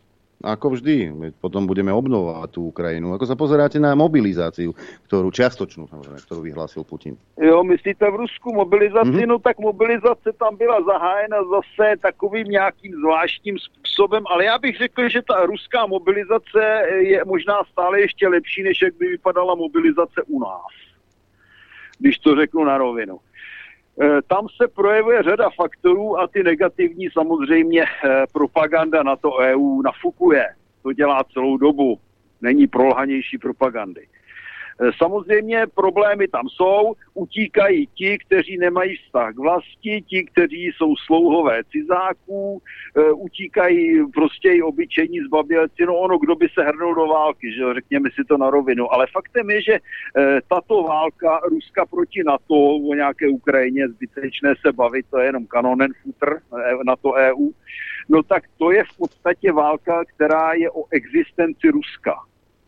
Ako 0.44 0.76
vždy, 0.76 1.08
potom 1.40 1.64
budeme 1.64 1.88
obnovovať 1.88 2.48
tú 2.52 2.68
Ukrajinu. 2.68 3.16
Ako 3.16 3.24
sa 3.24 3.32
pozeráte 3.32 3.80
na 3.80 3.96
mobilizáciu, 3.96 4.76
ktorú 5.08 5.32
čiastočnú, 5.32 5.88
ktorú 6.28 6.44
vyhlásil 6.44 6.84
Putin? 6.84 7.16
Jo, 7.40 7.64
myslíte 7.64 8.04
v 8.04 8.28
Rusku 8.28 8.52
mobilizaci? 8.52 9.24
Mm-hmm. 9.24 9.32
No 9.32 9.40
tak 9.40 9.56
mobilizace 9.56 10.36
tam 10.36 10.56
byla 10.60 10.84
zahájena 10.84 11.40
zase 11.48 11.96
takovým 11.96 12.46
nějakým 12.52 12.92
zvláštním 12.92 13.56
způsobem, 13.58 14.22
ale 14.28 14.44
já 14.44 14.58
bych 14.58 14.76
řekl, 14.76 15.08
že 15.08 15.22
ta 15.22 15.46
ruská 15.46 15.86
mobilizace 15.86 16.62
je 17.00 17.24
možná 17.24 17.64
stále 17.72 18.00
ještě 18.00 18.28
lepší, 18.28 18.62
než 18.62 18.82
jak 18.82 18.94
by 18.94 19.06
vypadala 19.08 19.54
mobilizace 19.54 20.22
u 20.28 20.40
nás. 20.40 20.72
Když 21.98 22.18
to 22.18 22.36
řeknu 22.36 22.64
na 22.64 22.78
rovinu. 22.78 23.18
Eh, 24.02 24.22
tam 24.26 24.46
se 24.62 24.68
projevuje 24.68 25.22
řada 25.22 25.50
faktorů 25.50 26.18
a 26.18 26.26
ty 26.26 26.42
negativní 26.42 27.08
samozřejmě 27.12 27.82
eh, 27.82 28.24
propaganda 28.32 29.02
na 29.02 29.16
to 29.16 29.36
EU 29.36 29.82
nafukuje. 29.82 30.46
To 30.82 30.92
dělá 30.92 31.24
celou 31.32 31.56
dobu. 31.56 31.98
Není 32.40 32.66
prolhanější 32.66 33.38
propagandy. 33.38 34.06
Eh, 34.80 34.90
samozřejmě 34.98 35.66
problémy 35.74 36.28
tam 36.28 36.48
jsou, 36.48 36.94
utíkají 37.14 37.86
ti, 37.86 38.18
kteří 38.18 38.58
nemají 38.58 38.96
vztah 38.96 39.34
k 39.34 39.38
vlasti, 39.38 40.02
ti, 40.06 40.24
kteří 40.24 40.64
jsou 40.64 40.96
slouhové 40.96 41.62
cizáků, 41.72 42.62
eh, 42.96 43.12
utíkají 43.12 44.10
prostě 44.12 44.52
i 44.52 44.62
obyčejní 44.62 45.20
zbabělci, 45.20 45.86
no 45.86 45.96
ono, 45.96 46.18
kdo 46.18 46.34
by 46.34 46.48
se 46.54 46.62
hrnul 46.62 46.94
do 46.94 47.06
války, 47.06 47.52
že 47.52 47.74
řekněme 47.74 48.08
si 48.14 48.24
to 48.24 48.36
na 48.36 48.50
rovinu. 48.50 48.92
Ale 48.92 49.06
faktem 49.12 49.50
je, 49.50 49.62
že 49.62 49.74
eh, 49.74 50.40
tato 50.48 50.82
válka 50.82 51.40
Ruska 51.44 51.86
proti 51.86 52.22
NATO 52.24 52.54
o 52.54 52.94
nějaké 52.94 53.28
Ukrajině, 53.28 53.88
zbytečné 53.88 54.54
se 54.66 54.72
bavit, 54.72 55.06
to 55.10 55.18
je 55.18 55.26
jenom 55.26 55.46
kanonen 55.46 55.92
futr 56.02 56.38
na 56.86 56.96
to 56.96 57.12
EU, 57.12 57.50
no 58.08 58.22
tak 58.22 58.42
to 58.58 58.70
je 58.70 58.84
v 58.84 58.96
podstatě 58.98 59.52
válka, 59.52 60.04
která 60.04 60.52
je 60.52 60.70
o 60.70 60.84
existenci 60.90 61.70
Ruska 61.70 62.14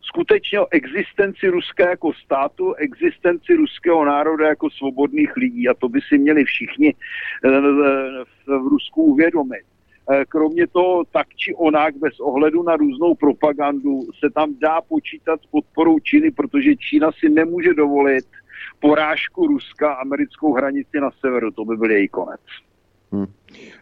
skutečně 0.07 0.61
o 0.61 0.67
existenci 0.71 1.49
Ruska 1.49 1.91
jako 1.91 2.13
státu, 2.13 2.75
existenci 2.75 3.55
ruského 3.55 4.05
národa 4.05 4.49
jako 4.49 4.71
svobodných 4.71 5.37
lidí. 5.37 5.69
A 5.69 5.75
to 5.75 5.89
by 5.89 6.01
si 6.09 6.19
měli 6.19 6.45
všichni 6.45 6.95
eh, 7.45 7.51
v 8.47 8.67
Rusku 8.71 9.03
uvědomit. 9.03 9.63
Eh, 10.11 10.25
kromě 10.29 10.67
toho, 10.67 11.05
tak 11.05 11.27
či 11.37 11.55
onak, 11.55 11.97
bez 11.97 12.21
ohledu 12.21 12.63
na 12.63 12.77
různou 12.77 13.15
propagandu, 13.15 14.01
se 14.19 14.31
tam 14.31 14.55
dá 14.59 14.81
počítat 14.81 15.41
s 15.43 15.47
podporou 15.47 15.99
Číny, 15.99 16.31
protože 16.31 16.77
Čína 16.77 17.11
si 17.13 17.29
nemůže 17.29 17.75
dovolit 17.75 18.27
porážku 18.81 19.47
Ruska 19.47 19.93
americkou 19.93 20.53
hranici 20.53 21.01
na 21.01 21.11
severu. 21.21 21.51
To 21.51 21.65
by 21.65 21.77
byl 21.77 21.91
její 21.91 22.09
konec. 22.09 22.41
Hmm. 23.17 23.33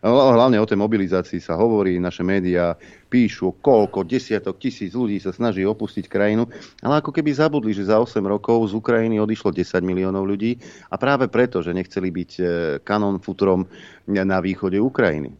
Hlavne 0.04 0.60
o 0.60 0.68
tej 0.68 0.78
mobilizácii 0.78 1.40
sa 1.42 1.58
hovorí, 1.58 1.98
naše 1.98 2.22
médiá 2.22 2.78
píšu, 3.10 3.58
koľko 3.58 4.06
desiatok 4.06 4.60
tisíc 4.60 4.94
ľudí 4.94 5.18
sa 5.18 5.34
snaží 5.34 5.66
opustiť 5.66 6.06
krajinu, 6.06 6.46
ale 6.84 7.00
ako 7.02 7.10
keby 7.10 7.34
zabudli, 7.34 7.74
že 7.74 7.88
za 7.88 7.98
8 7.98 8.22
rokov 8.22 8.70
z 8.70 8.78
Ukrajiny 8.78 9.18
odišlo 9.18 9.50
10 9.50 9.80
miliónov 9.82 10.28
ľudí 10.28 10.60
a 10.92 10.94
práve 11.00 11.26
preto, 11.26 11.64
že 11.64 11.74
nechceli 11.74 12.12
byť 12.12 12.30
e, 12.38 12.42
kanon 12.86 13.18
futrom 13.18 13.66
na 14.06 14.38
východe 14.38 14.78
Ukrajiny. 14.78 15.34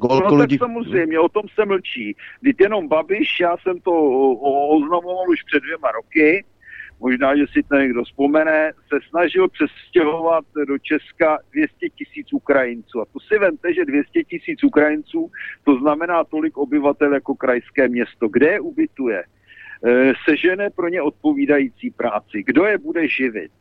Koľko 0.00 0.30
no 0.32 0.36
ľudí... 0.40 0.56
tak 0.56 0.72
samozřejmě, 0.72 1.20
o 1.20 1.28
tom 1.28 1.46
se 1.54 1.64
mlčí. 1.64 2.16
Vždyť 2.40 2.60
jenom 2.60 2.88
Babiš, 2.88 3.40
já 3.40 3.56
jsem 3.56 3.80
to 3.80 3.92
oznamoval 4.78 5.28
už 5.28 5.42
před 5.42 5.60
dvěma 5.60 5.90
roky, 5.90 6.44
možná, 7.02 7.36
že 7.36 7.44
si 7.52 7.62
to 7.62 7.76
někdo 7.76 8.04
vzpomene, 8.04 8.72
se 8.88 8.98
snažil 9.08 9.48
přestěhovat 9.48 10.44
do 10.68 10.78
Česka 10.78 11.38
200 11.52 11.88
tisíc 11.88 12.32
Ukrajinců. 12.32 13.00
A 13.00 13.04
to 13.04 13.18
si 13.20 13.38
vemte, 13.38 13.74
že 13.74 13.84
200 13.84 14.24
tisíc 14.24 14.64
Ukrajinců, 14.64 15.30
to 15.64 15.74
znamená 15.74 16.24
tolik 16.24 16.56
obyvatel 16.56 17.14
jako 17.14 17.34
krajské 17.34 17.88
město. 17.88 18.28
Kde 18.28 18.46
je 18.46 18.60
ubytuje? 18.60 19.24
E, 19.84 20.12
sežene 20.28 20.70
pro 20.70 20.88
ně 20.88 21.02
odpovídající 21.02 21.90
práci. 21.90 22.42
Kdo 22.46 22.64
je 22.64 22.78
bude 22.78 23.08
živit? 23.08 23.52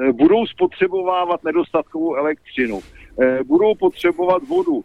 E, 0.00 0.12
budou 0.12 0.46
spotřebovávat 0.46 1.44
nedostatkovou 1.44 2.14
elektřinu, 2.14 2.80
e, 3.20 3.44
budou 3.44 3.74
potřebovat 3.74 4.42
vodu, 4.48 4.84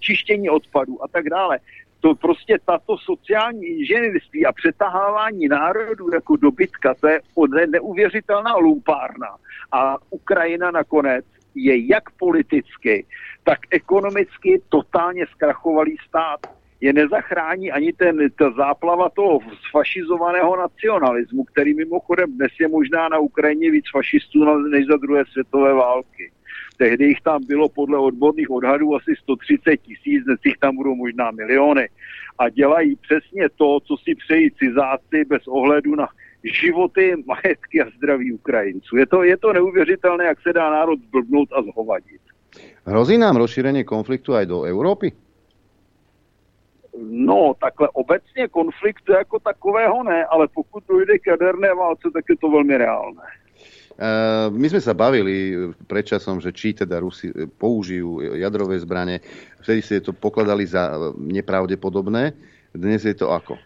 čištění 0.00 0.50
odpadů 0.50 1.04
a 1.04 1.08
tak 1.08 1.30
dále 1.30 1.58
to 2.00 2.14
prostě 2.14 2.58
tato 2.64 2.98
sociální 2.98 3.66
inženýrství 3.66 4.46
a 4.46 4.52
přetahávání 4.52 5.48
národů 5.48 6.10
jako 6.14 6.36
dobytka, 6.36 6.94
to 7.00 7.08
je 7.08 7.20
neuvěřitelná 7.66 8.56
lumpárna. 8.56 9.28
A 9.72 9.96
Ukrajina 10.10 10.70
nakonec 10.70 11.24
je 11.54 11.86
jak 11.86 12.10
politicky, 12.10 13.06
tak 13.44 13.58
ekonomicky 13.70 14.62
totálně 14.68 15.26
zkrachovalý 15.26 15.96
stát. 16.08 16.40
Je 16.80 16.92
nezachrání 16.92 17.72
ani 17.72 17.92
ten, 17.92 18.30
ta 18.38 18.50
záplava 18.50 19.08
toho 19.08 19.40
sfašizovaného 19.68 20.56
nacionalismu, 20.56 21.44
který 21.44 21.74
mimochodem 21.74 22.36
dnes 22.36 22.52
je 22.60 22.68
možná 22.68 23.08
na 23.08 23.18
Ukrajině 23.18 23.70
víc 23.70 23.84
fašistů 23.92 24.44
než 24.68 24.86
za 24.86 24.96
druhé 24.96 25.24
světové 25.32 25.74
války. 25.74 26.32
Tehdy 26.78 27.04
jich 27.04 27.20
tam 27.20 27.44
bylo 27.46 27.68
podle 27.68 27.98
odborných 27.98 28.50
odhadů 28.50 28.94
asi 28.94 29.14
130 29.22 29.76
tisíc, 29.76 30.24
dnes 30.24 30.40
jich 30.44 30.58
tam 30.58 30.76
budou 30.76 30.94
možná 30.94 31.30
miliony. 31.30 31.88
A 32.38 32.48
dělají 32.48 32.96
přesně 32.96 33.48
to, 33.56 33.80
co 33.80 33.96
si 33.96 34.14
přejí 34.14 34.50
cizáci 34.50 35.24
bez 35.28 35.42
ohledu 35.48 35.94
na 35.94 36.08
životy, 36.44 37.14
majetky 37.26 37.82
a 37.82 37.90
zdraví 37.96 38.32
Ukrajinců. 38.32 38.96
Je 38.96 39.06
to, 39.06 39.22
je 39.22 39.36
to 39.36 39.52
neuvěřitelné, 39.52 40.24
jak 40.24 40.40
se 40.40 40.52
dá 40.52 40.70
národ 40.70 41.00
zblbnout 41.00 41.48
a 41.52 41.62
zhovadit. 41.62 42.20
Hrozí 42.84 43.18
nám 43.18 43.36
rozšíření 43.36 43.84
konfliktu 43.84 44.34
aj 44.34 44.46
do 44.46 44.62
Evropy? 44.62 45.12
No, 47.10 47.54
takhle 47.60 47.88
obecně 47.92 48.48
konfliktu 48.48 49.12
jako 49.12 49.38
takového 49.38 50.02
ne, 50.02 50.24
ale 50.24 50.48
pokud 50.54 50.84
dojde 50.88 51.18
k 51.18 51.26
jaderné 51.26 51.74
válce, 51.74 52.10
tak 52.12 52.24
je 52.28 52.36
to 52.36 52.50
velmi 52.50 52.76
reálné. 52.78 53.22
Ehm, 53.98 54.54
my 54.54 54.66
sme 54.70 54.80
sa 54.82 54.94
bavili 54.94 55.68
predčasom, 55.90 56.38
že 56.38 56.54
či 56.54 56.74
teda 56.74 57.02
Rusi 57.02 57.34
použijú 57.58 58.22
jadrové 58.38 58.78
zbranie. 58.78 59.18
Vtedy 59.62 59.80
si 59.82 59.98
to 59.98 60.14
pokladali 60.14 60.62
za 60.66 61.12
nepravdepodobné. 61.18 62.32
Dnes 62.72 63.02
je 63.02 63.16
to 63.16 63.34
ako? 63.34 63.58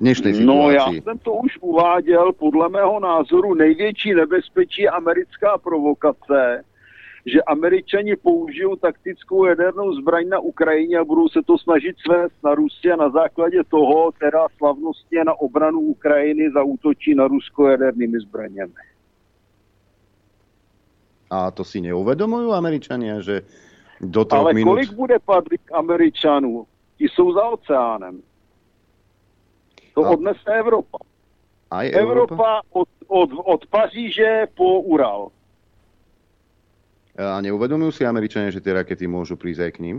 dnešnej 0.00 0.32
situácii? 0.34 0.46
No 0.48 0.70
já 0.70 0.86
jsem 1.02 1.18
to 1.18 1.32
už 1.32 1.58
uváděl, 1.60 2.32
podle 2.32 2.68
mého 2.68 3.00
názoru 3.00 3.54
největší 3.54 4.14
nebezpečí 4.14 4.88
americká 4.88 5.58
provokace, 5.58 6.64
že 7.26 7.42
američani 7.42 8.16
použijou 8.16 8.76
taktickou 8.76 9.44
jadernou 9.44 9.94
zbraň 9.94 10.28
na 10.28 10.38
Ukrajině 10.38 10.98
a 10.98 11.04
budou 11.04 11.28
se 11.28 11.42
to 11.42 11.58
snažit 11.58 11.96
svést 11.98 12.34
na 12.44 12.54
Rusy 12.54 12.92
a 12.92 12.96
na 12.96 13.10
základě 13.10 13.64
toho 13.64 14.12
teda 14.12 14.46
slavnostně 14.56 15.24
na 15.24 15.34
obranu 15.34 15.80
Ukrajiny 15.80 16.50
zautočí 16.50 17.14
na 17.14 17.28
Rusko 17.28 17.68
jadernými 17.68 18.20
zbraněmi. 18.20 18.82
A 21.30 21.50
to 21.54 21.62
si 21.62 21.78
neuvedomujú 21.78 22.50
Američania, 22.50 23.22
že 23.22 23.46
do 24.02 24.26
troch 24.26 24.50
Ale 24.50 24.52
minút... 24.52 24.66
kolik 24.66 24.92
bude 24.98 25.16
padlých 25.22 25.62
Američanů? 25.72 26.66
Ti 26.98 27.06
jsou 27.06 27.32
za 27.32 27.44
oceánem. 27.48 28.22
To 29.94 30.04
a... 30.04 30.10
odnese 30.10 30.50
Evropa. 30.50 30.98
Aj 31.70 31.86
Európa? 31.86 32.34
Evropa 32.34 32.50
od, 32.74 32.88
od, 33.06 33.30
od 33.46 33.66
Paříže 33.66 34.50
po 34.58 34.80
Ural. 34.82 35.30
A 37.20 37.36
neuvedomujú 37.44 38.00
si 38.00 38.02
Američania, 38.08 38.48
že 38.48 38.64
tie 38.64 38.72
rakety 38.72 39.04
môžu 39.04 39.36
prísť 39.36 39.68
aj 39.68 39.72
k 39.76 39.82
ním? 39.84 39.96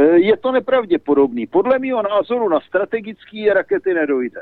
E, 0.00 0.24
je 0.24 0.36
to 0.40 0.56
nepravděpodobný. 0.56 1.46
Podle 1.52 1.76
mého 1.78 2.00
názoru 2.00 2.48
na 2.48 2.64
strategické 2.64 3.52
rakety 3.52 3.92
nedojde. 3.92 4.40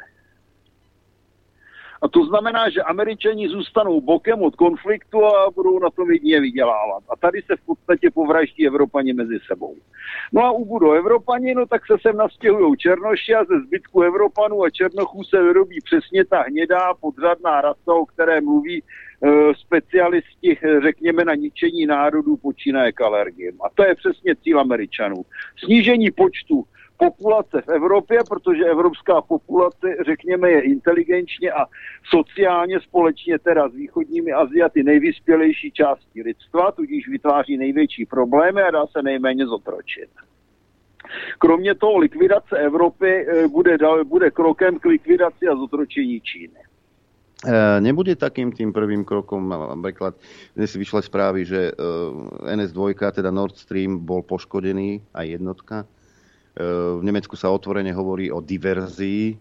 A 2.03 2.09
to 2.09 2.25
znamená, 2.25 2.71
že 2.71 2.83
američani 2.83 3.49
zůstanou 3.49 4.01
bokem 4.01 4.43
od 4.43 4.57
konfliktu 4.57 5.25
a 5.25 5.51
budou 5.51 5.79
na 5.79 5.91
tom 5.91 6.11
jedině 6.11 6.41
vydělávat. 6.41 7.05
A 7.09 7.17
tady 7.17 7.43
se 7.43 7.57
v 7.57 7.67
podstatě 7.67 8.11
povraždí 8.11 8.67
Evropani 8.67 9.13
mezi 9.13 9.39
sebou. 9.47 9.77
No 10.33 10.43
a 10.43 10.51
ubudou 10.51 10.93
Evropani, 10.93 11.55
no 11.55 11.67
tak 11.67 11.87
se 11.87 11.95
sem 12.03 12.17
nastěhují 12.17 12.77
Černoši 12.77 13.35
a 13.35 13.45
ze 13.45 13.61
zbytku 13.67 14.03
Evropanů 14.03 14.63
a 14.63 14.71
Černochů 14.71 15.25
se 15.25 15.43
vyrobí 15.43 15.79
přesně 15.85 16.25
ta 16.25 16.43
hnědá 16.43 16.95
podřadná 17.01 17.61
rasa, 17.61 17.95
o 17.95 18.07
které 18.07 18.41
mluví 18.41 18.79
e, 18.79 18.85
specialisti, 19.55 20.59
řekněme, 20.83 21.25
na 21.25 21.35
ničení 21.35 21.87
národů 21.87 22.37
počínaje 22.37 22.93
k 22.93 23.01
alergiem. 23.01 23.55
A 23.65 23.69
to 23.75 23.85
je 23.85 23.95
přesně 23.95 24.37
cíl 24.37 24.61
Američanů. 24.61 25.17
Snížení 25.65 26.11
počtu 26.11 26.65
populace 27.03 27.63
v 27.67 27.69
Evropě, 27.69 28.19
protože 28.29 28.65
evropská 28.65 29.21
populace, 29.21 29.87
řekněme, 30.07 30.51
je 30.51 30.61
inteligenčně 30.61 31.53
a 31.53 31.67
sociálně 32.15 32.81
společně 32.81 33.39
teda 33.39 33.69
s 33.69 33.75
východními 33.75 34.33
Aziaty 34.33 34.83
nejvyspělejší 34.83 35.73
částí 35.73 36.23
lidstva, 36.23 36.73
tudíž 36.73 37.09
vytváří 37.09 37.57
největší 37.57 38.07
problémy 38.07 38.63
a 38.63 38.71
dá 38.71 38.87
se 38.87 39.03
nejméně 39.03 39.47
zotročit. 39.47 40.11
Kromě 41.39 41.75
toho 41.75 41.99
likvidace 41.99 42.59
Evropy 42.59 43.27
eh, 43.29 43.49
bude, 43.49 43.77
bude 44.05 44.31
krokem 44.31 44.79
k 44.79 44.85
likvidaci 44.85 45.49
a 45.49 45.57
zotročení 45.57 46.21
Číny. 46.21 46.61
Eh, 47.43 47.81
nebude 47.83 48.15
takým 48.15 48.55
tým 48.55 48.71
prvým 48.71 49.03
krokom, 49.03 49.51
napríklad 49.51 50.15
dnes 50.55 50.71
si 50.71 50.79
vyšle 50.79 51.03
správy, 51.03 51.43
že 51.43 51.75
eh, 51.75 52.55
NS2, 52.55 52.95
teda 52.95 53.35
Nord 53.35 53.59
Stream, 53.59 53.99
bol 53.99 54.23
poškodený, 54.23 55.03
aj 55.11 55.27
jednotka. 55.27 55.77
V 56.99 57.01
Nemecku 57.01 57.33
sa 57.33 57.49
otvorene 57.49 57.97
hovorí 57.97 58.29
o 58.29 58.45
diverzii. 58.45 59.41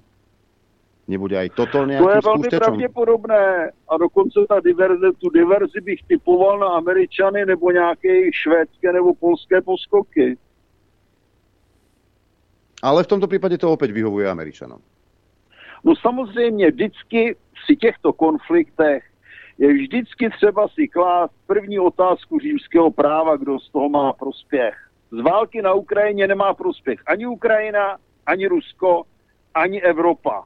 Nebude 1.11 1.35
aj 1.35 1.49
toto 1.59 1.83
nejakým 1.83 2.07
To 2.07 2.15
je 2.15 2.21
velmi 2.23 2.49
pravděpodobné 2.49 3.71
a 3.89 3.93
dokonce 3.97 4.39
ta 4.47 4.59
diverze, 4.59 5.11
tu 5.19 5.29
diverzi 5.29 5.81
bych 5.81 6.03
typoval 6.07 6.59
na 6.59 6.67
Američany 6.67 7.45
nebo 7.45 7.71
nějaké 7.71 8.31
švédské 8.33 8.93
nebo 8.93 9.15
polské 9.15 9.61
poskoky. 9.61 10.37
Ale 12.81 13.03
v 13.03 13.07
tomto 13.07 13.27
případě 13.27 13.57
to 13.57 13.71
opět 13.71 13.91
vyhovuje 13.91 14.29
Američanom. 14.29 14.79
No 15.83 15.95
samozřejmě 15.95 16.71
vždycky 16.71 17.35
při 17.63 17.75
těchto 17.75 18.13
konfliktech 18.13 19.03
je 19.57 19.73
vždycky 19.73 20.29
třeba 20.29 20.67
si 20.67 20.87
klást 20.87 21.33
první 21.47 21.79
otázku 21.79 22.39
římského 22.39 22.91
práva, 22.91 23.35
kdo 23.37 23.59
z 23.59 23.69
toho 23.69 23.89
má 23.89 24.13
prospěch 24.13 24.90
z 25.11 25.19
války 25.19 25.61
na 25.61 25.73
Ukrajině 25.73 26.27
nemá 26.27 26.53
prospěch 26.53 26.99
ani 27.05 27.27
Ukrajina, 27.27 27.97
ani 28.25 28.47
Rusko, 28.47 29.03
ani 29.53 29.81
Evropa 29.81 30.43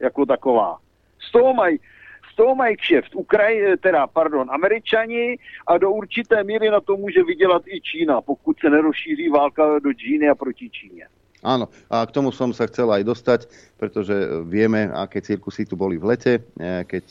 jako 0.00 0.26
taková. 0.26 0.78
Z 1.28 1.32
toho 1.32 1.54
mají 1.54 1.78
z 2.32 2.36
toho 2.36 2.54
mají 2.54 2.76
kšeft 2.76 3.14
Ukraj, 3.14 3.76
teda, 3.80 4.06
pardon, 4.06 4.50
Američani 4.50 5.36
a 5.66 5.78
do 5.78 5.90
určité 5.90 6.44
míry 6.44 6.70
na 6.70 6.80
to 6.80 6.96
může 6.96 7.22
vydělat 7.22 7.62
i 7.66 7.80
Čína, 7.80 8.20
pokud 8.20 8.60
se 8.60 8.70
nerozšíří 8.70 9.28
válka 9.28 9.78
do 9.78 9.92
Číny 9.94 10.28
a 10.28 10.34
proti 10.34 10.70
Číně. 10.70 11.06
Áno, 11.38 11.70
a 11.86 12.02
k 12.02 12.10
tomu 12.10 12.34
som 12.34 12.50
sa 12.50 12.66
chcel 12.66 12.90
aj 12.90 13.02
dostať, 13.06 13.40
pretože 13.78 14.10
vieme, 14.42 14.90
aké 14.90 15.22
cirkusy 15.22 15.70
tu 15.70 15.78
boli 15.78 15.94
v 15.94 16.10
lete, 16.10 16.42
eh, 16.42 16.82
keď 16.82 17.04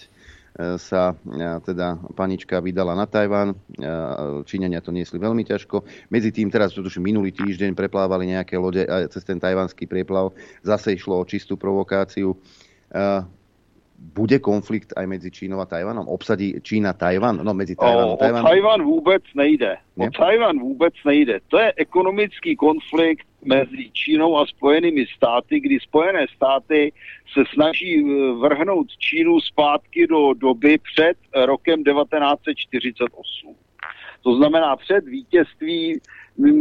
sa 0.58 1.14
e, 1.14 1.16
teda 1.62 2.02
panička 2.18 2.58
vydala 2.58 2.98
na 2.98 3.06
Tajván. 3.06 3.54
E, 3.54 3.56
Číňania 4.42 4.82
to 4.82 4.90
niesli 4.90 5.22
veľmi 5.22 5.46
ťažko. 5.46 5.86
Medzi 6.10 6.34
tým 6.34 6.50
teraz, 6.50 6.74
už 6.74 6.98
minulý 6.98 7.30
týždeň 7.30 7.78
preplávali 7.78 8.34
nejaké 8.34 8.58
lode 8.58 8.82
cez 9.14 9.22
ten 9.22 9.38
tajvanský 9.38 9.86
prieplav. 9.86 10.34
Zase 10.66 10.98
išlo 10.98 11.22
o 11.22 11.28
čistú 11.30 11.62
provokáciu. 11.62 12.34
E, 13.98 14.08
bude 14.18 14.40
konflikt 14.40 14.94
aj 14.98 15.06
medzi 15.08 15.32
Čínou 15.32 15.60
a 15.60 15.66
Tajvanom? 15.66 16.08
Obsadí 16.08 16.62
Čína 16.62 16.94
Tajvan? 16.94 17.42
No, 17.44 17.54
medzi 17.54 17.76
Tajvanom 17.76 18.14
a 18.14 18.18
Tajvanom. 18.18 18.46
O 18.46 18.50
Tajvan 18.50 18.82
vůbec 18.84 19.24
nejde. 19.36 19.78
O 19.98 20.10
Tajvan 20.10 20.60
vůbec 20.60 20.94
nejde. 21.06 21.40
To 21.48 21.60
je 21.60 21.74
ekonomický 21.78 22.56
konflikt 22.56 23.28
mezi 23.46 23.92
Čínou 23.94 24.38
a 24.38 24.46
Spojenými 24.46 25.06
státy, 25.16 25.60
kdy 25.60 25.80
Spojené 25.80 26.26
státy 26.36 26.94
se 27.34 27.44
snaží 27.54 28.02
eh, 28.02 28.32
vrhnout 28.42 28.88
Čínu 28.98 29.40
zpátky 29.40 30.08
do 30.08 30.34
doby 30.34 30.78
před 30.78 31.18
rokem 31.46 31.84
1948. 31.84 33.56
To 34.24 34.36
znamená 34.36 34.76
před 34.76 35.06
vítězství 35.06 36.00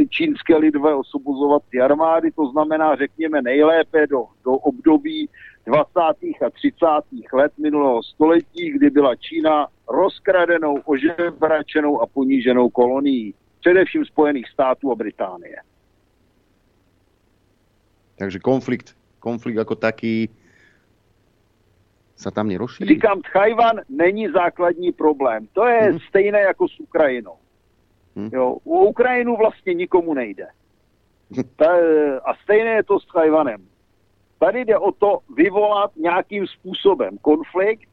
čínské 0.09 0.57
lidové 0.57 0.95
osobozovací 0.95 1.81
armády, 1.81 2.33
to 2.33 2.47
znamená, 2.47 2.97
řekněme, 2.97 3.43
nejlépe 3.43 4.07
do, 4.07 4.25
do 4.45 4.53
období 4.53 5.29
20. 5.67 6.01
a 6.47 6.51
30. 6.51 6.87
let 7.33 7.53
minulého 7.59 8.03
století, 8.03 8.71
kdy 8.71 8.91
byla 8.91 9.17
Čína 9.17 9.67
rozkradenou, 9.89 10.79
ožebračenou 10.85 12.01
a 12.01 12.07
poníženou 12.07 12.71
kolonií, 12.71 13.35
především 13.61 14.05
Spojených 14.05 14.49
států 14.49 14.93
a 14.93 14.95
Británie. 14.95 15.57
Takže 18.19 18.39
konflikt, 18.39 18.97
konflikt 19.19 19.57
jako 19.57 19.75
taký 19.75 20.31
sa 22.17 22.31
tam 22.31 22.49
nerozšíří? 22.49 22.89
Říkám, 22.89 23.21
Tchajvan 23.23 23.81
není 23.89 24.29
základní 24.29 24.93
problém. 24.93 25.49
To 25.53 25.67
je 25.67 25.81
hmm. 25.81 25.99
stejné 26.09 26.41
jako 26.41 26.69
s 26.69 26.81
Ukrajinou. 26.81 27.37
Hmm. 28.17 28.31
Jo, 28.33 28.57
u 28.65 28.79
Ukrajinu 28.79 29.37
vlastně 29.37 29.75
nikomu 29.75 30.15
nejde. 30.15 30.47
Ta, 31.57 31.71
a 32.25 32.35
stejné 32.43 32.71
je 32.71 32.83
to 32.83 33.01
s 33.01 33.07
Tchajvanem. 33.07 33.76
Tady 34.39 34.65
jde 34.65 34.79
o 34.79 34.93
to 34.93 35.19
vyvolat 35.37 35.97
nějakým 35.97 36.47
způsobem 36.47 37.19
konflikt 37.19 37.89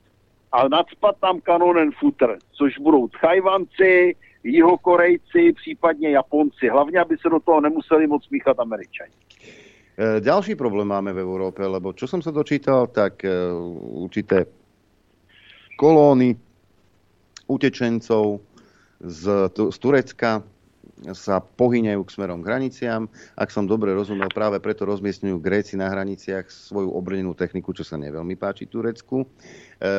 a 0.51 0.67
nadspat 0.67 1.15
tam 1.21 1.41
kanonen 1.41 1.91
futr, 1.91 2.37
což 2.51 2.77
budou 2.77 3.07
Tchajvanci, 3.07 4.15
Jihokorejci, 4.43 5.53
případně 5.53 6.09
Japonci. 6.09 6.69
Hlavně, 6.69 6.99
aby 6.99 7.17
se 7.17 7.29
do 7.29 7.39
toho 7.39 7.61
nemuseli 7.61 8.07
moc 8.07 8.29
míchat 8.29 8.59
Američani. 8.59 9.11
E, 9.97 10.21
ďalší 10.21 10.55
problém 10.55 10.87
máme 10.87 11.13
v 11.13 11.21
Európe, 11.21 11.61
lebo 11.61 11.93
čo 11.93 12.09
som 12.09 12.17
sa 12.17 12.33
dočítal, 12.33 12.89
tak 12.89 13.21
e, 13.21 13.29
určité 14.01 14.49
kolóny 15.77 16.33
utečencov 17.45 18.41
z, 18.99 19.23
z 19.53 19.77
Turecka 19.77 20.41
sa 21.11 21.43
pohyňajú 21.43 22.01
k 22.07 22.13
smerom 22.15 22.39
k 22.39 22.47
hraniciam. 22.47 23.11
Ak 23.35 23.51
som 23.51 23.67
dobre 23.67 23.91
rozumel, 23.91 24.31
práve 24.31 24.63
preto 24.63 24.87
rozmiestňujú 24.87 25.37
Gréci 25.43 25.75
na 25.75 25.91
hraniciach 25.91 26.47
svoju 26.47 26.95
obrnenú 26.95 27.35
techniku, 27.35 27.75
čo 27.75 27.83
sa 27.83 27.99
neveľmi 27.99 28.39
páči 28.39 28.71
Turecku. 28.71 29.27
E, 29.27 29.27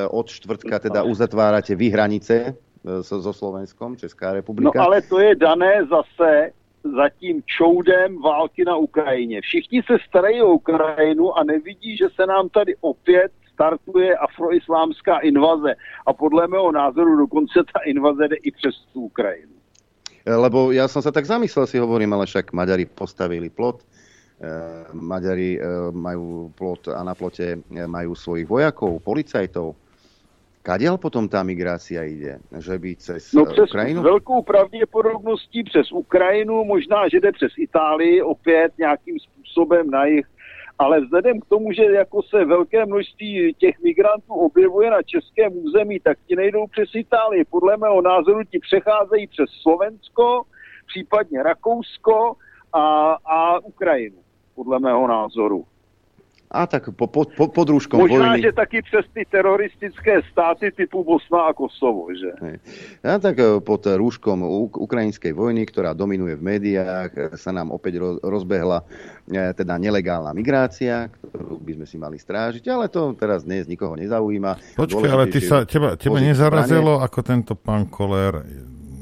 od 0.09 0.26
štvrtka 0.32 0.89
teda 0.89 1.05
uzatvárate 1.05 1.76
vy 1.76 1.93
hranice 1.93 2.56
so, 2.85 3.20
so 3.20 3.32
Slovenskom, 3.32 4.01
Česká 4.01 4.32
republika. 4.32 4.72
No 4.72 4.85
ale 4.89 5.05
to 5.05 5.20
je 5.20 5.36
dané 5.36 5.85
zase 5.85 6.56
za 6.85 7.09
tím 7.09 7.43
čoudem 7.47 8.22
války 8.22 8.64
na 8.64 8.76
Ukrajině. 8.76 9.40
Všichni 9.40 9.82
se 9.82 9.97
starají 10.09 10.43
o 10.43 10.52
Ukrajinu 10.52 11.32
a 11.39 11.44
nevidí, 11.44 11.97
že 11.97 12.09
se 12.14 12.26
nám 12.26 12.48
tady 12.48 12.76
opět 12.81 13.32
startuje 13.52 14.16
afroislámská 14.16 15.18
invaze. 15.18 15.74
A 16.06 16.12
podle 16.12 16.47
mého 16.47 16.72
názoru 16.72 17.16
dokonce 17.16 17.62
ta 17.72 17.81
invaze 17.86 18.28
jde 18.28 18.36
i 18.36 18.51
přes 18.51 18.74
tu 18.93 19.01
Ukrajinu. 19.01 19.53
Lebo 20.25 20.73
ja 20.73 20.89
som 20.89 21.05
sa 21.05 21.13
tak 21.13 21.29
zamyslel, 21.29 21.69
si 21.69 21.77
hovorím, 21.77 22.17
ale 22.17 22.25
však 22.25 22.57
Maďari 22.57 22.89
postavili 22.89 23.53
plot, 23.53 23.85
Maďari 24.97 25.61
majú 25.93 26.49
plot 26.57 26.89
a 26.91 27.05
na 27.05 27.13
plote 27.13 27.61
majú 27.69 28.17
svojich 28.17 28.49
vojakov, 28.49 29.05
policajtov, 29.05 29.77
Kadiaľ 30.65 30.97
potom 30.97 31.29
tá 31.29 31.45
migrácia 31.45 32.01
ide? 32.09 32.41
Že 32.49 32.75
by 32.81 32.91
cez 32.97 33.37
no 33.37 33.45
přes 33.45 33.69
Ukrajinu? 33.69 34.03
velkou 34.03 34.43
pravděpodobností 34.43 35.65
přes 35.65 35.93
Ukrajinu, 35.93 36.65
možná, 36.65 37.09
že 37.09 37.21
jde 37.21 37.33
přes 37.33 37.53
Itálii 37.59 38.23
opět 38.23 38.73
nějakým 38.79 39.17
způsobem 39.21 39.91
na 39.91 40.05
jich 40.05 40.27
ale 40.79 41.01
vzhledem 41.01 41.41
k 41.41 41.45
tomu, 41.45 41.73
že 41.73 41.85
jako 41.85 42.23
se 42.23 42.45
velké 42.45 42.87
množství 42.87 43.55
těch 43.59 43.81
migrantů 43.83 44.35
objevuje 44.35 44.91
na 44.91 45.03
českém 45.03 45.53
území, 45.57 46.01
tak 46.01 46.19
ti 46.27 46.37
nejdou 46.37 46.67
přes 46.67 46.89
Itálii. 46.95 47.45
Podle 47.45 47.77
mého 47.77 48.03
názoru 48.03 48.45
ti 48.45 48.59
přecházejí 48.59 49.27
přes 49.27 49.51
Slovensko, 49.63 50.43
případně 50.87 51.43
Rakousko 51.43 52.35
a, 52.73 53.13
a 53.25 53.59
Ukrajinu, 53.59 54.17
podle 54.55 54.79
mého 54.79 55.09
názoru. 55.09 55.65
A 56.55 56.70
tak 56.70 56.94
po, 56.94 57.10
po, 57.10 57.26
po, 57.26 57.51
pod 57.51 57.66
rúškom 57.66 58.06
Možná, 58.06 58.39
vojny... 58.39 58.47
že 58.47 58.55
taky 58.55 58.78
přes 58.86 59.02
ty 59.10 59.26
teroristické 59.26 60.22
státy 60.31 60.70
typu 60.70 61.02
Bosna 61.02 61.51
a 61.51 61.52
Kosovo, 61.52 62.14
že? 62.14 62.31
Hej. 62.39 62.56
A 63.02 63.18
tak 63.18 63.43
e, 63.43 63.59
pod 63.59 63.82
rúškom 63.82 64.47
uk- 64.47 64.78
ukrajinskej 64.78 65.35
vojny, 65.35 65.66
ktorá 65.66 65.98
dominuje 65.98 66.39
v 66.39 66.47
médiách, 66.55 67.10
e, 67.10 67.20
sa 67.35 67.51
nám 67.51 67.74
opäť 67.74 67.98
ro- 67.98 68.22
rozbehla 68.22 68.86
e, 69.26 69.51
teda 69.51 69.74
nelegálna 69.82 70.31
migrácia, 70.31 71.10
ktorú 71.10 71.59
by 71.59 71.72
sme 71.82 71.86
si 71.90 71.97
mali 71.98 72.22
strážiť, 72.22 72.62
ale 72.70 72.86
to 72.86 73.18
teraz 73.18 73.43
dnes 73.43 73.66
nikoho 73.66 73.98
nezaujíma. 73.98 74.78
Počkaj, 74.78 75.10
ale 75.10 75.26
ty 75.35 75.43
sa, 75.43 75.66
teba, 75.66 75.98
teba 75.98 76.22
nezarazilo, 76.22 77.02
ako 77.02 77.18
tento 77.26 77.59
pán 77.59 77.90
Koller 77.90 78.47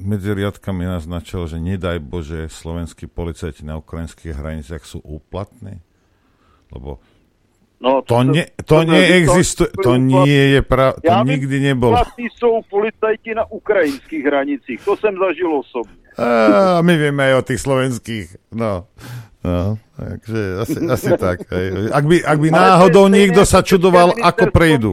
medzi 0.03 0.35
riadkami 0.35 0.89
naznačil, 0.89 1.47
že 1.47 1.61
nedaj 1.61 2.01
Bože, 2.03 2.49
slovenskí 2.49 3.07
policajti 3.07 3.63
na 3.63 3.79
ukrajinských 3.79 4.35
hraniciach 4.35 4.83
sú 4.83 5.05
úplatní? 5.05 5.79
Lebo 6.73 6.99
No, 7.83 8.03
to, 8.03 8.15
to- 8.15 8.25
ne, 8.25 8.47
to- 8.57 8.63
to 8.63 8.85
neexistuje, 8.85 9.69
to- 9.75 9.83
to 9.83 9.93
nie 9.97 10.43
je 10.55 10.63
pra, 10.63 10.93
to 10.93 11.01
Já 11.05 11.23
nikdy 11.25 11.61
nebolo. 11.61 11.93
Platí 11.99 12.29
jsou 12.39 12.61
policajti 12.71 13.35
na 13.35 13.51
ukrajinských 13.51 14.25
hranicích, 14.25 14.85
to 14.85 14.97
jsem 14.97 15.15
zažil 15.19 15.51
osobně. 15.59 16.03
A 16.77 16.83
my 16.85 16.93
vieme 16.97 17.25
aj 17.25 17.35
o 17.35 17.43
tých 17.43 17.61
slovenských. 17.61 18.37
No, 18.53 18.85
no 19.45 19.81
takže 19.97 20.41
asi, 20.61 20.79
asi 20.93 21.11
tak. 21.25 21.41
Hej. 21.49 21.89
Ak 21.89 22.05
by, 22.05 22.17
ak 22.21 22.39
by 22.39 22.49
náhodou 22.53 23.09
niekto 23.09 23.49
sa 23.49 23.65
České 23.65 23.69
čudoval, 23.81 24.13
ako 24.21 24.45
ministerstvo 24.45 24.53
prejdú. 24.53 24.93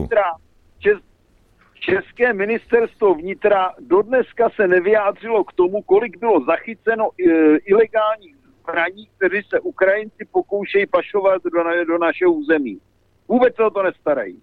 České 1.80 2.32
ministerstvo 2.32 3.14
vnitra 3.14 3.70
dodneska 3.80 4.48
se 4.56 4.68
nevyjádřilo 4.68 5.44
k 5.44 5.52
tomu, 5.52 5.82
kolik 5.82 6.16
bylo 6.20 6.44
zachyceno 6.44 7.04
e, 7.04 7.56
ilegálních 7.56 8.36
zbraní, 8.70 9.08
kteří 9.16 9.42
se 9.48 9.60
Ukrajinci 9.60 10.24
pokoušejí 10.32 10.86
pašovat 10.86 11.42
do, 11.44 11.64
na, 11.64 11.84
do 11.84 11.98
našeho 11.98 12.32
území. 12.32 12.80
Vůbec 13.28 13.56
se 13.56 13.64
o 13.64 13.70
to 13.70 13.82
nestarají. 13.82 14.42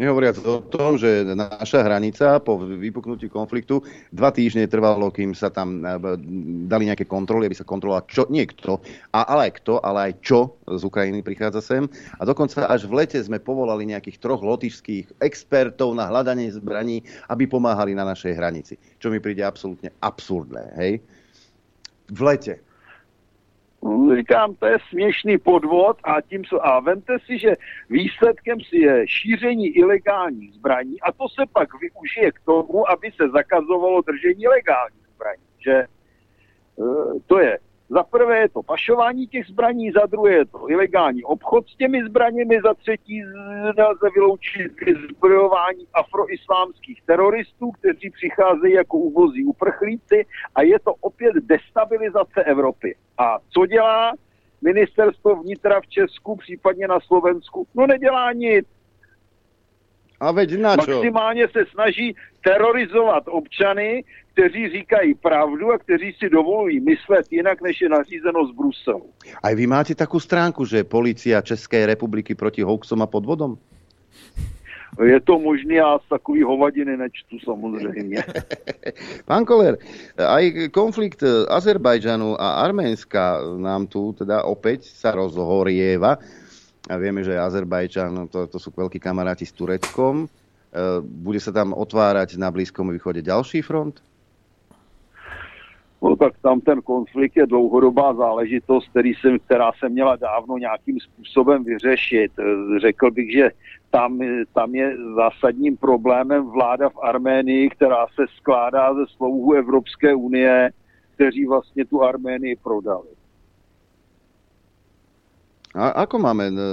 Nehovoriac 0.00 0.40
o 0.48 0.64
tom, 0.64 0.96
že 0.96 1.28
naša 1.36 1.84
hranica 1.84 2.40
po 2.40 2.56
vypuknutí 2.56 3.28
konfliktu 3.28 3.84
dva 4.08 4.32
týždne 4.32 4.64
trvalo, 4.64 5.12
kým 5.12 5.36
sa 5.36 5.52
tam 5.52 5.84
eh, 5.84 5.92
dali 6.64 6.88
nejaké 6.88 7.04
kontroly, 7.04 7.44
aby 7.44 7.58
sa 7.58 7.68
kontrolovala 7.68 8.08
čo, 8.08 8.24
nie 8.32 8.48
kto, 8.48 8.80
a, 9.12 9.28
ale 9.28 9.52
aj 9.52 9.60
kto, 9.60 9.76
ale 9.84 9.98
aj 10.08 10.12
čo 10.24 10.56
z 10.64 10.82
Ukrajiny 10.88 11.20
prichádza 11.20 11.60
sem. 11.60 11.84
A 12.16 12.24
dokonca 12.24 12.64
až 12.64 12.88
v 12.88 12.96
lete 12.96 13.20
sme 13.20 13.44
povolali 13.44 13.92
nejakých 13.92 14.24
troch 14.24 14.40
lotišských 14.40 15.20
expertov 15.20 15.92
na 15.92 16.08
hľadanie 16.08 16.48
zbraní, 16.48 17.04
aby 17.28 17.44
pomáhali 17.44 17.92
na 17.92 18.08
našej 18.08 18.40
hranici. 18.40 18.80
Čo 18.96 19.12
mi 19.12 19.20
príde 19.20 19.44
absolútne 19.44 19.92
absurdné, 20.00 20.80
hej? 20.80 20.92
V 22.08 22.20
lete. 22.24 22.69
No, 23.82 24.16
Říkám, 24.16 24.54
to 24.54 24.66
je 24.66 24.78
směšný 24.88 25.38
podvod 25.38 25.96
a 26.04 26.20
tím 26.20 26.44
jsou, 26.44 26.60
a 26.62 26.80
vemte 26.80 27.18
si, 27.26 27.38
že 27.38 27.56
výsledkem 27.90 28.60
si 28.60 28.76
je 28.76 29.08
šíření 29.08 29.68
ilegálních 29.68 30.54
zbraní 30.54 31.00
a 31.00 31.12
to 31.12 31.28
se 31.28 31.42
pak 31.52 31.68
využije 31.80 32.32
k 32.32 32.40
tomu, 32.44 32.90
aby 32.90 33.10
se 33.10 33.28
zakazovalo 33.28 34.02
držení 34.02 34.46
legálních 34.46 35.06
zbraní. 35.14 35.42
Že 35.58 35.72
e, 35.72 35.86
to 37.26 37.40
je 37.40 37.58
za 37.90 38.02
prvé 38.02 38.38
je 38.38 38.48
to 38.48 38.62
pašování 38.62 39.26
těch 39.26 39.46
zbraní, 39.46 39.90
za 39.90 40.06
druhé 40.06 40.32
je 40.32 40.44
to 40.44 40.70
ilegální 40.70 41.24
obchod 41.24 41.68
s 41.68 41.76
těmi 41.76 42.04
zbraněmi, 42.04 42.60
za 42.64 42.74
třetí 42.74 43.22
nelze 43.76 44.10
vyloučit 44.14 44.72
zbrojování 45.10 45.86
afroislámských 45.94 47.02
teroristů, 47.06 47.70
kteří 47.70 48.10
přicházejí 48.10 48.74
jako 48.74 48.96
uvozí 48.96 49.44
uprchlíci 49.44 50.26
a 50.54 50.62
je 50.62 50.78
to 50.78 50.94
opět 51.00 51.34
destabilizace 51.34 52.44
Evropy. 52.44 52.96
A 53.18 53.38
co 53.50 53.66
dělá 53.66 54.12
ministerstvo 54.62 55.36
vnitra 55.36 55.80
v 55.80 55.86
Česku, 55.86 56.36
případně 56.36 56.88
na 56.88 57.00
Slovensku? 57.00 57.66
No 57.74 57.86
nedělá 57.86 58.32
nic. 58.32 58.66
A 60.20 60.32
veď 60.32 60.58
na 60.58 60.76
čo? 60.76 60.90
Maximálně 60.90 61.48
se 61.48 61.64
snaží 61.72 62.16
terorizovat 62.44 63.24
občany, 63.26 64.04
kteří 64.32 64.68
říkají 64.68 65.14
pravdu 65.14 65.72
a 65.72 65.78
kteří 65.78 66.12
si 66.18 66.28
dovolují 66.28 66.80
myslet 66.80 67.26
jinak, 67.30 67.62
než 67.62 67.80
je 67.80 67.88
nařízeno 67.88 68.46
z 68.46 68.52
Bruselu. 68.56 69.06
Aj 69.42 69.54
vy 69.54 69.66
máte 69.66 69.94
takú 69.94 70.22
stránku, 70.22 70.64
že 70.64 70.86
policia 70.86 71.42
Českej 71.42 71.86
republiky 71.86 72.34
proti 72.34 72.62
hoaxom 72.62 73.02
a 73.02 73.10
podvodom? 73.10 73.58
Je 74.98 75.20
to 75.20 75.38
možné, 75.38 75.74
já 75.74 75.98
z 75.98 76.08
takový 76.08 76.42
hovadiny 76.42 76.96
nečtu 76.96 77.38
samozřejmě. 77.44 78.24
Pán 79.24 79.44
Koller, 79.44 79.78
aj 80.18 80.68
konflikt 80.74 81.22
Azerbajdžanu 81.48 82.34
a 82.34 82.66
Arménska 82.66 83.38
nám 83.56 83.86
tu 83.86 84.12
teda 84.12 84.42
opäť 84.42 84.90
sa 84.90 85.14
rozhorieva. 85.14 86.18
A 86.90 86.94
vieme, 86.98 87.22
že 87.22 87.38
Azerbajdžan, 87.38 88.26
to, 88.34 88.50
to 88.50 88.58
sú 88.58 88.74
veľkí 88.74 88.98
kamaráti 88.98 89.46
s 89.46 89.54
Tureckom. 89.54 90.26
E, 90.26 90.28
Bude 91.06 91.38
sa 91.38 91.54
tam 91.54 91.70
otvárať 91.70 92.34
na 92.34 92.50
Blízkom 92.50 92.90
východe 92.90 93.22
ďalší 93.22 93.62
front? 93.62 94.02
No 96.02 96.16
tak 96.16 96.32
tam 96.42 96.60
ten 96.60 96.82
konflikt 96.82 97.36
je 97.36 97.46
dlouhodobá 97.46 98.14
záležitost, 98.14 98.88
který 98.88 99.14
se, 99.14 99.38
která 99.38 99.70
se 99.78 99.88
měla 99.88 100.16
dávno 100.16 100.58
nějakým 100.58 101.00
způsobem 101.00 101.64
vyřešit. 101.64 102.32
Eh, 102.38 102.78
Řekl 102.80 103.10
bych, 103.10 103.32
že 103.32 103.50
tam, 103.90 104.18
tam 104.54 104.74
je 104.74 104.96
zásadním 105.16 105.76
problémem 105.76 106.46
vláda 106.50 106.88
v 106.88 106.98
Arménii, 107.02 107.70
která 107.70 108.06
se 108.14 108.24
skládá 108.36 108.94
ze 108.94 109.06
slouhů 109.16 109.52
Evropské 109.52 110.14
unie, 110.14 110.70
kteří 111.14 111.46
vlastně 111.46 111.84
tu 111.84 112.02
Arménii 112.02 112.56
prodali. 112.56 113.08
A 115.70 116.02
ako 116.02 116.18
máme 116.18 116.50
e, 116.50 116.52
e, 116.52 116.64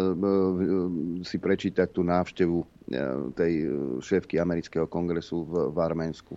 si 1.21 1.37
prečítať 1.37 1.85
tú 1.93 2.01
návštevu 2.01 2.65
tej 3.37 3.53
šéfky 4.01 4.41
amerického 4.41 4.89
kongresu 4.89 5.45
v, 5.45 5.69
v 5.69 5.77
Arménsku? 5.77 6.33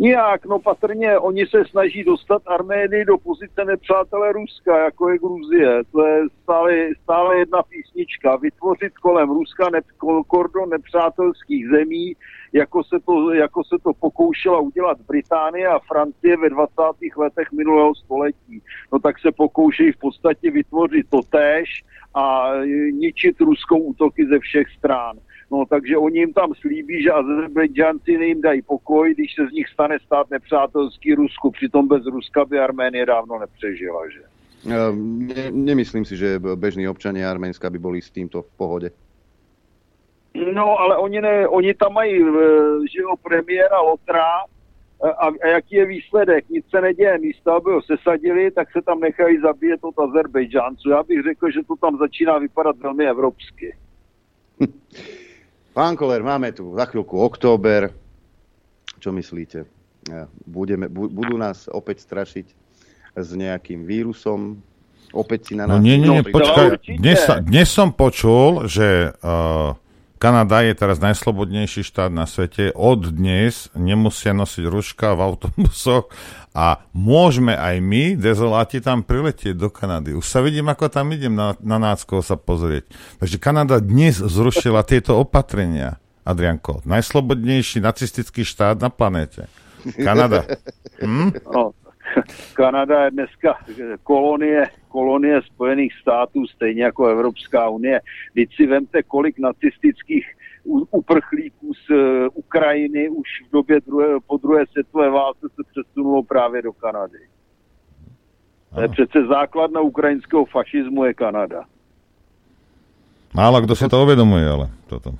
Nijak, 0.00 0.46
no 0.46 0.58
patrně 0.58 1.18
oni 1.18 1.46
se 1.46 1.64
snaží 1.64 2.04
dostat 2.04 2.42
Arménii 2.46 3.04
do 3.04 3.18
pozice 3.18 3.64
nepřátele 3.64 4.32
Ruska, 4.32 4.84
jako 4.84 5.08
je 5.08 5.18
Gruzie. 5.18 5.84
To 5.92 6.06
je 6.06 6.22
stále, 6.42 6.72
stále 7.02 7.38
jedna 7.38 7.62
písnička. 7.62 8.36
Vytvořit 8.36 8.98
kolem 8.98 9.30
Ruska 9.30 9.70
ne, 9.70 9.80
kordon 10.26 10.68
nepřátelských 10.70 11.68
zemí, 11.68 12.16
jako 12.52 12.84
se, 12.84 12.96
to, 13.06 13.32
jako 13.32 13.64
se 13.64 13.76
to 13.82 13.92
pokoušela 13.92 14.60
udělat 14.60 14.98
Británie 15.08 15.68
a 15.68 15.78
Francie 15.78 16.36
ve 16.36 16.50
20. 16.50 16.72
letech 17.16 17.52
minulého 17.52 17.94
století. 17.94 18.62
No 18.92 18.98
tak 18.98 19.18
se 19.18 19.32
pokoušejí 19.32 19.92
v 19.92 19.98
podstatě 19.98 20.50
vytvořit 20.50 21.06
to 21.10 21.20
též 21.30 21.84
a 22.14 22.54
e, 22.54 22.66
ničit 22.92 23.40
ruskou 23.40 23.78
útoky 23.78 24.26
ze 24.26 24.38
všech 24.38 24.66
strán. 24.78 25.16
No 25.50 25.64
takže 25.70 25.96
oni 25.96 26.18
jim 26.18 26.32
tam 26.32 26.54
slíbí, 26.60 27.02
že 27.02 27.10
Azerbejdžanci 27.10 28.12
jim 28.12 28.40
dají 28.40 28.62
pokoj, 28.62 29.14
když 29.14 29.34
se 29.34 29.46
z 29.46 29.52
nich 29.52 29.68
stane 29.68 29.98
stát 30.06 30.30
nepřátelský 30.30 31.14
Rusku. 31.14 31.50
Přitom 31.50 31.88
bez 31.88 32.06
Ruska 32.06 32.44
by 32.44 32.58
Arménie 32.58 33.06
dávno 33.06 33.38
nepřežila, 33.38 34.08
že? 34.08 34.20
E, 34.20 34.28
Ne, 34.64 35.50
nemyslím 35.50 36.04
si, 36.04 36.16
že 36.16 36.38
bežní 36.38 36.88
občania 36.88 37.30
Arménska 37.30 37.70
by 37.70 37.78
boli 37.78 38.02
s 38.02 38.10
týmto 38.10 38.42
v 38.42 38.50
pohode. 38.56 38.90
No, 40.54 40.78
ale 40.78 40.96
oni, 40.96 41.20
ne, 41.20 41.48
oni 41.48 41.74
tam 41.74 41.92
mají, 41.92 42.22
e, 42.22 42.26
že 42.92 43.00
jo, 43.00 43.14
premiéra 43.22 43.80
Lotra 43.80 44.26
e, 45.04 45.08
a, 45.08 45.26
a 45.26 45.46
jaký 45.46 45.74
je 45.74 45.86
výsledek? 45.86 46.48
Nic 46.48 46.66
se 46.70 46.80
neděje. 46.80 47.18
Místo, 47.18 47.52
aby 47.52 47.70
ho 47.70 47.82
sesadili, 47.82 48.50
tak 48.50 48.72
se 48.72 48.82
tam 48.82 49.00
nechají 49.00 49.40
zabíjet 49.40 49.80
od 49.82 49.98
Azerbejdžánců. 49.98 50.90
Já 50.90 51.02
bych 51.02 51.22
řekl, 51.22 51.50
že 51.50 51.60
to 51.68 51.76
tam 51.76 51.98
začíná 51.98 52.38
vypadat 52.38 52.76
velmi 52.76 53.08
evropsky. 53.08 53.76
Pán 55.78 55.94
Koller, 55.94 56.26
máme 56.26 56.50
tu 56.50 56.74
za 56.74 56.90
chvíľku 56.90 57.22
október. 57.22 57.94
Čo 58.98 59.14
myslíte? 59.14 59.62
E, 60.10 60.26
Budeme, 60.42 60.90
bu, 60.90 61.06
budú 61.06 61.38
nás 61.38 61.70
opäť 61.70 62.02
strašiť 62.02 62.46
s 63.14 63.28
nejakým 63.30 63.86
vírusom? 63.86 64.58
Opäť 65.14 65.46
si 65.46 65.52
na 65.54 65.70
nás... 65.70 65.78
No 65.78 65.86
nie, 65.86 65.94
nie, 65.94 66.10
nie, 66.10 66.26
No, 66.26 66.34
počkaj. 66.34 66.82
Dnes, 66.98 67.22
dnes 67.46 67.70
som 67.70 67.94
počul, 67.94 68.66
že 68.66 69.14
uh, 69.22 69.78
Kanada 70.18 70.66
je 70.66 70.74
teraz 70.74 70.98
najslobodnejší 70.98 71.86
štát 71.86 72.10
na 72.10 72.26
svete. 72.26 72.74
Od 72.74 73.14
dnes 73.14 73.70
nemusia 73.78 74.34
nosiť 74.34 74.66
ruška 74.66 75.14
v 75.14 75.22
autobusoch 75.22 76.10
a 76.50 76.82
môžeme 76.90 77.54
aj 77.54 77.78
my, 77.78 78.18
dezoláti, 78.18 78.82
tam 78.82 79.06
priletieť 79.06 79.54
do 79.54 79.70
Kanady. 79.70 80.18
Už 80.18 80.26
sa 80.26 80.42
vidím, 80.42 80.66
ako 80.66 80.90
tam 80.90 81.14
idem 81.14 81.38
na, 81.38 81.54
na 81.62 81.78
nácko 81.78 82.18
sa 82.18 82.34
pozrieť. 82.34 82.90
Takže 83.22 83.38
Kanada 83.38 83.78
dnes 83.78 84.18
zrušila 84.18 84.82
tieto 84.82 85.22
opatrenia. 85.22 86.02
Adrianko, 86.26 86.82
najslobodnejší 86.84 87.80
nacistický 87.80 88.42
štát 88.42 88.76
na 88.82 88.90
planéte. 88.90 89.46
Kanada. 89.96 90.44
Hm? 90.98 91.30
No, 91.46 91.77
Kanada 92.54 93.04
je 93.04 93.10
dneska 93.10 93.58
kolonie, 94.02 94.66
kolonie 94.88 95.42
Spojených 95.42 95.94
států, 95.94 96.46
stejně 96.46 96.82
jako 96.84 97.06
Evropská 97.06 97.68
unie. 97.68 98.00
Teď 98.34 98.56
si 98.56 98.66
vemte, 98.66 99.02
kolik 99.02 99.38
nacistických 99.38 100.26
uprchlíků 100.90 101.74
z 101.74 101.90
eh, 101.90 102.28
Ukrajiny 102.28 103.08
už 103.08 103.28
v 103.48 103.52
době 103.52 103.80
druhé, 103.86 104.06
po 104.26 104.36
druhé 104.36 104.66
světové 104.66 105.10
válce 105.10 105.46
se 105.54 105.62
přesunulo 105.70 106.22
právě 106.22 106.62
do 106.62 106.72
Kanady. 106.72 107.18
To 108.74 108.80
je 108.80 108.88
přece 108.88 109.26
základna 109.26 109.80
ukrajinského 109.80 110.44
fašismu 110.44 111.04
je 111.04 111.14
Kanada. 111.14 111.64
Málo 113.34 113.60
kdo 113.60 113.76
si 113.76 113.88
to 113.88 114.02
uvědomuje, 114.02 114.48
ale 114.48 114.70
toto. 114.86 115.10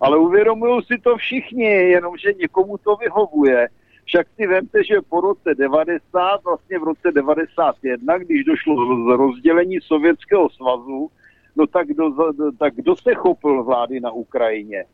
Ale 0.00 0.18
uvědomují 0.18 0.82
si 0.82 0.98
to 0.98 1.16
všichni, 1.16 1.64
jenomže 1.64 2.32
někomu 2.32 2.78
to 2.78 2.96
vyhovuje. 2.96 3.68
Však 4.04 4.26
si 4.36 4.46
vemte, 4.46 4.84
že 4.84 4.94
po 5.08 5.20
roce 5.20 5.54
90, 5.54 6.44
vlastně 6.44 6.78
v 6.78 6.82
roce 6.82 7.12
91, 7.12 8.18
když 8.18 8.44
došlo 8.44 8.74
z 8.76 9.16
rozdělení 9.16 9.78
Sovětského 9.80 10.50
svazu, 10.50 11.10
no 11.56 11.66
tak 11.66 11.88
kdo, 11.88 12.10
tak 12.58 12.74
kdo 12.74 12.96
se 12.96 13.14
chopil 13.14 13.64
vlády 13.64 14.00
na 14.00 14.10
Ukrajině? 14.10 14.84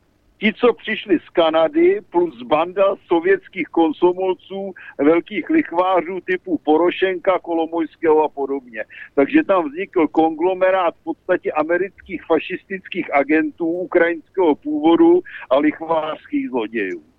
Ti, 0.40 0.52
co 0.52 0.72
přišli 0.72 1.18
z 1.18 1.28
Kanady, 1.28 2.00
plus 2.10 2.42
banda 2.42 2.94
sovětských 3.06 3.68
konsomolců, 3.68 4.72
velkých 4.98 5.50
lichvářů 5.50 6.20
typu 6.24 6.60
Porošenka, 6.64 7.38
Kolomojského 7.38 8.24
a 8.24 8.28
podobně. 8.28 8.84
Takže 9.14 9.44
tam 9.44 9.68
vznikl 9.68 10.08
konglomerát 10.08 10.94
v 10.94 11.04
podstatě 11.04 11.52
amerických 11.52 12.24
fašistických 12.24 13.14
agentů 13.14 13.66
ukrajinského 13.66 14.54
původu 14.54 15.20
a 15.50 15.58
lichvářských 15.58 16.48
zlodějů. 16.48 17.09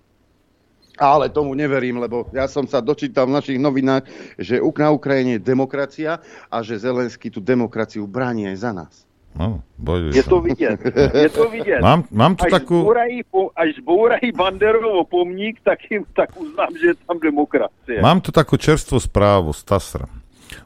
Ale 1.00 1.32
tomu 1.32 1.56
neverím, 1.56 1.96
lebo 2.00 2.28
ja 2.36 2.44
som 2.44 2.68
sa 2.68 2.84
dočítal 2.84 3.24
v 3.24 3.36
našich 3.40 3.58
novinách, 3.58 4.04
že 4.36 4.60
na 4.60 4.88
Ukrajine 4.92 5.40
je 5.40 5.42
demokracia 5.42 6.20
a 6.52 6.56
že 6.60 6.76
Zelenský 6.76 7.32
tú 7.32 7.40
demokraciu 7.40 8.04
bráni 8.04 8.52
aj 8.52 8.56
za 8.60 8.72
nás. 8.76 8.94
No, 9.32 9.64
je 10.12 10.22
to 10.22 10.40
vidět. 10.40 10.76
Je 11.14 11.28
to 11.28 11.48
vidět. 11.48 11.80
Mám, 11.80 12.04
mám 12.12 12.36
tu 12.36 12.44
až 12.44 12.52
takú... 12.52 12.84
Zbourají, 12.84 13.24
až 13.56 13.68
zbourají 13.80 14.28
Banderovo 14.36 15.04
pomník, 15.08 15.56
tak, 15.64 15.80
im, 15.88 16.04
tak 16.12 16.36
uznám, 16.36 16.68
že 16.76 16.86
je 16.86 16.94
tam 17.08 17.16
demokracie. 17.16 17.96
Mám 18.04 18.20
tu 18.20 18.28
takú 18.28 18.60
čerstvú 18.60 19.00
správu 19.00 19.56
z 19.56 19.64
TASR. 19.64 20.04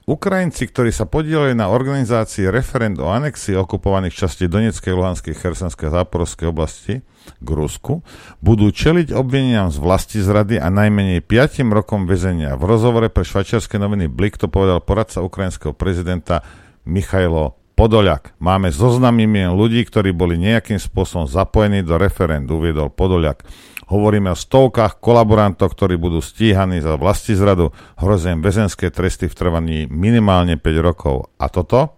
Ukrajinci, 0.07 0.71
ktorí 0.71 0.95
sa 0.95 1.05
podielali 1.09 1.57
na 1.57 1.73
organizácii 1.73 2.51
referend 2.51 3.01
o 3.03 3.11
anexii 3.11 3.59
okupovaných 3.59 4.15
častí 4.15 4.47
Donetskej, 4.47 4.95
Luhanskej, 4.95 5.35
Chersonskej 5.35 5.91
a 5.91 6.03
Záporovskej 6.03 6.47
oblasti 6.47 7.03
k 7.43 7.49
Rusku, 7.49 8.07
budú 8.39 8.71
čeliť 8.71 9.11
obvineniam 9.11 9.73
z 9.75 9.83
vlasti 9.83 10.19
zrady 10.23 10.63
a 10.63 10.71
najmenej 10.71 11.27
5 11.27 11.67
rokom 11.75 12.07
väzenia. 12.07 12.55
V 12.55 12.65
rozhovore 12.71 13.11
pre 13.11 13.27
švajčiarske 13.27 13.83
noviny 13.83 14.07
Blik 14.07 14.39
to 14.39 14.47
povedal 14.47 14.79
poradca 14.79 15.23
ukrajinského 15.27 15.75
prezidenta 15.75 16.47
Michailo 16.87 17.59
Podoliak. 17.77 18.33
Máme 18.41 18.73
zoznam 18.73 19.21
ľudí, 19.53 19.85
ktorí 19.85 20.17
boli 20.17 20.41
nejakým 20.41 20.81
spôsobom 20.81 21.29
zapojení 21.29 21.85
do 21.85 22.01
referend, 22.01 22.49
uviedol 22.49 22.89
Podoliak. 22.89 23.45
Hovoríme 23.87 24.35
o 24.35 24.39
stovkách 24.39 24.99
kolaborantov, 24.99 25.71
ktorí 25.71 25.95
budú 25.95 26.19
stíhaní 26.19 26.83
za 26.83 26.99
vlasti 26.99 27.39
zradu, 27.39 27.71
hrozím 27.95 28.43
väzenské 28.43 28.91
tresty 28.91 29.31
v 29.31 29.39
trvaní 29.39 29.79
minimálne 29.87 30.59
5 30.59 30.67
rokov. 30.83 31.31
A 31.39 31.47
toto 31.47 31.95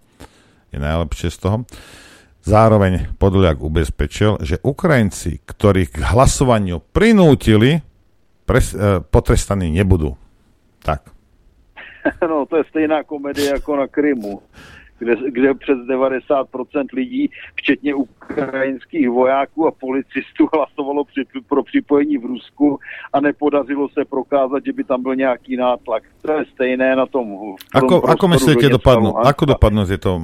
je 0.69 0.77
najlepšie 0.77 1.33
z 1.33 1.39
toho. 1.41 1.57
Zároveň 2.45 3.17
Podoliak 3.17 3.61
ubezpečil, 3.65 4.37
že 4.45 4.61
Ukrajinci, 4.61 5.41
ktorých 5.41 5.97
k 5.97 6.05
hlasovaniu 6.13 6.85
prinútili, 6.93 7.81
pres, 8.45 8.77
e, 8.77 9.01
potrestaní 9.01 9.73
nebudú. 9.73 10.17
Tak. 10.85 11.09
No, 12.25 12.49
to 12.49 12.57
je 12.57 12.65
stejná 12.73 13.05
komedie 13.05 13.53
jako 13.53 13.77
na 13.77 13.87
Krymu 13.87 14.41
kde, 14.99 15.15
kde 15.31 15.55
přes 15.55 15.79
90% 15.79 16.87
lidí, 16.93 17.31
včetně 17.55 17.95
ukrajinských 17.95 19.09
vojáků 19.11 19.67
a 19.67 19.71
policistů, 19.71 20.49
hlasovalo 20.55 21.05
při, 21.05 21.25
pro 21.49 21.63
připojení 21.63 22.19
v 22.19 22.25
Rusku 22.25 22.79
a 23.13 23.21
nepodařilo 23.21 23.89
se 23.89 24.05
prokázat, 24.05 24.65
že 24.67 24.73
by 24.73 24.85
tam 24.85 25.03
byl 25.03 25.15
nějaký 25.15 25.57
nátlak. 25.57 26.03
To 26.23 26.33
je 26.33 26.45
stejné 26.55 26.97
na 26.97 27.07
tom. 27.07 27.57
Ako, 27.75 28.03
ako 28.05 28.25
myslíte, 28.29 28.69
dopadnú, 28.69 29.17
ako 29.17 29.45
dopadnú 29.55 29.83
tieto, 29.87 30.19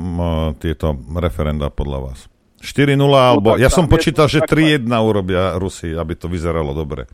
tieto 0.58 0.98
referenda 1.16 1.70
podľa 1.70 1.98
vás? 2.10 2.18
4-0, 2.64 2.96
no, 2.96 3.12
alebo 3.12 3.60
ja 3.60 3.68
som 3.68 3.84
počítal, 3.84 4.24
že 4.24 4.40
3-1 4.40 4.88
urobia 4.88 5.60
Rusi, 5.60 5.92
aby 5.92 6.16
to 6.16 6.32
vyzeralo 6.32 6.72
dobre. 6.72 7.04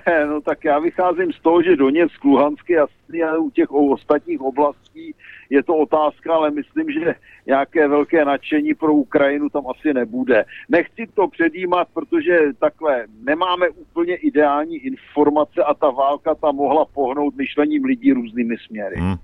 no 0.28 0.40
tak 0.40 0.64
já 0.64 0.78
vycházím 0.78 1.32
z 1.32 1.40
toho, 1.40 1.62
že 1.62 1.76
Doněck, 1.76 2.24
Luhansk 2.24 2.70
a 2.70 3.36
u 3.36 3.50
těch 3.50 3.70
ostatních 3.72 4.40
oblastí 4.40 5.14
je 5.50 5.62
to 5.62 5.76
otázka, 5.76 6.34
ale 6.34 6.50
myslím, 6.50 6.90
že 6.90 7.14
nějaké 7.46 7.88
velké 7.88 8.24
nadšení 8.24 8.74
pro 8.74 8.94
Ukrajinu 8.94 9.48
tam 9.48 9.64
asi 9.68 9.94
nebude. 9.94 10.44
Nechci 10.68 11.06
to 11.14 11.28
předjímat, 11.28 11.88
protože 11.94 12.38
takhle 12.58 13.06
nemáme 13.24 13.68
úplně 13.68 14.16
ideální 14.16 14.76
informace 14.76 15.62
a 15.64 15.74
ta 15.74 15.90
válka 15.90 16.34
tam 16.34 16.56
mohla 16.56 16.84
pohnout 16.84 17.36
myšlením 17.36 17.84
lidí 17.84 18.12
různými 18.12 18.56
směry. 18.66 18.96
Hmm. 18.96 19.16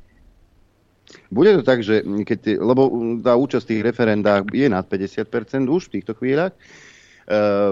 Bude 1.33 1.57
to 1.57 1.63
tak, 1.65 1.81
že 1.81 2.05
keď, 2.05 2.61
lebo 2.61 2.93
tá 3.25 3.33
účasť 3.33 3.65
v 3.65 3.71
tých 3.73 3.83
referendách 3.85 4.45
je 4.53 4.69
nad 4.69 4.85
50% 4.85 5.25
už 5.65 5.89
v 5.89 5.93
týchto 6.01 6.13
chvíľach, 6.13 6.53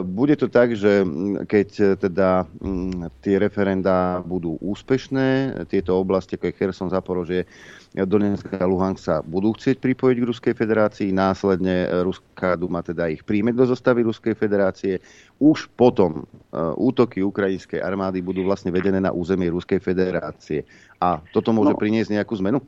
bude 0.05 0.37
to 0.37 0.53
tak, 0.53 0.77
že 0.77 1.01
mm, 1.01 1.49
keď 1.49 1.69
eh, 1.81 1.87
teda 1.97 2.45
mm, 2.61 3.09
tie 3.25 3.41
referendá 3.41 4.21
budú 4.21 4.61
úspešné, 4.61 5.57
tieto 5.73 5.97
oblasti, 5.97 6.37
ako 6.37 6.53
je 6.53 6.57
Kherson, 6.61 6.93
Zaporožie, 6.93 7.49
Donetsk 7.97 8.53
a 8.61 8.69
Luhansk 8.69 9.01
sa 9.01 9.17
budú 9.25 9.57
chcieť 9.57 9.81
pripojiť 9.81 10.17
k 10.21 10.29
Ruskej 10.29 10.55
federácii, 10.61 11.09
následne 11.09 11.89
eh, 11.89 12.05
Ruská 12.05 12.53
duma 12.61 12.85
teda 12.85 13.09
ich 13.09 13.25
príjme 13.25 13.57
do 13.57 13.65
zostavy 13.65 14.05
Ruskej 14.05 14.37
federácie. 14.37 15.01
Už 15.41 15.69
potom 15.73 16.29
útoky 16.57 17.21
ukrajinskej 17.21 17.85
armády 17.85 18.25
budú 18.25 18.41
vlastne 18.41 18.73
vedené 18.73 18.97
na 18.97 19.13
územie 19.13 19.53
Ruskej 19.53 19.77
federácie. 19.81 20.65
A 20.97 21.21
toto 21.33 21.53
môže 21.53 21.77
no. 21.77 21.81
priniesť 21.81 22.17
nejakú 22.17 22.33
zmenu? 22.41 22.65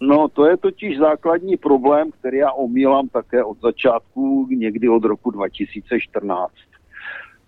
No, 0.00 0.28
to 0.28 0.46
je 0.46 0.56
totiž 0.56 0.98
základní 0.98 1.56
problém, 1.56 2.10
který 2.10 2.36
já 2.36 2.52
omílám 2.52 3.08
také 3.08 3.44
od 3.44 3.60
začátku, 3.60 4.46
někdy 4.50 4.88
od 4.88 5.04
roku 5.04 5.30
2014. 5.30 6.54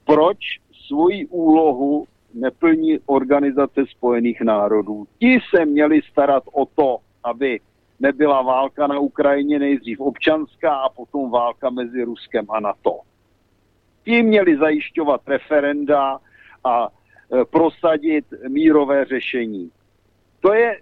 Proč 0.06 0.38
svoji 0.86 1.26
úlohu 1.26 2.06
neplní 2.34 2.98
Organizace 3.06 3.84
spojených 3.90 4.40
národů? 4.40 5.06
Ti 5.18 5.38
se 5.54 5.64
měli 5.64 6.00
starat 6.10 6.42
o 6.52 6.66
to, 6.66 6.98
aby 7.24 7.60
nebyla 8.00 8.42
válka 8.42 8.86
na 8.86 8.98
Ukrajině, 8.98 9.58
nejdřív 9.58 10.00
občanská 10.00 10.74
a 10.74 10.88
potom 10.88 11.30
válka 11.30 11.70
mezi 11.70 12.04
Ruskem 12.04 12.46
a 12.50 12.60
NATO. 12.60 12.98
Ti 14.04 14.22
měli 14.22 14.56
zajišťovat 14.56 15.20
referenda 15.26 16.18
a 16.64 16.88
e, 16.88 17.44
prosadit 17.44 18.24
mírové 18.48 19.04
řešení 19.04 19.70
to 20.42 20.54
je, 20.54 20.78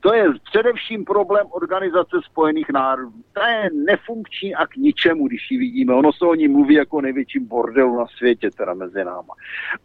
to 0.00 0.14
je 0.14 0.24
především 0.50 1.04
problém 1.04 1.46
Organizace 1.50 2.16
spojených 2.24 2.70
národů. 2.70 3.12
Ta 3.32 3.48
je 3.48 3.70
nefunkční 3.72 4.54
a 4.54 4.66
k 4.66 4.76
ničemu, 4.76 5.28
když 5.28 5.50
ji 5.50 5.58
vidíme. 5.58 5.94
Ono 5.94 6.12
se 6.12 6.24
o 6.24 6.34
ní 6.34 6.48
mluví 6.48 6.74
jako 6.74 7.00
největším 7.00 7.48
bordelu 7.48 7.98
na 7.98 8.06
světě, 8.06 8.50
teda 8.50 8.74
mezi 8.74 9.04
náma. 9.04 9.34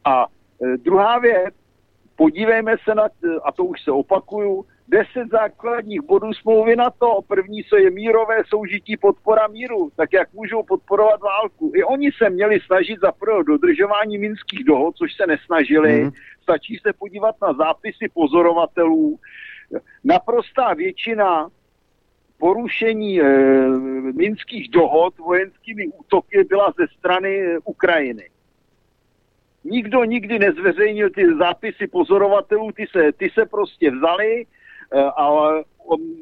A 0.06 0.26
e, 0.64 0.78
druhá 0.78 1.20
věc, 1.20 1.56
podívejme 2.16 2.76
se 2.84 2.96
na, 2.96 3.04
a 3.44 3.52
to 3.52 3.66
už 3.66 3.84
se 3.84 3.92
opakuju, 3.92 4.66
deset 4.90 5.30
základních 5.32 6.02
bodů 6.02 6.34
smlouvy 6.34 6.76
na 6.76 6.90
to. 6.90 7.20
První, 7.28 7.64
co 7.64 7.78
je 7.78 7.92
mírové 7.92 8.44
soužití 8.48 8.98
podpora 8.98 9.48
míru, 9.48 9.92
tak 9.96 10.14
jak 10.14 10.34
můžou 10.34 10.64
podporovat 10.64 11.22
válku. 11.22 11.72
I 11.76 11.84
oni 11.84 12.12
se 12.12 12.30
měli 12.30 12.60
snažit 12.60 13.00
za 13.02 13.12
prvé 13.12 13.44
dodržování 13.44 14.18
minských 14.18 14.64
dohod, 14.64 14.96
což 14.96 15.16
se 15.16 15.28
nesnažili. 15.28 16.04
Mm. 16.04 16.12
Stačí 16.42 16.80
se 16.88 16.94
podívat 16.94 17.36
na 17.42 17.54
zápisy 17.54 18.10
pozorovatelů. 18.14 19.20
Naprostá 20.04 20.74
většina 20.74 21.50
porušení 22.38 23.22
e, 23.22 23.26
minských 24.16 24.70
dohod 24.70 25.18
vojenskými 25.18 25.88
útoky 25.88 26.44
byla 26.44 26.74
ze 26.78 26.88
strany 26.98 27.40
e, 27.40 27.60
Ukrajiny. 27.60 28.30
Nikdo 29.64 30.04
nikdy 30.04 30.40
nezveřejnil 30.40 31.10
ty 31.10 31.36
zápisy 31.36 31.88
pozorovatelů, 31.88 32.72
ty 32.72 32.88
se, 32.92 33.12
ty 33.12 33.30
se 33.30 33.46
prostě 33.46 33.92
vzali, 33.92 34.46
Eh, 34.46 34.59
ale 35.16 35.64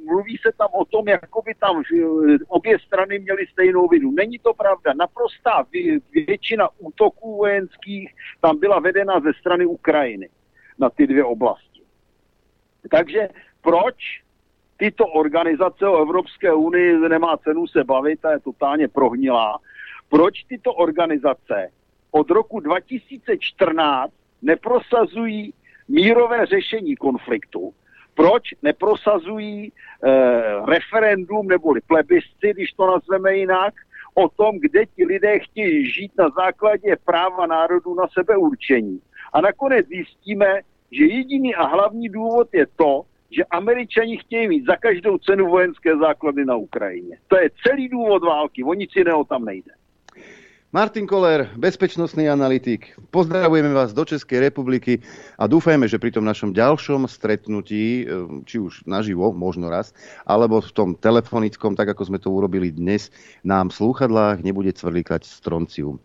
mluví 0.05 0.37
se 0.37 0.51
tam 0.57 0.67
o 0.71 0.85
tom, 0.85 1.07
jako 1.07 1.41
by 1.41 1.55
tam 1.55 1.83
obě 2.47 2.79
strany 2.79 3.19
měly 3.19 3.47
stejnou 3.47 3.87
vinu. 3.87 4.11
Není 4.11 4.39
to 4.39 4.53
pravda. 4.53 4.93
Naprostá 4.93 5.65
většina 6.13 6.69
útoků 6.77 7.37
vojenských 7.37 8.15
tam 8.41 8.59
byla 8.59 8.79
vedena 8.79 9.19
ze 9.19 9.33
strany 9.39 9.65
Ukrajiny 9.65 10.29
na 10.79 10.89
ty 10.89 11.07
dvě 11.07 11.23
oblasti. 11.23 11.81
Takže 12.91 13.29
proč 13.61 13.95
tyto 14.77 15.07
organizace 15.07 15.87
o 15.87 16.01
Evropské 16.01 16.53
unii 16.53 16.97
nemá 17.09 17.37
cenu 17.37 17.67
se 17.67 17.83
bavit 17.83 18.25
a 18.25 18.31
je 18.31 18.39
totálně 18.39 18.87
prohnilá. 18.87 19.59
Proč 20.09 20.43
tyto 20.43 20.73
organizace 20.73 21.69
od 22.11 22.29
roku 22.29 22.59
2014 22.59 24.13
neprosazují 24.41 25.53
mírové 25.87 26.45
řešení 26.45 26.95
konfliktu, 26.95 27.73
proč 28.17 28.43
neprosazují 28.61 29.71
eh, 29.71 30.11
referendum 30.65 31.47
neboli 31.47 31.81
plebisci, 31.87 32.53
když 32.53 32.71
to 32.71 32.87
nazveme 32.87 33.37
jinak, 33.37 33.73
o 34.13 34.29
tom, 34.29 34.59
kde 34.59 34.85
ti 34.85 35.05
lidé 35.05 35.39
chtějí 35.39 35.91
žít 35.91 36.11
na 36.17 36.29
základě 36.29 36.97
práva 37.05 37.45
národů 37.45 37.95
na 37.95 38.07
sebeurčení. 38.13 38.99
A 39.33 39.41
nakonec 39.41 39.87
zjistíme, 39.87 40.61
že 40.91 41.05
jediný 41.05 41.55
a 41.55 41.63
hlavní 41.63 42.09
důvod 42.09 42.47
je 42.53 42.65
to, 42.75 43.01
že 43.31 43.43
američani 43.43 44.17
chtějí 44.17 44.47
mít 44.47 44.65
za 44.65 44.75
každou 44.75 45.17
cenu 45.17 45.47
vojenské 45.47 45.97
základy 45.97 46.45
na 46.45 46.55
Ukrajině. 46.55 47.17
To 47.27 47.37
je 47.37 47.49
celý 47.67 47.89
důvod 47.89 48.23
války, 48.23 48.63
o 48.63 48.73
nic 48.73 48.91
jiného 48.95 49.23
tam 49.23 49.45
nejde. 49.45 49.71
Martin 50.67 51.07
Koller, 51.07 51.47
bezpečnostný 51.55 52.27
analytik. 52.27 52.91
Pozdravujeme 53.07 53.71
vás 53.71 53.95
do 53.95 54.03
Českej 54.03 54.51
republiky 54.51 54.99
a 55.39 55.47
dúfajme, 55.47 55.87
že 55.87 55.95
pri 55.95 56.11
tom 56.11 56.27
našom 56.27 56.51
ďalšom 56.51 57.07
stretnutí, 57.07 58.03
eh, 58.03 58.11
či 58.43 58.59
už 58.59 58.83
naživo, 58.83 59.31
možno 59.31 59.71
raz, 59.71 59.95
alebo 60.27 60.59
v 60.59 60.67
tom 60.75 60.89
telefonickom, 60.91 61.71
tak 61.71 61.95
ako 61.95 62.11
sme 62.11 62.19
to 62.19 62.35
urobili 62.35 62.67
dnes, 62.75 63.07
nám 63.47 63.71
v 63.71 63.79
slúchadlách 63.79 64.43
nebude 64.43 64.75
cvrlikať 64.75 65.23
stroncium. 65.23 66.03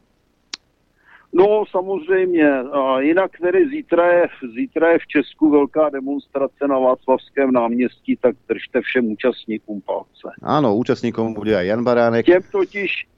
No 1.34 1.64
samozřejmě, 1.70 2.48
a 2.60 3.00
jinak 3.00 3.30
tedy 3.40 3.68
zítra 3.68 4.12
je, 4.12 4.28
zítra 4.54 4.88
je 4.92 4.98
v 4.98 5.06
Česku 5.06 5.50
velká 5.50 5.88
demonstrace 5.88 6.68
na 6.68 6.78
Václavském 6.78 7.52
náměstí, 7.52 8.16
tak 8.16 8.36
držte 8.48 8.80
všem 8.80 9.12
účastníkům 9.12 9.80
palce. 9.80 10.28
Áno, 10.42 10.76
účastníkom 10.76 11.34
bude 11.34 11.56
aj 11.56 11.66
Jan 11.66 11.84
Baránek. 11.84 12.26
Těm 12.26 12.42
totiž, 12.52 13.08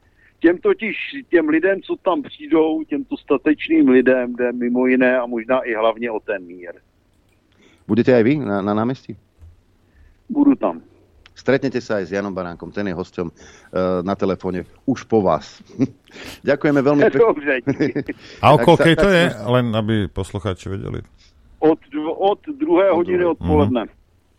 těm 0.45 0.59
totiž, 0.59 0.97
těm 1.29 1.49
lidem, 1.49 1.83
co 1.83 1.97
tam 1.97 2.23
přijdou, 2.23 2.85
těmto 2.85 3.17
statečným 3.17 3.89
lidem 3.89 4.37
jde 4.37 4.53
mimo 4.53 4.87
jiné 4.87 5.19
a 5.19 5.27
možná 5.27 5.61
i 5.61 5.75
hlavně 5.75 6.11
o 6.11 6.21
ten 6.21 6.45
mír. 6.45 6.73
Budete 7.89 8.17
aj 8.17 8.23
vy 8.25 8.35
na, 8.41 8.61
na 8.61 8.73
námestí? 8.77 9.17
Budu 10.29 10.57
tam. 10.57 10.81
Stretnete 11.37 11.81
sa 11.81 12.01
aj 12.01 12.09
s 12.09 12.11
Janom 12.17 12.33
Baránkom, 12.33 12.73
ten 12.73 12.89
je 12.89 12.95
hosťom 12.97 13.27
uh, 13.29 13.35
na 14.05 14.15
telefóne 14.17 14.65
už 14.89 15.05
po 15.09 15.21
vás. 15.25 15.65
Ďakujeme 16.49 16.81
veľmi 16.81 17.03
pekne. 17.09 17.21
Dobře. 17.25 17.55
A 18.45 18.53
o 18.53 18.59
koľkej 18.61 18.95
to 19.01 19.09
je? 19.09 19.25
Len 19.33 19.67
aby 19.73 20.09
poslucháči 20.13 20.69
vedeli. 20.69 21.01
Od, 21.65 21.81
od 22.21 22.41
druhé 22.53 22.93
hodiny 22.93 23.25
odpoledne. 23.25 23.89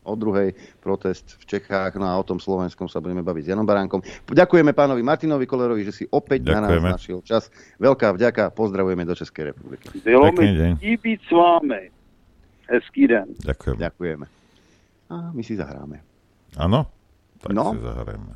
O 0.05 0.13
druhej 0.13 0.53
protest 0.77 1.35
v 1.35 1.45
Čechách, 1.47 1.93
no 1.95 2.05
a 2.05 2.13
o 2.13 2.21
tom 2.21 2.37
Slovenskom 2.37 2.85
sa 2.85 2.97
budeme 2.97 3.19
baviť 3.19 3.41
s 3.41 3.49
Janom 3.49 3.65
Baránkom. 3.65 3.99
Ďakujeme 4.23 4.71
pánovi 4.71 5.01
Martinovi 5.01 5.43
Kolerovi, 5.43 5.81
že 5.81 5.91
si 5.91 6.03
opäť 6.05 6.45
na 6.47 6.61
nás 6.61 6.71
Ďakujeme. 6.71 6.89
našiel 6.91 7.19
čas. 7.21 7.49
Veľká 7.75 8.09
vďaka, 8.11 8.49
pozdravujeme 8.51 9.01
do 9.01 9.11
Českej 9.11 9.49
republiky. 9.49 9.89
Ctí 9.91 10.93
být 10.95 11.21
s 11.21 11.31
vámi. 11.31 11.81
Hezký 12.65 13.05
den. 13.07 13.33
Ďakujem. 13.39 13.77
Ďakujeme. 13.77 14.25
A 15.07 15.15
my 15.29 15.41
si 15.41 15.53
zahráme. 15.53 16.01
Áno? 16.55 16.85
Tak 17.37 17.49
No. 17.49 17.73
si 17.73 17.81
zahrajeme. 17.81 18.33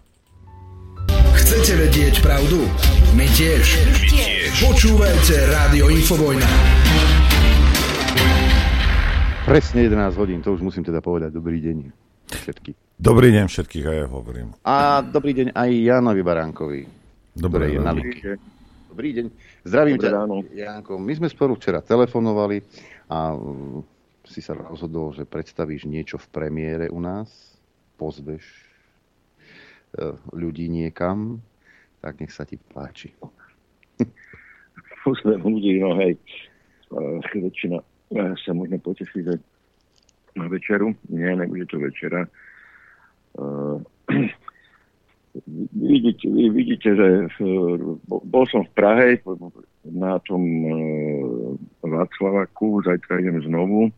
Chcete 1.32 1.72
vedieť 1.80 2.16
pravdu? 2.22 2.62
My 3.14 3.26
tiež. 3.28 3.66
My 3.88 4.06
tiež. 4.06 4.54
Počúvajte 4.62 5.50
Rádio 5.50 5.90
Infovojna. 5.90 6.50
Presne 9.50 9.90
11 9.90 10.14
hodín, 10.14 10.46
to 10.46 10.54
už 10.54 10.62
musím 10.62 10.86
teda 10.86 11.02
povedať. 11.02 11.34
Dobrý 11.34 11.58
deň 11.58 11.90
všetky. 12.30 12.78
Dobrý 13.02 13.34
deň 13.34 13.50
všetkých 13.50 13.86
a 13.90 13.94
ja 13.98 14.06
hovorím. 14.06 14.54
A 14.62 15.02
dobrý 15.02 15.34
deň 15.34 15.58
aj 15.58 15.70
Janovi 15.74 16.22
Baránkovi. 16.22 16.82
Ráno. 17.34 17.98
linke. 17.98 18.38
Dobrý 18.94 19.10
deň. 19.18 19.26
Zdravím 19.66 19.98
Dobré 19.98 20.06
ťa, 20.06 20.14
ráno. 20.14 20.36
Janko. 20.54 21.02
My 21.02 21.18
sme 21.18 21.34
spolu 21.34 21.58
včera 21.58 21.82
telefonovali 21.82 22.62
a 23.10 23.34
mm, 23.34 23.82
si 24.30 24.38
sa 24.38 24.54
rozhodol, 24.54 25.18
že 25.18 25.26
predstavíš 25.26 25.90
niečo 25.90 26.22
v 26.22 26.30
premiére 26.30 26.86
u 26.94 27.02
nás, 27.02 27.58
pozveš 27.98 28.46
e, 29.98 30.14
ľudí 30.30 30.70
niekam, 30.70 31.42
tak 32.06 32.22
nech 32.22 32.30
sa 32.30 32.46
ti 32.46 32.62
páči. 32.62 33.18
Pozvem 35.02 35.42
ľudí, 35.42 35.82
no 35.82 35.98
hej, 35.98 36.22
eh, 36.94 37.18
väčšina 37.34 37.82
sa 38.14 38.52
možno 38.54 38.78
poteší, 38.82 39.22
že 39.22 39.36
na 40.34 40.46
večeru, 40.50 40.94
nie, 41.10 41.30
nebude 41.36 41.66
to 41.70 41.78
večera. 41.80 42.26
Eh, 44.10 44.30
Vy 45.46 45.88
vidíte, 46.02 46.26
vidíte, 46.50 46.90
že 46.98 47.08
eh, 47.30 47.78
bo- 48.10 48.24
bol 48.26 48.50
som 48.50 48.66
v 48.66 48.74
Prahe 48.74 49.22
na 49.86 50.18
tom 50.26 50.42
eh, 50.42 50.74
Václavaku, 51.86 52.82
zajtra 52.82 53.22
idem 53.22 53.38
znovu. 53.46 53.94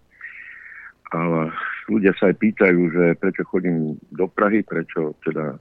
A 1.15 1.47
ľudia 1.87 2.11
sa 2.19 2.31
aj 2.31 2.35
pýtajú, 2.35 2.81
že 2.91 3.05
prečo 3.15 3.47
chodím 3.47 3.95
do 4.11 4.27
Prahy, 4.27 4.63
prečo 4.63 5.15
teda 5.23 5.55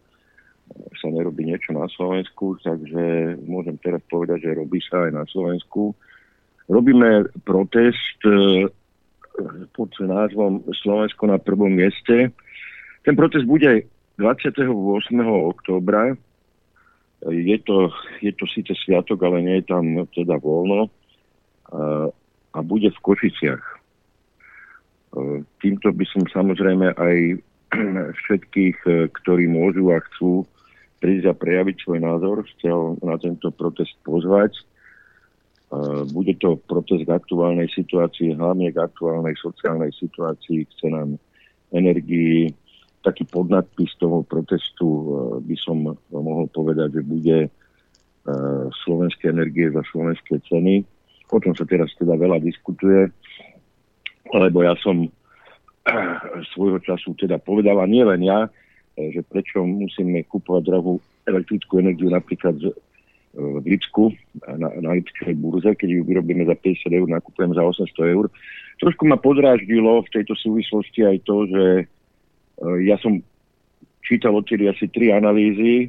sa 0.99 1.07
nerobí 1.11 1.43
niečo 1.47 1.75
na 1.75 1.91
Slovensku, 1.91 2.59
takže 2.63 3.35
môžem 3.43 3.75
teraz 3.83 3.99
povedať, 4.07 4.47
že 4.47 4.59
robí 4.59 4.79
sa 4.83 5.11
aj 5.11 5.13
na 5.15 5.25
Slovensku. 5.27 5.95
Robíme 6.71 7.27
protest 7.43 8.23
e, 8.23 8.71
pod 9.75 9.91
názvom 9.99 10.63
Slovensko 10.71 11.27
na 11.27 11.43
prvom 11.43 11.75
mieste. 11.75 12.31
Ten 13.03 13.15
protest 13.19 13.43
bude 13.43 13.91
28. 14.23 14.71
októbra. 15.51 16.15
Je 17.27 17.59
to, 17.67 17.91
je 18.23 18.33
to 18.33 18.47
síce 18.47 18.71
sviatok, 18.87 19.19
ale 19.27 19.43
nie 19.43 19.57
je 19.61 19.67
tam 19.67 20.07
teda 20.15 20.39
voľno. 20.39 20.87
A, 21.75 22.07
a 22.55 22.59
bude 22.63 22.95
v 22.95 23.03
Košiciach. 23.03 23.65
E, 23.67 23.75
Týmto 25.59 25.91
by 25.91 26.05
som 26.07 26.23
samozrejme 26.31 26.95
aj 26.95 27.17
všetkých, 28.23 28.79
e, 28.87 28.91
ktorí 29.11 29.51
môžu 29.51 29.91
a 29.91 29.99
chcú 30.07 30.47
prísť 31.03 31.33
a 31.33 31.35
prejaviť 31.35 31.77
svoj 31.83 31.99
názor, 31.99 32.47
chcel 32.55 32.95
na 33.03 33.17
tento 33.19 33.51
protest 33.51 33.97
pozvať. 34.07 34.55
E, 35.71 35.77
Bude 36.11 36.35
to 36.43 36.59
protest 36.67 37.07
k 37.07 37.15
aktuálnej 37.15 37.71
situácii, 37.71 38.35
hlavne 38.35 38.75
k 38.75 38.83
aktuálnej 38.83 39.39
sociálnej 39.39 39.95
situácii, 39.95 40.67
k 40.67 40.73
cenám 40.83 41.15
energii. 41.71 42.51
Taký 43.01 43.25
podnadpis 43.33 43.97
toho 43.97 44.27
protestu 44.27 44.87
e, 44.87 45.05
by 45.47 45.57
som 45.57 45.97
mohol 46.11 46.51
povedať, 46.51 47.01
že 47.01 47.03
bude 47.07 47.39
e, 47.47 47.51
slovenské 48.85 49.31
energie 49.31 49.71
za 49.71 49.81
slovenské 49.89 50.43
ceny. 50.51 50.85
O 51.31 51.39
tom 51.39 51.55
sa 51.55 51.63
teraz 51.63 51.95
teda 51.95 52.19
veľa 52.19 52.43
diskutuje, 52.43 53.07
lebo 54.35 54.67
ja 54.67 54.75
som 54.83 55.07
svojho 56.55 56.79
času 56.85 57.15
teda 57.17 57.41
povedal, 57.41 57.81
a 57.81 57.87
nie 57.89 58.05
len 58.05 58.21
ja, 58.27 58.47
e, 58.99 59.11
že 59.15 59.25
prečo 59.25 59.65
musíme 59.65 60.27
kupovať 60.29 60.63
drahú 60.67 61.01
elektrickú 61.25 61.81
energiu 61.81 62.11
napríklad 62.11 62.59
z- 62.59 62.75
e, 62.75 62.75
v 63.35 63.63
Lipsku, 63.63 64.11
na, 64.43 64.69
na 64.83 64.91
Lipskej 64.99 65.39
burze, 65.39 65.71
keď 65.79 65.89
ju 65.89 66.01
vyrobíme 66.03 66.43
za 66.51 66.59
50 66.59 66.91
eur, 66.91 67.07
nakupujeme 67.07 67.55
za 67.55 67.63
800 67.63 68.15
eur. 68.15 68.27
Trošku 68.83 69.07
ma 69.07 69.23
podráždilo 69.23 70.03
v 70.03 70.13
tejto 70.13 70.35
súvislosti 70.35 71.07
aj 71.07 71.17
to, 71.23 71.37
že 71.47 71.65
e, 71.79 71.85
ja 72.91 72.99
som 72.99 73.23
čítal 74.03 74.35
odtedy 74.35 74.67
asi 74.67 74.91
tri 74.91 75.15
analýzy, 75.15 75.87
e, 75.87 75.89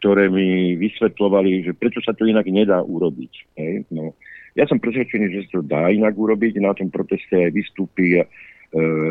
ktoré 0.00 0.32
mi 0.32 0.72
vysvetľovali, 0.80 1.68
že 1.68 1.72
prečo 1.76 2.00
sa 2.00 2.16
to 2.16 2.24
inak 2.24 2.48
nedá 2.48 2.80
urobiť. 2.80 3.32
Hej? 3.60 3.84
No, 3.92 4.16
ja 4.56 4.64
som 4.64 4.80
presvedčený, 4.80 5.26
že 5.28 5.40
sa 5.52 5.60
to 5.60 5.68
dá 5.68 5.92
inak 5.92 6.16
urobiť. 6.16 6.64
Na 6.64 6.72
tom 6.72 6.88
proteste 6.88 7.36
aj 7.36 7.52
vystúpi 7.52 8.16
e, 8.16 8.24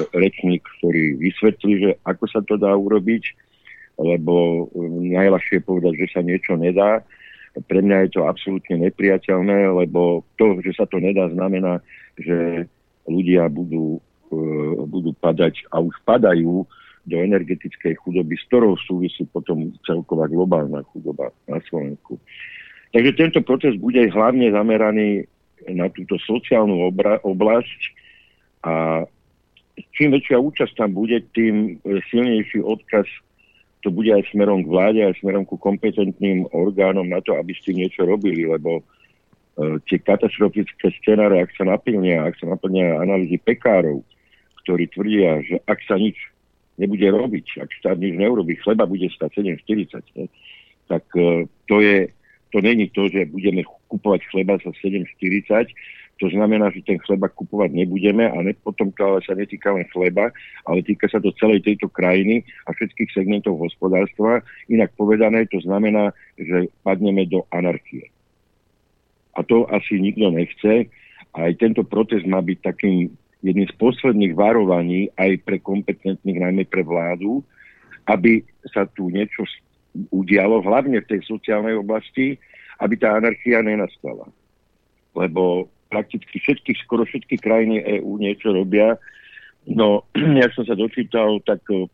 rečník, 0.09 0.65
ktorý 0.81 1.21
vysvetlí, 1.21 1.73
že 1.85 1.91
ako 2.01 2.25
sa 2.25 2.41
to 2.41 2.57
dá 2.57 2.73
urobiť, 2.73 3.23
lebo 4.01 4.65
e, 4.73 5.13
najľahšie 5.13 5.61
je 5.61 5.67
povedať, 5.69 5.93
že 6.01 6.07
sa 6.17 6.25
niečo 6.25 6.57
nedá. 6.57 7.05
Pre 7.65 7.79
mňa 7.81 8.07
je 8.07 8.09
to 8.19 8.21
absolútne 8.29 8.85
nepriateľné, 8.85 9.73
lebo 9.73 10.21
to, 10.37 10.61
že 10.61 10.77
sa 10.77 10.85
to 10.85 11.01
nedá, 11.01 11.25
znamená, 11.33 11.81
že 12.19 12.69
ľudia 13.09 13.49
budú, 13.49 13.97
e, 14.29 14.39
budú 14.85 15.15
padať 15.17 15.65
a 15.73 15.81
už 15.81 15.95
padajú 16.05 16.67
do 17.07 17.15
energetickej 17.23 17.95
chudoby, 18.03 18.35
s 18.35 18.43
ktorou 18.51 18.75
súvisí 18.83 19.23
potom 19.31 19.71
celková 19.87 20.27
globálna 20.27 20.83
chudoba 20.91 21.31
na 21.47 21.57
Slovensku. 21.71 22.19
Takže 22.91 23.11
tento 23.15 23.39
proces 23.41 23.79
bude 23.79 24.03
hlavne 24.11 24.51
zameraný 24.51 25.23
na 25.71 25.87
túto 25.87 26.19
sociálnu 26.19 26.83
obra- 26.83 27.23
oblasť 27.23 27.81
a 28.67 29.03
čím 29.95 30.15
väčšia 30.15 30.37
účasť 30.39 30.73
tam 30.75 30.91
bude, 30.95 31.23
tým 31.31 31.79
silnejší 32.11 32.59
odkaz 32.59 33.07
to 33.85 33.93
bude 33.93 34.09
aj 34.09 34.25
smerom 34.33 34.65
k 34.65 34.71
vláde, 34.71 34.99
aj 35.05 35.21
smerom 35.21 35.45
ku 35.45 35.57
kompetentným 35.57 36.49
orgánom 36.49 37.05
na 37.05 37.21
to, 37.21 37.37
aby 37.37 37.53
s 37.53 37.61
tým 37.61 37.81
niečo 37.85 38.03
robili, 38.03 38.49
lebo 38.49 38.81
e, 38.81 38.83
tie 39.85 40.01
katastrofické 40.01 40.89
scenáre, 41.01 41.45
ak 41.45 41.53
sa 41.53 41.63
naplnia, 41.65 42.25
ak 42.25 42.41
sa 42.41 42.49
naplnia 42.49 42.97
analýzy 42.97 43.37
pekárov, 43.37 44.01
ktorí 44.65 44.89
tvrdia, 44.91 45.45
že 45.45 45.55
ak 45.69 45.79
sa 45.85 45.95
nič 45.95 46.17
nebude 46.81 47.05
robiť, 47.05 47.61
ak 47.61 47.69
štát 47.81 47.97
nič 48.01 48.17
neurobí, 48.17 48.57
chleba 48.61 48.89
bude 48.89 49.09
stať 49.13 49.45
7,40, 49.45 50.01
ne, 50.17 50.25
tak 50.89 51.05
e, 51.13 51.45
to 51.69 51.77
je, 51.79 52.09
to 52.49 52.57
není 52.65 52.89
to, 52.89 53.05
že 53.13 53.29
budeme 53.29 53.61
kupovať 53.93 54.21
chleba 54.33 54.57
za 54.57 54.73
7,40, 54.73 55.69
To 56.17 56.27
znamená, 56.33 56.73
že 56.73 56.81
ten 56.81 56.97
chleba 56.97 57.29
kupovať 57.29 57.77
nebudeme 57.77 58.25
a 58.25 58.37
ne, 58.41 58.57
potom 58.57 58.89
to 58.89 59.01
ale 59.05 59.19
sa 59.21 59.37
netýka 59.37 59.69
len 59.69 59.85
chleba, 59.93 60.33
ale 60.65 60.81
týka 60.81 61.05
sa 61.05 61.21
to 61.21 61.29
celej 61.37 61.61
tejto 61.61 61.93
krajiny 61.93 62.41
a 62.65 62.73
všetkých 62.73 63.13
segmentov 63.13 63.61
hospodárstva. 63.61 64.41
Inak 64.65 64.97
povedané, 64.97 65.45
to 65.45 65.61
znamená, 65.61 66.09
že 66.33 66.73
padneme 66.81 67.29
do 67.29 67.45
anarchie. 67.53 68.09
A 69.37 69.45
to 69.45 69.69
asi 69.69 70.01
nikto 70.01 70.33
nechce. 70.33 70.89
Aj 71.37 71.51
tento 71.61 71.85
protest 71.85 72.25
má 72.25 72.41
byť 72.41 72.57
takým 72.65 73.13
jedným 73.45 73.69
z 73.69 73.75
posledných 73.77 74.33
varovaní 74.33 75.13
aj 75.13 75.37
pre 75.45 75.61
kompetentných, 75.61 76.41
najmä 76.41 76.65
pre 76.65 76.81
vládu, 76.81 77.45
aby 78.09 78.41
sa 78.73 78.89
tu 78.89 79.13
niečo 79.13 79.45
udialo, 80.09 80.65
hlavne 80.65 81.05
v 81.05 81.09
tej 81.13 81.21
sociálnej 81.29 81.77
oblasti, 81.77 82.41
aby 82.81 82.97
tá 82.97 83.13
anarchia 83.17 83.61
nenastala. 83.61 84.25
Lebo 85.13 85.69
prakticky 85.87 86.39
všetky, 86.39 86.75
skoro 86.83 87.07
všetky 87.07 87.39
krajiny 87.39 87.81
EÚ 87.99 88.19
niečo 88.19 88.51
robia. 88.51 88.99
No, 89.67 90.07
ja 90.41 90.47
som 90.55 90.63
sa 90.63 90.75
dočítal, 90.75 91.39
tak 91.43 91.63
eh, 91.71 91.87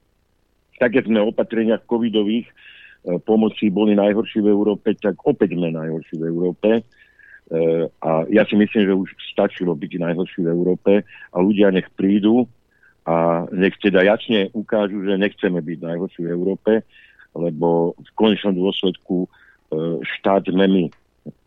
také 0.77 1.01
sme 1.05 1.21
opatreniach 1.21 1.85
covidových 1.89 2.45
eh, 2.45 3.17
pomoci 3.21 3.69
boli 3.73 3.97
najhorší 3.97 4.41
v 4.41 4.51
Európe, 4.53 4.93
tak 4.97 5.17
opäť 5.25 5.57
sme 5.57 5.73
najhorší 5.73 6.15
v 6.21 6.25
Európe. 6.29 6.69
Eh, 6.81 7.85
a 8.01 8.11
ja 8.29 8.43
si 8.45 8.57
myslím, 8.57 8.83
že 8.85 8.93
už 8.93 9.09
stačilo 9.33 9.73
byť 9.73 9.91
najhorší 9.97 10.45
v 10.45 10.51
Európe 10.53 10.93
a 11.05 11.37
ľudia 11.41 11.73
nech 11.73 11.89
prídu 11.97 12.45
a 13.03 13.45
nech 13.51 13.75
teda 13.83 14.05
jasne 14.05 14.47
ukážu, 14.55 15.03
že 15.03 15.19
nechceme 15.19 15.59
byť 15.59 15.79
najhorší 15.81 16.21
v 16.23 16.33
Európe, 16.33 16.87
lebo 17.35 17.97
v 17.99 18.09
konečnom 18.15 18.55
dôsledku 18.55 19.27
štát 20.05 20.47
sme 20.47 20.69
my 20.69 20.83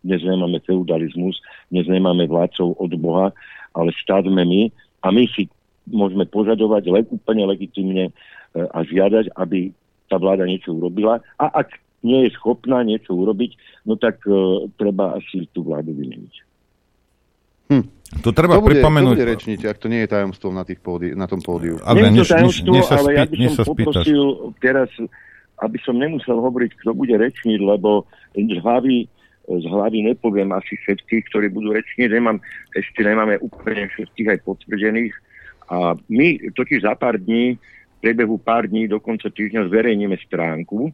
dnes 0.05 0.20
nemáme 0.23 0.62
feudalizmus, 0.65 1.40
dnes 1.69 1.86
nemáme 1.90 2.24
vládcov 2.27 2.77
od 2.78 2.93
Boha, 2.97 3.32
ale 3.77 3.93
štát 3.93 4.24
sme 4.24 4.43
my 4.47 4.61
a 5.05 5.12
my 5.12 5.28
si 5.32 5.51
môžeme 5.86 6.27
požadovať 6.27 6.82
le, 6.90 7.01
úplne 7.12 7.47
legitimne 7.47 8.11
e, 8.11 8.12
a 8.59 8.78
žiadať, 8.82 9.36
aby 9.39 9.70
tá 10.11 10.19
vláda 10.19 10.47
niečo 10.47 10.74
urobila. 10.74 11.23
A 11.39 11.44
ak 11.51 11.78
nie 12.07 12.27
je 12.27 12.31
schopná 12.39 12.86
niečo 12.86 13.19
urobiť, 13.19 13.82
no 13.90 13.98
tak 13.98 14.23
uh, 14.31 14.70
treba 14.78 15.19
asi 15.19 15.51
tú 15.51 15.66
vládu 15.66 15.90
vymeniť. 15.90 16.35
Hm. 17.66 17.85
To 18.23 18.31
treba 18.31 18.62
to 18.62 18.62
bude, 18.62 18.78
pripomenúť. 18.78 19.11
To 19.11 19.19
bude 19.19 19.31
rečniť, 19.35 19.61
ak 19.66 19.78
to 19.82 19.90
nie 19.90 20.07
je 20.07 20.09
tajomstvom 20.15 20.55
na, 20.55 20.62
tých 20.62 20.78
pódi, 20.78 21.11
na 21.19 21.27
tom 21.27 21.43
pódiu. 21.43 21.82
Ale 21.82 22.07
nie 22.07 22.23
je 22.23 22.31
to 22.31 22.39
tajomstvo, 22.39 22.70
než, 22.70 22.86
než 22.86 22.90
ale 22.94 23.09
ja 23.19 23.24
by 23.27 23.36
som 23.51 23.65
poprosil 23.66 24.23
teraz, 24.62 24.90
aby 25.59 25.78
som 25.82 25.98
nemusel 25.98 26.39
hovoriť, 26.39 26.70
kto 26.78 26.94
bude 26.94 27.19
rečniť, 27.19 27.59
lebo 27.59 28.07
z 28.39 28.59
hlavy 28.62 29.11
z 29.47 29.64
hlavy 29.70 30.02
nepoviem 30.02 30.51
asi 30.51 30.74
všetkých, 30.74 31.31
ktorí 31.31 31.47
budú 31.55 31.70
rečniť, 31.70 32.10
nemám, 32.10 32.43
ešte 32.74 33.06
nemáme 33.06 33.39
úplne 33.39 33.86
všetkých 33.94 34.28
aj 34.35 34.39
potvrdených. 34.43 35.14
A 35.70 35.94
my 36.10 36.51
totiž 36.55 36.82
za 36.82 36.98
pár 36.98 37.18
dní, 37.18 37.55
v 37.59 37.98
priebehu 38.02 38.39
pár 38.43 38.66
dní, 38.66 38.90
do 38.90 38.98
konca 38.98 39.31
týždňa 39.31 39.70
zverejníme 39.70 40.18
stránku 40.27 40.90
e, 40.90 40.93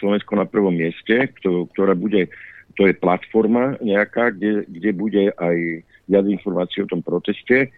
Slovensko 0.00 0.36
na 0.36 0.48
prvom 0.48 0.72
mieste, 0.72 1.28
ktorá 1.44 1.92
bude, 1.92 2.32
to 2.76 2.88
je 2.88 2.96
platforma 2.96 3.76
nejaká, 3.84 4.32
kde, 4.32 4.64
kde 4.68 4.90
bude 4.92 5.22
aj 5.36 5.56
viac 6.08 6.26
informácií 6.28 6.84
o 6.84 6.90
tom 6.90 7.04
proteste. 7.04 7.68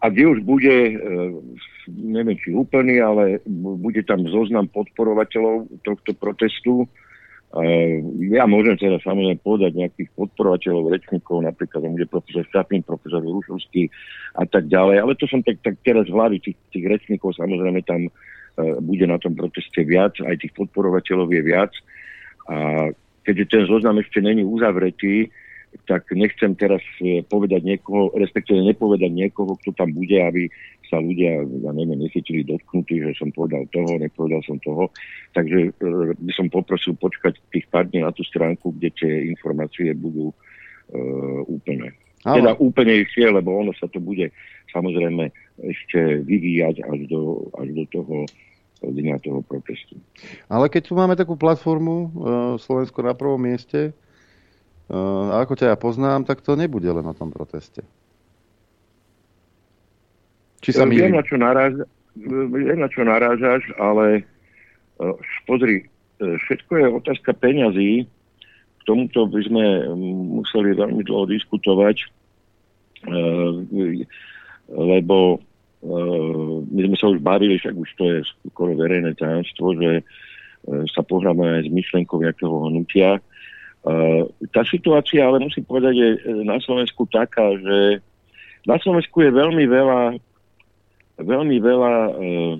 A 0.00 0.08
kde 0.08 0.30
už 0.30 0.38
bude, 0.46 0.74
e, 0.74 0.94
neviem 1.90 2.38
či 2.38 2.54
úplný, 2.54 3.02
ale 3.02 3.42
bude 3.50 4.00
tam 4.06 4.22
zoznam 4.30 4.70
podporovateľov 4.70 5.70
tohto 5.82 6.14
protestu, 6.14 6.86
ja 8.30 8.46
môžem 8.46 8.78
teda 8.78 9.02
samozrejme 9.02 9.42
povedať 9.42 9.74
nejakých 9.74 10.14
podporovateľov, 10.14 10.94
rečníkov, 10.94 11.42
napríklad 11.42 11.82
bude 11.82 12.06
profesor 12.06 12.46
Šapín, 12.46 12.86
profesor 12.86 13.18
Rušovský 13.18 13.90
a 14.38 14.46
tak 14.46 14.70
ďalej, 14.70 15.02
ale 15.02 15.18
to 15.18 15.26
som 15.26 15.42
tak, 15.42 15.58
tak 15.66 15.74
teraz 15.82 16.06
hlavy 16.06 16.38
tých, 16.38 16.54
tých 16.70 16.86
rečníkov, 16.86 17.34
samozrejme 17.34 17.82
tam 17.82 18.06
uh, 18.06 18.78
bude 18.78 19.02
na 19.02 19.18
tom 19.18 19.34
proteste 19.34 19.82
viac, 19.82 20.14
aj 20.22 20.38
tých 20.38 20.54
podporovateľov 20.54 21.26
je 21.34 21.42
viac. 21.42 21.72
A 22.46 22.90
keďže 23.26 23.50
ten 23.50 23.62
zoznam 23.66 23.98
ešte 23.98 24.22
není 24.22 24.46
uzavretý, 24.46 25.34
tak 25.86 26.10
nechcem 26.14 26.54
teraz 26.58 26.82
e, 26.98 27.22
povedať 27.22 27.62
niekoho, 27.62 28.10
respektíve 28.18 28.58
nepovedať 28.62 29.10
niekoho, 29.10 29.54
kto 29.62 29.70
tam 29.74 29.94
bude, 29.94 30.18
aby 30.18 30.50
sa 30.90 30.98
ľudia, 30.98 31.46
ja 31.46 31.70
neviem, 31.70 32.02
nechytili 32.02 32.42
dotknutí, 32.42 32.98
že 32.98 33.14
som 33.14 33.30
povedal 33.30 33.62
toho, 33.70 33.96
nepovedal 33.96 34.42
som 34.42 34.58
toho. 34.58 34.90
Takže 35.32 35.70
e, 35.70 36.18
by 36.18 36.32
som 36.34 36.50
poprosil 36.50 36.98
počkať 36.98 37.38
tých 37.54 37.70
pár 37.70 37.86
dní 37.86 38.02
na 38.02 38.10
tú 38.10 38.26
stránku, 38.26 38.74
kde 38.74 38.90
tie 38.98 39.12
informácie 39.30 39.94
budú 39.94 40.34
e, 40.34 40.36
úplné. 41.46 41.94
Ale... 42.26 42.42
Teda 42.42 42.52
úplne 42.58 43.06
ich 43.06 43.14
je, 43.14 43.24
lebo 43.24 43.54
ono 43.54 43.72
sa 43.78 43.88
to 43.88 44.02
bude 44.02 44.28
samozrejme 44.74 45.32
ešte 45.62 46.26
vyvíjať 46.26 46.84
až 46.84 47.00
do, 47.08 47.48
až 47.56 47.68
do 47.72 47.84
toho 47.88 48.16
dňa 48.82 49.16
toho 49.20 49.40
protestu. 49.44 49.96
Ale 50.48 50.72
keď 50.72 50.82
tu 50.88 50.92
máme 50.96 51.14
takú 51.14 51.36
platformu 51.36 51.96
e, 51.96 52.08
Slovensko 52.60 53.04
na 53.04 53.14
prvom 53.14 53.40
mieste, 53.40 53.92
e, 53.92 53.92
ako 55.36 55.54
ťa 55.54 55.72
ja 55.72 55.76
poznám, 55.76 56.24
tak 56.24 56.42
to 56.42 56.56
nebude 56.56 56.88
len 56.88 57.04
o 57.04 57.14
tom 57.14 57.28
proteste. 57.28 57.84
Či 60.60 60.70
sa 60.76 60.84
viem, 60.84 61.16
na 61.16 61.24
čo 61.24 61.40
naráža, 61.40 61.84
viem, 62.16 62.78
na 62.80 62.88
čo 62.88 63.00
narážaš, 63.04 63.64
ale 63.80 64.24
uh, 65.00 65.16
pozri, 65.48 65.88
všetko 66.20 66.72
je 66.76 66.86
otázka 67.00 67.32
peňazí. 67.32 68.04
K 68.80 68.82
tomuto 68.88 69.28
by 69.28 69.40
sme 69.44 69.64
museli 70.40 70.72
veľmi 70.72 71.04
dlho 71.04 71.28
diskutovať, 71.28 72.00
lebo 74.72 75.16
my 76.64 76.80
sme 76.88 76.96
sa 76.96 77.12
už 77.12 77.20
bavili, 77.20 77.60
však 77.60 77.76
už 77.76 77.90
to 77.96 78.04
je 78.08 78.18
skoro 78.52 78.72
verejné 78.76 79.16
tajomstvo, 79.20 79.76
že 79.80 80.04
sa 80.96 81.04
pohráme 81.04 81.60
aj 81.60 81.68
s 81.68 81.70
myšlenkou 81.72 82.24
nejakého 82.24 82.52
hnutia. 82.72 83.20
Tá 84.52 84.62
situácia, 84.68 85.24
ale 85.24 85.44
musím 85.44 85.64
povedať, 85.64 85.94
je 85.96 86.08
na 86.44 86.60
Slovensku 86.60 87.04
taká, 87.08 87.52
že 87.56 88.04
na 88.64 88.76
Slovensku 88.80 89.24
je 89.24 89.32
veľmi 89.32 89.64
veľa 89.68 90.20
veľmi 91.22 91.56
veľa, 91.60 91.94
eh, 92.16 92.54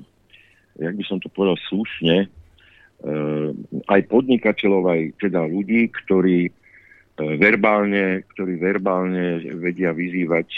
jak 0.81 0.95
by 0.97 1.05
som 1.05 1.19
to 1.21 1.29
povedal 1.33 1.57
slušne, 1.69 2.29
eh, 2.29 3.49
aj 3.89 4.01
podnikateľov, 4.09 4.83
aj 4.89 5.01
teda 5.21 5.45
ľudí, 5.49 5.89
ktorí 6.05 6.49
eh, 6.49 7.35
verbálne, 7.37 8.25
ktorí 8.37 8.57
verbálne 8.61 9.45
vedia 9.61 9.93
vyzývať 9.93 10.49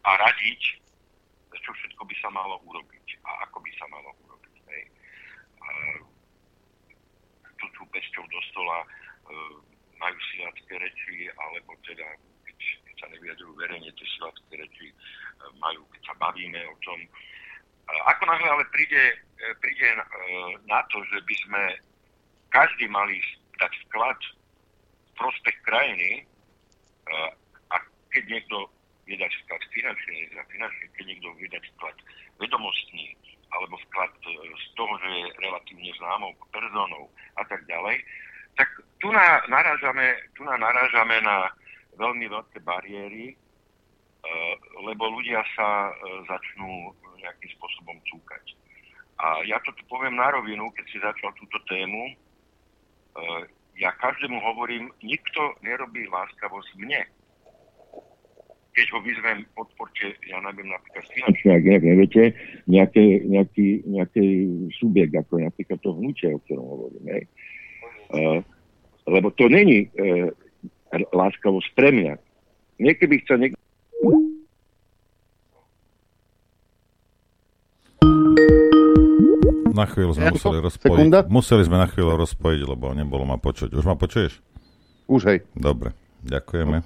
a 0.00 0.10
radiť, 0.16 0.60
čo 1.60 1.70
všetko 1.76 2.02
by 2.08 2.14
sa 2.18 2.28
malo 2.32 2.56
urobiť 2.64 3.06
a 3.28 3.30
ako 3.46 3.60
by 3.60 3.70
sa 3.76 3.86
malo 3.92 4.10
urobiť. 4.26 4.54
Hej. 4.72 4.82
Tu 7.60 7.66
tú 7.76 7.82
pesťou 7.92 8.24
do 8.24 8.40
stola 8.48 8.80
majú 10.00 10.16
silacké 10.32 10.74
reči, 10.80 11.28
alebo 11.36 11.76
teda, 11.84 12.08
sa 13.10 13.18
nevyjadrujú 13.18 13.58
verejne 13.58 13.90
tie 13.98 14.06
silacké 14.14 14.54
reči, 14.54 14.86
majú, 15.58 15.82
keď 15.90 16.00
sa 16.06 16.14
bavíme 16.22 16.62
o 16.70 16.76
tom. 16.86 16.98
Ako 17.90 18.22
náhle 18.22 18.46
ale 18.46 18.64
príde, 18.70 19.18
e, 19.18 19.46
príde 19.58 19.88
e, 19.90 19.98
na 20.70 20.78
to, 20.94 21.02
že 21.10 21.18
by 21.26 21.34
sme 21.42 21.62
každý 22.54 22.86
mali 22.86 23.18
dať 23.58 23.72
vklad 23.90 24.14
v 24.14 25.10
prospech 25.18 25.58
krajiny 25.66 26.22
e, 26.22 26.24
a 27.74 27.76
keď 28.14 28.30
niekto 28.30 28.70
vie 29.10 29.18
dať 29.18 29.34
vklad 29.42 29.62
finančný, 29.74 30.30
finančný, 30.30 30.84
keď 30.94 31.04
niekto 31.10 31.28
vie 31.34 31.50
dať 31.50 31.66
vklad 31.74 31.96
vedomostný, 32.38 33.18
alebo 33.50 33.74
vklad 33.90 34.14
z 34.54 34.66
toho, 34.78 34.94
že 35.02 35.10
je 35.10 35.26
relatívne 35.42 35.90
známou 35.98 36.30
personou 36.54 37.10
a 37.34 37.42
tak 37.50 37.66
ďalej, 37.66 37.98
tak 38.54 38.70
tu, 39.02 39.10
na, 39.10 39.42
narážame, 39.50 40.14
tu 40.38 40.46
na 40.46 40.54
narážame 40.54 41.18
na 41.26 41.50
veľmi 42.00 42.26
veľké 42.32 42.64
bariéry, 42.64 43.36
Eh, 44.20 44.54
lebo 44.84 45.08
ľudia 45.16 45.40
sa 45.56 45.88
eh, 45.88 45.96
začnú 46.28 46.92
nejakým 47.24 47.50
spôsobom 47.56 47.96
cúkať. 48.04 48.52
A 49.16 49.40
ja 49.48 49.56
to 49.64 49.72
tu 49.76 49.84
poviem 49.88 50.16
na 50.16 50.28
rovinu, 50.32 50.68
keď 50.76 50.84
si 50.92 50.98
začal 51.00 51.32
túto 51.40 51.56
tému. 51.64 52.12
Eh, 53.16 53.42
ja 53.80 53.96
každému 53.96 54.36
hovorím, 54.44 54.92
nikto 55.00 55.56
nerobí 55.64 56.04
láskavosť 56.12 56.68
mne. 56.76 57.00
Keď 58.76 58.86
ho 58.92 59.00
vyzvem, 59.00 59.48
podporte, 59.56 60.20
ja 60.28 60.36
neviem, 60.44 60.68
napríklad 60.68 61.04
finančne, 61.16 61.50
ak 61.56 61.64
nejak 61.64 61.84
neviete, 61.84 62.22
nejaké, 62.68 63.24
nejaký, 63.24 63.88
nejaký 63.88 64.26
subjekt, 64.76 65.16
ako 65.16 65.42
napríklad 65.42 65.80
to 65.80 65.96
hnutie, 65.96 66.28
o 66.30 66.38
ktorom 66.44 66.66
hovorím. 66.68 67.04
Hej. 67.08 67.24
Lebo 69.10 69.34
to 69.34 69.50
není 69.50 69.90
láskavosť 70.90 71.70
pre 71.78 71.90
mňa. 71.94 72.14
Niekedy 72.80 73.22
chce 73.22 73.34
niekto 73.38 73.58
Na 79.70 79.86
chvíľu 79.86 80.12
sme 80.18 80.34
museli 80.34 80.58
rozpojiť. 80.60 80.92
Sekunda? 80.92 81.18
Museli 81.30 81.62
sme 81.64 81.78
na 81.80 81.88
chvíľu 81.88 82.18
rozpojiť, 82.20 82.60
lebo 82.68 82.92
nebolo 82.92 83.24
ma 83.24 83.38
počuť. 83.40 83.72
Už 83.72 83.86
ma 83.86 83.96
počuješ? 83.96 84.42
Už 85.06 85.24
hej. 85.30 85.38
Dobre, 85.56 85.94
ďakujeme. 86.26 86.84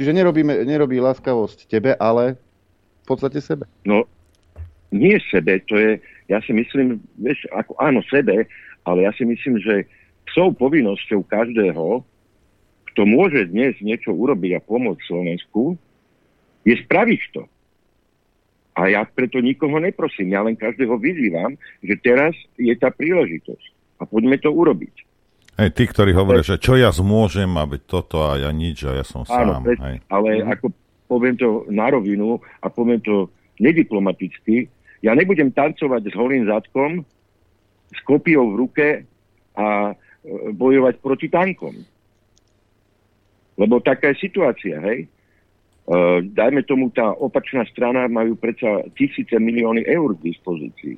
Čiže 0.00 0.16
nerobíme, 0.16 0.64
nerobí 0.64 0.96
láskavosť 1.02 1.68
tebe, 1.68 1.92
ale 2.00 2.40
v 3.04 3.06
podstate 3.10 3.44
sebe. 3.44 3.68
No, 3.84 4.08
nie 4.88 5.20
sebe, 5.28 5.60
to 5.68 5.76
je, 5.76 6.00
ja 6.32 6.40
si 6.40 6.56
myslím, 6.56 7.02
vieš, 7.20 7.44
ako 7.52 7.76
áno 7.76 8.00
sebe, 8.08 8.48
ale 8.88 9.04
ja 9.04 9.12
si 9.12 9.28
myslím, 9.28 9.60
že 9.60 9.84
psou 10.30 10.54
povinnosťou 10.54 11.26
každého, 11.26 12.00
kto 12.94 13.06
môže 13.06 13.48
dnes 13.50 13.78
niečo 13.78 14.10
urobiť 14.10 14.58
a 14.58 14.64
pomôcť 14.64 15.02
Slovensku, 15.06 15.78
je 16.66 16.74
spraviť 16.76 17.22
to. 17.32 17.42
A 18.78 18.88
ja 18.88 19.02
preto 19.04 19.42
nikoho 19.42 19.76
neprosím, 19.82 20.32
ja 20.32 20.40
len 20.46 20.54
každého 20.54 20.94
vyzývam, 20.96 21.58
že 21.82 21.94
teraz 22.00 22.32
je 22.56 22.72
tá 22.78 22.88
príležitosť. 22.88 23.66
A 24.00 24.08
poďme 24.08 24.40
to 24.40 24.48
urobiť. 24.48 25.10
Hej, 25.60 25.76
tí, 25.76 25.84
ktorí 25.84 26.16
hovoria, 26.16 26.40
že 26.40 26.56
čo 26.56 26.78
ja 26.78 26.88
zmôžem, 26.88 27.50
aby 27.60 27.82
toto 27.84 28.24
a 28.24 28.40
ja 28.40 28.48
nič 28.48 28.88
a 28.88 28.96
ja 28.96 29.04
som 29.04 29.28
Áno, 29.28 29.60
sám. 29.60 29.62
Pre, 29.68 29.76
hej. 29.76 29.96
ale 30.08 30.28
mm. 30.40 30.48
ako 30.56 30.66
poviem 31.04 31.36
to 31.36 31.68
na 31.68 31.92
rovinu 31.92 32.40
a 32.64 32.66
poviem 32.72 33.02
to 33.04 33.28
nediplomaticky, 33.60 34.72
ja 35.04 35.12
nebudem 35.12 35.52
tancovať 35.52 36.08
s 36.08 36.14
holým 36.16 36.48
zadkom, 36.48 37.04
s 37.92 38.00
kopiou 38.08 38.54
v 38.54 38.58
ruke 38.64 38.88
a 39.58 39.92
e, 39.92 39.94
bojovať 40.54 40.94
proti 41.04 41.28
tankom. 41.28 41.76
Lebo 43.60 43.84
taká 43.84 44.16
je 44.16 44.24
situácia, 44.24 44.80
hej. 44.80 45.04
Uh, 45.90 46.24
dajme 46.24 46.64
tomu, 46.64 46.88
tá 46.88 47.12
opačná 47.12 47.66
strana 47.68 48.08
majú 48.08 48.38
predsa 48.38 48.88
tisíce 48.96 49.36
milióny 49.36 49.84
eur 49.84 50.16
k 50.16 50.32
dispozícii. 50.32 50.96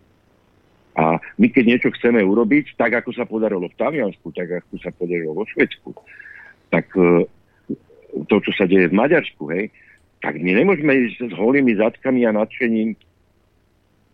A 0.94 1.16
my 1.40 1.46
keď 1.48 1.64
niečo 1.64 1.88
chceme 1.96 2.20
urobiť, 2.20 2.76
tak 2.76 3.00
ako 3.00 3.10
sa 3.16 3.24
podarilo 3.24 3.66
v 3.66 3.78
Taliansku, 3.80 4.30
tak 4.36 4.62
ako 4.62 4.78
sa 4.78 4.92
podarilo 4.92 5.32
vo 5.32 5.48
Švedsku, 5.48 5.90
tak 6.68 6.86
uh, 6.94 7.24
to, 8.28 8.36
čo 8.44 8.52
sa 8.54 8.68
deje 8.68 8.92
v 8.92 8.98
Maďarsku, 9.00 9.42
hej, 9.50 9.72
tak 10.20 10.38
my 10.38 10.54
nemôžeme 10.54 10.92
ísť 11.08 11.32
s 11.32 11.34
holými 11.34 11.74
zadkami 11.80 12.28
a 12.28 12.36
nadšením, 12.36 12.94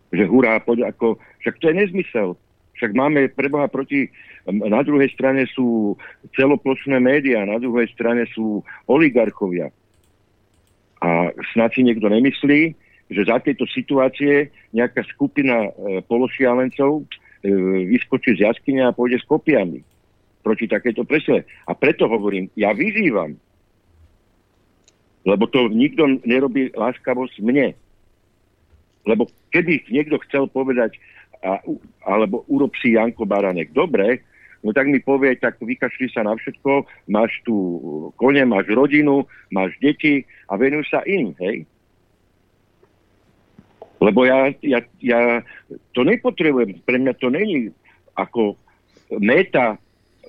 že 0.09 0.23
hurá, 0.25 0.57
poď 0.63 0.89
ako, 0.89 1.21
však 1.43 1.59
to 1.61 1.69
je 1.69 1.75
nezmysel. 1.85 2.33
Však 2.79 2.95
máme 2.95 3.27
preboha 3.35 3.67
proti, 3.67 4.07
na 4.47 4.79
druhej 4.87 5.11
strane 5.11 5.43
sú 5.51 5.99
celoplošné 6.39 6.95
médiá, 7.03 7.43
na 7.43 7.59
druhej 7.59 7.91
strane 7.91 8.23
sú 8.31 8.63
oligarchovia. 8.87 9.67
A 11.03 11.35
snad 11.51 11.75
si 11.75 11.83
niekto 11.83 12.07
nemyslí, 12.07 12.71
že 13.11 13.21
za 13.27 13.43
tejto 13.43 13.67
situácie 13.67 14.47
nejaká 14.71 15.03
skupina 15.11 15.67
e, 15.67 15.99
pološialencov 16.07 17.03
e, 17.03 17.05
vyskočí 17.91 18.39
z 18.39 18.47
jaskyne 18.47 18.87
a 18.87 18.95
pôjde 18.95 19.19
s 19.19 19.27
kopiami 19.27 19.83
proti 20.39 20.71
takéto 20.71 21.03
presile. 21.03 21.43
A 21.67 21.75
preto 21.75 22.07
hovorím, 22.07 22.47
ja 22.55 22.71
vyzývam, 22.71 23.35
lebo 25.27 25.51
to 25.51 25.67
nikto 25.67 26.21
nerobí 26.23 26.71
láskavosť 26.71 27.43
mne. 27.43 27.75
Lebo 29.03 29.27
keby 29.51 29.89
niekto 29.91 30.21
chcel 30.27 30.47
povedať, 30.47 30.95
a, 31.43 31.63
alebo 32.03 32.43
urob 32.51 32.75
si 32.79 32.95
Janko 32.95 33.23
Baranek 33.23 33.71
dobre, 33.71 34.23
no 34.63 34.75
tak 34.75 34.91
mi 34.91 34.99
povie, 34.99 35.39
tak 35.39 35.59
vykašli 35.59 36.11
sa 36.11 36.27
na 36.27 36.35
všetko, 36.35 36.83
máš 37.07 37.31
tu 37.47 37.55
kone, 38.19 38.43
máš 38.43 38.67
rodinu, 38.71 39.23
máš 39.51 39.75
deti 39.79 40.27
a 40.51 40.59
venuj 40.59 40.83
sa 40.91 40.99
im, 41.07 41.31
hej. 41.39 41.63
Lebo 43.99 44.23
ja, 44.23 44.51
ja, 44.63 44.79
ja 45.03 45.43
to 45.91 46.07
nepotrebujem, 46.07 46.79
pre 46.87 46.99
mňa 46.99 47.13
to 47.19 47.27
není 47.27 47.71
ako 48.15 48.55
meta, 49.19 49.75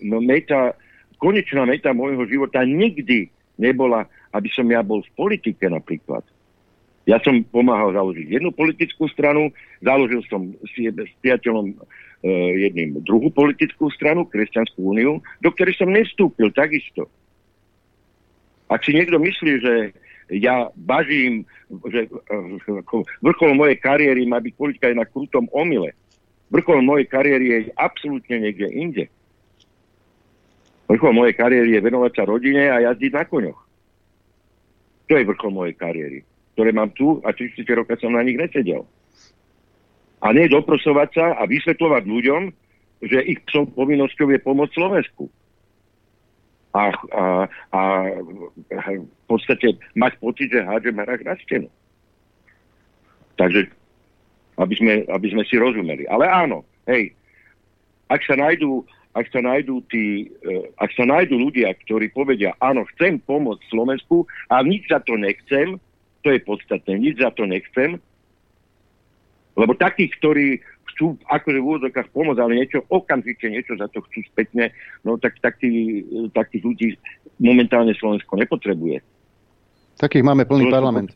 no 0.03 0.19
meta, 0.19 0.75
konečná 1.23 1.67
meta 1.67 1.95
môjho 1.95 2.27
života 2.27 2.67
nikdy 2.67 3.31
nebola, 3.59 4.07
aby 4.35 4.49
som 4.51 4.67
ja 4.67 4.83
bol 4.83 5.03
v 5.03 5.15
politike 5.15 5.71
napríklad. 5.71 6.23
Ja 7.09 7.17
som 7.25 7.41
pomáhal 7.49 7.97
založiť 7.97 8.29
jednu 8.29 8.53
politickú 8.53 9.09
stranu, 9.09 9.49
založil 9.81 10.21
som 10.29 10.53
s, 10.69 10.73
priateľom 11.25 11.73
e, 11.73 11.75
jedným 12.69 13.01
druhú 13.01 13.33
politickú 13.33 13.89
stranu, 13.93 14.29
Kresťanskú 14.29 14.85
úniu, 14.85 15.25
do 15.41 15.49
ktorej 15.49 15.81
som 15.81 15.89
nestúpil 15.89 16.53
takisto. 16.53 17.09
Ak 18.71 18.85
si 18.87 18.95
niekto 18.95 19.19
myslí, 19.19 19.53
že 19.65 19.75
ja 20.31 20.71
bažím, 20.79 21.43
že 21.91 22.07
uh, 22.07 23.03
vrchol 23.19 23.59
mojej 23.59 23.77
kariéry 23.83 24.23
má 24.31 24.39
byť 24.39 24.55
politika 24.55 24.87
aj 24.87 24.97
na 25.03 25.07
krutom 25.07 25.51
omyle. 25.51 25.91
Vrchol 26.55 26.87
mojej 26.87 27.07
kariéry 27.11 27.47
je 27.51 27.59
absolútne 27.75 28.39
niekde 28.39 28.71
inde. 28.71 29.05
Vrchol 30.87 31.15
mojej 31.15 31.35
kariéry 31.35 31.75
je 31.75 31.83
venovať 31.83 32.13
sa 32.15 32.23
rodine 32.27 32.71
a 32.71 32.83
jazdiť 32.91 33.11
na 33.15 33.25
koňoch. 33.27 33.61
To 35.11 35.13
je 35.19 35.27
vrchol 35.27 35.51
mojej 35.51 35.75
kariéry, 35.75 36.19
ktoré 36.55 36.71
mám 36.75 36.91
tu 36.95 37.23
a 37.23 37.33
30 37.33 37.65
roka 37.73 37.95
som 37.99 38.15
na 38.15 38.23
nich 38.23 38.37
nesedel. 38.37 38.85
A 40.21 40.37
nie 40.37 40.53
doprosovať 40.53 41.09
sa 41.17 41.27
a 41.41 41.49
vysvetľovať 41.49 42.03
ľuďom, 42.05 42.43
že 43.01 43.25
ich 43.25 43.41
psom 43.49 43.65
povinnosťou 43.73 44.29
je 44.29 44.41
pomôcť 44.45 44.77
Slovensku 44.77 45.33
a, 46.71 46.93
a, 46.93 47.25
a 47.75 47.81
v 48.79 49.25
podstate 49.27 49.75
mať 49.99 50.13
pocit, 50.23 50.53
že 50.53 50.63
hádžem 50.63 51.01
hrách 51.03 51.23
na 51.27 51.35
stenu. 51.43 51.69
Takže, 53.35 53.67
aby 54.61 54.75
sme, 54.77 54.95
aby 55.09 55.27
sme 55.33 55.43
si 55.49 55.57
rozumeli. 55.57 56.07
Ale 56.07 56.29
áno, 56.29 56.63
hej, 56.87 57.17
ak 58.13 58.23
sa 58.23 58.39
nájdú, 58.39 58.85
ak 59.17 59.27
sa 59.35 59.43
nájdú, 59.43 59.83
tí, 59.91 60.31
ak 60.79 60.95
sa 60.95 61.03
nájdú 61.09 61.35
ľudia, 61.35 61.75
ktorí 61.89 62.15
povedia, 62.15 62.55
áno, 62.63 62.87
chcem 62.95 63.19
pomôcť 63.27 63.67
Slovensku 63.67 64.29
a 64.53 64.63
nič 64.63 64.87
za 64.87 65.03
to 65.03 65.19
nechcem, 65.19 65.81
to 66.21 66.29
je 66.33 66.41
podstatné, 66.45 67.01
nič 67.01 67.21
za 67.21 67.33
to 67.33 67.49
nechcem, 67.49 67.97
lebo 69.57 69.73
takých, 69.77 70.13
ktorí 70.21 70.47
chcú 70.95 71.17
akože 71.29 71.59
v 71.59 71.67
úvodzokách 71.67 72.09
pomôcť, 72.13 72.41
ale 72.41 72.61
niečo 72.61 72.85
okamžite, 72.93 73.49
niečo 73.49 73.77
za 73.77 73.89
to 73.89 74.05
chcú 74.05 74.21
spätne, 74.33 74.73
no 75.05 75.17
tak, 75.17 75.37
tak 75.41 75.57
tí, 75.61 76.05
ľudí 76.61 76.97
momentálne 77.41 77.97
Slovensko 77.97 78.37
nepotrebuje. 78.37 79.01
Takých 79.97 80.25
máme 80.25 80.45
plný 80.45 80.69
Slovensko, 80.69 80.77
parlament. 80.77 81.11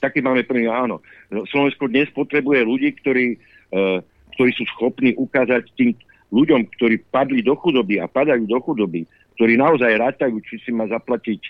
Takých 0.00 0.24
máme 0.24 0.42
plný, 0.44 0.68
áno. 0.68 1.00
Slovensko 1.28 1.88
dnes 1.88 2.08
potrebuje 2.12 2.60
ľudí, 2.64 2.92
ktorí, 3.00 3.36
uh, 3.72 4.00
ktorí 4.36 4.50
sú 4.56 4.64
schopní 4.76 5.16
ukázať 5.16 5.68
tým 5.76 5.96
ľuďom, 6.32 6.68
ktorí 6.76 7.00
padli 7.08 7.40
do 7.40 7.56
chudoby 7.56 8.02
a 8.02 8.10
padajú 8.10 8.44
do 8.44 8.58
chudoby, 8.60 9.08
ktorí 9.36 9.56
naozaj 9.56 9.96
rátajú, 9.96 10.40
či 10.44 10.60
si 10.60 10.70
má 10.72 10.88
zaplatiť, 10.88 11.40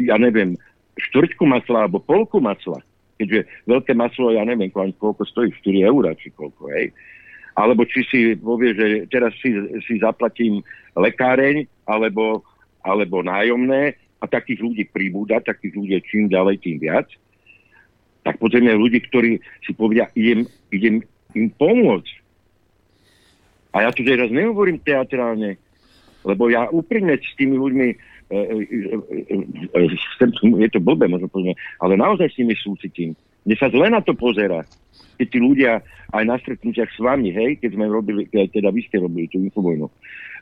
ja 0.00 0.16
neviem, 0.20 0.56
štvrťku 0.98 1.44
masla 1.46 1.86
alebo 1.86 2.02
polku 2.02 2.42
masla 2.42 2.82
keďže 3.20 3.44
veľké 3.68 3.92
maslo, 3.92 4.32
ja 4.32 4.40
neviem, 4.48 4.72
koľko 4.72 5.28
stojí, 5.28 5.52
4 5.52 5.92
eur 5.92 6.08
či 6.16 6.32
koľko, 6.32 6.72
hej. 6.72 6.88
Alebo 7.52 7.84
či 7.84 8.00
si 8.08 8.32
povie, 8.40 8.72
že 8.72 9.04
teraz 9.12 9.36
si, 9.44 9.52
si 9.84 10.00
zaplatím 10.00 10.64
lekáreň, 10.96 11.68
alebo, 11.84 12.40
alebo 12.80 13.20
nájomné 13.20 13.92
a 14.16 14.24
takých 14.24 14.64
ľudí 14.64 14.84
pribúda, 14.88 15.44
takých 15.44 15.76
ľudí 15.76 16.00
čím 16.08 16.32
ďalej, 16.32 16.64
tým 16.64 16.80
viac, 16.80 17.12
tak 18.24 18.40
potrebujeme 18.40 18.80
ľudí, 18.80 19.04
ktorí 19.04 19.36
si 19.68 19.76
povedia, 19.76 20.08
idem, 20.16 20.48
idem 20.72 21.04
im 21.36 21.52
pomôcť. 21.52 22.14
A 23.76 23.84
ja 23.84 23.90
tu 23.92 24.00
teraz 24.00 24.32
nehovorím 24.32 24.80
teatrálne, 24.80 25.60
lebo 26.24 26.48
ja 26.48 26.72
úprimne 26.72 27.20
s 27.20 27.32
tými 27.36 27.60
ľuďmi 27.60 27.88
je 30.40 30.68
to 30.70 30.78
blbé, 30.78 31.10
možno 31.10 31.26
povedať, 31.26 31.58
ale 31.82 31.98
naozaj 31.98 32.30
s 32.30 32.38
nimi 32.38 32.54
súcitím. 32.54 33.18
Mne 33.42 33.56
sa 33.58 33.66
zle 33.72 33.90
na 33.90 33.98
to 33.98 34.14
pozera, 34.14 34.62
keď 35.18 35.26
tí 35.26 35.38
ľudia 35.42 35.82
aj 36.14 36.24
na 36.24 36.36
stretnutiach 36.38 36.94
s 36.94 36.98
vami, 37.02 37.34
hej, 37.34 37.58
keď 37.58 37.70
sme 37.74 37.90
robili, 37.90 38.30
teda 38.30 38.70
vy 38.70 38.80
ste 38.86 39.02
robili 39.02 39.26
tú 39.26 39.42
infovojnu, 39.42 39.90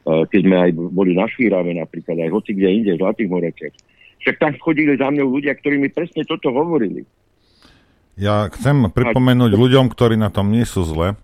keď 0.05 0.41
sme 0.45 0.57
aj 0.57 0.71
boli 0.93 1.17
na 1.17 1.27
Švírave 1.27 1.73
napríklad, 1.75 2.21
aj 2.21 2.31
hoci 2.31 2.53
kde 2.55 2.69
inde, 2.69 2.93
v 2.95 3.03
Zlatých 3.03 3.33
Morečiach. 3.33 3.75
Však 4.19 4.37
tam 4.43 4.53
chodili 4.59 4.99
za 4.99 5.09
mňou 5.09 5.31
ľudia, 5.31 5.55
ktorí 5.57 5.79
mi 5.79 5.89
presne 5.89 6.27
toto 6.27 6.51
hovorili. 6.51 7.07
Ja 8.19 8.51
chcem 8.51 8.91
pripomenúť 8.91 9.55
ľuďom, 9.55 9.87
ktorí 9.95 10.19
na 10.19 10.27
tom 10.29 10.51
nie 10.51 10.67
sú 10.67 10.83
zle 10.83 11.15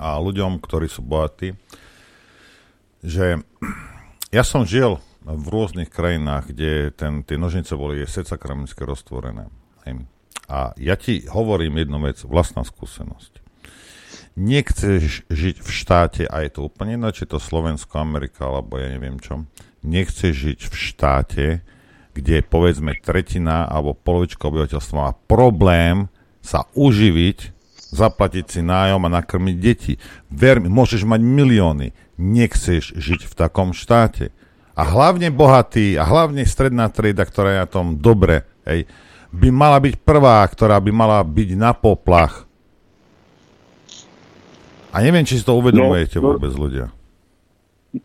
a 0.00 0.16
ľuďom, 0.16 0.56
ktorí 0.64 0.88
sú 0.88 1.04
bohatí, 1.04 1.52
že 3.04 3.44
ja 4.32 4.42
som 4.44 4.64
žil 4.64 4.96
v 5.28 5.46
rôznych 5.52 5.92
krajinách, 5.92 6.56
kde 6.56 6.88
ten, 6.96 7.20
tie 7.20 7.36
nožnice 7.36 7.76
boli 7.76 8.00
secakramické 8.08 8.88
roztvorené. 8.88 9.52
A 10.48 10.72
ja 10.80 10.96
ti 10.96 11.28
hovorím 11.28 11.84
jednu 11.84 12.00
vec, 12.00 12.24
vlastná 12.24 12.64
skúsenosť. 12.64 13.44
Nechceš 14.38 15.28
žiť 15.28 15.56
v 15.60 15.68
štáte, 15.68 16.22
a 16.24 16.40
je 16.46 16.50
to 16.56 16.72
úplne 16.72 16.96
jedno, 16.96 17.10
či 17.12 17.28
to 17.28 17.36
Slovensko, 17.36 18.00
Amerika, 18.00 18.48
alebo 18.48 18.80
ja 18.80 18.88
neviem 18.88 19.20
čo, 19.20 19.44
nechceš 19.84 20.32
žiť 20.32 20.60
v 20.64 20.74
štáte, 20.74 21.46
kde 22.16 22.40
povedzme 22.40 22.96
tretina 22.98 23.68
alebo 23.68 23.92
polovička 23.92 24.48
obyvateľstva 24.48 24.96
má 24.96 25.12
problém 25.28 26.08
sa 26.40 26.64
uživiť, 26.72 27.52
zaplatiť 27.92 28.44
si 28.48 28.60
nájom 28.64 29.04
a 29.04 29.14
nakrmiť 29.20 29.56
deti. 29.60 29.94
Ver 30.32 30.64
môžeš 30.64 31.04
mať 31.04 31.20
milióny, 31.20 31.88
nechceš 32.16 32.96
žiť 32.96 33.28
v 33.28 33.34
takom 33.36 33.76
štáte 33.76 34.32
a 34.78 34.82
hlavne 34.86 35.34
bohatí 35.34 35.98
a 35.98 36.06
hlavne 36.06 36.46
stredná 36.46 36.86
trieda, 36.86 37.26
ktorá 37.26 37.50
je 37.50 37.62
na 37.66 37.68
tom 37.68 37.98
dobre, 37.98 38.46
hej, 38.62 38.86
by 39.34 39.50
mala 39.50 39.82
byť 39.82 39.98
prvá, 40.06 40.46
ktorá 40.46 40.78
by 40.78 40.94
mala 40.94 41.18
byť 41.26 41.50
na 41.58 41.74
poplach. 41.74 42.46
A 44.94 45.02
neviem, 45.02 45.26
či 45.26 45.42
si 45.42 45.44
to 45.44 45.58
uvedomujete 45.58 46.22
no, 46.22 46.22
no, 46.22 46.28
vôbec 46.38 46.54
ľudia. 46.54 46.86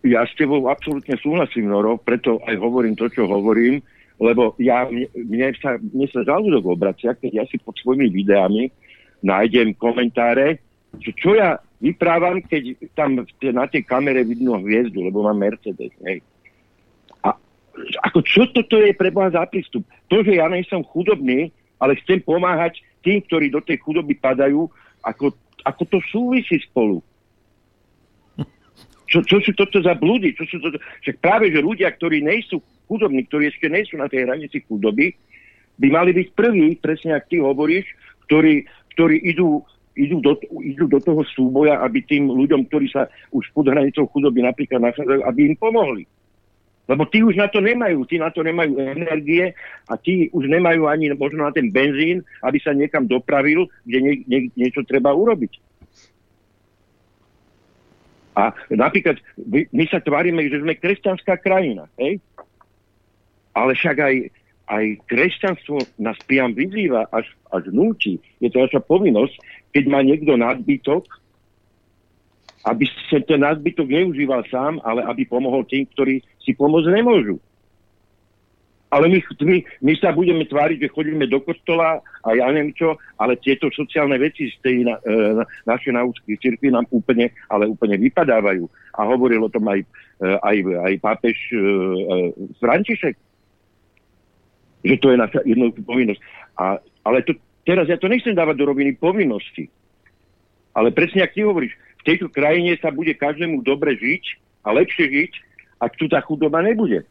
Ja 0.02 0.26
s 0.26 0.34
tebou 0.34 0.66
absolútne 0.66 1.14
súhlasím, 1.22 1.70
Noro, 1.70 2.02
preto 2.02 2.42
aj 2.44 2.58
hovorím 2.58 2.98
to, 2.98 3.06
čo 3.08 3.30
hovorím, 3.30 3.80
lebo 4.18 4.58
ja, 4.58 4.90
mne, 4.90 5.06
mne 5.14 5.54
sa, 5.62 5.78
mne 5.78 6.08
sa 6.10 6.26
žalúdok 6.26 6.74
obracia, 6.74 7.14
keď 7.14 7.44
ja 7.44 7.46
si 7.48 7.62
pod 7.62 7.78
svojimi 7.78 8.10
videami 8.10 8.74
nájdem 9.22 9.78
komentáre, 9.78 10.60
že 11.00 11.14
čo 11.16 11.38
ja 11.38 11.62
vyprávam, 11.80 12.42
keď 12.44 12.82
tam 12.98 13.22
na 13.54 13.66
tej 13.70 13.84
kamere 13.86 14.26
vidno 14.26 14.58
hviezdu, 14.60 15.06
lebo 15.06 15.24
mám 15.24 15.40
Mercedes. 15.40 15.92
Hej. 16.04 16.24
Ako 18.06 18.22
čo 18.22 18.46
toto 18.54 18.78
je 18.78 18.94
pre 18.94 19.10
Boha 19.10 19.34
za 19.34 19.44
prístup? 19.50 19.82
To, 20.14 20.22
že 20.22 20.38
ja 20.38 20.46
nejsem 20.46 20.86
chudobný, 20.86 21.50
ale 21.82 21.98
chcem 22.06 22.22
pomáhať 22.22 22.86
tým, 23.02 23.20
ktorí 23.26 23.50
do 23.50 23.60
tej 23.60 23.82
chudoby 23.82 24.14
padajú, 24.16 24.70
ako, 25.02 25.34
ako 25.66 25.84
to 25.90 25.98
súvisí 26.08 26.62
spolu. 26.64 27.02
Čo, 29.10 29.22
čo 29.26 29.38
sú 29.46 29.54
toto 29.54 29.78
za 29.78 29.94
blúdy? 29.94 30.34
Čo 30.34 30.46
sú 30.50 30.58
toto? 30.58 30.82
Však 31.06 31.22
práve, 31.22 31.54
že 31.54 31.62
ľudia, 31.62 31.94
ktorí 31.94 32.26
nejsú 32.26 32.58
chudobní, 32.90 33.26
ktorí 33.30 33.52
ešte 33.52 33.70
nejsú 33.70 34.00
na 34.00 34.10
tej 34.10 34.26
hranici 34.26 34.66
chudoby, 34.66 35.14
by 35.78 35.88
mali 35.90 36.18
byť 36.18 36.28
prví, 36.34 36.78
presne 36.82 37.14
ak 37.14 37.30
ty 37.30 37.38
hovoríš, 37.38 37.86
ktorí, 38.30 38.66
ktorí 38.98 39.18
idú 39.26 39.66
idú 39.94 40.18
do, 40.26 40.34
idú 40.66 40.90
do 40.90 40.98
toho 40.98 41.22
súboja, 41.22 41.78
aby 41.86 42.02
tým 42.02 42.26
ľuďom, 42.26 42.66
ktorí 42.66 42.90
sa 42.90 43.06
už 43.30 43.46
pod 43.54 43.70
hranicou 43.70 44.10
chudoby 44.10 44.42
napríklad 44.42 44.82
nachádzajú, 44.82 45.22
aby 45.22 45.54
im 45.54 45.56
pomohli. 45.58 46.10
Lebo 46.84 47.08
tí 47.08 47.24
už 47.24 47.40
na 47.40 47.48
to 47.48 47.64
nemajú, 47.64 48.04
tí 48.04 48.20
na 48.20 48.28
to 48.28 48.44
nemajú 48.44 48.76
energie 48.76 49.56
a 49.88 49.96
tí 49.96 50.28
už 50.36 50.52
nemajú 50.52 50.92
ani 50.92 51.16
možno 51.16 51.48
na 51.48 51.56
ten 51.56 51.72
benzín, 51.72 52.28
aby 52.44 52.60
sa 52.60 52.76
niekam 52.76 53.08
dopravil, 53.08 53.72
kde 53.88 53.98
nie, 54.04 54.16
nie, 54.28 54.40
niečo 54.60 54.84
treba 54.84 55.16
urobiť. 55.16 55.64
A 58.34 58.52
napríklad 58.74 59.22
my 59.48 59.86
sa 59.88 60.02
tvárime, 60.02 60.44
že 60.50 60.60
sme 60.60 60.76
kresťanská 60.76 61.38
krajina, 61.40 61.86
hej? 62.02 62.18
ale 63.54 63.78
však 63.78 63.98
aj, 64.02 64.16
aj 64.74 64.86
kresťanstvo 65.06 65.78
nás 66.02 66.18
priam 66.26 66.52
vyzýva, 66.52 67.06
až, 67.14 67.30
až 67.54 67.70
núti, 67.70 68.18
je 68.42 68.50
to 68.50 68.66
naša 68.66 68.82
povinnosť, 68.82 69.38
keď 69.72 69.84
má 69.86 70.02
niekto 70.02 70.34
nadbytok, 70.34 71.06
aby 72.64 72.88
sa 73.12 73.20
ten 73.24 73.44
nadbytok 73.44 73.88
neužíval 73.88 74.48
sám, 74.48 74.80
ale 74.88 75.04
aby 75.04 75.28
pomohol 75.28 75.68
tým, 75.68 75.84
ktorí 75.92 76.24
si 76.40 76.56
pomôcť 76.56 76.90
nemôžu. 76.96 77.38
Ale 78.94 79.10
my, 79.10 79.20
my, 79.42 79.58
my 79.82 79.94
sa 79.98 80.14
budeme 80.14 80.46
tváriť, 80.46 80.86
že 80.86 80.94
chodíme 80.94 81.26
do 81.26 81.42
kostola 81.42 81.98
a 82.22 82.30
ja 82.38 82.46
neviem 82.54 82.78
čo, 82.78 82.94
ale 83.18 83.42
tieto 83.42 83.74
sociálne 83.74 84.22
veci 84.22 84.54
z 84.54 84.58
tej 84.62 84.78
na, 84.86 85.02
e, 85.02 85.42
naše 85.66 85.90
náučky 85.90 86.38
cirkvi 86.38 86.70
nám 86.70 86.86
úplne, 86.94 87.34
ale 87.50 87.66
úplne 87.66 87.98
vypadávajú. 87.98 88.70
A 88.94 89.02
hovoril 89.10 89.42
o 89.42 89.50
tom 89.50 89.66
aj, 89.66 89.82
e, 89.82 90.28
aj, 90.46 90.58
aj 90.86 90.94
pápež 91.02 91.38
e, 91.50 91.58
e, 91.58 91.64
František, 92.62 93.18
že 94.86 94.96
to 95.02 95.10
je 95.10 95.18
naša 95.18 95.42
jednoduchá 95.42 95.82
povinnosť. 95.90 96.22
A, 96.62 96.78
ale 97.02 97.26
to, 97.26 97.34
Teraz 97.64 97.88
ja 97.88 97.96
to 97.96 98.12
nechcem 98.12 98.36
dávať 98.36 98.60
do 98.60 98.68
roviny 98.68 99.00
povinnosti. 99.00 99.72
Ale 100.76 100.92
presne, 100.92 101.24
ak 101.24 101.32
ty 101.32 101.48
hovoríš, 101.48 101.72
v 102.04 102.08
tejto 102.12 102.28
krajine 102.28 102.76
sa 102.84 102.92
bude 102.92 103.16
každému 103.16 103.64
dobre 103.64 103.96
žiť 103.96 104.24
a 104.68 104.76
lepšie 104.76 105.08
žiť, 105.08 105.32
ak 105.80 105.96
tu 105.96 106.12
tá 106.12 106.20
chudoba 106.20 106.60
nebude. 106.60 107.08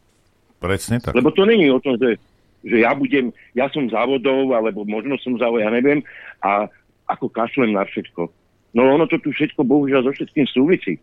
Presne 0.60 1.00
tak. 1.00 1.16
Lebo 1.16 1.32
to 1.32 1.48
není 1.48 1.72
o 1.72 1.80
tom, 1.80 1.96
že, 1.96 2.20
že 2.60 2.84
ja 2.84 2.92
budem, 2.92 3.32
ja 3.56 3.72
som 3.72 3.88
závodov, 3.88 4.52
alebo 4.52 4.84
možno 4.84 5.16
som 5.16 5.40
závodov, 5.40 5.64
ja 5.64 5.72
neviem, 5.72 6.04
a 6.44 6.68
ako 7.08 7.32
kašlem 7.32 7.72
na 7.72 7.88
všetko. 7.88 8.28
No 8.76 8.92
ono 8.92 9.08
to 9.08 9.16
tu 9.16 9.32
všetko 9.32 9.64
bohužiaľ 9.64 10.06
so 10.06 10.12
všetkým 10.12 10.46
súvisí. 10.52 11.00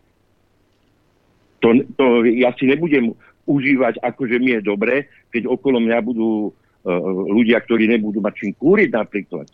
To, 1.60 1.74
to 1.98 2.24
ja 2.30 2.54
si 2.56 2.70
nebudem 2.70 3.12
užívať, 3.44 4.00
ako 4.06 4.30
že 4.30 4.38
mi 4.38 4.54
je 4.54 4.62
dobre, 4.64 5.10
keď 5.34 5.50
okolo 5.50 5.82
mňa 5.82 5.98
budú 6.00 6.54
E, 6.80 6.92
ľudia, 7.28 7.60
ktorí 7.60 7.84
nebudú 7.92 8.24
mať 8.24 8.34
čím 8.40 8.52
kúriť 8.56 8.88
napríklad. 8.96 9.44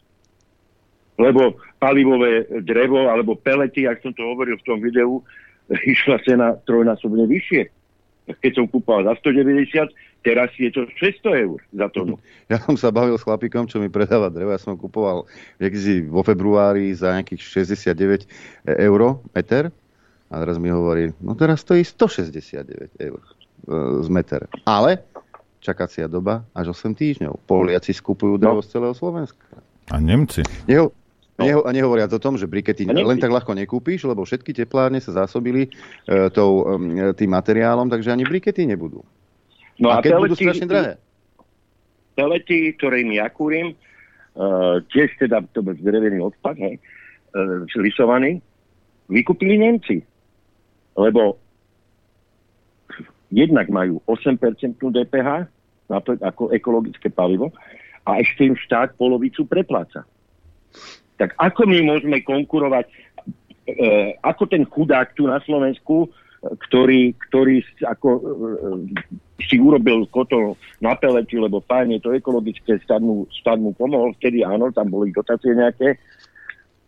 Lebo 1.17 1.57
palivové 1.81 2.45
drevo 2.61 3.09
alebo 3.09 3.37
pelety, 3.37 3.89
ak 3.89 4.05
som 4.05 4.13
to 4.13 4.23
hovoril 4.25 4.61
v 4.61 4.67
tom 4.67 4.79
videu, 4.85 5.25
išla 5.93 6.21
cena 6.25 6.57
trojnásobne 6.69 7.25
vyššie. 7.27 7.73
Keď 8.27 8.53
som 8.59 8.67
kúpal 8.67 9.07
za 9.07 9.15
190, 9.23 9.95
teraz 10.27 10.51
je 10.59 10.67
to 10.75 10.91
600 10.99 11.47
eur 11.47 11.59
za 11.71 11.87
tonu. 11.95 12.19
Ja 12.53 12.59
som 12.63 12.75
sa 12.79 12.91
bavil 12.91 13.15
s 13.19 13.27
chlapikom, 13.27 13.71
čo 13.71 13.79
mi 13.79 13.91
predáva 13.91 14.31
drevo. 14.31 14.51
Ja 14.51 14.59
som 14.59 14.79
kupoval 14.79 15.27
vo 16.11 16.23
februári 16.27 16.95
za 16.95 17.15
nejakých 17.15 17.67
69 17.71 18.27
eur 18.67 19.01
meter. 19.35 19.71
A 20.27 20.43
teraz 20.43 20.59
mi 20.59 20.71
hovorí, 20.75 21.15
no 21.23 21.39
teraz 21.39 21.63
stojí 21.63 21.87
169 21.87 22.99
eur 22.99 23.23
e, 23.23 23.31
z 24.03 24.09
meter. 24.11 24.51
Ale 24.67 25.07
čakacia 25.63 26.11
doba 26.11 26.43
až 26.51 26.75
8 26.75 26.99
týždňov. 26.99 27.47
Poliaci 27.47 27.95
skupujú 27.95 28.35
drevo 28.35 28.59
no. 28.59 28.67
z 28.67 28.69
celého 28.75 28.95
Slovenska. 28.95 29.43
A 29.91 30.03
Nemci. 30.03 30.43
Neho, 30.67 30.91
no. 31.39 31.45
neho, 31.45 31.61
a 31.65 31.71
nehovoriac 31.73 32.11
o 32.13 32.21
tom, 32.23 32.41
že 32.41 32.49
brikety 32.49 32.89
len 32.89 33.21
tak 33.21 33.33
ľahko 33.33 33.53
nekúpíš, 33.53 34.09
lebo 34.09 34.25
všetky 34.25 34.57
teplárne 34.57 35.01
sa 35.01 35.25
zásobili 35.25 35.69
e, 35.69 35.71
tou, 36.33 36.65
e, 36.65 37.13
tým 37.13 37.31
materiálom, 37.33 37.89
takže 37.93 38.13
ani 38.13 38.25
brikety 38.25 38.65
nebudú. 38.65 39.05
No 39.77 39.93
a, 39.93 40.01
a 40.01 40.05
keď 40.05 40.17
pelety, 40.17 40.25
budú 40.25 40.35
strašne 40.41 40.67
drahé? 40.67 40.93
Pelety, 42.17 42.59
ktorým 42.81 43.09
ja 43.13 43.29
kúrim, 43.29 43.73
e, 43.73 43.77
tiež 44.89 45.17
teda 45.21 45.45
to 45.53 45.61
bez 45.61 45.77
drevený 45.81 46.25
odpad, 46.25 46.57
hej, 46.57 46.81
e, 46.81 47.81
lisovaný, 47.81 48.41
vykúpili 49.13 49.61
Nemci. 49.61 50.01
Lebo 50.97 51.37
jednak 53.29 53.69
majú 53.69 54.01
8% 54.09 54.41
DPH, 54.81 55.29
ako 56.25 56.51
ekologické 56.51 57.13
palivo 57.13 57.55
a 58.07 58.19
ešte 58.19 58.47
im 58.47 58.59
štát 58.59 58.95
polovicu 58.99 59.47
prepláca. 59.47 60.07
Tak 61.17 61.33
ako 61.41 61.65
my 61.69 61.79
môžeme 61.85 62.21
konkurovať, 62.21 62.87
e, 63.69 64.15
ako 64.21 64.45
ten 64.49 64.69
chudák 64.69 65.17
tu 65.17 65.25
na 65.25 65.41
Slovensku, 65.41 66.13
ktorý, 66.45 67.17
ktorý 67.29 67.65
ako, 67.83 68.09
e, 68.17 68.23
si 69.49 69.57
urobil 69.57 70.07
kotol 70.13 70.55
na 70.79 70.95
peleti, 70.95 71.41
lebo 71.41 71.65
fajne 71.65 71.99
to 72.01 72.13
ekologické 72.13 72.79
štát 72.85 73.03
mu, 73.03 73.27
mu 73.61 73.71
pomohol, 73.75 74.13
vtedy 74.21 74.45
áno, 74.45 74.71
tam 74.71 74.93
boli 74.93 75.11
dotácie 75.11 75.57
nejaké, 75.57 75.97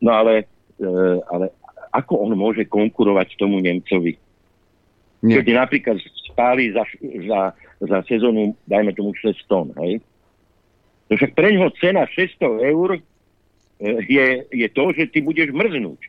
no 0.05 0.12
ale, 0.12 0.46
e, 0.78 0.86
ale 1.32 1.50
ako 1.92 2.28
on 2.28 2.36
môže 2.36 2.68
konkurovať 2.68 3.34
tomu 3.40 3.59
Nemcovi? 3.64 4.14
Nie. 5.18 5.42
Keď 5.42 5.46
napríklad 5.50 5.96
spáli 6.30 6.70
za, 6.70 6.86
za, 7.26 7.40
za 7.82 7.98
sezónu, 8.06 8.55
dajme 8.70 8.94
tomu 8.94 9.10
6 9.18 9.34
tón, 9.50 9.74
hej? 9.82 9.98
No 11.09 11.16
však 11.16 11.34
pre 11.34 11.56
ňoho 11.56 11.72
cena 11.80 12.06
600 12.06 12.70
eur 12.70 12.88
e, 12.94 13.00
je, 13.80 14.26
je 14.50 14.68
to, 14.74 14.84
že 14.94 15.10
ty 15.14 15.22
budeš 15.22 15.55
mrznúť. 15.55 16.00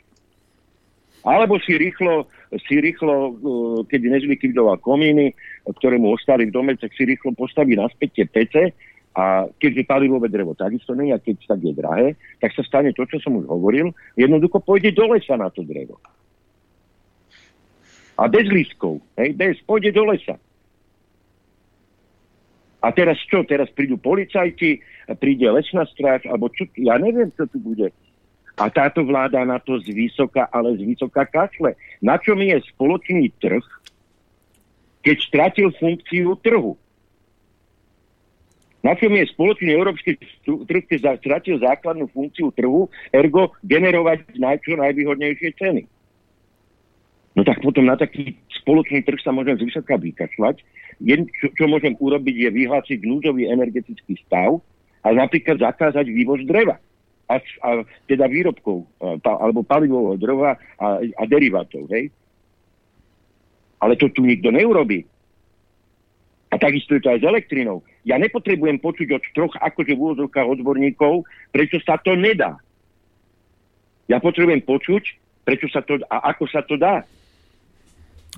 Alebo 1.22 1.60
si 1.60 1.76
rýchlo, 1.76 2.32
si 2.66 2.80
rýchlo 2.80 3.14
e, 3.14 3.32
keď 3.92 4.02
nezlikvidoval 4.18 4.80
komíny, 4.80 5.36
ktoré 5.68 6.00
mu 6.00 6.16
ostali 6.16 6.48
v 6.48 6.56
dome, 6.56 6.74
tak 6.80 6.96
si 6.96 7.04
rýchlo 7.04 7.36
postaví 7.36 7.76
naspäť 7.76 8.24
tie 8.24 8.26
pece 8.26 8.64
a 9.20 9.46
keďže 9.60 9.90
palivové 9.90 10.32
drevo 10.32 10.56
takisto 10.56 10.96
nie, 10.96 11.12
a 11.12 11.20
keď 11.20 11.44
tak 11.44 11.60
je 11.60 11.74
drahé, 11.76 12.08
tak 12.40 12.56
sa 12.56 12.64
stane 12.64 12.96
to, 12.96 13.04
čo 13.04 13.20
som 13.20 13.36
už 13.36 13.52
hovoril, 13.52 13.92
jednoducho 14.16 14.64
pôjde 14.64 14.96
do 14.96 15.12
lesa 15.12 15.36
na 15.36 15.52
to 15.52 15.60
drevo. 15.68 16.00
A 18.20 18.28
bez 18.28 18.48
lístkov, 18.48 19.04
hej, 19.20 19.36
bez, 19.36 19.60
pôjde 19.68 19.92
do 19.92 20.08
lesa. 20.08 20.40
A 22.80 22.96
teraz 22.96 23.20
čo? 23.28 23.44
Teraz 23.44 23.68
prídu 23.76 24.00
policajti, 24.00 24.80
príde 25.20 25.48
lesná 25.52 25.84
stráž, 25.92 26.24
alebo 26.32 26.48
čo? 26.48 26.64
Ja 26.80 26.96
neviem, 26.96 27.28
čo 27.36 27.44
tu 27.52 27.60
bude. 27.60 27.92
A 28.60 28.68
táto 28.68 29.04
vláda 29.08 29.44
na 29.48 29.60
to 29.60 29.80
z 29.80 29.92
vysoka, 29.92 30.48
ale 30.52 30.76
z 30.80 30.84
vysoka 30.84 31.24
kašle. 31.28 31.76
Na 32.00 32.20
čom 32.20 32.40
je 32.40 32.60
spoločný 32.76 33.32
trh, 33.40 33.64
keď 35.04 35.18
stratil 35.24 35.72
funkciu 35.80 36.36
trhu? 36.44 36.76
Na 38.80 38.96
čom 38.96 39.12
je 39.12 39.28
spoločný 39.28 39.76
európsky 39.76 40.16
trh, 40.44 40.84
keď 40.88 41.20
stratil 41.20 41.60
základnú 41.60 42.08
funkciu 42.16 42.52
trhu, 42.56 42.88
ergo 43.12 43.52
generovať 43.64 44.40
najčo 44.40 44.80
najvýhodnejšie 44.80 45.52
ceny? 45.60 45.84
No 47.36 47.44
tak 47.44 47.60
potom 47.60 47.88
na 47.88 48.00
taký 48.00 48.40
spoločný 48.64 49.04
trh 49.04 49.20
sa 49.20 49.32
môžem 49.32 49.56
z 49.60 49.68
vysoka 49.68 49.96
vykašľať 51.00 51.32
čo, 51.40 51.48
čo 51.56 51.66
môžem 51.72 51.96
urobiť, 51.96 52.36
je 52.36 52.50
vyhlásiť 52.52 53.00
núdzový 53.08 53.48
energetický 53.48 54.20
stav 54.28 54.60
a 55.04 55.08
napríklad 55.16 55.60
zakázať 55.64 56.06
vývoz 56.12 56.44
dreva. 56.44 56.76
A, 57.30 57.40
a 57.40 57.70
teda 58.10 58.26
výrobkov, 58.28 58.90
pa, 59.22 59.38
alebo 59.38 59.62
palivového 59.62 60.18
dreva 60.18 60.58
a, 60.82 60.88
a 61.00 61.24
derivátov. 61.30 61.88
Hej? 61.94 62.10
Ale 63.80 63.96
to 63.96 64.10
tu 64.12 64.26
nikto 64.26 64.52
neurobí. 64.52 65.06
A 66.50 66.58
takisto 66.58 66.98
je 66.98 67.06
to 67.06 67.14
aj 67.14 67.22
s 67.22 67.30
elektrinou. 67.30 67.86
Ja 68.02 68.18
nepotrebujem 68.18 68.82
počuť 68.82 69.08
od 69.14 69.24
troch 69.38 69.54
akože 69.62 69.94
v 69.94 70.02
úvodzovkách 70.02 70.48
odborníkov, 70.58 71.30
prečo 71.54 71.78
sa 71.86 72.02
to 72.02 72.18
nedá. 72.18 72.58
Ja 74.10 74.18
potrebujem 74.18 74.66
počuť, 74.66 75.04
prečo 75.46 75.70
sa 75.70 75.86
to, 75.86 76.02
a 76.10 76.34
ako 76.34 76.50
sa 76.50 76.66
to 76.66 76.82
dá. 76.82 77.06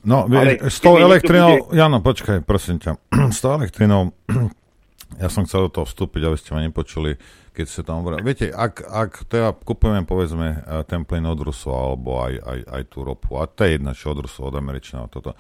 No, 0.02 0.26
Ale 0.26 0.58
s 0.66 0.82
tou 0.82 0.98
elektrinou, 0.98 1.70
bude... 1.70 1.78
Jano, 1.78 2.02
počkaj, 2.02 2.42
prosím 2.42 2.82
ťa, 2.82 2.98
s 3.36 3.40
tou 3.42 3.54
elektrinou, 3.54 4.18
ja 5.22 5.30
som 5.30 5.46
chcel 5.46 5.70
do 5.70 5.82
toho 5.82 5.86
vstúpiť, 5.86 6.22
aby 6.26 6.38
ste 6.38 6.50
ma 6.58 6.66
nepočuli, 6.66 7.22
keď 7.54 7.66
ste 7.70 7.82
tam 7.86 8.02
hovorili. 8.02 8.26
Viete, 8.26 8.50
ak, 8.50 8.82
ak 8.82 9.12
teda 9.30 9.54
kupujeme, 9.62 10.08
povedzme, 10.10 10.48
eh, 10.58 10.82
ten 10.90 11.06
plyn 11.06 11.30
od 11.30 11.40
Rusov, 11.46 11.76
alebo 11.76 12.18
aj, 12.18 12.34
aj, 12.42 12.60
aj 12.66 12.84
tú 12.90 13.06
ropu, 13.06 13.38
a 13.38 13.46
to 13.46 13.68
je 13.68 13.78
jedna, 13.78 13.94
čo 13.94 14.18
od 14.18 14.26
Rusov, 14.26 14.50
od 14.50 14.58
Američanov, 14.58 15.14
toto, 15.14 15.38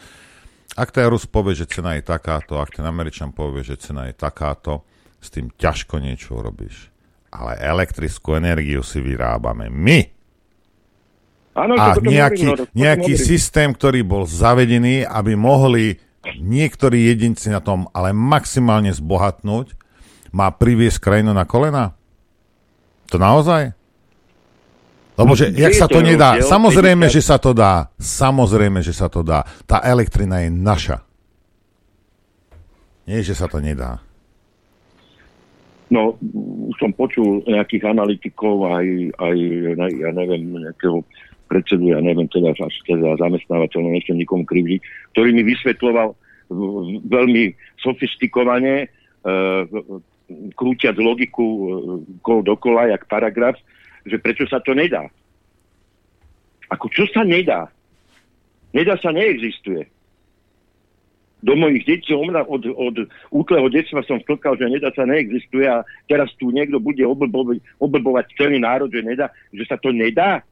ak 0.71 0.89
ten 0.95 1.09
Rus 1.11 1.27
povie, 1.27 1.57
že 1.57 1.67
cena 1.67 1.99
je 1.99 2.03
takáto, 2.05 2.55
ak 2.55 2.79
ten 2.79 2.85
Američan 2.87 3.35
povie, 3.35 3.65
že 3.65 3.75
cena 3.81 4.07
je 4.07 4.15
takáto, 4.15 4.87
s 5.19 5.27
tým 5.29 5.51
ťažko 5.53 5.99
niečo 5.99 6.39
urobíš. 6.39 6.89
Ale 7.31 7.59
elektrickú 7.59 8.39
energiu 8.39 8.79
si 8.81 9.03
vyrábame 9.03 9.67
my. 9.67 10.20
Ano, 11.51 11.75
a 11.75 11.99
nejaký, 11.99 12.47
hovorím, 12.47 12.67
no, 12.71 12.71
nejaký 12.71 13.13
systém, 13.19 13.75
ktorý 13.75 14.07
bol 14.07 14.23
zavedený, 14.23 15.03
aby 15.03 15.35
mohli 15.35 15.99
niektorí 16.39 17.11
jedinci 17.11 17.51
na 17.51 17.59
tom 17.59 17.91
ale 17.91 18.15
maximálne 18.15 18.93
zbohatnúť, 18.95 19.75
má 20.31 20.47
priviesť 20.47 21.03
krajinu 21.03 21.35
na 21.35 21.43
kolena? 21.43 21.91
To 23.11 23.19
naozaj? 23.19 23.75
Lebo 25.19 25.35
že, 25.35 25.51
jak 25.51 25.75
sa 25.75 25.91
to 25.91 25.99
nedá, 25.99 26.39
samozrejme, 26.39 27.11
že 27.11 27.19
sa 27.19 27.35
to 27.35 27.51
dá, 27.51 27.91
samozrejme, 27.99 28.79
že 28.79 28.95
sa 28.95 29.11
to 29.11 29.19
dá. 29.21 29.43
Tá 29.67 29.83
elektrina 29.83 30.47
je 30.47 30.49
naša. 30.49 31.03
Nie, 33.03 33.19
že 33.19 33.35
sa 33.35 33.51
to 33.51 33.59
nedá. 33.59 33.99
No, 35.91 36.15
už 36.71 36.75
som 36.79 36.95
počul 36.95 37.43
nejakých 37.43 37.91
analytikov, 37.91 38.63
aj, 38.63 38.87
aj 39.19 39.35
ja 39.91 40.09
neviem, 40.15 40.55
nejakého 40.55 41.03
predsedu, 41.51 41.91
ja 41.91 41.99
neviem, 41.99 42.31
teda, 42.31 42.55
teda 42.87 43.19
zamestnávateľ, 43.19 43.91
nechcem 43.91 44.15
nikomu 44.15 44.47
krivdiť, 44.47 44.79
ktorý 45.11 45.35
mi 45.35 45.43
vysvetloval 45.43 46.15
veľmi 47.11 47.43
sofistikovane, 47.83 48.87
e, 48.87 48.87
krútiac 50.55 50.95
logiku 50.95 51.43
e, 51.43 51.63
kol 52.23 52.39
dokola, 52.39 52.87
jak 52.95 53.11
paragraf, 53.11 53.59
že 54.07 54.15
prečo 54.15 54.47
sa 54.47 54.63
to 54.63 54.71
nedá. 54.71 55.11
Ako 56.71 56.87
čo 56.87 57.03
sa 57.11 57.27
nedá? 57.27 57.67
Nedá 58.71 58.95
sa 59.03 59.11
neexistuje. 59.11 59.83
Do 61.41 61.57
mojich 61.57 61.83
detí 61.89 62.13
od, 62.13 62.63
od 62.69 62.95
útleho 63.33 63.67
detstva 63.73 64.05
som 64.05 64.21
vtlkal, 64.21 64.61
že 64.61 64.69
nedá 64.69 64.93
sa 64.93 65.09
neexistuje 65.09 65.65
a 65.65 65.81
teraz 66.05 66.29
tu 66.37 66.53
niekto 66.53 66.77
bude 66.77 67.01
oblbovať, 67.01 67.59
oblbovať 67.81 68.25
celý 68.37 68.61
národ, 68.61 68.93
že, 68.93 69.01
nedá, 69.01 69.33
že 69.49 69.65
sa 69.65 69.75
to 69.81 69.89
nedá. 69.89 70.45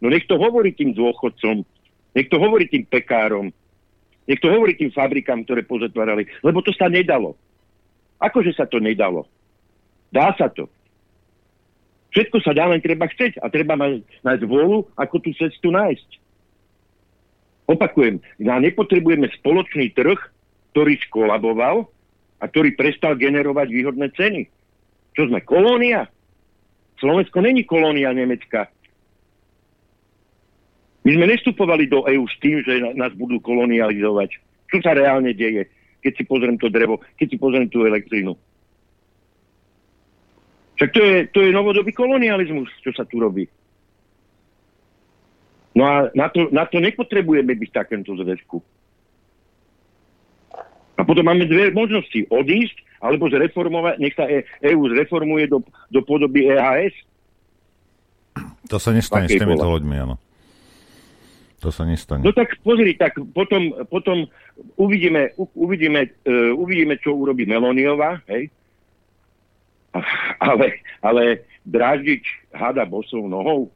No 0.00 0.12
nech 0.12 0.28
to 0.28 0.36
hovorí 0.36 0.76
tým 0.76 0.92
dôchodcom, 0.92 1.64
nech 2.12 2.28
to 2.28 2.36
hovorí 2.36 2.68
tým 2.68 2.84
pekárom, 2.84 3.48
nech 4.26 4.40
to 4.42 4.50
hovorí 4.50 4.74
tým 4.74 4.92
fabrikám, 4.92 5.46
ktoré 5.46 5.62
pozatvárali, 5.64 6.26
lebo 6.42 6.60
to 6.60 6.74
sa 6.74 6.90
nedalo. 6.90 7.38
Akože 8.20 8.52
sa 8.56 8.64
to 8.66 8.80
nedalo? 8.80 9.28
Dá 10.10 10.32
sa 10.36 10.48
to. 10.48 10.68
Všetko 12.16 12.40
sa 12.40 12.56
dá, 12.56 12.64
len 12.64 12.80
treba 12.80 13.04
chceť 13.12 13.44
a 13.44 13.52
treba 13.52 13.76
mať, 13.76 14.00
mať 14.24 14.40
vôľu, 14.48 14.88
ako 14.96 15.20
tú 15.20 15.30
cestu 15.36 15.68
nájsť. 15.68 16.10
Opakujem, 17.68 18.22
na 18.40 18.56
nepotrebujeme 18.56 19.28
spoločný 19.42 19.92
trh, 19.92 20.16
ktorý 20.72 20.96
skolaboval 21.08 21.84
a 22.40 22.44
ktorý 22.48 22.72
prestal 22.72 23.20
generovať 23.20 23.68
výhodné 23.68 24.08
ceny. 24.16 24.48
Čo 25.12 25.28
sme, 25.28 25.44
kolónia? 25.44 26.08
Slovensko 26.96 27.44
není 27.44 27.68
kolónia 27.68 28.16
Nemecka. 28.16 28.72
My 31.06 31.14
sme 31.14 31.30
nestupovali 31.30 31.86
do 31.86 32.02
EÚ 32.02 32.26
s 32.26 32.34
tým, 32.42 32.66
že 32.66 32.82
nás 32.98 33.14
budú 33.14 33.38
kolonializovať. 33.38 34.42
Čo 34.66 34.82
sa 34.82 34.90
reálne 34.90 35.30
deje, 35.30 35.70
keď 36.02 36.12
si 36.18 36.22
pozriem 36.26 36.58
to 36.58 36.66
drevo, 36.66 36.98
keď 37.14 37.26
si 37.30 37.36
pozriem 37.38 37.70
tú 37.70 37.86
elektrínu? 37.86 38.34
Však 40.74 40.90
to 40.90 41.00
je, 41.00 41.16
to 41.30 41.38
je 41.46 41.54
novodobý 41.54 41.94
kolonializmus, 41.94 42.66
čo 42.82 42.90
sa 42.90 43.06
tu 43.06 43.22
robí. 43.22 43.46
No 45.78 45.86
a 45.86 46.10
na 46.10 46.26
to, 46.26 46.50
na 46.50 46.66
to 46.66 46.82
nepotrebujeme 46.82 47.54
byť 47.54 47.68
v 47.70 47.76
takémto 47.78 48.18
zväzku. 48.18 48.58
A 50.98 51.06
potom 51.06 51.22
máme 51.22 51.46
dve 51.46 51.70
možnosti. 51.70 52.26
Odísť, 52.34 52.82
alebo 52.98 53.30
zreformovať, 53.30 53.94
nech 54.02 54.16
sa 54.18 54.26
EU 54.74 54.82
e 54.88 54.90
zreformuje 54.90 55.46
do, 55.46 55.62
do 55.86 56.00
podoby 56.02 56.50
EHS. 56.50 56.98
To 58.74 58.82
sa 58.82 58.90
nestane 58.90 59.30
s 59.30 59.38
týmito 59.38 59.62
ľuďmi, 59.62 59.96
áno. 60.02 60.25
To 61.66 61.74
sa 61.74 61.82
nestane. 61.82 62.22
No 62.22 62.30
tak 62.30 62.54
pozri, 62.62 62.94
tak 62.94 63.18
potom, 63.34 63.74
potom 63.90 64.30
uvidíme, 64.78 65.34
uvidíme, 65.58 66.14
uh, 66.22 66.54
uvidíme, 66.54 66.94
čo 67.02 67.18
urobí 67.18 67.42
Meloniová, 67.42 68.22
hej? 68.30 68.54
ale, 70.46 70.78
ale 71.02 71.42
dráždiť 71.66 72.54
hada 72.54 72.86
bosou 72.86 73.26
nohou, 73.26 73.74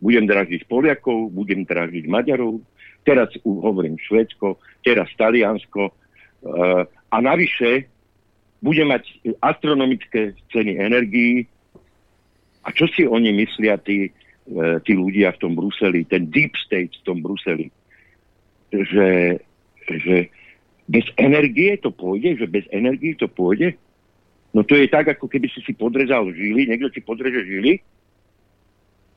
budem 0.00 0.24
dráždiť 0.24 0.64
Poliakov, 0.64 1.28
budem 1.28 1.68
dráždiť 1.68 2.08
Maďarov, 2.08 2.64
teraz 3.04 3.28
hovorím 3.44 4.00
Švedsko, 4.00 4.56
teraz 4.80 5.12
Taliansko 5.20 5.92
uh, 5.92 6.88
a 6.88 7.16
navyše 7.20 7.84
budem 8.64 8.96
mať 8.96 9.04
astronomické 9.44 10.32
ceny 10.48 10.80
energií. 10.80 11.44
A 12.64 12.72
čo 12.72 12.88
si 12.92 13.08
oni 13.08 13.32
myslia, 13.44 13.80
tí, 13.80 14.12
tí 14.82 14.92
ľudia 14.98 15.34
v 15.36 15.40
tom 15.40 15.52
Bruseli, 15.54 16.06
ten 16.06 16.26
deep 16.30 16.54
state 16.58 16.94
v 17.00 17.04
tom 17.06 17.18
Bruseli, 17.22 17.70
že, 18.70 19.38
že 19.86 20.16
bez 20.90 21.06
energie 21.18 21.78
to 21.78 21.94
pôjde, 21.94 22.42
že 22.42 22.46
bez 22.50 22.66
energie 22.74 23.14
to 23.14 23.30
pôjde? 23.30 23.78
No 24.50 24.66
to 24.66 24.74
je 24.74 24.90
tak, 24.90 25.06
ako 25.06 25.30
keby 25.30 25.46
si 25.46 25.62
si 25.62 25.70
podrezal 25.74 26.26
žily, 26.34 26.66
niekto 26.66 26.90
si 26.90 26.98
podreže 27.02 27.46
žily 27.46 27.78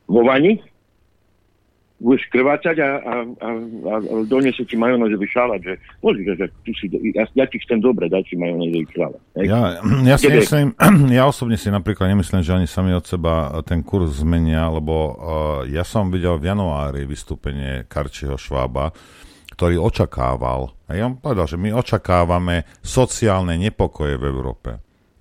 vo 0.05 0.21
vani, 0.21 0.61
budeš 2.03 2.27
krvácať 2.27 2.75
a, 2.83 2.89
a, 2.99 3.13
a, 3.23 3.49
a 3.87 3.95
doniesie 4.27 4.67
ti 4.67 4.75
majonézový 4.75 5.23
šalát, 5.31 5.63
že 5.63 5.79
môžeš, 6.03 6.35
že 6.35 6.45
ty 6.67 6.71
si, 6.75 6.85
ja, 7.15 7.23
ja 7.31 7.45
ti 7.47 7.57
chcem 7.63 7.79
dobre, 7.79 8.11
daj 8.11 8.27
si 8.27 8.35
majonézový 8.35 8.85
šalát. 8.91 9.21
Ja, 9.39 9.79
ja, 10.03 10.15
si 10.19 10.27
myslím, 10.27 10.75
ja 11.17 11.23
osobne 11.23 11.55
si 11.55 11.71
napríklad 11.71 12.11
nemyslím, 12.11 12.43
že 12.43 12.51
oni 12.51 12.67
sami 12.67 12.91
od 12.91 13.07
seba 13.07 13.55
ten 13.63 13.81
kurz 13.81 14.19
zmenia, 14.19 14.67
lebo 14.67 14.93
uh, 14.93 15.15
ja 15.71 15.87
som 15.87 16.11
videl 16.11 16.35
v 16.35 16.51
januári 16.51 17.07
vystúpenie 17.07 17.87
Karčiho 17.87 18.35
Švába, 18.35 18.91
ktorý 19.55 19.79
očakával, 19.79 20.75
a 20.89 20.91
ja 20.99 21.07
povedal, 21.07 21.47
že 21.47 21.55
my 21.55 21.71
očakávame 21.71 22.67
sociálne 22.83 23.55
nepokoje 23.55 24.19
v 24.19 24.23
Európe. 24.27 24.69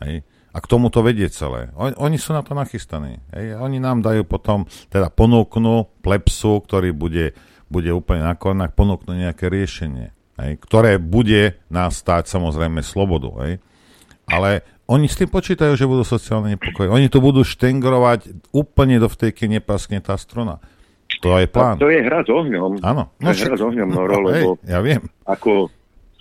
Hej. 0.02 0.26
A 0.52 0.60
k 0.60 0.68
tomu 0.68 0.92
to 0.92 1.00
vedie 1.00 1.32
celé. 1.32 1.72
Oni, 1.80 1.96
oni 1.96 2.20
sú 2.20 2.36
na 2.36 2.44
to 2.44 2.52
nachystaní. 2.52 3.24
Hej. 3.32 3.56
Oni 3.56 3.80
nám 3.80 4.04
dajú 4.04 4.28
potom, 4.28 4.68
teda 4.92 5.08
ponúknú 5.08 5.88
plepsu, 6.04 6.60
ktorý 6.60 6.92
bude, 6.92 7.32
bude 7.72 7.88
úplne 7.88 8.28
na 8.28 8.36
kolenách, 8.36 8.76
ponúknú 8.76 9.16
nejaké 9.16 9.48
riešenie, 9.48 10.12
hej, 10.36 10.52
ktoré 10.60 11.00
bude 11.00 11.56
nás 11.72 11.96
stáť 11.96 12.28
samozrejme 12.28 12.84
slobodu. 12.84 13.32
Hej. 13.48 13.52
Ale 14.28 14.60
oni 14.92 15.08
s 15.08 15.16
tým 15.16 15.32
počítajú, 15.32 15.72
že 15.72 15.88
budú 15.88 16.04
sociálne 16.04 16.52
nepokoje. 16.52 16.92
Oni 16.92 17.08
to 17.08 17.24
budú 17.24 17.40
štengrovať 17.48 18.52
úplne 18.52 19.00
do 19.00 19.08
vtej, 19.08 19.32
keď 19.32 19.48
nepaskne 19.56 20.04
tá 20.04 20.20
struna. 20.20 20.60
To 21.24 21.32
je 21.40 21.48
plán. 21.48 21.78
A 21.78 21.80
to 21.80 21.88
je 21.88 22.00
hra 22.04 22.20
s 22.20 22.28
ohňom. 22.28 22.82
Áno. 22.84 23.08
No, 23.08 23.28
to 23.32 23.40
je 23.40 23.48
hra 23.48 23.56
s 23.56 23.64
ohňom, 23.64 23.88
no, 23.88 24.04
lebo 24.04 24.28
hej, 24.32 24.44
ja 24.68 24.84
viem. 24.84 25.08
Ako 25.24 25.72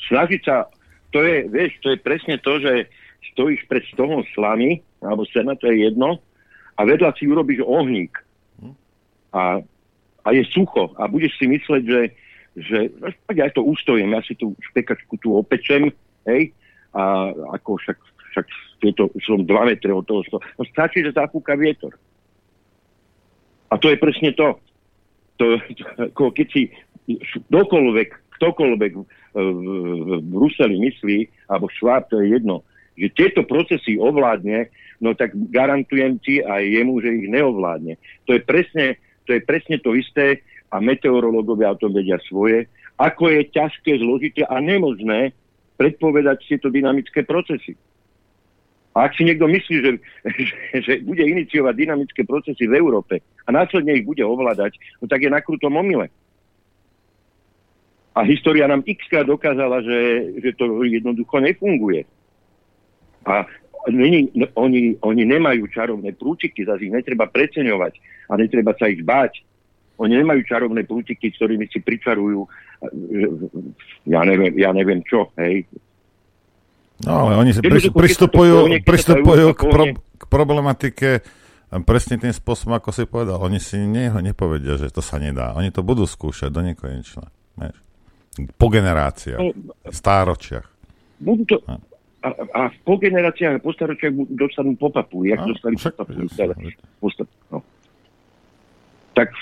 snažiť 0.08 0.42
sa, 0.46 0.72
to 1.12 1.20
je, 1.20 1.52
vieš, 1.52 1.80
to 1.84 1.92
je 1.92 1.98
presne 2.00 2.40
to, 2.40 2.64
že 2.64 2.88
stojíš 3.34 3.66
pred 3.70 3.86
stolom 3.94 4.26
slamy, 4.34 4.82
alebo 5.02 5.26
sena, 5.30 5.54
to 5.56 5.70
je 5.70 5.86
jedno, 5.86 6.18
a 6.78 6.82
vedľa 6.82 7.14
si 7.18 7.30
urobíš 7.30 7.62
ohník. 7.62 8.18
A, 9.32 9.62
a 10.26 10.28
je 10.34 10.44
sucho. 10.50 10.92
A 10.98 11.08
budeš 11.08 11.38
si 11.38 11.46
mysleť, 11.48 11.84
že, 11.86 12.02
že 12.58 12.78
no, 13.00 13.08
ja 13.32 13.48
to 13.54 13.64
ustojím, 13.64 14.12
ja 14.18 14.22
si 14.26 14.36
tú 14.36 14.58
špekačku 14.72 15.16
tu 15.22 15.38
opečem, 15.38 15.94
hej, 16.28 16.52
a 16.92 17.32
ako 17.56 17.80
však, 17.80 17.98
však 18.36 18.46
to, 18.98 19.04
som 19.24 19.46
2 19.46 19.70
metre 19.70 19.92
od 19.94 20.04
toho 20.04 20.26
stola. 20.28 20.44
No 20.60 20.68
stačí, 20.68 21.06
že 21.06 21.16
zafúka 21.16 21.56
vietor. 21.56 21.96
A 23.72 23.80
to 23.80 23.88
je 23.88 23.98
presne 24.02 24.36
to. 24.36 24.60
to, 25.40 25.56
to 25.78 25.84
ako 26.12 26.36
keď 26.36 26.48
si 26.52 26.62
kdokoľvek, 27.48 28.10
ktokoľvek 28.42 28.92
v, 28.98 29.04
v, 29.38 29.68
v 30.04 30.10
Bruseli 30.28 30.76
myslí, 30.92 31.18
alebo 31.48 31.72
Šváb, 31.72 32.12
to 32.12 32.20
je 32.20 32.36
jedno, 32.36 32.68
že 33.02 33.10
tieto 33.18 33.42
procesy 33.42 33.98
ovládne, 33.98 34.70
no 35.02 35.18
tak 35.18 35.34
garantujem 35.34 36.22
ti 36.22 36.46
aj 36.46 36.62
jemu, 36.62 37.02
že 37.02 37.10
ich 37.18 37.28
neovládne. 37.34 37.98
To 38.30 38.38
je 38.38 38.42
presne 38.46 39.02
to, 39.26 39.34
je 39.34 39.42
presne 39.42 39.82
to 39.82 39.98
isté 39.98 40.46
a 40.70 40.78
meteorológovia 40.78 41.74
o 41.74 41.80
tom 41.82 41.92
vedia 41.98 42.22
svoje, 42.30 42.70
ako 43.02 43.34
je 43.34 43.50
ťažké, 43.50 43.98
zložité 43.98 44.46
a 44.46 44.62
nemožné 44.62 45.34
predpovedať 45.82 46.46
tieto 46.46 46.70
dynamické 46.70 47.26
procesy. 47.26 47.74
A 48.92 49.08
ak 49.08 49.16
si 49.16 49.24
niekto 49.24 49.48
myslí, 49.48 49.76
že, 49.82 49.92
že, 50.36 50.44
že 50.86 50.94
bude 51.02 51.24
iniciovať 51.24 51.74
dynamické 51.74 52.22
procesy 52.28 52.70
v 52.70 52.78
Európe 52.78 53.24
a 53.48 53.50
následne 53.50 53.98
ich 53.98 54.06
bude 54.06 54.22
ovládať, 54.22 54.78
no 55.02 55.10
tak 55.10 55.26
je 55.26 55.32
na 55.32 55.42
krutom 55.42 55.74
omyle. 55.74 56.12
A 58.12 58.28
história 58.28 58.68
nám 58.68 58.84
x 58.84 59.08
dokázala, 59.08 59.80
že, 59.80 60.00
že 60.44 60.52
to 60.60 60.84
jednoducho 60.84 61.40
nefunguje. 61.40 62.04
A 63.28 63.46
není, 63.90 64.30
oni, 64.58 64.98
oni 65.02 65.24
nemajú 65.26 65.70
čarovné 65.70 66.14
prúčiky, 66.18 66.66
zase 66.66 66.90
ich 66.90 66.94
netreba 66.94 67.30
preceňovať 67.30 67.94
a 68.30 68.34
netreba 68.38 68.74
sa 68.78 68.90
ich 68.90 69.02
báť. 69.06 69.42
Oni 70.02 70.18
nemajú 70.18 70.42
čarovné 70.50 70.86
prútiky, 70.90 71.30
s 71.30 71.38
ktorými 71.38 71.70
si 71.70 71.78
pričarujú 71.78 72.50
ja 74.10 74.22
neviem, 74.26 74.54
ja 74.58 74.74
neviem 74.74 75.06
čo, 75.06 75.30
hej. 75.38 75.70
No 77.02 77.26
ale 77.26 77.38
oni 77.38 77.52
pristupujú, 77.58 78.70
pristupujú 78.86 79.46
k, 79.58 79.62
pro, 79.66 79.84
k 79.98 80.24
problematike 80.30 81.10
presne 81.82 82.22
tým 82.22 82.34
spôsobom, 82.34 82.78
ako 82.78 82.90
si 82.94 83.10
povedal. 83.10 83.42
Oni 83.42 83.58
si 83.58 83.78
neho 83.82 84.22
nepovedia, 84.22 84.78
že 84.78 84.94
to 84.94 85.02
sa 85.02 85.18
nedá. 85.18 85.58
Oni 85.58 85.74
to 85.74 85.82
budú 85.82 86.06
skúšať 86.06 86.50
do 86.54 86.62
nekonečna. 86.62 87.26
Po 88.58 88.68
generáciách, 88.70 89.42
no, 89.42 89.74
stáročiach. 89.90 90.66
Budú 91.22 91.44
to, 91.46 91.58
a, 92.22 92.30
a 92.54 92.62
po 92.86 93.02
generáciách 93.02 93.58
a 93.58 93.64
po 93.64 93.74
staročiach 93.74 94.14
dostanú 94.38 94.78
po 94.78 94.94
papu, 94.94 95.26
jak 95.26 95.42
no, 95.42 95.58
dostali 95.58 95.76
po 95.78 95.90
papu. 95.90 96.22
No. 97.50 97.60
Tak 99.18 99.34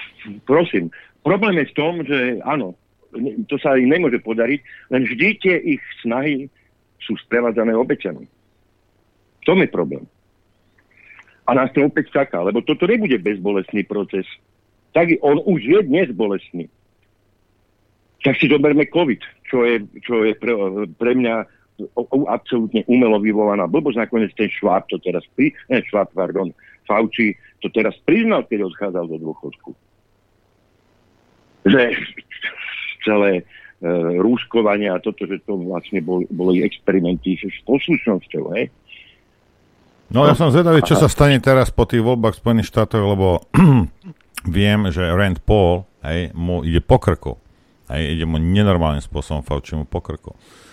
prosím, 0.47 0.87
problém 1.21 1.59
je 1.59 1.69
v 1.69 1.75
tom, 1.75 1.93
že 2.07 2.39
áno, 2.47 2.79
to 3.51 3.59
sa 3.59 3.75
im 3.75 3.91
nemôže 3.91 4.23
podariť, 4.23 4.59
len 4.95 5.01
vždy 5.03 5.27
tie 5.43 5.55
ich 5.59 5.83
snahy 6.01 6.47
sú 7.03 7.19
sprevádzané 7.19 7.75
obeťami. 7.75 8.25
V 9.39 9.43
tom 9.43 9.59
je 9.59 9.69
problém. 9.71 10.05
A 11.49 11.57
nás 11.57 11.73
to 11.73 11.81
opäť 11.81 12.13
čaká, 12.13 12.45
lebo 12.45 12.61
toto 12.61 12.85
nebude 12.85 13.17
bezbolestný 13.17 13.81
proces. 13.83 14.29
Tak 14.93 15.09
on 15.25 15.41
už 15.41 15.59
je 15.65 15.79
dnes 15.83 16.07
bolestný. 16.13 16.69
Tak 18.21 18.37
si 18.37 18.51
zoberme 18.51 18.85
COVID, 18.85 19.21
čo 19.49 19.65
je, 19.65 19.81
čo 20.05 20.27
je 20.27 20.37
pre, 20.37 20.53
pre 20.99 21.11
mňa 21.17 21.58
absolútne 22.27 22.83
umelo 22.89 23.19
vyvolaná 23.21 23.69
blbosť. 23.69 24.07
Nakoniec 24.07 24.31
ten 24.35 24.51
Šváb 24.51 24.87
to 24.91 24.99
teraz 24.99 25.23
pri... 25.33 25.55
Ne, 25.71 25.83
Šváb, 25.85 26.11
pardon, 26.11 26.51
Fauci 26.89 27.37
to 27.61 27.69
teraz 27.69 27.93
priznal, 28.07 28.47
keď 28.47 28.71
odchádzal 28.71 29.05
do 29.05 29.17
dôchodku. 29.19 29.71
Že 31.67 31.95
celé 33.03 33.31
e, 33.39 33.43
rúškovanie 34.19 34.89
a 34.91 35.03
toto, 35.03 35.27
že 35.27 35.43
to 35.43 35.59
vlastne 35.59 35.99
bol, 36.01 36.23
boli 36.31 36.63
experimenty 36.63 37.35
s 37.39 37.59
poslušnosťou, 37.67 38.43
hej. 38.55 38.71
No 40.09 40.25
ja 40.25 40.33
som 40.33 40.49
zvedavý, 40.49 40.81
čo 40.81 40.97
sa 40.97 41.05
stane 41.05 41.37
teraz 41.37 41.69
po 41.69 41.85
tých 41.85 42.01
voľbách 42.01 42.41
Spojených 42.41 42.73
štátoch, 42.73 43.05
lebo 43.05 43.45
viem, 44.57 44.89
že 44.89 45.05
Rand 45.05 45.37
Paul 45.45 45.85
hej, 46.01 46.33
mu 46.33 46.65
ide 46.65 46.81
po 46.81 46.97
krku. 46.97 47.37
Hej, 47.89 48.21
ide 48.21 48.25
mu 48.29 48.37
nenormálnym 48.37 49.01
spôsobom 49.01 49.41
Fauci 49.41 49.73
mu 49.73 49.85
po. 49.89 50.01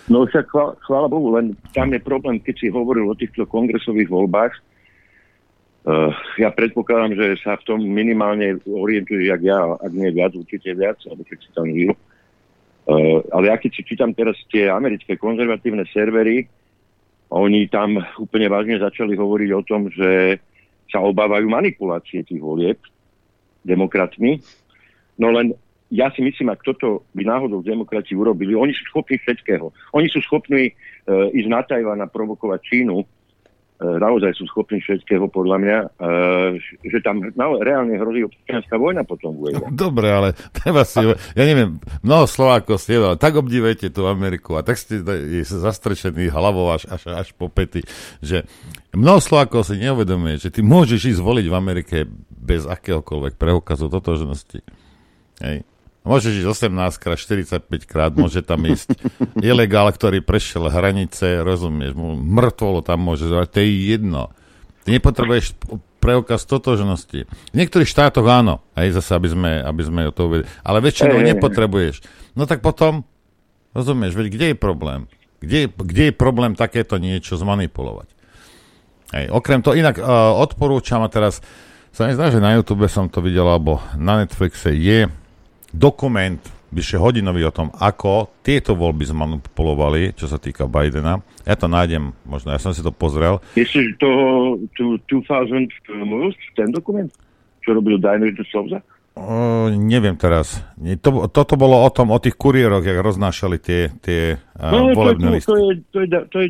No 0.07 0.23
však 0.23 0.47
chvála, 0.47 0.73
chvála 0.85 1.07
Bohu, 1.09 1.33
len 1.33 1.57
tam 1.73 1.91
je 1.91 1.99
problém, 1.99 2.37
keď 2.39 2.55
si 2.61 2.67
hovoril 2.69 3.09
o 3.09 3.17
týchto 3.17 3.43
kongresových 3.49 4.07
voľbách, 4.07 4.53
Uh, 5.87 6.11
ja 6.35 6.51
predpokladám, 6.51 7.15
že 7.15 7.39
sa 7.39 7.55
v 7.55 7.63
tom 7.63 7.79
minimálne 7.79 8.59
orientuje, 8.67 9.31
jak 9.31 9.39
ja, 9.39 9.55
ak 9.79 9.87
nie 9.95 10.11
viac, 10.11 10.35
určite 10.35 10.75
viac, 10.75 10.99
alebo 11.07 11.23
keď 11.23 11.37
si 11.39 11.49
tam 11.55 11.67
žil. 11.71 11.95
Uh, 12.83 13.23
ale 13.31 13.47
ja 13.47 13.55
keď 13.55 13.71
si 13.71 13.87
čítam 13.87 14.11
teraz 14.11 14.35
tie 14.51 14.67
americké 14.67 15.15
konzervatívne 15.15 15.87
servery, 15.95 16.43
oni 17.31 17.71
tam 17.71 18.03
úplne 18.19 18.51
vážne 18.51 18.83
začali 18.83 19.15
hovoriť 19.15 19.49
o 19.55 19.63
tom, 19.63 19.87
že 19.87 20.43
sa 20.91 20.99
obávajú 20.99 21.47
manipulácie 21.47 22.19
tých 22.27 22.43
volieb 22.43 22.83
demokratmi. 23.63 24.43
No 25.15 25.31
len 25.31 25.55
ja 25.87 26.11
si 26.11 26.19
myslím, 26.19 26.51
ak 26.51 26.67
toto 26.67 27.07
by 27.15 27.23
náhodou 27.23 27.63
demokrati 27.63 28.11
urobili, 28.11 28.51
oni 28.51 28.75
sú 28.75 28.83
schopní 28.91 29.15
všetkého. 29.23 29.71
Oni 29.95 30.07
sú 30.11 30.19
schopní 30.19 30.71
uh, 30.71 31.31
ísť 31.31 31.47
na 31.47 31.63
Tajván 31.63 32.03
a 32.03 32.11
provokovať 32.11 32.59
Čínu, 32.59 33.07
E, 33.77 33.85
naozaj 33.85 34.33
sú 34.33 34.49
schopní 34.49 34.81
všetkého, 34.81 35.29
podľa 35.29 35.57
mňa, 35.61 35.77
e, 35.85 35.87
že 36.89 36.97
tam 37.05 37.21
reálne 37.37 37.93
hrozí 38.01 38.25
občianská 38.25 38.73
vojna 38.73 39.05
potom 39.05 39.37
bude. 39.37 39.53
Dobre, 39.69 40.09
ale 40.09 40.29
treba 40.49 40.81
si, 40.81 40.97
ja 41.05 41.43
neviem, 41.45 41.77
mnoho 42.01 42.25
Slovákov 42.25 42.81
ste, 42.81 42.97
ale 42.97 43.21
tak 43.21 43.37
obdivujete 43.37 43.93
tú 43.93 44.09
Ameriku 44.09 44.57
a 44.57 44.65
tak 44.65 44.81
ste 44.81 45.05
zastrečení 45.45 46.33
hlavou 46.33 46.73
až, 46.73 46.89
až, 46.89 47.05
až 47.21 47.37
po 47.37 47.53
pety, 47.53 47.85
že 48.17 48.49
mnoho 48.97 49.21
Slovákov 49.21 49.69
si 49.69 49.77
neuvedomuje, 49.77 50.41
že 50.41 50.49
ty 50.49 50.65
môžeš 50.65 51.13
ísť 51.13 51.21
voliť 51.21 51.45
v 51.45 51.53
Amerike 51.53 51.97
bez 52.33 52.65
akéhokoľvek 52.65 53.37
preukazu 53.37 53.93
totožnosti. 53.93 54.57
Hej. 55.37 55.61
Môžeš 56.07 56.39
ísť 56.39 56.47
18 56.71 57.03
krát, 57.03 57.19
45 57.19 57.67
krát, 57.83 58.11
môže 58.15 58.39
tam 58.39 58.63
ísť 58.63 58.95
ilegál, 59.43 59.91
ktorý 59.91 60.23
prešiel 60.23 60.71
hranice, 60.71 61.43
rozumieš, 61.43 61.99
mŕtvolo 61.99 62.79
tam 62.79 63.03
môže 63.03 63.27
zvať, 63.27 63.47
to 63.51 63.57
je 63.59 63.69
jedno. 63.91 64.31
Ty 64.87 64.95
nepotrebuješ 64.95 65.59
preukaz 65.99 66.47
totožnosti. 66.47 67.27
V 67.27 67.55
niektorých 67.59 67.91
štátoch 67.91 68.23
áno, 68.23 68.63
aj 68.79 69.03
zase, 69.03 69.11
aby 69.19 69.27
sme, 69.27 69.51
aby 69.59 69.81
sme 69.83 70.01
to 70.15 70.31
uvedli. 70.31 70.47
Ale 70.63 70.79
väčšinou 70.79 71.19
nepotrebuješ. 71.19 71.99
No 72.39 72.47
tak 72.47 72.63
potom, 72.63 73.03
rozumieš, 73.75 74.15
veď 74.15 74.27
kde 74.31 74.45
je 74.53 74.55
problém? 74.55 75.11
Kde, 75.43 75.67
kde 75.67 76.03
je 76.09 76.13
problém 76.15 76.55
takéto 76.55 76.95
niečo 76.95 77.35
zmanipulovať? 77.35 78.07
Hej, 79.11 79.25
okrem 79.35 79.59
toho, 79.59 79.75
inak 79.75 79.99
uh, 79.99 80.31
odporúčam 80.39 81.03
a 81.03 81.11
teraz 81.11 81.43
sa 81.91 82.07
nezdá, 82.07 82.31
že 82.31 82.39
na 82.39 82.55
YouTube 82.55 82.87
som 82.87 83.11
to 83.11 83.19
videl, 83.19 83.47
alebo 83.47 83.83
na 83.99 84.23
Netflixe 84.23 84.71
je 84.71 85.11
dokument 85.71 86.39
vyše 86.71 86.99
hodinový 86.99 87.47
o 87.47 87.55
tom, 87.55 87.71
ako 87.71 88.43
tieto 88.43 88.75
voľby 88.75 89.07
zmanipulovali, 89.07 90.11
čo 90.19 90.27
sa 90.27 90.35
týka 90.35 90.67
Bidena. 90.67 91.23
Ja 91.47 91.55
to 91.55 91.71
nájdem, 91.71 92.11
možno, 92.27 92.51
ja 92.51 92.59
som 92.59 92.75
si 92.75 92.83
to 92.83 92.91
pozrel. 92.91 93.39
Myslíš 93.55 93.95
toho 94.03 94.59
2000 94.75 95.71
ten 96.59 96.69
dokument, 96.75 97.07
čo 97.63 97.71
robil 97.71 97.95
Diner 97.95 98.35
de 98.35 98.43
Souza? 98.51 98.83
Uh, 99.17 99.73
neviem 99.73 100.13
teraz. 100.13 100.61
To, 101.01 101.25
toto 101.33 101.57
bolo 101.57 101.81
o 101.81 101.89
tom, 101.89 102.13
o 102.13 102.21
tých 102.21 102.37
kuriéroch, 102.37 102.85
jak 102.85 103.01
roznášali 103.01 103.57
tie, 103.57 103.89
tie 103.97 104.37
uh, 104.37 104.69
no, 104.69 104.93
volebné 104.93 105.41
listy. 105.41 105.49
To 105.49 105.57
je, 105.57 105.73
to, 105.89 105.97
je, 106.05 106.07
to, 106.13 106.17
je, 106.19 106.21
to 106.29 106.37
je 106.37 106.47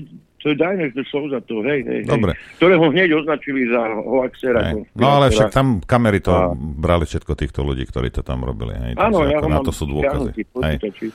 Diners 0.56 0.94
de 0.94 1.04
Souza, 1.10 1.42
to, 1.44 1.66
hej, 1.66 1.84
hej, 1.84 2.02
Dobre. 2.06 2.38
hej, 2.38 2.58
ktorého 2.62 2.86
hneď 2.94 3.10
označili 3.18 3.68
za 3.68 3.82
hoaxera. 4.00 4.60
No 4.94 5.08
ale 5.20 5.34
však 5.34 5.50
tam 5.52 5.82
kamery 5.84 6.22
to 6.22 6.32
a... 6.32 6.54
brali 6.56 7.04
všetko 7.10 7.34
týchto 7.34 7.66
ľudí, 7.66 7.84
ktorí 7.90 8.14
to 8.14 8.22
tam 8.22 8.46
robili. 8.46 8.78
Hej, 8.78 8.94
Áno, 8.96 9.26
ja 9.26 9.42
na 9.44 9.60
to 9.66 9.74
sú 9.74 9.90
dôkazy. 9.90 10.32
Hej. 10.64 11.12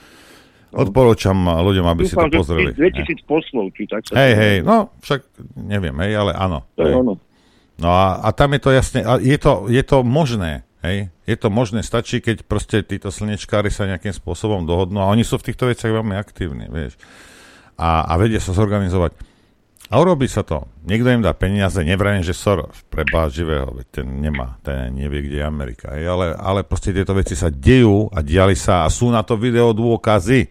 Odporúčam 0.72 1.36
ľuďom, 1.36 1.84
aby 1.84 2.08
Dúfam, 2.08 2.28
si 2.28 2.32
to 2.32 2.40
pozreli. 2.40 2.70
2000 2.72 3.28
poslov, 3.28 3.68
či 3.76 3.84
tak 3.84 4.08
sa 4.08 4.16
Hej, 4.16 4.32
hej, 4.34 4.56
no 4.64 4.88
však 5.04 5.20
neviem, 5.68 5.92
hej, 6.00 6.12
ale 6.16 6.32
áno. 6.32 6.64
To 6.76 6.82
je 6.82 6.94
ono. 6.96 7.14
No 7.76 7.88
a, 7.92 8.24
a 8.24 8.28
tam 8.32 8.56
je 8.56 8.60
to 8.60 8.70
jasne, 8.72 9.04
a 9.04 9.20
je 9.20 9.36
to, 9.36 9.68
je 9.68 9.82
to 9.84 10.00
možné, 10.00 10.64
hej, 10.80 11.12
je 11.28 11.36
to 11.36 11.48
možné, 11.52 11.84
stačí, 11.84 12.24
keď 12.24 12.48
proste 12.48 12.80
títo 12.84 13.12
slnečkári 13.12 13.68
sa 13.68 13.84
nejakým 13.84 14.16
spôsobom 14.16 14.64
dohodnú 14.64 15.04
a 15.04 15.12
oni 15.12 15.24
sú 15.24 15.36
v 15.36 15.52
týchto 15.52 15.68
veciach 15.68 15.92
veľmi 15.92 16.16
aktívni, 16.16 16.72
vieš 16.72 16.96
a, 17.76 18.06
a 18.08 18.12
vedia 18.20 18.40
sa 18.40 18.56
zorganizovať. 18.56 19.12
A 19.92 20.00
urobí 20.00 20.24
sa 20.24 20.40
to. 20.40 20.64
Niekto 20.88 21.12
im 21.12 21.20
dá 21.20 21.36
peniaze, 21.36 21.76
nevrajím, 21.84 22.24
že 22.24 22.32
Soros, 22.32 22.80
preba 22.88 23.28
živého, 23.28 23.76
veď 23.76 24.00
ten 24.00 24.08
nemá, 24.24 24.56
ten 24.64 24.88
nevie, 24.96 25.28
kde 25.28 25.44
je 25.44 25.44
Amerika. 25.44 25.92
Ale, 25.92 26.32
ale 26.32 26.64
proste 26.64 26.96
tieto 26.96 27.12
veci 27.12 27.36
sa 27.36 27.52
dejú 27.52 28.08
a 28.08 28.24
diali 28.24 28.56
sa 28.56 28.88
a 28.88 28.92
sú 28.92 29.12
na 29.12 29.20
to 29.20 29.36
video 29.36 29.76
dôkazy. 29.76 30.48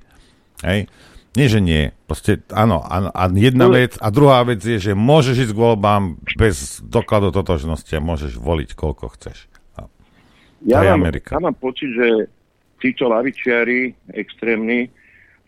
Hej. 0.61 0.85
Nie, 1.31 1.47
že 1.47 1.57
nie. 1.57 1.89
Proste 2.05 2.45
áno. 2.53 2.85
A, 2.85 3.09
a 3.09 3.23
jedna 3.33 3.65
no, 3.65 3.73
vec. 3.73 3.97
A 3.97 4.13
druhá 4.13 4.45
vec 4.45 4.61
je, 4.61 4.77
že 4.77 4.93
môžeš 4.93 5.49
ísť 5.49 5.53
k 5.55 5.63
voľbám 5.63 6.21
bez 6.37 6.83
dokladu 6.85 7.33
totožnosti 7.33 7.89
a 7.97 8.03
môžeš 8.03 8.37
voliť, 8.37 8.77
koľko 8.77 9.15
chceš. 9.17 9.49
A 9.79 10.85
ja, 10.85 10.93
mám, 10.93 11.09
Amerika. 11.09 11.33
ja 11.33 11.41
mám 11.41 11.57
pocit, 11.57 11.89
že 11.97 12.29
títo 12.77 13.09
lavičiari 13.09 14.13
extrémni 14.13 14.85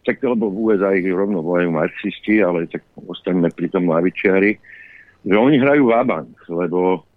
tak 0.03 0.19
lebo 0.19 0.51
v 0.51 0.57
USA 0.71 0.91
ich 0.95 1.07
rovno 1.07 1.39
volajú 1.39 1.71
marxisti, 1.71 2.43
ale 2.43 2.67
tak 2.67 2.83
ostaňme 2.99 3.47
pri 3.55 3.71
tom 3.71 3.87
lavičiari, 3.87 4.59
že 5.23 5.35
oni 5.35 5.57
hrajú 5.59 5.87
vábank, 5.87 6.35
lebo 6.51 7.07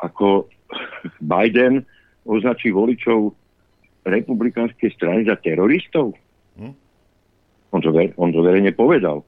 ako 0.00 0.48
Biden 1.24 1.88
označí 2.28 2.68
voličov 2.70 3.32
republikánskej 4.04 4.92
strany 4.92 5.24
za 5.24 5.40
teroristov. 5.40 6.12
Hm? 6.58 6.74
On, 7.72 7.80
to, 7.80 7.88
on 8.20 8.30
to 8.34 8.40
verejne 8.44 8.76
povedal. 8.76 9.24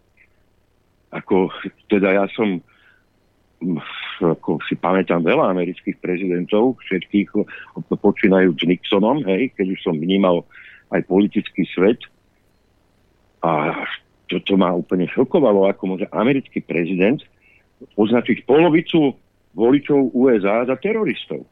Ako, 1.14 1.48
teda 1.88 2.12
ja 2.12 2.26
som 2.34 2.60
ako 4.20 4.60
si 4.68 4.76
pamätám 4.76 5.24
veľa 5.24 5.56
amerických 5.56 5.96
prezidentov, 5.98 6.76
všetkých 6.84 7.32
počínajú 7.88 8.52
s 8.52 8.62
Nixonom, 8.68 9.24
hej, 9.24 9.50
keď 9.56 9.72
už 9.72 9.80
som 9.80 9.96
vnímal 9.96 10.44
aj 10.92 11.00
politický 11.08 11.64
svet, 11.72 12.04
a 13.44 13.76
to, 14.32 14.56
ma 14.56 14.72
úplne 14.72 15.04
šokovalo, 15.12 15.68
ako 15.68 15.94
môže 15.94 16.06
americký 16.08 16.64
prezident 16.64 17.20
označiť 18.00 18.48
polovicu 18.48 19.12
voličov 19.52 20.16
USA 20.16 20.64
za 20.64 20.80
teroristov. 20.80 21.44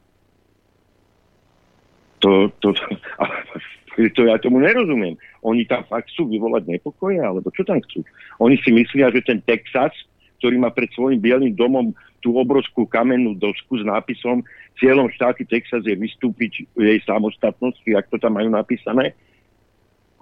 To, 2.25 2.49
to, 2.65 2.73
to, 2.73 4.01
to 4.17 4.21
ja 4.25 4.41
tomu 4.41 4.65
nerozumiem. 4.65 5.21
Oni 5.45 5.69
tam 5.69 5.85
fakt 5.85 6.09
chcú 6.15 6.33
vyvolať 6.33 6.65
nepokoje, 6.71 7.21
alebo 7.21 7.53
čo 7.53 7.67
tam 7.67 7.83
chcú? 7.85 8.01
Oni 8.41 8.57
si 8.65 8.73
myslia, 8.73 9.13
že 9.13 9.21
ten 9.21 9.45
Texas, 9.45 9.93
ktorý 10.41 10.57
má 10.59 10.73
pred 10.73 10.89
svojim 10.97 11.21
bielým 11.21 11.53
domom 11.53 11.93
tú 12.23 12.39
obrovskú 12.39 12.87
kamennú 12.87 13.35
dosku 13.37 13.83
s 13.83 13.85
nápisom 13.85 14.47
cieľom 14.79 15.11
štáty 15.11 15.45
Texas 15.45 15.83
je 15.85 15.95
vystúpiť 15.99 16.65
jej 16.79 16.99
samostatnosti, 17.03 17.91
ak 17.93 18.07
to 18.09 18.17
tam 18.17 18.39
majú 18.39 18.49
napísané. 18.49 19.13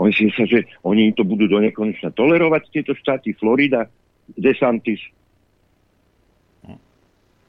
Si 0.08 0.24
myslia, 0.24 0.46
že 0.48 0.60
oni 0.80 1.12
to 1.12 1.28
budú 1.28 1.44
do 1.44 1.60
nekonečna 1.60 2.08
tolerovať, 2.16 2.72
tieto 2.72 2.96
štáty, 2.96 3.36
Florida, 3.36 3.84
DeSantis. 4.32 5.00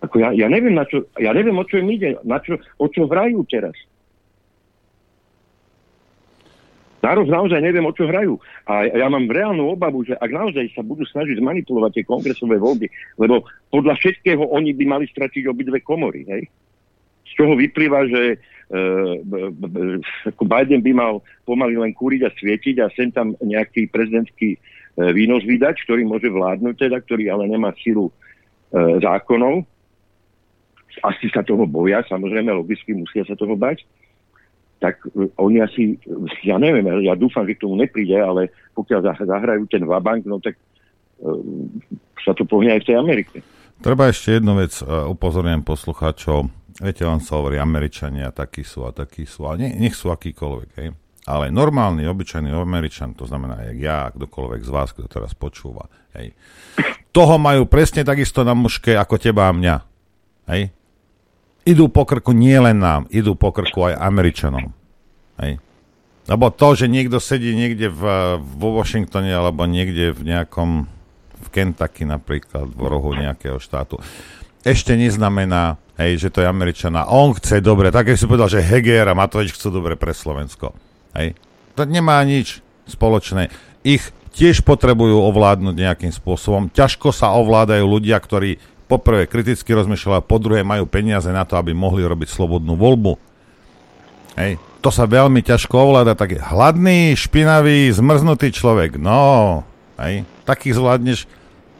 Ako 0.04 0.20
ja, 0.20 0.36
ja, 0.36 0.52
neviem, 0.52 0.76
na 0.76 0.84
čo, 0.84 1.08
ja 1.16 1.32
neviem, 1.32 1.56
o 1.56 1.64
čo 1.64 1.80
im 1.80 1.88
ide, 1.94 2.20
na 2.28 2.42
čo, 2.44 2.60
o 2.76 2.86
čo 2.92 3.08
hrajú 3.08 3.46
teraz. 3.48 3.78
Národ 7.02 7.26
naozaj 7.26 7.62
neviem, 7.66 7.86
o 7.86 7.94
čo 7.94 8.06
hrajú. 8.06 8.38
A 8.70 8.86
ja 8.86 9.10
mám 9.10 9.26
reálnu 9.26 9.74
obavu, 9.74 10.06
že 10.06 10.14
ak 10.22 10.30
naozaj 10.30 10.70
sa 10.78 10.86
budú 10.86 11.02
snažiť 11.10 11.42
zmanipulovať 11.42 11.98
tie 11.98 12.04
kongresové 12.06 12.62
voľby, 12.62 12.90
lebo 13.18 13.42
podľa 13.74 13.98
všetkého 13.98 14.42
oni 14.54 14.78
by 14.78 14.86
mali 14.86 15.06
stratiť 15.10 15.50
obidve 15.50 15.82
komory. 15.82 16.30
Hej? 16.30 16.46
Z 17.32 17.40
čoho 17.40 17.56
vyplýva, 17.56 18.12
že 18.12 18.22
e, 18.36 18.38
Biden 20.36 20.82
by 20.84 20.92
mal 20.92 21.14
pomaly 21.48 21.80
len 21.80 21.96
kúriť 21.96 22.28
a 22.28 22.36
svietiť 22.36 22.76
a 22.84 22.92
sem 22.92 23.08
tam 23.08 23.40
nejaký 23.40 23.88
prezidentský 23.88 24.56
e, 24.56 24.60
výnos 25.16 25.48
vydať, 25.48 25.88
ktorý 25.88 26.04
môže 26.04 26.28
vládnuť, 26.28 26.76
teda, 26.76 27.00
ktorý 27.00 27.32
ale 27.32 27.48
nemá 27.48 27.72
silu 27.80 28.12
e, 28.12 28.14
zákonov. 29.00 29.64
Asi 31.08 31.32
sa 31.32 31.40
toho 31.40 31.64
boja, 31.64 32.04
samozrejme, 32.04 32.52
logicky 32.52 32.92
musia 32.92 33.24
sa 33.24 33.40
toho 33.40 33.56
bať 33.56 33.88
tak 34.82 34.98
oni 35.38 35.62
asi, 35.62 35.94
ja 36.42 36.58
neviem, 36.58 36.82
ja 37.06 37.14
dúfam, 37.14 37.46
že 37.46 37.54
k 37.54 37.70
tomu 37.70 37.78
nepríde, 37.78 38.18
ale 38.18 38.50
pokiaľ 38.74 39.14
zahrajú 39.22 39.70
ten 39.70 39.86
vabank, 39.86 40.26
no 40.26 40.42
tak 40.42 40.58
sa 42.26 42.34
to 42.34 42.50
pohne 42.50 42.74
aj 42.74 42.82
v 42.82 42.88
tej 42.90 42.98
Amerike. 42.98 43.38
Treba 43.82 44.10
ešte 44.10 44.42
jednu 44.42 44.58
vec, 44.58 44.74
upozorňujem 44.86 45.62
poslucháčov, 45.62 46.50
viete, 46.80 47.04
on 47.04 47.20
sa 47.20 47.42
hovorí, 47.42 47.60
Američania 47.60 48.32
takí 48.32 48.64
sú 48.64 48.88
a 48.88 48.96
takí 48.96 49.28
sú, 49.28 49.50
ale 49.50 49.72
nech 49.76 49.98
sú 49.98 50.14
akýkoľvek, 50.14 50.70
hej. 50.80 50.96
Ale 51.30 51.54
normálny, 51.54 52.08
obyčajný 52.10 52.50
Američan, 52.50 53.14
to 53.14 53.30
znamená, 53.30 53.62
jak 53.70 53.78
ja, 53.78 54.00
kdokoľvek 54.16 54.62
z 54.66 54.72
vás, 54.74 54.90
kto 54.96 55.06
teraz 55.12 55.36
počúva, 55.36 55.92
hej. 56.16 56.32
Toho 57.12 57.36
majú 57.36 57.68
presne 57.68 58.08
takisto 58.08 58.48
na 58.48 58.56
muške 58.56 58.96
ako 58.96 59.16
teba 59.20 59.52
a 59.52 59.56
mňa, 59.56 59.76
hej 60.48 60.72
idú 61.66 61.90
po 61.90 62.04
krku 62.06 62.34
nie 62.34 62.58
len 62.58 62.82
nám, 62.82 63.06
idú 63.14 63.38
po 63.38 63.54
krku 63.54 63.94
aj 63.94 64.02
Američanom. 64.02 64.74
Hej. 65.42 65.62
Lebo 66.30 66.54
to, 66.54 66.78
že 66.78 66.86
niekto 66.90 67.18
sedí 67.18 67.54
niekde 67.54 67.90
v, 67.90 68.02
vo 68.38 68.70
Washingtone 68.78 69.34
alebo 69.34 69.66
niekde 69.66 70.14
v 70.14 70.22
nejakom 70.26 70.86
v 71.42 71.48
Kentucky 71.50 72.06
napríklad, 72.06 72.70
v 72.70 72.86
rohu 72.86 73.18
nejakého 73.18 73.58
štátu, 73.58 73.98
ešte 74.62 74.94
neznamená, 74.94 75.82
hej, 75.98 76.28
že 76.28 76.30
to 76.30 76.46
je 76.46 76.48
Američana. 76.50 77.10
On 77.10 77.34
chce 77.34 77.66
dobre, 77.66 77.90
tak 77.90 78.14
si 78.14 78.30
povedal, 78.30 78.50
že 78.50 78.62
Heger 78.62 79.10
a 79.10 79.18
Matovič 79.18 79.58
chcú 79.58 79.74
dobre 79.74 79.98
pre 79.98 80.14
Slovensko. 80.14 80.78
Hej. 81.18 81.34
To 81.74 81.88
nemá 81.90 82.22
nič 82.22 82.62
spoločné. 82.86 83.50
Ich 83.82 84.14
tiež 84.32 84.64
potrebujú 84.64 85.18
ovládnuť 85.28 85.76
nejakým 85.76 86.14
spôsobom. 86.14 86.70
Ťažko 86.72 87.12
sa 87.12 87.34
ovládajú 87.36 87.84
ľudia, 87.84 88.16
ktorí 88.22 88.62
poprvé 88.86 89.26
kriticky 89.26 89.72
rozmýšľajú 89.72 90.16
a 90.20 90.24
po 90.24 90.38
druhé 90.38 90.62
majú 90.62 90.86
peniaze 90.86 91.28
na 91.32 91.48
to, 91.48 91.56
aby 91.56 91.72
mohli 91.72 92.04
robiť 92.04 92.28
slobodnú 92.30 92.76
voľbu. 92.76 93.16
Hej. 94.38 94.62
To 94.82 94.90
sa 94.90 95.06
veľmi 95.06 95.46
ťažko 95.46 95.74
ovláda, 95.74 96.18
taký 96.18 96.42
hladný, 96.42 97.14
špinavý, 97.14 97.92
zmrznutý 97.94 98.50
človek. 98.50 98.98
No, 98.98 99.62
hej. 100.02 100.26
takých 100.46 100.78
zvládneš 100.78 101.20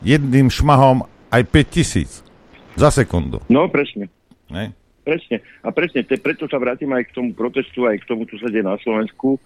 jedným 0.06 0.50
šmahom 0.50 1.06
aj 1.30 1.42
5000 1.50 2.31
za 2.76 2.90
sekundu. 2.90 3.40
No, 3.48 3.68
presne. 3.68 4.08
Hej. 4.52 4.72
Presne. 5.02 5.42
A 5.66 5.74
presne, 5.74 6.06
te, 6.06 6.14
preto 6.16 6.46
sa 6.46 6.62
vrátim 6.62 6.90
aj 6.94 7.10
k 7.10 7.14
tomu 7.16 7.34
protestu, 7.34 7.90
aj 7.90 8.02
k 8.02 8.08
tomu, 8.08 8.22
čo 8.30 8.38
sa 8.38 8.46
deje 8.46 8.62
na 8.62 8.78
Slovensku. 8.78 9.40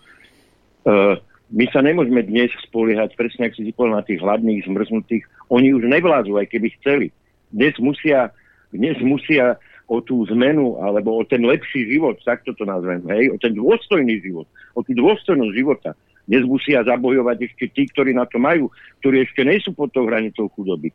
Uh, 0.84 1.16
my 1.48 1.64
sa 1.72 1.80
nemôžeme 1.80 2.20
dnes 2.26 2.52
spoliehať, 2.68 3.16
presne 3.16 3.48
ak 3.48 3.56
si 3.56 3.64
si 3.64 3.72
povedal, 3.72 4.02
na 4.02 4.06
tých 4.06 4.20
hladných, 4.20 4.66
zmrznutých. 4.66 5.24
Oni 5.48 5.72
už 5.72 5.88
nevládzu, 5.88 6.36
aj 6.36 6.46
keby 6.52 6.68
chceli 6.82 7.08
dnes 7.54 7.74
musia, 7.78 8.34
dnes 8.74 8.98
musia 9.00 9.58
o 9.86 10.02
tú 10.02 10.26
zmenu 10.34 10.82
alebo 10.82 11.14
o 11.14 11.22
ten 11.22 11.46
lepší 11.46 11.86
život, 11.86 12.18
takto 12.26 12.50
to 12.58 12.66
nazvem, 12.66 13.06
hej, 13.06 13.30
o 13.30 13.36
ten 13.38 13.54
dôstojný 13.54 14.18
život, 14.18 14.50
o 14.74 14.82
tú 14.82 14.92
dôstojnosť 14.98 15.52
života. 15.54 15.90
Dnes 16.26 16.42
musia 16.42 16.82
zabojovať 16.82 17.38
ešte 17.46 17.64
tí, 17.70 17.86
ktorí 17.86 18.10
na 18.10 18.26
to 18.26 18.42
majú, 18.42 18.66
ktorí 18.98 19.22
ešte 19.22 19.46
nie 19.46 19.62
sú 19.62 19.70
pod 19.70 19.94
tou 19.94 20.10
hranicou 20.10 20.50
chudoby. 20.58 20.90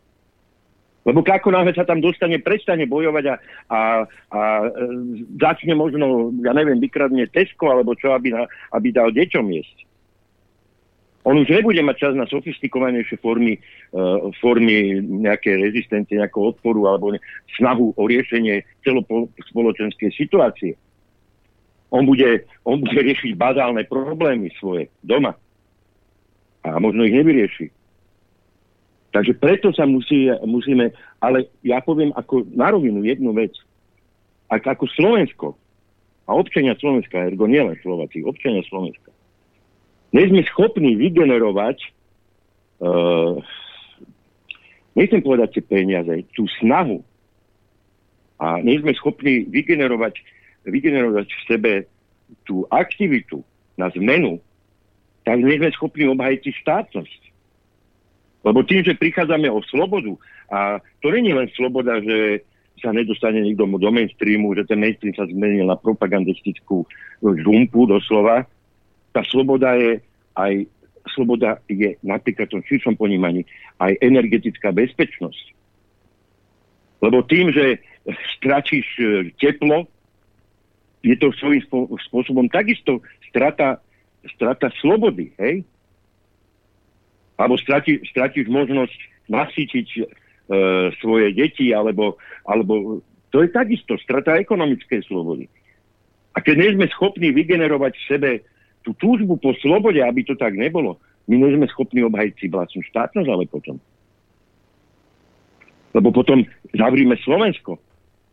Lebo 1.02 1.26
ako 1.26 1.50
náhle 1.50 1.74
sa 1.74 1.82
tam 1.82 1.98
dostane, 1.98 2.38
prestane 2.38 2.86
bojovať 2.86 3.26
a, 3.26 3.36
a, 3.74 3.80
a 4.30 4.40
e, 4.62 4.70
začne 5.42 5.74
možno, 5.74 6.30
ja 6.46 6.54
neviem, 6.54 6.78
vykradne 6.78 7.26
Tesco 7.26 7.74
alebo 7.74 7.98
čo, 7.98 8.14
aby, 8.14 8.30
na, 8.30 8.46
aby 8.70 8.94
dal 8.94 9.10
deťom 9.10 9.46
jesť 9.50 9.90
on 11.22 11.38
už 11.38 11.54
nebude 11.54 11.82
mať 11.86 11.96
čas 11.98 12.14
na 12.18 12.26
sofistikovanejšie 12.26 13.22
formy, 13.22 13.62
uh, 13.94 14.34
formy 14.42 15.02
nejaké 15.02 15.54
rezistencie, 15.54 16.18
nejakého 16.18 16.58
odporu 16.58 16.90
alebo 16.90 17.14
ne, 17.14 17.22
snahu 17.58 17.94
o 17.94 18.04
riešenie 18.10 18.66
celospoločenskej 18.82 20.10
situácie. 20.18 20.74
On 21.94 22.08
bude, 22.08 22.48
on 22.66 22.82
bude 22.82 22.98
riešiť 22.98 23.38
bazálne 23.38 23.86
problémy 23.86 24.50
svoje 24.58 24.90
doma. 25.06 25.38
A 26.66 26.80
možno 26.80 27.06
ich 27.06 27.14
nevyrieši. 27.14 27.70
Takže 29.12 29.36
preto 29.36 29.76
sa 29.76 29.84
musí, 29.84 30.32
musíme, 30.48 30.96
ale 31.20 31.52
ja 31.68 31.84
poviem 31.84 32.16
ako 32.16 32.48
na 32.56 32.72
rovinu 32.72 33.04
jednu 33.04 33.36
vec. 33.36 33.52
Ak 34.48 34.64
ako 34.64 34.88
Slovensko 34.88 35.48
a 36.28 36.32
občania 36.32 36.80
Slovenska, 36.80 37.20
ergo 37.20 37.44
nielen 37.44 37.76
Slováci, 37.84 38.24
občania 38.24 38.64
Slovenska, 38.72 39.12
nie 40.16 40.28
sme 40.28 40.44
schopní 40.48 40.96
vygenerovať, 40.96 41.78
uh, 42.84 43.40
nechcem 44.96 45.24
povedať 45.24 45.60
tie 45.60 45.64
peniaze, 45.64 46.12
tú 46.36 46.48
snahu 46.60 47.04
a 48.40 48.60
nie 48.64 48.80
sme 48.80 48.96
schopní 48.96 49.48
vygenerovať, 49.48 50.20
vygenerovať 50.68 51.28
v 51.28 51.42
sebe 51.48 51.72
tú 52.48 52.64
aktivitu 52.72 53.44
na 53.76 53.92
zmenu, 53.92 54.40
tak 55.24 55.40
nie 55.40 55.60
sme 55.60 55.72
schopní 55.76 56.08
obhajiť 56.12 56.44
štátnosť. 56.64 57.31
Lebo 58.42 58.66
tým, 58.66 58.82
že 58.82 58.98
prichádzame 58.98 59.48
o 59.54 59.62
slobodu, 59.70 60.18
a 60.50 60.82
to 61.00 61.14
nie 61.14 61.30
je 61.30 61.38
len 61.38 61.50
sloboda, 61.54 62.02
že 62.02 62.42
sa 62.82 62.90
nedostane 62.90 63.46
niekto 63.46 63.70
do 63.70 63.90
mainstreamu, 63.94 64.58
že 64.58 64.66
ten 64.66 64.82
mainstream 64.82 65.14
sa 65.14 65.30
zmenil 65.30 65.70
na 65.70 65.78
propagandistickú 65.78 66.84
žumpu 67.22 67.86
doslova, 67.86 68.50
tá 69.14 69.22
sloboda 69.30 69.78
je 69.78 70.02
aj 70.34 70.66
sloboda 71.18 71.58
je 71.66 71.98
napríklad 72.06 72.50
v 72.50 72.54
tom 72.58 72.64
širšom 72.66 72.94
ponímaní 72.94 73.46
aj 73.82 73.98
energetická 74.02 74.70
bezpečnosť. 74.70 75.46
Lebo 77.02 77.26
tým, 77.26 77.50
že 77.50 77.82
stračíš 78.38 78.88
e, 79.02 79.06
teplo, 79.42 79.90
je 81.02 81.18
to 81.18 81.34
svojím 81.34 81.66
spôsobom 82.10 82.46
takisto 82.54 83.02
strata, 83.26 83.82
strata 84.38 84.70
slobody, 84.78 85.34
hej? 85.42 85.66
Alebo 87.42 87.58
strati, 87.58 87.98
stratíš 88.06 88.46
možnosť 88.46 89.00
nasýtiť 89.34 89.88
e, 89.98 90.02
svoje 91.02 91.34
deti, 91.34 91.74
alebo, 91.74 92.22
alebo 92.46 93.02
to 93.34 93.42
je 93.42 93.50
takisto 93.50 93.98
strata 93.98 94.38
ekonomickej 94.38 95.02
slobody. 95.10 95.50
A 96.38 96.40
keď 96.40 96.56
nie 96.62 96.70
sme 96.78 96.86
schopní 96.94 97.34
vygenerovať 97.34 97.94
v 97.98 98.08
sebe 98.08 98.32
tú 98.86 98.94
túžbu 98.94 99.42
po 99.42 99.58
slobode, 99.58 99.98
aby 100.06 100.22
to 100.22 100.38
tak 100.38 100.54
nebolo, 100.54 101.02
my 101.26 101.42
nie 101.42 101.58
sme 101.58 101.66
schopní 101.74 102.06
obhajiť 102.06 102.34
si 102.38 102.46
vlastnú 102.46 102.82
štátnosť, 102.86 103.30
ale 103.30 103.50
potom. 103.50 103.82
Lebo 105.98 106.14
potom 106.14 106.46
zavríme 106.72 107.18
Slovensko. 107.26 107.82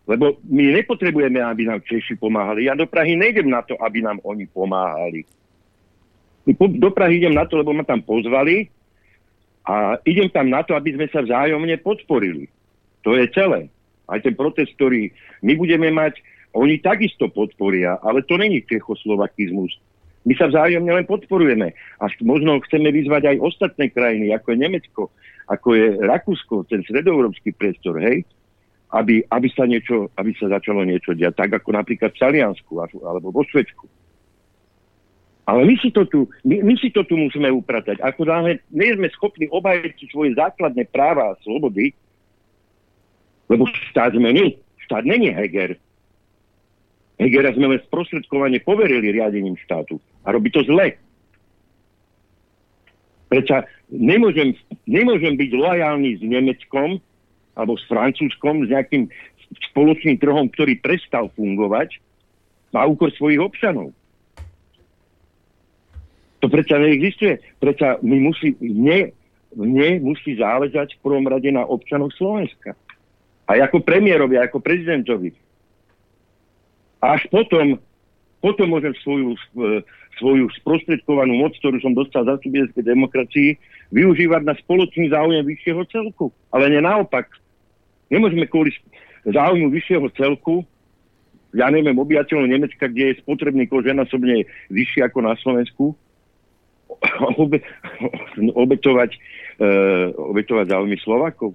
Lebo 0.09 0.41
my 0.49 0.73
nepotrebujeme, 0.73 1.37
aby 1.43 1.69
nám 1.69 1.85
Češi 1.85 2.17
pomáhali. 2.17 2.65
Ja 2.65 2.73
do 2.73 2.89
Prahy 2.89 3.13
nejdem 3.13 3.53
na 3.53 3.61
to, 3.61 3.77
aby 3.77 4.01
nám 4.01 4.25
oni 4.25 4.49
pomáhali. 4.49 5.29
Do 6.81 6.89
Prahy 6.97 7.21
idem 7.21 7.37
na 7.37 7.45
to, 7.45 7.61
lebo 7.61 7.77
ma 7.77 7.85
tam 7.85 8.01
pozvali 8.01 8.73
a 9.69 10.01
idem 10.09 10.33
tam 10.33 10.49
na 10.49 10.65
to, 10.65 10.73
aby 10.73 10.97
sme 10.97 11.07
sa 11.13 11.21
vzájomne 11.21 11.77
podporili. 11.85 12.49
To 13.05 13.13
je 13.13 13.29
celé. 13.37 13.69
Aj 14.09 14.17
ten 14.25 14.33
protest, 14.33 14.73
ktorý 14.81 15.13
my 15.45 15.53
budeme 15.61 15.93
mať, 15.93 16.17
oni 16.57 16.81
takisto 16.81 17.29
podporia, 17.29 18.01
ale 18.01 18.25
to 18.25 18.41
není 18.41 18.65
čechoslovakizmus 18.65 19.77
My 20.27 20.37
sa 20.37 20.53
vzájomne 20.53 20.93
len 20.93 21.07
podporujeme. 21.09 21.73
A 22.01 22.05
možno 22.21 22.61
chceme 22.69 22.93
vyzvať 22.93 23.33
aj 23.33 23.45
ostatné 23.45 23.89
krajiny, 23.89 24.29
ako 24.37 24.53
je 24.53 24.59
Nemecko, 24.61 25.03
ako 25.49 25.69
je 25.73 25.87
Rakúsko, 26.05 26.69
ten 26.69 26.85
stredoeurópsky 26.85 27.57
priestor, 27.57 27.97
hej, 27.97 28.29
aby, 28.93 29.25
aby, 29.25 29.49
sa 29.49 29.65
niečo, 29.65 30.13
aby 30.21 30.37
sa 30.37 30.53
začalo 30.53 30.85
niečo 30.85 31.17
diať, 31.17 31.33
tak 31.33 31.57
ako 31.61 31.77
napríklad 31.77 32.13
v 32.13 32.21
Taliansku 32.21 32.73
alebo 33.05 33.33
vo 33.33 33.41
Švedsku. 33.45 33.89
Ale 35.49 35.65
my 35.65 35.81
si 35.81 35.89
to 35.89 36.05
tu, 36.05 36.29
my, 36.45 36.61
my 36.61 36.75
si 36.77 36.93
to 36.93 37.09
tu 37.09 37.17
musíme 37.17 37.49
upratať. 37.49 38.05
Ako 38.05 38.29
dáme, 38.29 38.61
nie 38.69 38.93
sme 38.93 39.09
schopní 39.17 39.49
obhajiť 39.49 40.13
svoje 40.13 40.37
základné 40.37 40.85
práva 40.93 41.33
a 41.33 41.41
slobody, 41.41 41.97
lebo 43.49 43.65
štát 43.65 44.13
sme 44.13 44.29
my. 44.29 44.47
Štát 44.85 45.09
není 45.09 45.33
Heger. 45.33 45.81
Hegera 47.17 47.57
sme 47.57 47.73
len 47.73 47.81
sprostredkovane 47.81 48.61
poverili 48.61 49.09
riadením 49.09 49.57
štátu. 49.65 49.97
A 50.29 50.37
robí 50.37 50.53
to 50.53 50.61
zle. 50.69 51.01
Prečo 53.33 53.65
nemôžem, 53.89 54.53
nemôžem 54.85 55.33
byť 55.33 55.51
lojálny 55.57 56.21
s 56.21 56.23
Nemeckom 56.29 57.01
alebo 57.57 57.75
s 57.75 57.89
Francúzskom, 57.89 58.69
s 58.69 58.71
nejakým 58.71 59.09
spoločným 59.73 60.21
trhom, 60.21 60.53
ktorý 60.53 60.77
prestal 60.79 61.33
fungovať 61.35 61.97
na 62.71 62.85
úkor 62.85 63.09
svojich 63.17 63.41
občanov. 63.41 63.97
To 66.39 66.47
predsa 66.47 66.79
neexistuje. 66.79 67.43
Predsa 67.59 67.99
my 68.03 68.17
musí, 68.23 68.55
mne, 68.63 69.11
mne 69.59 69.89
musí 70.07 70.39
záležať 70.39 70.95
v 70.99 71.03
prvom 71.03 71.27
rade 71.27 71.51
na 71.51 71.67
občanoch 71.67 72.15
Slovenska. 72.15 72.79
A 73.49 73.59
ako 73.59 73.83
premiérovi, 73.83 74.39
ako 74.39 74.63
prezidentovi. 74.63 75.35
A 77.03 77.19
až 77.19 77.27
potom, 77.33 77.81
potom 78.39 78.67
môžem 78.71 78.95
svoju, 79.03 79.35
e, 79.35 79.83
svoju 80.21 80.47
sprostredkovanú 80.63 81.43
moc, 81.43 81.57
ktorú 81.59 81.81
som 81.83 81.97
dostal 81.97 82.23
za 82.29 82.39
subjektskej 82.39 82.85
demokracii, 82.87 83.49
využívať 83.91 84.43
na 84.47 84.55
spoločný 84.59 85.11
záujem 85.11 85.43
vyššieho 85.43 85.83
celku. 85.91 86.31
Ale 86.55 86.71
nie 86.71 86.83
naopak. 86.83 87.27
Nemôžeme 88.13 88.47
kvôli 88.47 88.71
záujmu 89.27 89.73
vyššieho 89.75 90.07
celku 90.15 90.63
ja 91.57 91.73
neviem, 91.73 91.97
obyvateľov 91.97 92.45
Nemecka, 92.45 92.93
kde 92.93 93.13
je 93.13 93.21
spotrebný 93.25 93.65
koženasobne 93.73 94.45
vyšší 94.69 95.01
ako 95.09 95.19
na 95.25 95.33
Slovensku, 95.41 95.97
obe, 97.43 97.63
obetovať, 98.65 99.11
uh, 99.63 100.15
obetovať 100.15 100.67
záujmy 100.71 100.97
Slovakov. 101.03 101.55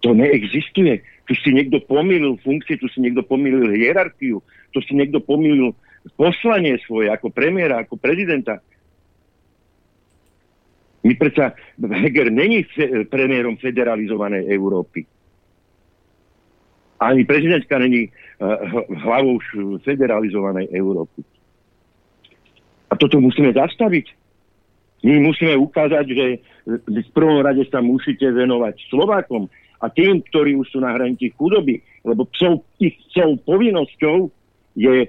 To 0.00 0.16
neexistuje. 0.16 1.04
Tu 1.28 1.32
si 1.44 1.52
niekto 1.52 1.78
pomýlil 1.84 2.40
funkcie, 2.40 2.80
tu 2.80 2.88
si 2.90 2.98
niekto 3.04 3.22
pomýlil 3.22 3.70
hierarchiu, 3.76 4.40
tu 4.72 4.78
si 4.82 4.96
niekto 4.96 5.20
pomýlil 5.20 5.76
poslanie 6.16 6.80
svoje 6.88 7.12
ako 7.12 7.28
premiéra, 7.28 7.84
ako 7.84 8.00
prezidenta. 8.00 8.64
My 11.00 11.16
predsa, 11.16 11.56
Heger 11.80 12.28
není 12.28 12.64
fe, 12.68 13.04
premiérom 13.08 13.56
federalizovanej 13.56 14.48
Európy. 14.52 15.04
Ani 17.00 17.24
prezidentka 17.24 17.80
není 17.80 18.12
uh, 18.12 18.84
hlavou 19.00 19.40
federalizovanej 19.80 20.68
Európy. 20.76 21.24
A 22.90 22.94
toto 22.98 23.22
musíme 23.22 23.54
zastaviť. 23.54 24.06
My 25.00 25.16
musíme 25.22 25.56
ukázať, 25.56 26.06
že 26.12 26.26
v 26.66 27.10
prvom 27.16 27.40
rade 27.40 27.64
sa 27.72 27.80
musíte 27.80 28.28
venovať 28.28 28.76
Slovákom 28.92 29.48
a 29.80 29.88
tým, 29.88 30.20
ktorí 30.28 30.60
už 30.60 30.76
sú 30.76 30.78
na 30.84 30.92
hranici 30.92 31.32
chudoby, 31.32 31.80
lebo 32.04 32.28
psov, 32.36 32.68
ich 32.76 33.00
psov 33.08 33.40
povinnosťou 33.48 34.28
je 34.76 35.08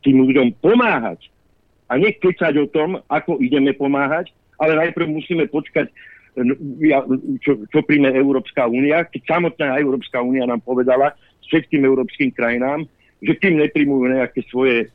tým 0.00 0.24
ľuďom 0.24 0.56
pomáhať. 0.64 1.28
A 1.92 2.00
nekecať 2.00 2.54
o 2.56 2.66
tom, 2.72 3.04
ako 3.12 3.36
ideme 3.44 3.76
pomáhať, 3.76 4.32
ale 4.56 4.80
najprv 4.80 5.12
musíme 5.12 5.44
počkať, 5.52 5.92
e, 5.92 5.94
čo, 7.44 7.68
čo 7.68 7.78
príjme 7.84 8.08
Európska 8.16 8.64
únia, 8.64 9.04
keď 9.04 9.28
samotná 9.28 9.76
Európska 9.76 10.24
únia 10.24 10.48
nám 10.48 10.64
povedala 10.64 11.12
všetkým 11.48 11.84
európskym 11.84 12.32
krajinám, 12.32 12.84
že 13.24 13.36
tým 13.40 13.60
nepríjmujú 13.60 14.04
nejaké 14.08 14.40
svoje 14.48 14.92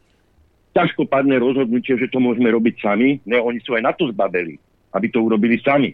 ťažkopadné 0.73 1.37
rozhodnutie, 1.37 1.95
že 1.95 2.09
to 2.09 2.17
môžeme 2.17 2.49
robiť 2.49 2.81
sami. 2.81 3.21
Ne, 3.29 3.37
oni 3.37 3.61
sú 3.61 3.77
aj 3.77 3.83
na 3.85 3.93
to 3.93 4.09
zbabeli, 4.09 4.57
aby 4.97 5.07
to 5.09 5.21
urobili 5.21 5.61
sami. 5.61 5.93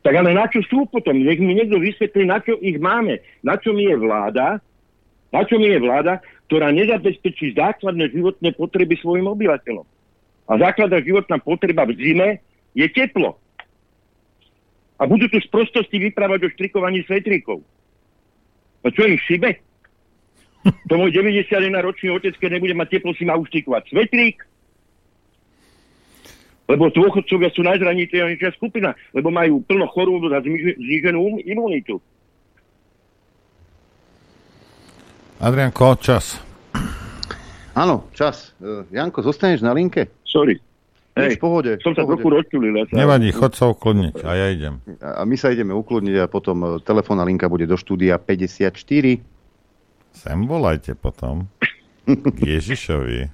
Tak 0.00 0.14
ale 0.14 0.32
na 0.32 0.48
čo 0.48 0.64
sú 0.64 0.88
potom? 0.88 1.20
Nech 1.20 1.36
mi 1.36 1.52
niekto 1.52 1.76
vysvetlí, 1.76 2.24
na 2.24 2.40
čo 2.40 2.56
ich 2.64 2.80
máme. 2.80 3.20
Na 3.44 3.60
čo 3.60 3.76
mi 3.76 3.84
je 3.84 3.96
vláda, 3.98 4.56
na 5.28 5.44
čo 5.44 5.60
mi 5.60 5.68
je 5.68 5.78
vláda, 5.84 6.24
ktorá 6.48 6.72
nezabezpečí 6.72 7.52
základné 7.52 8.08
životné 8.16 8.56
potreby 8.56 8.96
svojim 8.96 9.28
obyvateľom. 9.28 9.84
A 10.48 10.52
základná 10.56 11.04
životná 11.04 11.36
potreba 11.36 11.84
v 11.84 11.92
zime 12.00 12.28
je 12.72 12.88
teplo. 12.88 13.36
A 14.96 15.04
budú 15.04 15.28
tu 15.28 15.36
z 15.38 15.48
prostosti 15.52 16.00
vyprávať 16.00 16.48
o 16.48 16.52
štrikovaní 16.56 17.04
svetríkov. 17.04 17.60
A 18.80 18.88
čo 18.88 19.04
im 19.04 19.20
šibe? 19.20 19.60
To 20.64 20.94
môj 20.98 21.14
91 21.14 21.70
ročný 21.80 22.10
otec, 22.12 22.34
keď 22.34 22.58
nebude 22.58 22.74
mať 22.74 22.98
teplo, 22.98 23.14
si 23.14 23.22
má 23.22 23.38
uštikovať 23.38 23.94
svetrík, 23.94 24.42
lebo 26.68 26.92
dôchodcovia 26.92 27.48
sú 27.56 27.64
najzraniteľnejšia 27.64 28.52
skupina, 28.60 28.92
lebo 29.16 29.32
majú 29.32 29.64
plno 29.64 29.88
chorôb 29.88 30.28
a 30.28 30.44
zniženú 30.44 31.40
imunitu. 31.48 31.96
Adrianko, 35.38 35.96
čas. 36.02 36.42
Áno, 37.78 38.10
čas. 38.10 38.52
Uh, 38.58 38.82
Janko, 38.90 39.22
zostaneš 39.22 39.62
na 39.62 39.70
linke? 39.70 40.10
Sorry. 40.26 40.58
Hej, 41.14 41.38
v 41.38 41.42
pohode. 41.42 41.72
Som 41.82 41.94
sa 41.94 42.06
trochu 42.06 42.30
rozčulil. 42.30 42.74
Ja 42.74 42.84
Nevadí, 42.94 43.30
chod 43.34 43.54
sa 43.54 43.70
ukludniť 43.70 44.22
a 44.22 44.30
ja 44.38 44.46
idem. 44.54 44.78
A 45.02 45.26
my 45.26 45.34
sa 45.34 45.50
ideme 45.50 45.74
ukludniť 45.74 46.14
a 46.22 46.30
potom 46.30 46.62
e, 46.62 46.66
telefónna 46.82 47.26
linka 47.26 47.50
bude 47.50 47.66
do 47.66 47.74
štúdia 47.74 48.22
54 48.22 49.18
Sem 50.18 50.50
volajte 50.50 50.98
potom. 50.98 51.46
K 52.10 52.38
Ježišovi. 52.42 53.30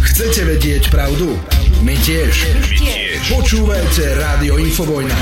Chcete 0.00 0.40
vedieť 0.48 0.88
pravdu? 0.88 1.36
My 1.84 1.92
tiež. 2.00 2.32
My 2.32 2.72
tiež. 2.72 3.20
Počúvajte 3.36 4.16
Rádio 4.16 4.56
Infovojna. 4.56 5.18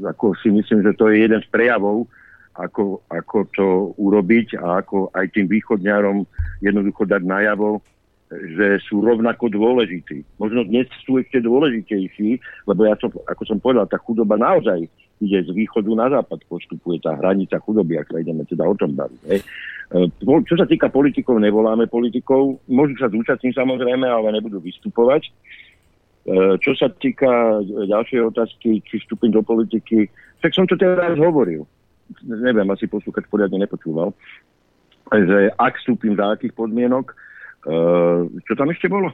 ako 0.07 0.39
si 0.39 0.55
myslím, 0.55 0.87
že 0.87 0.95
to 0.95 1.11
je 1.11 1.27
jeden 1.27 1.43
z 1.43 1.49
prejavov, 1.51 2.07
ako, 2.55 3.03
ako 3.11 3.37
to 3.51 3.67
urobiť 3.99 4.59
a 4.63 4.85
ako 4.85 5.11
aj 5.11 5.27
tým 5.35 5.51
východňarom 5.51 6.23
jednoducho 6.63 7.09
dať 7.09 7.23
najavo, 7.27 7.83
že 8.31 8.79
sú 8.87 9.03
rovnako 9.03 9.51
dôležití. 9.51 10.23
Možno 10.39 10.63
dnes 10.63 10.87
sú 11.03 11.19
ešte 11.19 11.43
dôležitejší, 11.43 12.39
lebo 12.71 12.87
ja 12.87 12.95
som, 13.03 13.11
ako 13.27 13.43
som 13.43 13.59
povedal, 13.59 13.91
tá 13.91 13.99
chudoba 13.99 14.39
naozaj 14.39 14.87
ide 15.19 15.39
z 15.43 15.51
východu 15.51 15.91
na 15.99 16.07
západ, 16.09 16.47
postupuje 16.47 17.03
tá 17.03 17.19
hranica 17.19 17.59
chudoby, 17.59 17.99
ak 17.99 18.09
sa 18.15 18.23
ideme 18.23 18.47
teda 18.47 18.63
o 18.63 18.75
tom 18.79 18.95
baviť. 18.95 19.21
Hej. 19.35 19.41
E, 19.43 20.09
čo 20.47 20.55
sa 20.55 20.65
týka 20.65 20.89
politikov, 20.89 21.43
nevoláme 21.43 21.91
politikov, 21.91 22.63
môžu 22.71 22.95
sa 22.97 23.11
zúčastniť 23.11 23.53
samozrejme, 23.53 24.07
ale 24.07 24.39
nebudú 24.39 24.63
vystupovať. 24.63 25.27
E, 25.27 25.31
čo 26.63 26.73
sa 26.79 26.87
týka 26.89 27.61
ďalšej 27.67 28.21
otázky, 28.31 28.79
či 28.87 28.95
vstúpim 29.03 29.35
do 29.35 29.43
politiky, 29.43 30.07
tak 30.39 30.55
som 30.55 30.71
to 30.71 30.79
teraz 30.79 31.19
hovoril. 31.19 31.67
Neviem, 32.23 32.71
asi 32.71 32.87
poslúchať 32.87 33.27
poriadne 33.27 33.59
nepočúval. 33.67 34.15
Že 35.11 35.51
ak 35.59 35.75
vstúpim 35.83 36.15
za 36.15 36.39
akých 36.39 36.55
podmienok, 36.55 37.13
čo 38.45 38.53
tam 38.57 38.69
ešte 38.73 38.89
bolo? 38.89 39.13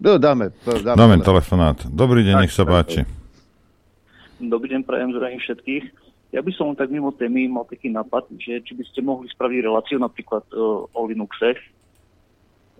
No, 0.00 0.16
dáme, 0.16 0.48
dáme, 0.64 0.96
dáme 0.96 1.14
telefonát. 1.20 1.76
Dobrý 1.84 2.24
deň, 2.24 2.34
tak, 2.38 2.42
nech 2.46 2.54
sa 2.56 2.64
páči. 2.64 3.04
Dobrý 4.40 4.72
deň, 4.72 4.88
prajem 4.88 5.12
zdravím 5.12 5.40
všetkých. 5.44 5.84
Ja 6.32 6.40
by 6.40 6.52
som 6.56 6.72
tak 6.72 6.88
mimo 6.88 7.12
témy 7.12 7.50
mal 7.50 7.68
taký 7.68 7.92
nápad, 7.92 8.32
že 8.40 8.64
či 8.64 8.72
by 8.72 8.84
ste 8.88 9.04
mohli 9.04 9.28
spraviť 9.28 9.60
reláciu 9.60 9.98
napríklad 10.00 10.46
uh, 10.56 10.88
o 10.88 11.00
Linuxe, 11.04 11.58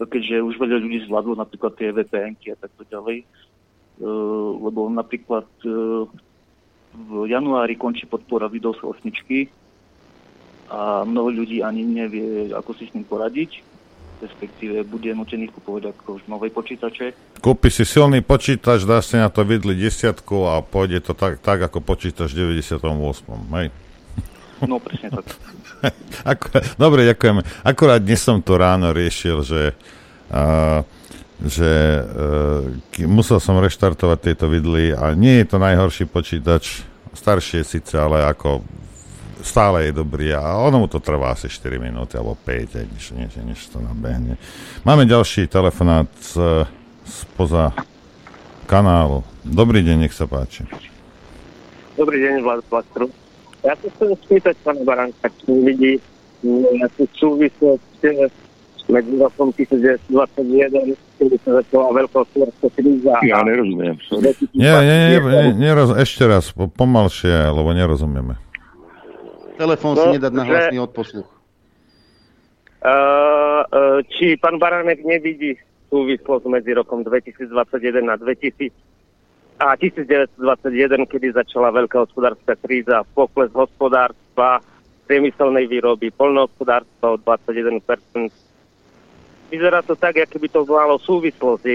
keďže 0.01 0.41
už 0.41 0.57
veľa 0.57 0.81
ľudí 0.81 1.05
zvládlo 1.05 1.37
napríklad 1.37 1.77
tie 1.77 1.93
vpn 1.93 2.41
a 2.41 2.57
takto 2.57 2.89
ďalej. 2.89 3.27
Uh, 4.01 4.57
lebo 4.65 4.89
napríklad 4.89 5.45
uh, 5.69 6.09
v 6.95 7.29
januári 7.29 7.77
končí 7.77 8.09
podpora 8.09 8.49
Windows 8.49 8.81
8 8.81 8.97
a 10.71 11.05
mnoho 11.05 11.43
ľudí 11.45 11.61
ani 11.61 11.85
nevie, 11.85 12.55
ako 12.55 12.73
si 12.79 12.89
s 12.89 12.95
ním 12.97 13.05
poradiť 13.05 13.70
respektíve 14.21 14.85
bude 14.85 15.11
nutený 15.17 15.49
kupovať 15.49 15.97
ako 15.97 16.21
už 16.21 16.23
nové 16.29 16.53
počítače. 16.53 17.17
Kúpi 17.41 17.73
si 17.73 17.89
silný 17.89 18.21
počítač, 18.21 18.85
dá 18.85 19.01
si 19.01 19.17
na 19.17 19.33
to 19.33 19.43
vidli 19.43 19.73
desiatku 19.75 20.47
a 20.47 20.61
pôjde 20.61 21.01
to 21.01 21.13
tak, 21.17 21.41
tak 21.41 21.59
ako 21.65 21.81
počítač 21.81 22.37
v 22.37 22.61
98. 22.61 22.85
Hej? 23.57 23.67
No 24.69 24.77
presne 24.77 25.09
tak. 25.09 25.27
Ako, 26.37 26.61
dobre, 26.77 27.09
ďakujeme. 27.09 27.41
Akurát 27.65 28.05
dnes 28.05 28.21
som 28.21 28.45
to 28.45 28.61
ráno 28.61 28.93
riešil, 28.93 29.41
že, 29.41 29.73
uh, 30.29 30.85
že 31.41 32.05
uh, 32.05 33.09
musel 33.09 33.41
som 33.41 33.57
reštartovať 33.57 34.19
tieto 34.21 34.53
vidly 34.53 34.93
a 34.93 35.17
nie 35.17 35.41
je 35.41 35.47
to 35.49 35.57
najhorší 35.57 36.05
počítač, 36.05 36.85
staršie 37.17 37.65
síce, 37.65 37.97
ale 37.97 38.29
ako 38.29 38.61
stále 39.43 39.89
je 39.89 39.93
dobrý 39.93 40.33
a 40.35 40.57
ono 40.61 40.85
mu 40.85 40.87
to 40.87 41.01
trvá 41.01 41.33
asi 41.33 41.49
4 41.49 41.81
minúty 41.81 42.17
alebo 42.17 42.37
5, 42.37 42.95
než, 42.95 43.05
než, 43.17 43.33
než 43.41 43.61
to 43.69 43.81
nabehne. 43.81 44.37
Máme 44.85 45.05
ďalší 45.07 45.47
telefonát 45.49 46.09
z, 46.21 46.67
spoza 47.05 47.73
kanálu. 48.71 49.27
Dobrý 49.43 49.83
deň, 49.83 50.07
nech 50.07 50.15
sa 50.15 50.31
páči. 50.31 50.69
Dobrý 51.99 52.23
deň, 52.23 52.35
Vlad 52.45 52.63
Plastru. 52.71 53.11
Ja 53.61 53.77
sa 53.77 53.87
chcem 53.93 54.17
spýtať 54.25 54.57
pána 54.65 54.81
Baranka, 54.87 55.29
či 55.43 55.53
vidí 55.53 55.93
nejakú 56.41 57.05
súvislosť 57.21 58.33
medzi 58.91 59.15
rokom 59.21 59.55
1921, 59.55 60.97
kedy 61.21 61.37
sa 61.45 61.61
začala 61.61 61.95
veľkohospodárska 61.95 62.69
kríza. 62.75 63.15
Ja 63.23 63.45
nerozumiem. 63.45 64.01
Nie, 64.57 64.75
nie, 64.83 64.97
nie, 64.99 65.19
nie, 65.21 65.53
neroz, 65.55 65.95
ešte 65.95 66.27
raz, 66.27 66.51
pomalšie, 66.57 67.53
lebo 67.53 67.71
nerozumieme. 67.77 68.50
Telefón 69.61 69.93
no, 69.93 70.01
si 70.01 70.07
nedať 70.17 70.33
na 70.33 70.45
hlasný 70.49 70.79
odposluch. 70.81 71.29
Uh, 72.81 73.61
uh, 73.69 73.99
či 74.09 74.41
pán 74.41 74.57
Baranek 74.57 75.05
nevidí 75.05 75.61
súvislosť 75.93 76.49
medzi 76.49 76.73
rokom 76.73 77.05
2021 77.05 77.53
a 78.09 78.17
2000 78.17 78.73
a 79.61 79.77
1921, 79.77 81.05
kedy 81.05 81.37
začala 81.37 81.69
veľká 81.69 82.09
hospodárska 82.09 82.57
kríza, 82.65 83.05
pokles 83.13 83.53
hospodárstva, 83.53 84.65
priemyselnej 85.05 85.69
výroby, 85.69 86.09
polnohospodárstva 86.09 87.13
o 87.13 87.21
21%. 87.21 88.33
Vyzerá 89.53 89.85
to 89.85 89.93
tak, 89.93 90.17
ako 90.17 90.41
by 90.41 90.49
to 90.49 90.61
malo 90.65 90.97
súvislosť. 90.97 91.69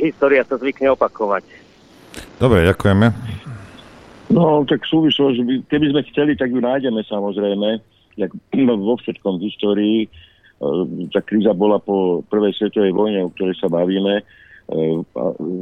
História 0.00 0.40
sa 0.48 0.56
zvykne 0.56 0.96
opakovať. 0.96 1.44
Dobre, 2.40 2.64
ďakujeme. 2.64 3.12
No, 4.32 4.64
tak 4.64 4.88
súvislosť, 4.88 5.68
keby 5.68 5.92
sme 5.92 6.00
chceli, 6.08 6.32
tak 6.34 6.48
ju 6.48 6.64
nájdeme 6.64 7.04
samozrejme, 7.04 7.78
jak 8.16 8.32
vo 8.88 8.96
všetkom 8.96 9.36
v 9.38 9.44
histórii. 9.52 9.98
E, 10.04 10.08
tá 11.12 11.20
kríza 11.20 11.52
bola 11.52 11.76
po 11.76 12.24
prvej 12.32 12.56
svetovej 12.56 12.96
vojne, 12.96 13.28
o 13.28 13.32
ktorej 13.36 13.60
sa 13.60 13.68
bavíme, 13.68 14.24
e, 14.24 14.24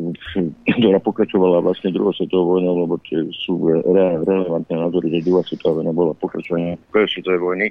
ktorá 0.78 0.98
pokračovala 1.02 1.66
vlastne 1.66 1.90
druhou 1.90 2.14
svetovou 2.14 2.58
vojnou, 2.58 2.86
lebo 2.86 2.94
tie 3.10 3.26
sú 3.42 3.58
re- 3.66 4.22
relevantné 4.22 4.74
názory, 4.78 5.18
že 5.18 5.26
druhá 5.26 5.42
svetová 5.42 5.82
vojna 5.82 5.90
bola 5.90 6.14
pokračovanie 6.14 6.78
prvej 6.94 7.10
svetovej 7.10 7.42
vojny. 7.42 7.66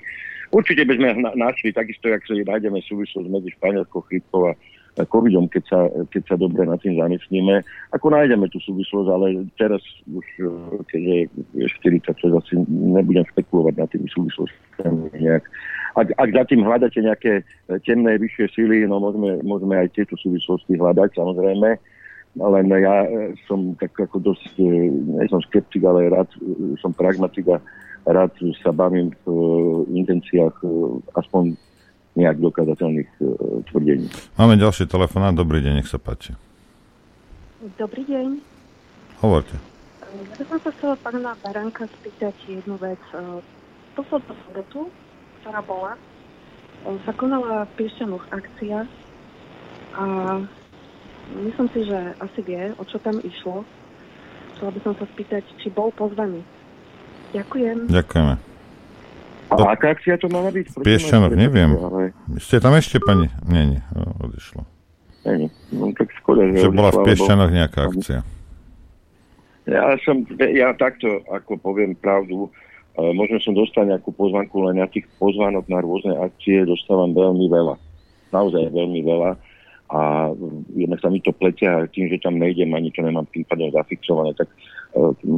Určite 0.49 0.83
by 0.83 0.93
sme 0.97 1.09
našli, 1.37 1.69
takisto, 1.69 2.09
jak 2.09 2.25
sa 2.25 2.33
nájdeme 2.33 2.81
súvislosť 2.83 3.27
medzi 3.29 3.53
španielskou 3.55 4.01
chrípkou 4.09 4.49
a 4.49 4.53
covidom, 5.05 5.47
keď 5.47 5.63
sa, 5.69 5.79
keď 6.11 6.23
sa 6.27 6.35
dobre 6.35 6.65
nad 6.67 6.81
tým 6.81 6.99
zamyslíme. 6.99 7.61
Ako 7.95 8.11
nájdeme 8.11 8.49
tú 8.51 8.59
súvislosť, 8.59 9.09
ale 9.11 9.47
teraz 9.55 9.79
už, 10.09 10.25
keďže 10.91 11.31
je 11.55 11.65
40, 11.67 12.09
to 12.09 12.25
asi 12.35 12.53
nebudem 12.67 13.23
špekulovať 13.35 13.73
na 13.79 13.87
tými 13.87 14.07
súvislostiami 14.11 15.15
nejak. 15.21 15.43
Ak, 15.97 16.07
ak 16.15 16.29
za 16.31 16.43
tým 16.47 16.61
hľadáte 16.63 16.99
nejaké 17.01 17.45
temné 17.83 18.19
vyššie 18.19 18.45
síly, 18.55 18.85
no 18.85 19.01
môžeme, 19.01 19.41
môžeme 19.41 19.75
aj 19.79 19.95
tieto 19.95 20.15
súvislosti 20.19 20.77
hľadať, 20.77 21.15
samozrejme. 21.17 21.79
Len 22.39 22.65
ja 22.69 23.09
som 23.49 23.73
tak 23.81 23.97
ako 23.97 24.21
dosť, 24.21 24.53
nie 24.61 25.25
som 25.33 25.41
skeptik, 25.49 25.81
ale 25.81 26.13
rád 26.13 26.29
som 26.77 26.93
pragmatik 26.93 27.49
a 27.49 27.57
rád 28.05 28.31
sa 28.61 28.69
bavím 28.69 29.09
v 29.25 29.29
intenciách 29.97 30.61
aspoň 31.17 31.57
nejak 32.19 32.37
dokázateľných 32.43 33.11
e, 33.15 33.23
tvrdení. 33.71 34.07
Máme 34.35 34.59
ďalší 34.59 34.91
telefonát. 34.91 35.31
Dobrý 35.31 35.63
deň, 35.63 35.79
nech 35.79 35.87
sa 35.87 35.95
páči. 35.95 36.35
Dobrý 37.79 38.03
deň. 38.03 38.43
Hovorte. 39.23 39.55
Ja 40.03 40.35
by 40.35 40.43
som 40.47 40.59
sa 40.59 40.69
chcela 40.75 40.95
pána 40.99 41.31
Baranka 41.39 41.87
spýtať 41.87 42.35
jednu 42.51 42.75
vec. 42.75 42.99
E, 43.15 43.39
poslednú 43.95 44.35
sobotu, 44.47 44.79
ktorá 45.41 45.63
bola, 45.63 45.95
e, 45.95 45.99
sa 47.07 47.11
konala 47.15 47.63
v 47.71 47.71
Piešťanoch 47.79 48.25
akcia 48.35 48.83
a 49.95 50.03
myslím 51.47 51.67
si, 51.71 51.79
že 51.87 51.99
asi 52.19 52.39
vie, 52.43 52.75
o 52.75 52.83
čo 52.83 52.99
tam 52.99 53.15
išlo. 53.23 53.63
Chcela 54.55 54.75
by 54.75 54.79
som 54.83 54.93
sa 54.99 55.05
spýtať, 55.15 55.43
či 55.63 55.71
bol 55.71 55.87
pozvaný. 55.95 56.43
Ďakujem. 57.31 57.87
Ďakujeme. 57.87 58.58
A 59.49 59.73
aká 59.73 59.97
akcia 59.97 60.21
to 60.21 60.29
mala 60.29 60.53
byť? 60.53 60.77
Piešťanok, 60.77 61.31
neviem. 61.33 61.73
Ale... 61.73 62.13
Ste 62.37 62.61
tam 62.61 62.77
ešte, 62.77 63.01
pani? 63.01 63.33
Nie, 63.49 63.65
nie, 63.65 63.81
odišlo. 64.21 64.61
Nie, 65.25 65.49
no 65.73 65.91
tak 65.93 66.13
škoda, 66.21 66.47
že, 66.53 66.63
že 66.63 66.71
bola 66.71 66.93
v 66.93 67.05
Piešťanoch 67.05 67.51
nejaká 67.51 67.89
akcia. 67.89 68.19
Ja 69.69 69.93
som, 70.01 70.25
ja 70.37 70.73
takto, 70.73 71.21
ako 71.29 71.61
poviem 71.61 71.93
pravdu, 71.93 72.49
možno 72.97 73.37
som 73.41 73.53
dostal 73.53 73.85
nejakú 73.85 74.09
pozvanku, 74.13 74.65
len 74.65 74.81
na 74.81 74.89
tých 74.89 75.05
pozvánok 75.21 75.69
na 75.69 75.79
rôzne 75.81 76.17
akcie 76.17 76.65
dostávam 76.65 77.13
veľmi 77.13 77.45
veľa. 77.49 77.75
Naozaj 78.33 78.73
veľmi 78.73 79.01
veľa. 79.05 79.31
A 79.89 80.29
jednak 80.77 81.01
sa 81.01 81.09
mi 81.09 81.17
to 81.21 81.33
pletia 81.33 81.89
tým, 81.89 82.09
že 82.13 82.21
tam 82.21 82.37
nejdem, 82.37 82.69
ani 82.77 82.93
to 82.93 83.01
nemám 83.01 83.25
tým 83.33 83.41
pádom 83.49 83.73
zafixované, 83.73 84.37
tak 84.37 84.49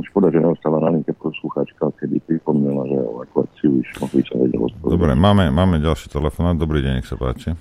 škoda, 0.07 0.31
že 0.31 0.39
neostáva 0.39 0.79
na 0.79 0.95
linke 0.95 1.11
poslucháčka, 1.15 1.91
kedy 1.99 2.23
pripomínala, 2.23 2.87
že 2.87 2.97
o 3.03 3.19
akú 3.19 3.43
akciu 3.43 3.83
išlo, 3.83 4.07
by 4.07 4.21
sa 4.23 4.35
vedelo 4.39 4.65
Dobre, 4.81 5.11
máme, 5.13 5.51
máme 5.51 5.77
ďalší 5.83 6.07
telefonát. 6.07 6.55
Dobrý 6.55 6.79
deň, 6.79 6.93
nech 6.99 7.07
sa 7.07 7.19
páči. 7.19 7.53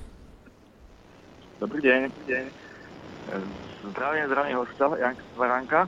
Dobrý 1.58 1.82
deň. 1.82 2.00
Dobrý 2.08 2.26
deň. 2.30 2.44
Zdravím, 3.90 4.24
zdravím 4.26 4.56
hostia, 4.60 4.86
Janka 4.98 5.24
Varánka. 5.34 5.80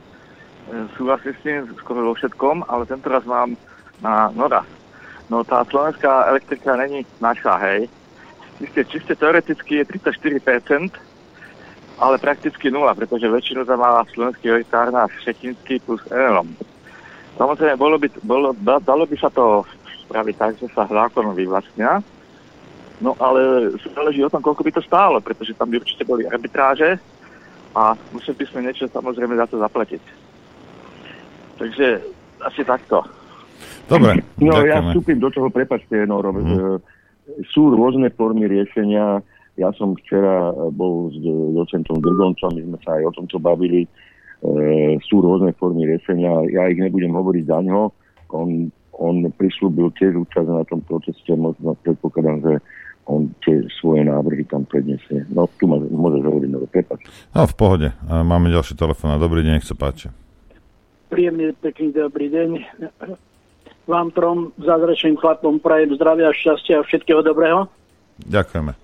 Súhlasím 0.95 1.33
s 1.35 1.41
tým 1.43 1.59
skoro 1.79 1.99
vo 2.07 2.13
všetkom, 2.15 2.67
ale 2.71 2.87
tento 2.87 3.07
raz 3.11 3.23
mám 3.27 3.55
na 3.99 4.31
Noda. 4.31 4.63
No 5.27 5.43
tá 5.43 5.63
slovenská 5.67 6.31
elektrika 6.31 6.75
není 6.79 7.07
naša, 7.19 7.59
hej. 7.63 7.87
Čiste, 8.59 8.81
čiste 8.91 9.13
teoreticky 9.15 9.81
je 9.81 9.85
34%, 9.87 10.93
ale 11.97 12.17
prakticky 12.17 12.73
nula, 12.73 12.97
pretože 12.97 13.29
väčšinu 13.29 13.65
tam 13.65 13.81
má 13.81 14.01
slovenský 14.09 14.65
na 14.71 15.05
Šetinský 15.21 15.81
plus 15.85 16.01
Enelom. 16.09 16.49
Samozrejme, 17.37 17.75
bolo 17.77 17.97
by, 17.97 18.07
bolo, 18.21 18.53
dalo 18.61 19.03
by 19.09 19.15
sa 19.17 19.29
to 19.33 19.65
spraviť 20.05 20.35
tak, 20.37 20.53
že 20.61 20.67
sa 20.73 20.85
zákon 20.85 21.33
vyvlastnia. 21.33 22.01
No 23.01 23.17
ale 23.17 23.73
záleží 23.81 24.21
o 24.21 24.29
tom, 24.29 24.45
koľko 24.45 24.61
by 24.63 24.71
to 24.77 24.81
stálo, 24.85 25.17
pretože 25.19 25.57
tam 25.57 25.73
by 25.73 25.81
určite 25.81 26.05
boli 26.05 26.29
arbitráže 26.29 27.01
a 27.73 27.97
museli 28.13 28.37
by 28.37 28.45
sme 28.47 28.59
niečo 28.69 28.85
samozrejme 28.85 29.33
za 29.33 29.49
to 29.49 29.57
zaplatiť. 29.57 30.03
Takže 31.57 31.87
asi 32.45 32.61
takto. 32.61 33.01
Dobre. 33.89 34.21
No 34.39 34.61
ďakujeme. 34.61 34.69
ja 34.69 34.79
vstúpim 34.89 35.17
do 35.17 35.29
toho, 35.33 35.49
prepačte, 35.49 36.05
no, 36.05 36.21
Robert, 36.21 36.45
hmm. 36.45 36.79
sú 37.49 37.73
rôzne 37.73 38.13
formy 38.13 38.45
riešenia. 38.47 39.19
Ja 39.53 39.69
som 39.77 39.93
včera 39.93 40.49
bol 40.73 41.13
s 41.13 41.17
docentom 41.53 42.01
Drgoncom, 42.01 42.57
my 42.57 42.61
sme 42.73 42.77
sa 42.81 42.97
aj 42.97 43.03
o 43.05 43.15
tomto 43.21 43.37
bavili. 43.37 43.85
E, 43.85 43.89
sú 45.05 45.21
rôzne 45.21 45.53
formy 45.53 45.85
riešenia. 45.85 46.49
Ja 46.49 46.65
ich 46.73 46.81
nebudem 46.81 47.13
hovoriť 47.13 47.45
za 47.45 47.61
ňo. 47.61 47.93
On, 48.33 48.49
on 48.97 49.15
prislúbil 49.37 49.93
tiež 49.93 50.17
účasť 50.17 50.49
na 50.49 50.65
tom 50.65 50.81
procese, 50.81 51.37
možno 51.37 51.77
predpokladám, 51.85 52.41
že 52.41 52.53
on 53.05 53.29
tie 53.43 53.61
svoje 53.77 54.07
návrhy 54.07 54.47
tam 54.47 54.65
predniesie. 54.65 55.27
No, 55.29 55.45
tu 55.59 55.67
ma, 55.69 55.77
môžeš 55.77 56.23
hovoriť, 56.23 56.49
no, 56.49 56.63
prepač. 56.65 57.03
No, 57.35 57.45
v 57.45 57.55
pohode. 57.55 57.87
Máme 58.07 58.49
ďalší 58.49 58.73
telefón. 58.79 59.13
Dobrý 59.19 59.43
deň, 59.43 59.59
nech 59.59 59.67
sa 59.67 59.75
páči. 59.75 60.09
Príjemný, 61.11 61.53
pekný 61.61 61.93
dobrý 61.93 62.31
deň. 62.31 62.49
Vám 63.85 64.15
trom 64.15 64.55
zázračným 64.57 65.19
chlapom 65.19 65.59
prajem 65.59 65.93
zdravia, 65.99 66.31
šťastia 66.31 66.79
a 66.79 66.87
všetkého 66.87 67.21
dobrého. 67.21 67.67
Ďakujeme. 68.23 68.82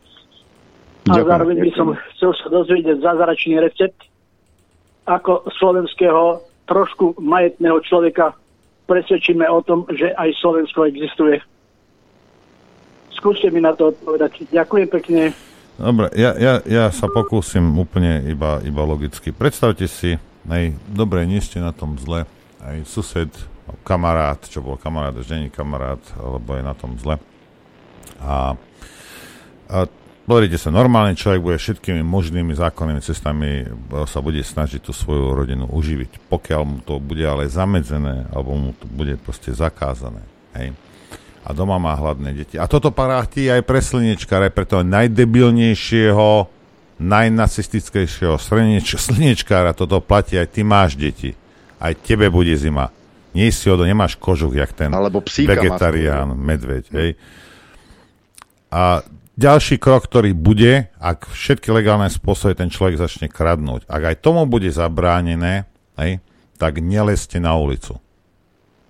A 1.10 1.18
ďakujem, 1.18 1.32
zároveň 1.34 1.58
by 1.66 1.72
som 1.74 1.88
chcel 2.16 2.32
sa 2.38 2.48
dozvedieť 2.54 2.98
zázračný 3.02 3.56
recept, 3.58 4.00
ako 5.10 5.50
slovenského 5.58 6.46
trošku 6.70 7.18
majetného 7.18 7.82
človeka 7.82 8.38
presvedčíme 8.86 9.46
o 9.50 9.62
tom, 9.66 9.90
že 9.90 10.14
aj 10.14 10.38
Slovensko 10.38 10.86
existuje. 10.86 11.42
Skúste 13.14 13.50
mi 13.50 13.62
na 13.62 13.74
to 13.74 13.90
odpovedať. 13.94 14.50
Ďakujem 14.54 14.88
pekne. 14.90 15.22
Dobre, 15.80 16.12
ja, 16.14 16.36
ja, 16.36 16.54
ja 16.66 16.86
sa 16.94 17.10
pokúsim 17.10 17.64
úplne 17.74 18.26
iba, 18.30 18.60
iba 18.62 18.84
logicky. 18.84 19.34
Predstavte 19.34 19.88
si, 19.90 20.18
aj 20.46 20.76
dobre, 20.92 21.26
nie 21.26 21.40
ste 21.40 21.64
na 21.64 21.72
tom 21.72 21.96
zle, 21.98 22.30
aj 22.62 22.78
sused, 22.86 23.32
kamarát, 23.86 24.42
čo 24.50 24.60
bol 24.60 24.76
kamarát, 24.76 25.16
už 25.16 25.30
není 25.30 25.48
kamarát, 25.54 26.02
alebo 26.18 26.58
je 26.58 26.64
na 26.66 26.76
tom 26.76 26.98
zle. 27.00 27.16
A, 28.20 28.58
a 29.70 29.78
pozrite 30.30 30.62
sa, 30.62 30.70
normálny 30.70 31.18
človek 31.18 31.42
bude 31.42 31.58
všetkými 31.58 32.06
možnými 32.06 32.54
zákonnými 32.54 33.02
cestami 33.02 33.66
sa 34.06 34.22
bude 34.22 34.46
snažiť 34.46 34.86
tú 34.86 34.94
svoju 34.94 35.34
rodinu 35.34 35.66
uživiť. 35.66 36.30
Pokiaľ 36.30 36.62
mu 36.62 36.78
to 36.86 37.02
bude 37.02 37.26
ale 37.26 37.50
zamedzené, 37.50 38.30
alebo 38.30 38.54
mu 38.54 38.72
to 38.78 38.86
bude 38.86 39.18
proste 39.26 39.50
zakázané. 39.50 40.22
Hej 40.54 40.78
a 41.50 41.56
doma 41.56 41.82
má 41.82 41.98
hladné 41.98 42.36
deti. 42.36 42.56
A 42.62 42.70
toto 42.70 42.94
platí 42.94 43.50
aj 43.50 43.66
pre 43.66 43.82
slnečkára, 43.82 44.52
aj 44.52 44.54
pre 44.54 44.66
toho 44.70 44.86
najdebilnejšieho, 44.86 46.46
najnacistickejšieho 47.02 48.38
slneč, 48.38 48.94
slnečkára. 49.00 49.74
Toto 49.74 49.98
platí 49.98 50.38
aj 50.38 50.46
ty 50.54 50.62
máš 50.62 50.94
deti. 51.00 51.34
Aj 51.82 51.96
tebe 51.98 52.30
bude 52.30 52.54
zima. 52.54 52.94
Nie 53.34 53.50
si 53.50 53.66
odo, 53.66 53.88
nemáš 53.88 54.14
kožuch, 54.14 54.54
jak 54.54 54.78
ten 54.78 54.94
Alebo 54.94 55.26
vegetarián, 55.26 56.38
medveď. 56.38 56.86
Hej. 56.94 57.10
A 58.70 59.02
ďalší 59.40 59.80
krok, 59.80 60.04
ktorý 60.12 60.36
bude, 60.36 60.92
ak 61.00 61.32
všetky 61.32 61.72
legálne 61.72 62.12
spôsoby 62.12 62.60
ten 62.60 62.68
človek 62.68 63.00
začne 63.00 63.32
kradnúť, 63.32 63.88
ak 63.88 64.02
aj 64.12 64.16
tomu 64.20 64.44
bude 64.44 64.68
zabránené, 64.68 65.64
hej, 65.96 66.20
tak 66.60 66.84
neleste 66.84 67.40
na 67.40 67.56
ulicu. 67.56 68.04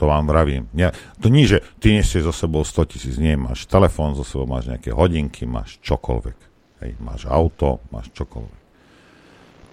To 0.02 0.08
vám 0.08 0.26
vravím. 0.32 0.66
Nie, 0.74 0.96
to 1.20 1.30
nie, 1.30 1.46
že 1.46 1.62
ty 1.78 1.94
nesieš 1.94 2.32
so 2.32 2.34
sebou 2.34 2.66
100 2.66 2.90
tisíc, 2.90 3.16
nie, 3.22 3.38
máš 3.38 3.70
telefón 3.70 4.18
so 4.18 4.26
sebou, 4.26 4.50
máš 4.50 4.66
nejaké 4.72 4.90
hodinky, 4.90 5.46
máš 5.46 5.78
čokoľvek. 5.86 6.38
Hej, 6.82 6.92
máš 7.04 7.28
auto, 7.28 7.84
máš 7.94 8.10
čokoľvek. 8.16 8.60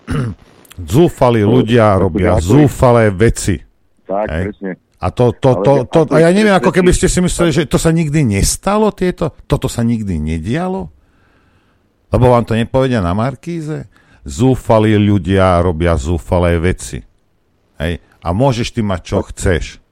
Zúfali 0.93 1.41
no, 1.41 1.57
ľudia 1.57 1.97
robia 1.97 2.37
zúfalé 2.37 3.09
veci. 3.09 3.57
Tak, 4.05 4.27
hej. 4.29 4.45
presne. 4.53 4.73
A 4.97 5.13
to, 5.13 5.37
to, 5.37 5.61
to, 5.61 5.73
to, 5.93 6.01
to, 6.09 6.13
a 6.17 6.25
ja 6.25 6.33
neviem, 6.33 6.57
ako 6.57 6.73
keby 6.73 6.89
ste 6.89 7.07
si 7.07 7.21
mysleli, 7.21 7.53
že 7.53 7.69
to 7.69 7.77
sa 7.77 7.93
nikdy 7.93 8.25
nestalo, 8.25 8.89
tieto, 8.91 9.37
toto 9.45 9.69
sa 9.69 9.85
nikdy 9.85 10.17
nedialo? 10.17 10.89
Lebo 12.09 12.33
vám 12.33 12.49
to 12.49 12.57
nepovedia 12.57 13.05
na 13.05 13.13
Markíze? 13.13 13.93
Zúfali 14.25 14.97
ľudia 14.97 15.61
robia 15.61 15.95
zúfalé 16.01 16.57
veci. 16.57 17.05
Hej? 17.77 18.01
A 18.25 18.29
môžeš 18.33 18.73
ty 18.73 18.81
mať, 18.81 19.01
čo 19.05 19.19
chceš 19.29 19.85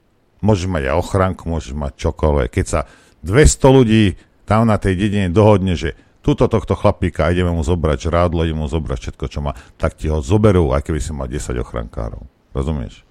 môžeš 0.45 0.69
mať 0.69 0.93
aj 0.93 0.95
ochránku, 1.01 1.49
môžeš 1.49 1.73
mať 1.73 1.93
čokoľvek. 1.97 2.49
Keď 2.53 2.65
sa 2.69 2.85
200 3.25 3.77
ľudí 3.81 4.03
tam 4.45 4.69
na 4.69 4.77
tej 4.77 4.93
dedine 4.93 5.33
dohodne, 5.33 5.73
že 5.73 5.97
túto 6.21 6.45
tohto 6.45 6.77
chlapíka 6.77 7.33
ideme 7.33 7.49
mu 7.49 7.65
zobrať 7.65 7.97
žrádlo, 8.05 8.45
ideme 8.45 8.61
mu 8.61 8.69
zobrať 8.69 9.09
všetko, 9.09 9.25
čo 9.25 9.41
má, 9.41 9.57
tak 9.81 9.97
ti 9.97 10.05
ho 10.13 10.21
zoberú, 10.21 10.69
aj 10.77 10.85
keby 10.85 11.01
si 11.01 11.09
mal 11.09 11.25
10 11.25 11.57
ochrankárov. 11.65 12.21
Rozumieš? 12.53 13.01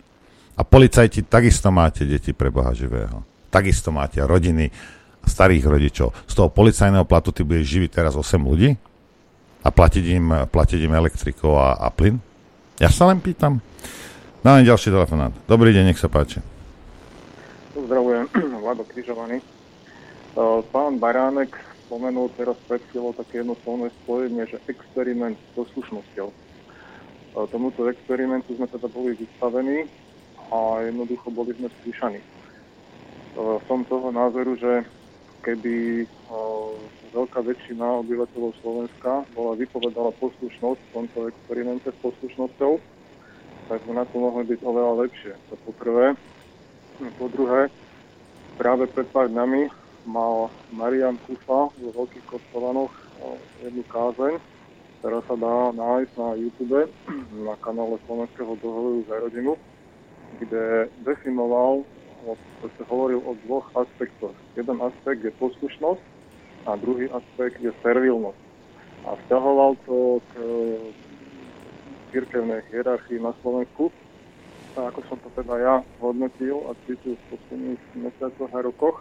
A 0.55 0.63
policajti 0.63 1.27
takisto 1.27 1.75
máte 1.75 2.07
deti 2.07 2.31
pre 2.31 2.47
Boha 2.51 2.71
živého. 2.71 3.27
Takisto 3.51 3.91
máte 3.91 4.23
rodiny 4.23 4.71
starých 5.27 5.65
rodičov. 5.67 6.09
Z 6.31 6.35
toho 6.37 6.49
policajného 6.53 7.09
platu 7.09 7.35
ty 7.35 7.43
budeš 7.43 7.67
živiť 7.67 7.91
teraz 7.91 8.15
8 8.15 8.39
ľudí 8.39 8.77
a 9.65 9.69
platiť 9.73 10.05
im, 10.15 10.27
platiť 10.47 10.81
im 10.85 10.95
elektriku 10.95 11.57
a, 11.59 11.75
a 11.81 11.89
plyn? 11.91 12.21
Ja 12.79 12.93
sa 12.93 13.09
len 13.11 13.19
pýtam. 13.19 13.59
Dáme 14.45 14.63
ďalší 14.63 14.93
telefonát. 14.93 15.33
Dobrý 15.49 15.73
deň, 15.73 15.91
nech 15.91 15.99
sa 15.99 16.13
páči. 16.13 16.45
Pozdravujem, 17.73 18.29
Vlado 18.63 18.85
Križovaný. 18.85 19.41
E, 19.41 19.45
pán 20.69 21.01
Baránek 21.01 21.57
spomenul 21.89 22.31
teraz 22.37 22.55
pred 22.69 22.85
chvíľou 22.93 23.17
také 23.17 23.41
jedno 23.41 23.57
slovné 23.65 23.89
spojenie, 24.05 24.45
že 24.47 24.61
experiment 24.69 25.35
s 25.35 25.49
poslušnosťou. 25.57 26.29
E, 26.29 26.35
tomuto 27.49 27.89
experimentu 27.89 28.53
sme 28.55 28.69
teda 28.69 28.87
boli 28.93 29.17
vystavení 29.17 29.89
a 30.55 30.87
jednoducho 30.87 31.35
boli 31.35 31.51
sme 31.59 31.67
skúšaní. 31.83 32.23
E, 32.23 32.27
som 33.67 33.83
toho 33.91 34.15
názoru, 34.15 34.55
že 34.55 34.87
keby 35.43 36.07
veľká 37.13 37.45
väčšina 37.45 38.03
obyvateľov 38.03 38.57
Slovenska 38.65 39.23
bola 39.37 39.53
vypovedala 39.55 40.11
poslušnosť 40.19 40.81
v 40.81 40.93
tomto 40.95 41.19
experimente 41.29 41.89
s 41.93 41.99
poslušnosťou, 42.01 42.73
tak 43.69 43.79
by 43.85 43.93
na 43.93 44.05
to 44.09 44.17
mohli 44.19 44.45
byť 44.49 44.61
oveľa 44.65 44.93
lepšie. 45.05 45.33
To 45.53 45.55
poprvé. 45.69 46.17
Po 47.19 47.27
druhé, 47.29 47.69
práve 48.57 48.87
pred 48.89 49.07
pár 49.11 49.29
dňami 49.29 49.69
mal 50.09 50.49
Marian 50.73 51.19
Kufa 51.27 51.71
vo 51.71 51.89
Veľkých 51.93 52.25
Kostolanoch 52.25 52.93
jednu 53.63 53.83
kázeň, 53.89 54.41
ktorá 55.01 55.19
sa 55.27 55.35
dá 55.37 55.57
nájsť 55.75 56.13
na 56.17 56.29
YouTube 56.39 56.81
na 57.45 57.55
kanále 57.61 58.01
Slovenského 58.07 58.57
dohovoru 58.59 59.05
za 59.07 59.17
rodinu, 59.21 59.53
kde 60.41 60.89
definoval, 61.05 61.85
sa 62.65 62.85
hovoril 62.89 63.21
o 63.21 63.37
dvoch 63.45 63.69
aspektoch. 63.77 64.33
Jeden 64.57 64.81
aspekt 64.81 65.21
je 65.21 65.33
poslušnosť 65.37 66.05
a 66.65 66.81
druhý 66.81 67.13
aspekt 67.13 67.61
je 67.61 67.69
servilnosť. 67.85 68.41
A 69.05 69.21
vzťahoval 69.21 69.77
to 69.85 70.25
k 70.33 70.35
cirkevnej 72.17 72.65
hierarchii 72.73 73.21
na 73.21 73.37
Slovensku, 73.45 73.93
a 74.75 74.91
ako 74.91 75.01
som 75.07 75.19
to 75.23 75.31
teda 75.39 75.55
ja 75.61 75.75
hodnotil 76.03 76.67
a 76.67 76.75
cítil 76.83 77.15
v 77.15 77.25
posledných 77.37 77.83
mesiacoch 77.95 78.51
a 78.51 78.61
rokoch, 78.65 78.97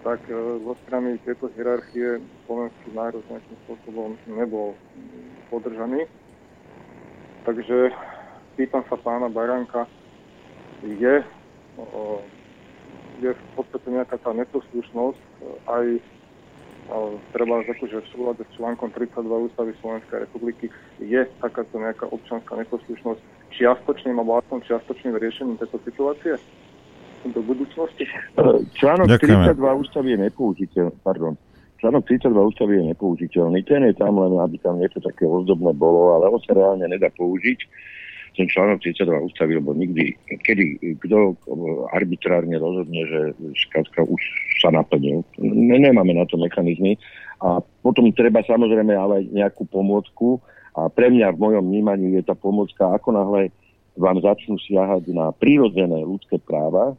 tak 0.00 0.22
e, 0.30 0.32
zo 0.36 0.72
strany 0.86 1.20
tejto 1.20 1.52
hierarchie 1.52 2.22
slovenský 2.46 2.88
národ 2.96 3.20
nejakým 3.28 3.58
spôsobom 3.66 4.16
nebol 4.24 4.72
podržaný. 5.52 6.08
Takže 7.44 7.92
pýtam 8.56 8.86
sa 8.88 8.96
pána 8.96 9.28
Baranka, 9.28 9.84
je, 10.84 11.14
je 13.24 13.30
v 13.32 13.44
podstate 13.56 13.88
nejaká 13.88 14.20
tá 14.20 14.32
neposlušnosť 14.36 15.20
e, 15.20 15.28
aj 15.70 15.86
treba 17.34 17.66
akože 17.66 17.98
v 17.98 18.08
súlade 18.14 18.42
s 18.46 18.50
článkom 18.54 18.94
32 18.94 19.50
ústavy 19.50 19.74
Slovenskej 19.82 20.22
republiky 20.22 20.70
je 21.02 21.26
takáto 21.42 21.82
nejaká 21.82 22.06
občanská 22.14 22.54
neposlušnosť 22.62 23.20
čiastočným 23.50 24.16
alebo 24.22 24.38
aspoň 24.38 24.58
čiastočným 24.70 25.18
riešením 25.18 25.58
tejto 25.58 25.82
situácie 25.82 26.38
do 27.26 27.40
budúcnosti? 27.42 28.06
Článok 28.78 29.18
Ďakujeme. 29.18 29.50
32 29.58 29.82
ústavy 29.82 30.08
je 30.14 30.18
nepoužiteľný, 30.30 30.94
pardon. 31.02 31.34
Článok 31.82 32.06
32 32.06 32.50
ústavy 32.54 32.72
je 32.78 32.84
nepoužiteľný. 32.94 33.58
Ten 33.66 33.82
je 33.90 33.94
tam 33.98 34.14
len, 34.14 34.38
aby 34.38 34.56
tam 34.62 34.78
niečo 34.78 35.02
také 35.02 35.26
ozdobné 35.26 35.74
bolo, 35.74 36.14
ale 36.14 36.30
on 36.30 36.40
sa 36.46 36.54
reálne 36.54 36.86
nedá 36.86 37.10
použiť 37.18 37.58
ten 38.36 38.46
článok 38.52 38.84
32 38.84 39.26
ústavy, 39.32 39.56
lebo 39.56 39.72
nikdy, 39.72 40.12
kedy 40.44 40.78
kto 41.00 41.34
arbitrárne 41.96 42.60
rozhodne, 42.60 43.02
že 43.08 43.20
skrátka 43.66 44.04
už 44.04 44.20
sa 44.60 44.68
naplnil. 44.68 45.24
Nemáme 45.40 46.12
na 46.12 46.28
to 46.28 46.36
mechanizmy. 46.36 47.00
A 47.40 47.64
potom 47.80 48.12
treba 48.12 48.44
samozrejme 48.44 48.92
ale 48.92 49.24
nejakú 49.32 49.64
pomôcku. 49.68 50.40
A 50.76 50.92
pre 50.92 51.08
mňa 51.08 51.32
v 51.32 51.40
mojom 51.40 51.64
vnímaní 51.64 52.20
je 52.20 52.22
tá 52.28 52.36
pomôcka, 52.36 52.92
ako 52.92 53.16
náhle 53.16 53.48
vám 53.96 54.20
začnú 54.20 54.60
siahať 54.60 55.08
na 55.16 55.32
prírodzené 55.32 56.04
ľudské 56.04 56.36
práva, 56.36 56.92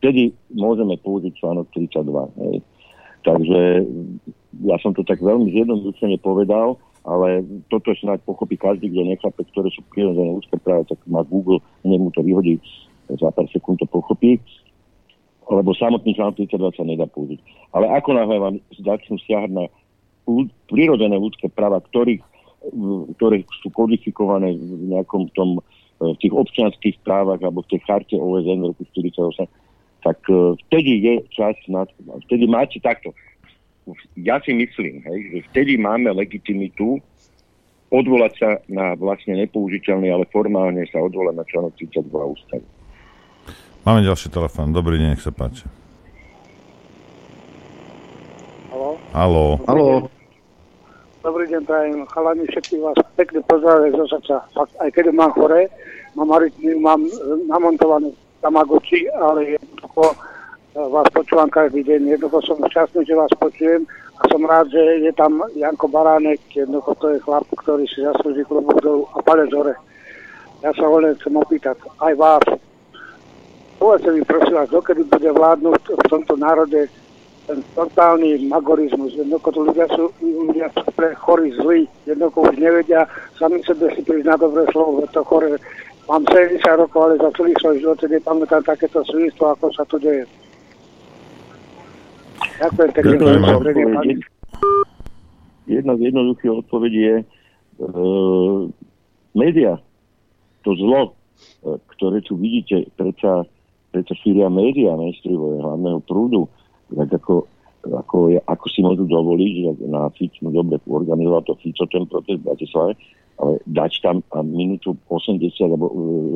vtedy 0.00 0.32
môžeme 0.48 0.96
použiť 0.96 1.36
článok 1.36 1.68
32. 1.76 2.40
Hej. 2.40 2.56
Takže 3.20 3.60
ja 4.64 4.76
som 4.80 4.96
to 4.96 5.04
tak 5.04 5.20
veľmi 5.20 5.52
zjednodušene 5.52 6.16
povedal, 6.24 6.80
ale 7.04 7.42
toto 7.72 7.96
snáď 7.96 8.20
pochopí 8.28 8.60
každý, 8.60 8.92
kto 8.92 9.02
nechápe, 9.08 9.42
ktoré 9.52 9.72
sú 9.72 9.80
prirodzené 9.88 10.30
ľudské 10.36 10.56
práva, 10.60 10.84
tak 10.84 11.00
má 11.08 11.24
Google, 11.24 11.64
nech 11.84 12.00
mu 12.00 12.12
to 12.12 12.20
vyhodí, 12.20 12.60
za 13.08 13.32
pár 13.32 13.48
sekúnd 13.50 13.80
to 13.80 13.88
pochopí, 13.88 14.38
lebo 15.50 15.74
samotný 15.74 16.14
článok 16.14 16.38
32 16.46 16.78
sa 16.78 16.84
nedá 16.86 17.06
použiť. 17.10 17.40
Ale 17.74 17.90
ako 17.90 18.10
náhle 18.14 18.36
vám 18.38 18.56
začnú 18.78 19.18
stiahať 19.18 19.50
na 19.50 19.64
prirodzené 20.70 21.18
ľudské 21.18 21.50
práva, 21.50 21.82
ktorých, 21.82 22.22
ktoré 23.18 23.42
sú 23.64 23.72
kodifikované 23.74 24.54
v 24.54 24.94
nejakom 24.94 25.26
tom 25.34 25.58
v 26.00 26.16
tých 26.16 26.32
občianských 26.32 26.96
právach 27.04 27.44
alebo 27.44 27.60
v 27.60 27.76
tej 27.76 27.80
charte 27.84 28.16
OSN 28.16 28.64
v 28.64 28.68
roku 28.72 28.82
48, 28.96 29.44
tak 30.00 30.16
e, 30.32 30.56
vtedy 30.66 31.04
je 31.04 31.14
čas 31.28 31.52
na 31.68 31.84
vtedy 32.24 32.48
máte 32.48 32.80
takto. 32.80 33.12
Ja 34.18 34.42
si 34.42 34.52
myslím, 34.52 35.04
hej, 35.04 35.18
že 35.30 35.38
vtedy 35.52 35.78
máme 35.80 36.10
legitimitu 36.12 36.98
odvolať 37.90 38.32
sa 38.38 38.48
na 38.70 38.94
vlastne 38.94 39.34
nepoužiteľný, 39.34 40.14
ale 40.14 40.30
formálne 40.30 40.86
sa 40.88 41.02
odvolať 41.02 41.34
na 41.34 41.44
článok 41.46 41.74
32 41.74 42.06
ústavy. 42.06 42.66
Máme 43.82 44.06
ďalší 44.06 44.28
telefón. 44.30 44.70
Dobrý 44.70 45.00
deň, 45.00 45.16
nech 45.16 45.24
sa 45.24 45.34
páči. 45.34 45.66
Haló? 48.70 48.90
Haló. 49.10 49.46
Haló. 49.66 49.90
Dobrý 51.20 51.44
deň, 51.52 51.62
prajem. 51.68 52.00
Chalani, 52.08 52.48
všetkých 52.48 52.80
vás 52.80 52.96
pekne 53.12 53.44
pozdravujem 53.44 53.92
zo 53.92 54.06
srdca. 54.08 54.36
Aj 54.56 54.88
keď 54.88 55.12
mám 55.12 55.36
chore, 55.36 55.68
mám 56.16 56.32
arytmiu, 56.32 56.80
mám 56.80 57.04
e, 57.04 57.12
namontované 57.44 58.08
tamagoči, 58.40 59.04
ale 59.20 59.60
jednoducho 59.60 60.04
e, 60.08 60.16
vás 60.74 61.08
počúvam 61.10 61.50
každý 61.50 61.82
deň. 61.82 62.14
Jednoducho 62.14 62.46
som 62.46 62.62
šťastný, 62.62 63.02
že 63.02 63.18
vás 63.18 63.32
počujem 63.34 63.82
a 63.90 64.22
som 64.30 64.46
rád, 64.46 64.70
že 64.70 65.02
je 65.02 65.12
tam 65.18 65.42
Janko 65.58 65.90
Baránek. 65.90 66.38
Jednoducho 66.54 66.94
to 67.02 67.06
je 67.10 67.18
chlap, 67.26 67.46
ktorý 67.58 67.82
si 67.90 68.06
zaslúži 68.06 68.46
klobúk 68.46 68.78
dolu 68.78 69.02
a 69.10 69.18
palec 69.18 69.50
hore. 69.50 69.74
Ja 70.62 70.70
sa 70.76 70.86
ho 70.86 70.96
len 71.02 71.18
chcem 71.18 71.34
opýtať, 71.34 71.74
aj 71.98 72.14
vás. 72.14 72.44
Povedzte 73.80 74.12
mi, 74.12 74.22
prosím 74.22 74.60
vás, 74.60 74.68
dokedy 74.68 75.02
bude 75.08 75.30
vládnuť 75.32 75.82
v 75.88 76.04
tomto 76.06 76.36
národe 76.36 76.86
ten 77.48 77.58
totálny 77.74 78.44
magorizmus. 78.46 79.16
Jednoducho 79.16 79.50
to 79.50 79.60
ľudia 79.72 79.86
sú, 79.96 80.04
ľudia 80.22 80.68
sú 80.70 80.86
pre 80.94 81.16
chorí 81.16 81.50
zlí. 81.58 81.88
Jednoducho 82.06 82.46
už 82.46 82.56
nevedia 82.60 83.08
sami 83.40 83.58
sebe 83.66 83.90
si 83.96 84.04
prísť 84.04 84.28
na 84.28 84.36
dobré 84.38 84.68
slovo. 84.70 85.02
To 85.02 85.24
chore. 85.26 85.58
Mám 86.06 86.28
70 86.30 86.62
rokov, 86.78 87.00
ale 87.10 87.14
za 87.18 87.30
celý 87.34 87.54
svoj 87.58 87.76
život 87.80 87.98
nepamätám 88.02 88.62
takéto 88.62 89.00
svinstvo, 89.08 89.56
ako 89.56 89.72
sa 89.74 89.82
to 89.88 89.98
deje. 89.98 90.28
Ďakujem 92.60 92.90
pekne. 92.92 93.16
Jedna 95.64 95.92
z 95.96 96.00
jednoduchých 96.12 96.52
odpovedí 96.66 97.00
je 97.00 97.16
e, 97.22 97.24
média. 99.32 99.80
To 100.68 100.70
zlo, 100.76 101.00
e, 101.08 101.10
ktoré 101.96 102.20
tu 102.20 102.36
vidíte, 102.36 102.90
predsa, 103.00 103.48
predsa 103.94 104.12
šíria 104.20 104.52
média 104.52 104.92
mainstreamové 104.92 105.62
hlavného 105.62 106.00
prúdu, 106.04 106.42
tak 106.92 107.22
ako, 107.22 107.48
ako, 107.86 108.36
ako 108.44 108.66
si 108.68 108.84
môžu 108.84 109.08
dovoliť, 109.08 109.52
že 109.80 109.86
na 109.88 110.10
Ficu, 110.12 110.44
no 110.44 110.50
dobre, 110.52 110.82
organizoval 110.84 111.46
to 111.46 111.56
Fico 111.64 111.86
ten 111.88 112.04
protest 112.04 112.44
v 112.44 112.48
Bratislave, 112.50 112.92
ale 113.40 113.56
dať 113.70 113.92
tam 114.04 114.20
a 114.36 114.44
minútu 114.44 114.98
80, 115.08 115.48
alebo 115.64 115.86
e, 115.88 115.94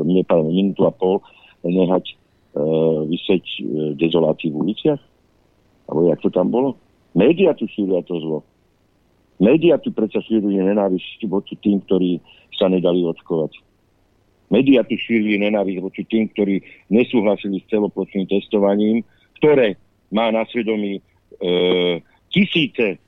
nepávam, 0.09 0.49
minútu 0.49 0.89
a 0.89 0.93
pol 0.95 1.21
nehať 1.65 2.13
uh, 2.61 3.09
vysieť 3.09 3.41
uh, 3.41 3.97
dezolácii 3.97 4.53
v 4.53 4.59
uliciach? 4.69 5.01
Alebo 5.89 6.09
jak 6.11 6.21
to 6.21 6.31
tam 6.31 6.49
bolo? 6.51 6.77
Média 7.15 7.55
tu 7.55 7.69
šíria 7.71 8.03
to 8.03 8.19
zlo. 8.19 8.39
Média 9.39 9.79
tu 9.79 9.91
predsa 9.91 10.23
šíria 10.23 10.63
nenávisť 10.63 11.27
voči 11.27 11.55
tým, 11.59 11.83
ktorí 11.85 12.19
sa 12.55 12.71
nedali 12.71 13.03
očkovať. 13.07 13.59
Média 14.51 14.83
tu 14.87 14.95
šíria 14.99 15.39
nenávisť 15.39 15.79
voči 15.83 16.03
tým, 16.07 16.31
ktorí 16.31 16.63
nesúhlasili 16.91 17.63
s 17.63 17.71
celoplošným 17.71 18.31
testovaním, 18.31 19.03
ktoré 19.43 19.75
má 20.15 20.31
na 20.31 20.47
svedomí 20.47 20.99
e, 20.99 21.03
tisíce 22.31 22.99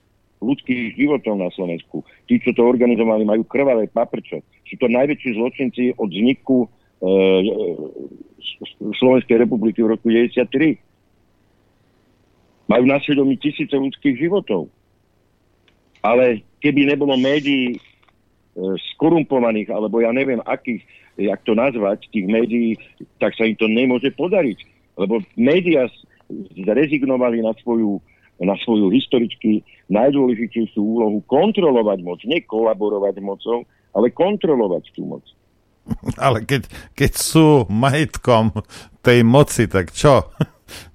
ľudských 0.43 0.99
životov 0.99 1.39
na 1.39 1.49
Slovensku. 1.55 2.03
Tí, 2.29 2.43
čo 2.43 2.53
to 2.53 2.67
organizovali, 2.67 3.25
majú 3.25 3.43
krvavé 3.47 3.89
paprčo. 3.89 4.43
Sú 4.67 4.75
to 4.77 4.91
najväčší 4.91 5.39
zločinci 5.39 5.83
od 5.97 6.11
vzniku 6.11 6.67
e, 6.67 6.69
Slovenskej 8.99 9.43
republiky 9.43 9.83
v 9.83 9.97
roku 9.97 10.11
1993. 10.11 10.86
Majú 12.67 12.85
na 12.87 12.99
svedomí 13.03 13.39
tisíce 13.39 13.73
ľudských 13.73 14.19
životov. 14.19 14.67
Ale 16.03 16.43
keby 16.63 16.87
nebolo 16.87 17.15
médií 17.19 17.75
e, 17.75 17.79
skorumpovaných, 18.95 19.71
alebo 19.71 20.03
ja 20.03 20.11
neviem 20.11 20.43
akých, 20.43 20.83
jak 21.19 21.41
to 21.47 21.55
nazvať, 21.55 22.07
tých 22.11 22.27
médií, 22.27 22.79
tak 23.23 23.35
sa 23.39 23.47
im 23.47 23.57
to 23.59 23.67
nemôže 23.71 24.11
podariť. 24.15 24.59
Lebo 24.99 25.23
médiá 25.39 25.87
zrezignovali 26.55 27.43
na 27.43 27.55
svoju, 27.63 28.03
na 28.43 28.59
svoju 28.63 28.91
historicky 28.91 29.63
najdôležitejšiu 29.91 30.83
úlohu 30.83 31.23
kontrolovať 31.31 31.99
moc, 32.03 32.19
nekolaborovať 32.27 33.23
mocou, 33.23 33.63
ale 33.95 34.11
kontrolovať 34.11 34.91
tú 34.93 35.07
moc. 35.07 35.25
Ale 36.19 36.43
keď, 36.43 36.67
keď 36.99 37.13
sú 37.15 37.47
majetkom 37.71 38.51
tej 39.07 39.23
moci, 39.23 39.71
tak 39.71 39.95
čo? 39.95 40.27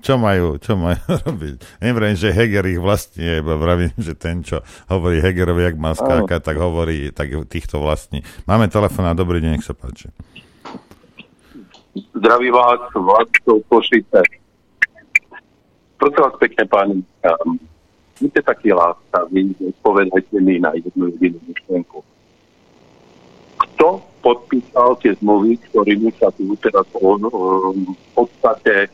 Čo 0.04 0.20
majú, 0.20 0.60
čo 0.60 0.76
majú 0.76 1.00
robiť? 1.28 1.80
Neviem, 1.80 2.16
že 2.16 2.36
Heger 2.36 2.66
ich 2.68 2.82
vlastní, 2.82 3.40
iba 3.40 3.56
vravím, 3.56 3.96
že 3.96 4.14
ten, 4.18 4.44
čo 4.44 4.60
hovorí 4.92 5.24
Hegerovi, 5.24 5.64
jak 5.64 5.78
má 5.80 5.96
skákať, 5.96 6.42
tak 6.44 6.58
hovorí, 6.60 7.12
tak 7.16 7.32
týchto 7.48 7.80
vlastní. 7.80 8.26
Máme 8.46 8.68
telefón 8.68 9.08
a 9.08 9.16
dobrý 9.16 9.40
deň, 9.40 9.52
nech 9.56 9.66
sa 9.66 9.72
páči. 9.72 10.12
Zdraví 12.16 12.52
vás, 12.52 12.80
Vládko 12.96 13.68
Košice. 13.68 14.24
Prosím 16.00 16.22
vás 16.24 16.36
pekne, 16.40 16.64
páni, 16.66 16.96
buďte 18.18 18.42
taký 18.42 18.74
láskaví, 18.74 19.54
povedajte 19.86 20.38
mi 20.42 20.58
na 20.58 20.74
jednu 20.74 21.14
jedinú 21.14 21.40
myšlenku. 21.46 22.00
Kto 23.62 24.02
podpísal 24.26 24.98
tie 25.02 25.14
zmluvy, 25.22 25.58
ktorými 25.70 26.10
sa 26.18 26.34
tu 26.34 26.54
teraz 26.58 26.86
on, 26.98 27.22
v 27.86 28.08
podstate 28.18 28.90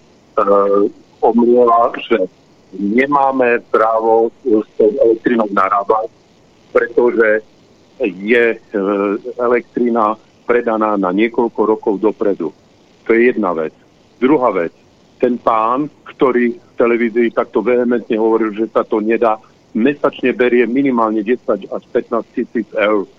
omliela, 1.22 1.92
že 1.98 2.30
nemáme 2.78 3.60
právo 3.72 4.30
s 4.44 4.68
tou 4.78 4.92
elektrinou 5.02 5.48
narábať, 5.50 6.12
pretože 6.72 7.42
je 8.04 8.46
uh, 8.54 9.18
elektrina 9.42 10.14
predaná 10.46 10.96
na 10.96 11.10
niekoľko 11.10 11.62
rokov 11.66 11.94
dopredu. 12.00 12.54
To 13.06 13.10
je 13.14 13.34
jedna 13.34 13.54
vec. 13.58 13.74
Druhá 14.22 14.54
vec. 14.54 14.74
Ten 15.18 15.42
pán, 15.42 15.90
ktorý 16.06 16.62
televízii 16.78 17.34
takto 17.34 17.66
vehementne 17.66 18.16
hovoril, 18.22 18.54
že 18.54 18.70
sa 18.70 18.86
to 18.86 19.02
nedá. 19.02 19.42
Mesačne 19.74 20.32
berie 20.32 20.70
minimálne 20.70 21.26
10 21.26 21.74
až 21.74 21.84
15 21.90 22.38
tisíc 22.38 22.68
eur. 22.78 23.10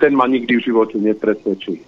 Ten 0.00 0.12
ma 0.16 0.24
nikdy 0.24 0.56
v 0.56 0.66
živote 0.72 0.96
nepresvedčí. 0.96 1.84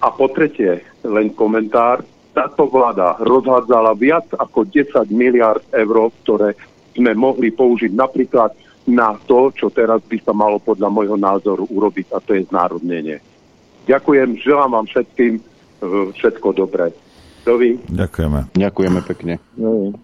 A 0.00 0.12
po 0.12 0.28
tretie, 0.32 0.84
len 1.04 1.32
komentár, 1.32 2.04
táto 2.40 2.64
vláda 2.72 3.20
rozhádzala 3.20 3.92
viac 4.00 4.24
ako 4.32 4.64
10 4.64 5.12
miliard 5.12 5.60
eur, 5.76 6.08
ktoré 6.24 6.56
sme 6.96 7.12
mohli 7.12 7.52
použiť 7.52 7.92
napríklad 7.92 8.56
na 8.88 9.12
to, 9.28 9.52
čo 9.52 9.68
teraz 9.68 10.00
by 10.08 10.16
sa 10.24 10.32
malo 10.32 10.56
podľa 10.56 10.88
môjho 10.88 11.20
názoru 11.20 11.68
urobiť, 11.68 12.16
a 12.16 12.18
to 12.24 12.32
je 12.32 12.48
znárodnenie. 12.48 13.20
Ďakujem, 13.84 14.40
želám 14.40 14.80
vám 14.80 14.86
všetkým 14.88 15.36
eh, 15.36 16.06
všetko 16.16 16.48
dobré. 16.56 16.88
Dovi. 17.44 17.76
Ďakujeme. 17.88 18.52
Ďakujeme 18.52 19.00
pekne. 19.04 19.40
No, 19.56 19.96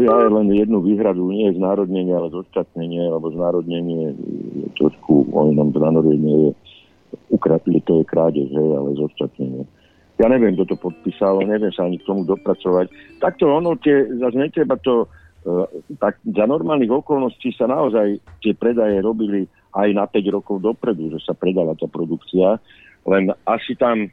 ja 0.00 0.16
len 0.28 0.48
jednu 0.56 0.80
výhradu, 0.80 1.28
nie 1.28 1.52
je 1.52 1.60
znárodnenie, 1.60 2.16
ale 2.16 2.32
zostatnenie, 2.32 3.12
alebo 3.12 3.28
znárodnenie 3.32 4.16
je 4.56 4.68
trošku 4.80 5.28
o 5.30 5.40
inom 5.52 5.68
znárodnenie 5.72 6.36
je 6.48 6.52
ukradli, 7.28 7.84
to 7.84 8.00
je 8.00 8.04
krádež, 8.08 8.48
hej, 8.48 8.70
ale 8.72 8.96
zostatnenie. 8.96 9.68
Ja 10.20 10.28
neviem, 10.28 10.52
kto 10.52 10.76
to 10.76 10.76
podpísal, 10.76 11.40
neviem 11.48 11.72
sa 11.72 11.88
ani 11.88 11.96
k 11.96 12.04
tomu 12.04 12.28
dopracovať. 12.28 12.92
Takto 13.24 13.48
ono, 13.48 13.72
tie, 13.80 14.04
zase 14.20 14.36
netreba 14.36 14.76
to, 14.84 15.08
uh, 15.48 15.64
tak 15.96 16.20
za 16.20 16.44
normálnych 16.44 16.92
okolností 16.92 17.56
sa 17.56 17.64
naozaj 17.64 18.20
tie 18.44 18.52
predaje 18.52 19.00
robili 19.00 19.48
aj 19.72 19.88
na 19.96 20.04
5 20.04 20.36
rokov 20.36 20.60
dopredu, 20.60 21.08
že 21.16 21.24
sa 21.24 21.32
predala 21.32 21.72
tá 21.72 21.88
produkcia, 21.88 22.60
len 23.08 23.32
asi 23.48 23.72
tam 23.80 24.12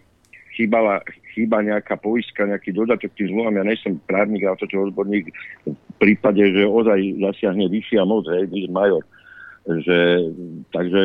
chýbala, 0.56 1.03
chýba 1.36 1.61
nejaká 1.61 2.00
poistka, 2.02 2.50
nejaký 2.50 2.74
dodatok 2.74 3.14
tým 3.14 3.30
zmluvám. 3.30 3.61
Ja 3.61 3.66
nejsem 3.69 4.02
právnik, 4.10 4.42
ale 4.48 4.58
toto 4.58 4.90
odborník 4.90 5.30
v 5.68 5.94
prípade, 6.02 6.42
že 6.42 6.66
ozaj 6.66 6.98
zasiahne 7.22 7.69
vyššia 7.69 8.02
moc, 8.08 8.26
hej, 8.32 8.50
major. 8.74 9.06
Že, 9.68 10.00
takže... 10.74 11.02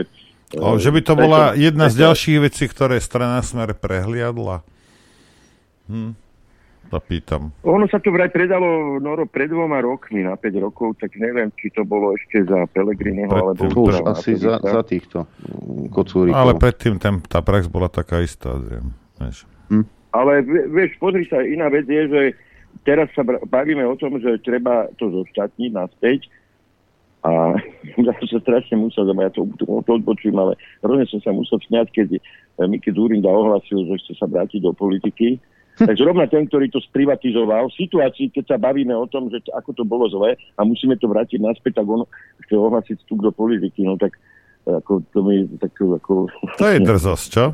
O, 0.57 0.81
že 0.81 0.89
by 0.89 1.01
to 1.05 1.15
bola 1.17 1.53
jedna 1.53 1.93
z 1.93 2.07
ďalších 2.07 2.39
vecí, 2.49 2.65
ktoré 2.69 2.97
strana 3.03 3.45
Smer 3.45 3.77
prehliadla. 3.77 4.65
Hm. 5.91 6.13
sa 6.91 6.99
pýtam. 6.99 7.55
Ono 7.63 7.87
sa 7.89 8.03
to 8.03 8.11
vraj 8.13 8.29
predalo 8.29 8.99
Noro 8.99 9.25
pred 9.25 9.49
dvoma 9.49 9.81
rokmi, 9.81 10.27
na 10.27 10.35
5 10.37 10.67
rokov, 10.67 10.99
tak 10.99 11.15
neviem, 11.17 11.49
či 11.57 11.71
to 11.73 11.87
bolo 11.87 12.13
ešte 12.19 12.45
za 12.45 12.67
Pelegriniho, 12.71 13.31
alebo... 13.31 13.65
Už 13.89 14.03
asi 14.05 14.37
za, 14.37 14.59
za 14.61 14.83
týchto 14.85 15.25
kocúrikov. 15.95 16.39
Ale 16.39 16.53
predtým 16.59 16.99
ten, 16.99 17.23
tá 17.25 17.41
prax 17.41 17.71
bola 17.71 17.89
taká 17.89 18.21
istá, 18.21 18.55
Adrian. 18.55 18.93
Vieš. 19.19 19.47
Hm. 19.71 19.87
Ale 20.13 20.33
vieš, 20.69 20.99
pozri 21.01 21.25
sa, 21.31 21.41
iná 21.41 21.73
vec 21.73 21.89
je, 21.89 22.03
že 22.11 22.23
teraz 22.85 23.09
sa 23.17 23.25
bavíme 23.25 23.87
o 23.89 23.97
tom, 23.97 24.21
že 24.21 24.43
treba 24.45 24.91
to 25.01 25.09
zoštátniť 25.09 25.71
naspäť, 25.73 26.29
a 27.23 27.55
ja 28.07 28.13
som 28.19 28.27
sa 28.27 28.39
strašne 28.43 28.77
musel, 28.79 29.07
ja 29.07 29.31
to, 29.31 29.47
to, 29.59 29.65
to 29.65 29.91
odbočím, 29.95 30.35
ale 30.37 30.59
rovne 30.83 31.07
som 31.07 31.23
sa 31.23 31.31
musel 31.31 31.63
sňať, 31.63 31.87
keď 31.95 32.09
Miki 32.67 32.91
Zurinda 32.91 33.31
ohlasil, 33.31 33.87
že 33.87 34.03
chce 34.03 34.19
sa 34.19 34.27
vrátiť 34.27 34.61
do 34.63 34.75
politiky 34.75 35.39
tak 35.89 35.97
zrovna 35.99 36.27
ten, 36.31 36.47
ktorý 36.47 36.71
to 36.71 36.81
sprivatizoval, 36.83 37.71
v 37.71 37.79
situácii, 37.79 38.31
keď 38.31 38.55
sa 38.55 38.59
bavíme 38.59 38.95
o 38.95 39.07
tom, 39.11 39.29
že 39.29 39.43
ako 39.51 39.71
to 39.75 39.85
bolo 39.87 40.07
zlé 40.09 40.39
a 40.57 40.63
musíme 40.63 40.95
to 40.99 41.11
vrátiť 41.11 41.43
naspäť, 41.43 41.83
tak 41.83 41.87
on 41.91 42.07
chce 42.47 42.55
ohlasiť 42.55 42.97
vstup 43.03 43.21
do 43.23 43.31
politiky, 43.35 43.87
no 43.87 43.99
tak 43.99 44.15
ako 44.67 45.03
to 45.11 45.19
mi 45.27 45.47
tak 45.59 45.75
ako... 45.75 46.31
To 46.59 46.67
je 46.71 46.79
drzosť, 46.79 47.27
čo? 47.27 47.45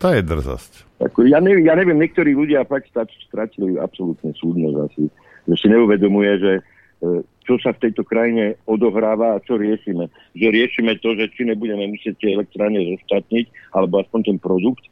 To 0.00 0.06
je 0.10 0.20
drzosť. 0.24 0.72
Ako, 1.04 1.28
ja, 1.28 1.38
neviem, 1.38 1.68
ja 1.68 1.76
neviem, 1.76 2.00
niektorí 2.00 2.32
ľudia 2.32 2.64
fakt 2.64 2.90
stratili 3.28 3.76
absolútne 3.76 4.32
súdnosť 4.34 4.76
asi, 4.90 5.04
že 5.44 5.54
si 5.60 5.66
neuvedomuje, 5.68 6.32
že 6.40 6.52
e, 6.58 6.62
čo 7.44 7.60
sa 7.60 7.76
v 7.76 7.82
tejto 7.88 8.02
krajine 8.02 8.56
odohráva 8.64 9.36
a 9.36 9.42
čo 9.44 9.60
riešime. 9.60 10.08
Že 10.32 10.46
riešime 10.48 10.92
to, 10.98 11.12
že 11.14 11.30
či 11.36 11.44
nebudeme 11.44 11.84
musieť 11.92 12.16
tie 12.18 12.34
elektrárne 12.34 12.80
zostatniť, 12.96 13.76
alebo 13.76 14.00
aspoň 14.00 14.20
ten 14.32 14.38
produkt. 14.40 14.88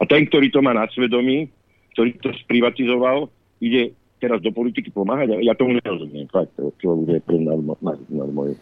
A 0.00 0.08
ten, 0.08 0.26
ktorý 0.26 0.50
to 0.50 0.64
má 0.64 0.72
na 0.74 0.88
svedomí, 0.90 1.52
ktorý 1.92 2.10
to 2.20 2.30
sprivatizoval, 2.44 3.28
ide 3.62 3.92
teraz 4.22 4.38
do 4.38 4.54
politiky 4.54 4.94
pomáhať. 4.94 5.42
Ja 5.42 5.58
tomu 5.58 5.78
nerozumiem. 5.82 6.30
Fakt, 6.30 6.54
je 6.56 7.18
pre 7.26 7.38
nad, 7.42 7.58
nad, 7.58 7.98
nad 7.98 8.30
moje. 8.30 8.54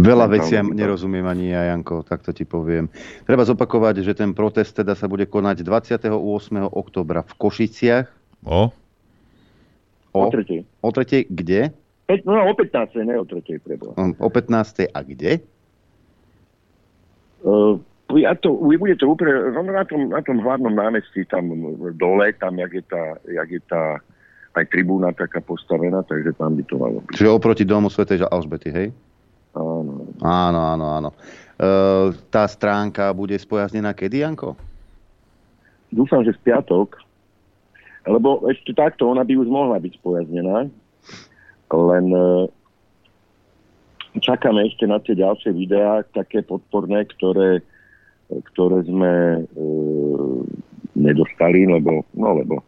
Veľa 0.00 0.26
veciam 0.32 0.72
nerozumiem 0.72 1.28
ani 1.28 1.52
ja, 1.52 1.68
Janko, 1.68 2.00
tak 2.00 2.24
to 2.24 2.32
ti 2.32 2.48
poviem. 2.48 2.88
Treba 3.28 3.44
zopakovať, 3.44 4.00
že 4.00 4.16
ten 4.16 4.32
protest 4.32 4.72
teda 4.72 4.96
sa 4.96 5.04
bude 5.04 5.28
konať 5.28 5.60
28. 5.60 6.08
oktobra 6.72 7.20
v 7.20 7.32
Košiciach. 7.36 8.08
O? 8.48 8.72
O, 10.12 10.18
o 10.18 10.28
tretej. 10.32 10.64
O 10.80 10.88
tretej 10.88 11.28
kde? 11.28 11.76
No, 12.24 12.48
o 12.48 12.52
15. 12.56 13.04
ne 13.04 13.20
o 13.20 13.24
tretej 13.28 13.60
preboha. 13.60 13.94
O 13.96 14.28
15. 14.32 14.88
a 14.88 15.00
kde? 15.04 15.44
Uh, 17.44 17.76
ja 18.18 18.34
to, 18.34 18.52
bude 18.56 18.96
to 18.98 19.06
úplne, 19.08 19.54
no 19.54 19.62
na 19.62 19.84
tom, 19.86 20.10
na 20.10 20.20
tom 20.20 20.42
hlavnom 20.42 20.74
námestí, 20.74 21.24
tam 21.30 21.52
dole, 21.96 22.32
tam, 22.36 22.58
jak 22.58 22.72
je 22.72 22.84
tá, 22.84 23.04
jak 23.30 23.48
je 23.48 23.62
tá 23.68 23.82
aj 24.52 24.64
tribúna 24.68 25.16
taká 25.16 25.40
postavená, 25.40 26.04
takže 26.04 26.36
tam 26.36 26.56
by 26.56 26.62
to 26.68 26.74
malo 26.76 26.98
byť. 27.08 27.16
Čiže 27.16 27.32
oproti 27.32 27.64
domu 27.64 27.88
Svetej 27.88 28.28
Alžbety, 28.28 28.68
hej? 28.68 28.88
Áno. 29.56 30.08
Áno, 30.20 30.60
áno, 30.60 30.86
áno. 30.92 31.10
E, 31.12 32.12
tá 32.28 32.44
stránka 32.48 33.12
bude 33.16 33.36
spojaznená 33.36 33.96
kedy, 33.96 34.24
Janko? 34.24 34.56
Dúfam, 35.92 36.24
že 36.24 36.36
v 36.36 36.52
piatok. 36.52 37.00
Lebo 38.08 38.44
ešte 38.48 38.74
takto, 38.74 39.08
ona 39.08 39.24
by 39.24 39.36
už 39.36 39.48
mohla 39.48 39.76
byť 39.80 39.92
spojaznená. 40.00 40.68
Len 41.72 42.06
e, 42.12 42.28
čakáme 44.20 44.68
ešte 44.68 44.84
na 44.84 45.00
tie 45.00 45.16
ďalšie 45.16 45.52
videá, 45.56 46.04
také 46.12 46.44
podporné, 46.44 47.08
ktoré 47.16 47.64
ktoré 48.52 48.84
sme 48.88 49.12
e, 49.40 49.64
nedostali, 50.96 51.66
lebo, 51.68 52.06
no 52.16 52.28
lebo 52.38 52.62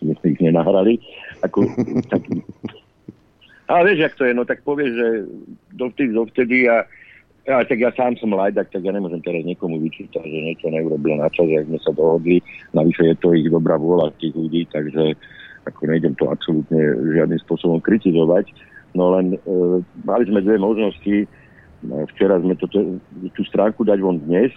sme 0.00 0.12
ich 0.16 0.40
nenahrali. 0.40 1.00
Ako, 1.44 1.64
tak, 2.12 2.22
ale 3.68 3.92
vieš, 3.92 3.98
jak 4.08 4.14
to 4.20 4.24
je, 4.28 4.32
no 4.36 4.44
tak 4.44 4.64
povieš, 4.64 4.92
že 4.92 5.08
dovtedy, 5.76 6.10
dovtedy 6.12 6.56
a 6.68 6.84
ja, 7.42 7.58
tak 7.66 7.82
ja 7.82 7.90
sám 7.98 8.14
som 8.22 8.38
lajdak, 8.38 8.70
tak 8.70 8.86
ja 8.86 8.94
nemôžem 8.94 9.18
teraz 9.18 9.42
niekomu 9.42 9.82
vyčítať, 9.82 10.22
že 10.22 10.46
niečo 10.46 10.70
neurobil 10.70 11.18
na 11.18 11.26
čas, 11.34 11.50
jak 11.50 11.66
sme 11.66 11.78
sa 11.82 11.90
dohodli. 11.90 12.38
Navyše 12.70 13.02
je 13.02 13.16
to 13.18 13.34
ich 13.34 13.50
dobrá 13.50 13.74
vôľa 13.74 14.14
tých 14.22 14.30
ľudí, 14.38 14.62
takže 14.70 15.18
ako 15.66 15.90
nejdem 15.90 16.14
to 16.14 16.30
absolútne 16.30 16.78
žiadnym 17.18 17.42
spôsobom 17.42 17.82
kritizovať. 17.82 18.46
No 18.94 19.18
len 19.18 19.34
e, 19.34 19.38
mali 20.06 20.22
sme 20.30 20.38
dve 20.38 20.54
možnosti, 20.54 21.26
No, 21.26 21.41
včera 22.12 22.38
sme 22.38 22.54
to, 22.54 22.66
tú 23.34 23.42
stránku 23.46 23.82
dať 23.82 23.98
von 23.98 24.18
dnes, 24.22 24.54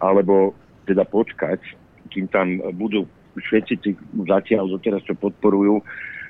alebo 0.00 0.56
teda 0.88 1.06
počkať, 1.06 1.60
kým 2.10 2.26
tam 2.32 2.58
budú 2.74 3.06
všetci 3.38 3.74
tí 3.80 3.90
zatiaľ 4.28 4.68
doteraz, 4.68 5.00
čo 5.08 5.16
podporujú, 5.16 5.80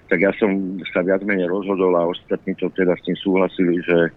tak 0.07 0.23
ja 0.23 0.33
som 0.37 0.79
sa 0.93 1.01
viac 1.03 1.25
menej 1.25 1.49
rozhodol 1.49 1.97
a 1.97 2.07
ostatní 2.07 2.55
to 2.59 2.69
teda 2.77 2.95
s 2.95 3.03
tým 3.09 3.17
súhlasili, 3.17 3.81
že, 3.81 4.13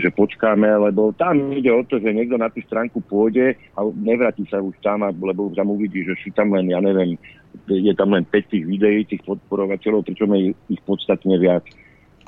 že 0.00 0.08
počkáme, 0.10 0.66
lebo 0.88 1.12
tam 1.14 1.52
ide 1.52 1.68
o 1.68 1.84
to, 1.84 2.00
že 2.00 2.16
niekto 2.16 2.40
na 2.40 2.48
tú 2.48 2.64
stránku 2.64 3.04
pôjde 3.04 3.54
a 3.76 3.84
nevráti 3.92 4.48
sa 4.48 4.58
už 4.58 4.74
tam, 4.80 5.04
lebo 5.04 5.52
tam 5.52 5.68
uvidí, 5.68 6.02
že 6.02 6.16
sú 6.24 6.32
tam 6.32 6.56
len, 6.56 6.72
ja 6.72 6.80
neviem, 6.80 7.20
je 7.68 7.92
tam 7.94 8.16
len 8.16 8.24
5 8.24 8.52
tých 8.52 8.64
videí, 8.64 9.04
tých 9.04 9.22
podporovateľov, 9.28 10.08
pričom 10.08 10.32
je 10.32 10.56
ich 10.72 10.82
podstatne 10.88 11.36
viac. 11.36 11.64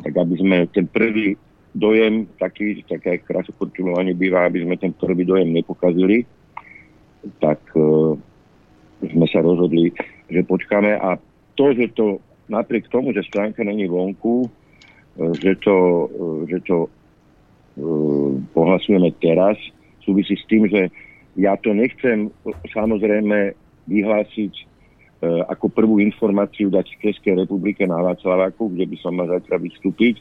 Tak 0.01 0.13
aby 0.17 0.35
sme 0.37 0.57
ten 0.73 0.89
prvý 0.89 1.37
dojem 1.75 2.27
taký, 2.39 2.83
také 2.83 3.23
krasokorčulovanie 3.23 4.15
býva, 4.15 4.47
aby 4.47 4.67
sme 4.67 4.75
ten 4.75 4.91
prvý 4.91 5.23
dojem 5.23 5.55
nepokazili, 5.55 6.27
tak 7.39 7.61
uh, 7.79 8.17
sme 9.05 9.27
sa 9.31 9.45
rozhodli, 9.45 9.95
že 10.27 10.43
počkáme. 10.43 10.99
A 10.99 11.21
to, 11.55 11.71
že 11.77 11.95
to 11.95 12.19
napriek 12.51 12.91
tomu, 12.91 13.15
že 13.15 13.27
stránka 13.29 13.63
není 13.63 13.87
vonku, 13.87 14.51
uh, 14.51 15.33
že 15.39 15.55
to, 15.63 15.77
uh, 16.11 16.41
že 16.51 16.59
to 16.67 16.77
uh, 16.87 18.31
pohlasujeme 18.51 19.15
teraz, 19.23 19.55
súvisí 20.03 20.35
s 20.35 20.45
tým, 20.51 20.67
že 20.67 20.91
ja 21.39 21.55
to 21.55 21.71
nechcem 21.71 22.35
samozrejme 22.75 23.55
vyhlásiť 23.87 24.53
uh, 25.23 25.47
ako 25.47 25.71
prvú 25.71 26.03
informáciu 26.03 26.67
dať 26.67 26.99
v 26.99 27.03
Českej 27.07 27.47
republike 27.47 27.87
na 27.87 28.03
Václaváku, 28.03 28.75
kde 28.75 28.91
by 28.91 28.97
som 28.99 29.15
mal 29.15 29.31
zajtra 29.31 29.63
vystúpiť, 29.63 30.19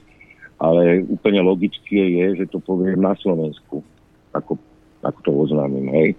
ale 0.60 1.08
úplne 1.08 1.40
logické 1.42 2.20
je, 2.20 2.44
že 2.44 2.46
to 2.52 2.60
poviem 2.60 3.00
na 3.00 3.16
Slovensku, 3.16 3.80
ako, 4.36 4.60
ako 5.02 5.20
to 5.24 5.32
oznámim, 5.32 5.88
hej. 5.96 6.10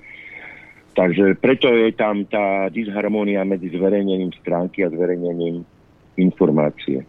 Takže 0.91 1.39
preto 1.39 1.70
je 1.70 1.94
tam 1.94 2.27
tá 2.27 2.67
disharmónia 2.73 3.47
medzi 3.47 3.70
zverejnením 3.70 4.35
stránky 4.43 4.83
a 4.83 4.91
zverejnením 4.91 5.62
informácie. 6.19 7.07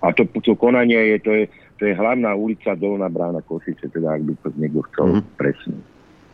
A 0.00 0.14
to, 0.14 0.24
to 0.40 0.54
konanie 0.56 1.16
je 1.16 1.18
to, 1.20 1.30
je, 1.34 1.44
to 1.76 1.82
je 1.90 1.94
hlavná 1.98 2.32
ulica 2.32 2.72
Dolná 2.78 3.10
brána 3.10 3.42
Košice, 3.44 3.90
teda 3.90 4.16
ak 4.16 4.22
by 4.24 4.32
to 4.40 4.48
niekto 4.56 4.80
chcel 4.92 5.06
mm-hmm. 5.10 5.36
presne. 5.36 5.76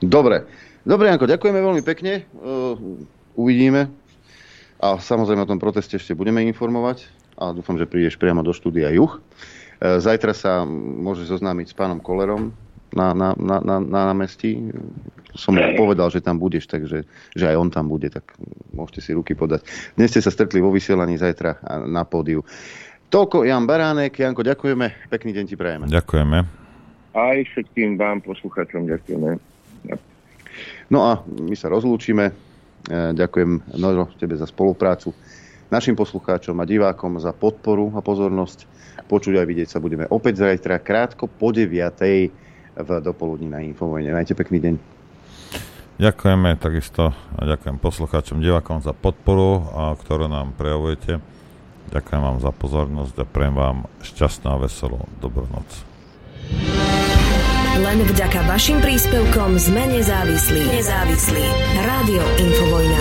Dobre. 0.04 0.44
Dobre, 0.86 1.10
Janko, 1.10 1.26
ďakujeme 1.26 1.58
veľmi 1.58 1.82
pekne. 1.82 2.28
Uh, 2.38 2.78
uvidíme. 3.34 3.90
A 4.78 5.00
samozrejme 5.00 5.42
o 5.42 5.50
tom 5.50 5.58
proteste 5.58 5.98
ešte 5.98 6.14
budeme 6.14 6.44
informovať. 6.46 7.10
A 7.40 7.50
dúfam, 7.50 7.74
že 7.74 7.90
prídeš 7.90 8.20
priamo 8.20 8.46
do 8.46 8.54
štúdia 8.54 8.92
Juch. 8.94 9.18
E, 9.80 10.00
zajtra 10.00 10.32
sa 10.32 10.64
môže 10.66 11.28
zoznámiť 11.28 11.72
s 11.72 11.74
pánom 11.76 12.00
Kolerom 12.00 12.52
na, 12.96 13.12
na, 13.12 13.36
na, 13.36 13.60
na, 13.60 13.76
na 13.80 14.00
námestí. 14.12 14.72
Som 15.36 15.60
povedal, 15.76 16.08
že 16.08 16.24
tam 16.24 16.40
budeš, 16.40 16.64
takže 16.64 17.04
že 17.36 17.44
aj 17.44 17.56
on 17.60 17.68
tam 17.68 17.92
bude, 17.92 18.08
tak 18.08 18.24
môžete 18.72 19.00
si 19.04 19.10
ruky 19.12 19.36
podať. 19.36 19.68
Dnes 19.92 20.08
ste 20.08 20.24
sa 20.24 20.32
stretli 20.32 20.64
vo 20.64 20.72
vysielaní 20.72 21.20
zajtra 21.20 21.60
na 21.84 22.08
pódiu. 22.08 22.40
Toľko 23.12 23.44
Jan 23.44 23.68
Baránek. 23.68 24.16
Janko, 24.16 24.40
ďakujeme. 24.40 25.12
Pekný 25.12 25.36
deň 25.36 25.44
ti 25.44 25.54
prajeme. 25.60 25.84
Ďakujeme. 25.92 26.38
Aj 27.16 27.38
všetkým 27.52 28.00
vám, 28.00 28.24
poslucháčom, 28.24 28.88
ďakujeme. 28.88 29.40
No 30.88 30.98
a 31.04 31.12
my 31.26 31.52
sa 31.52 31.68
rozlúčime. 31.68 32.32
E, 32.32 32.32
ďakujem 33.12 33.76
Nožo 33.76 34.08
tebe 34.16 34.40
za 34.40 34.48
spoluprácu 34.48 35.12
našim 35.68 35.98
poslucháčom 35.98 36.54
a 36.62 36.68
divákom 36.68 37.18
za 37.18 37.34
podporu 37.34 37.90
a 37.98 38.00
pozornosť. 38.00 38.75
Počuť 39.06 39.38
aj 39.38 39.46
vidieť 39.46 39.68
sa 39.70 39.78
budeme 39.78 40.10
opäť 40.10 40.42
zajtra 40.42 40.82
krátko 40.82 41.30
po 41.30 41.54
9. 41.54 41.70
v 42.76 42.88
dopoludní 43.00 43.46
na 43.46 43.62
Infovojne. 43.62 44.10
Majte 44.10 44.34
pekný 44.34 44.58
deň. 44.58 44.74
Ďakujeme 45.96 46.60
takisto 46.60 47.16
a 47.16 47.40
ďakujem 47.48 47.80
poslucháčom, 47.80 48.44
divákom 48.44 48.84
za 48.84 48.92
podporu, 48.92 49.64
a 49.72 49.96
ktorú 49.96 50.28
nám 50.28 50.52
prejavujete. 50.52 51.24
Ďakujem 51.88 52.20
vám 52.20 52.38
za 52.42 52.52
pozornosť 52.52 53.14
a 53.22 53.24
prejem 53.24 53.56
vám 53.56 53.78
šťastnú 54.04 54.48
a 54.52 54.60
veselú 54.60 55.00
dobrú 55.24 55.48
noc. 55.48 55.68
Len 57.76 57.98
vďaka 58.08 58.44
vašim 58.44 58.80
príspevkom 58.84 59.56
sme 59.56 59.88
nezávislí. 59.96 60.62
Nezávislí. 60.68 61.44
Rádio 61.80 62.24
Infovojna. 62.44 63.00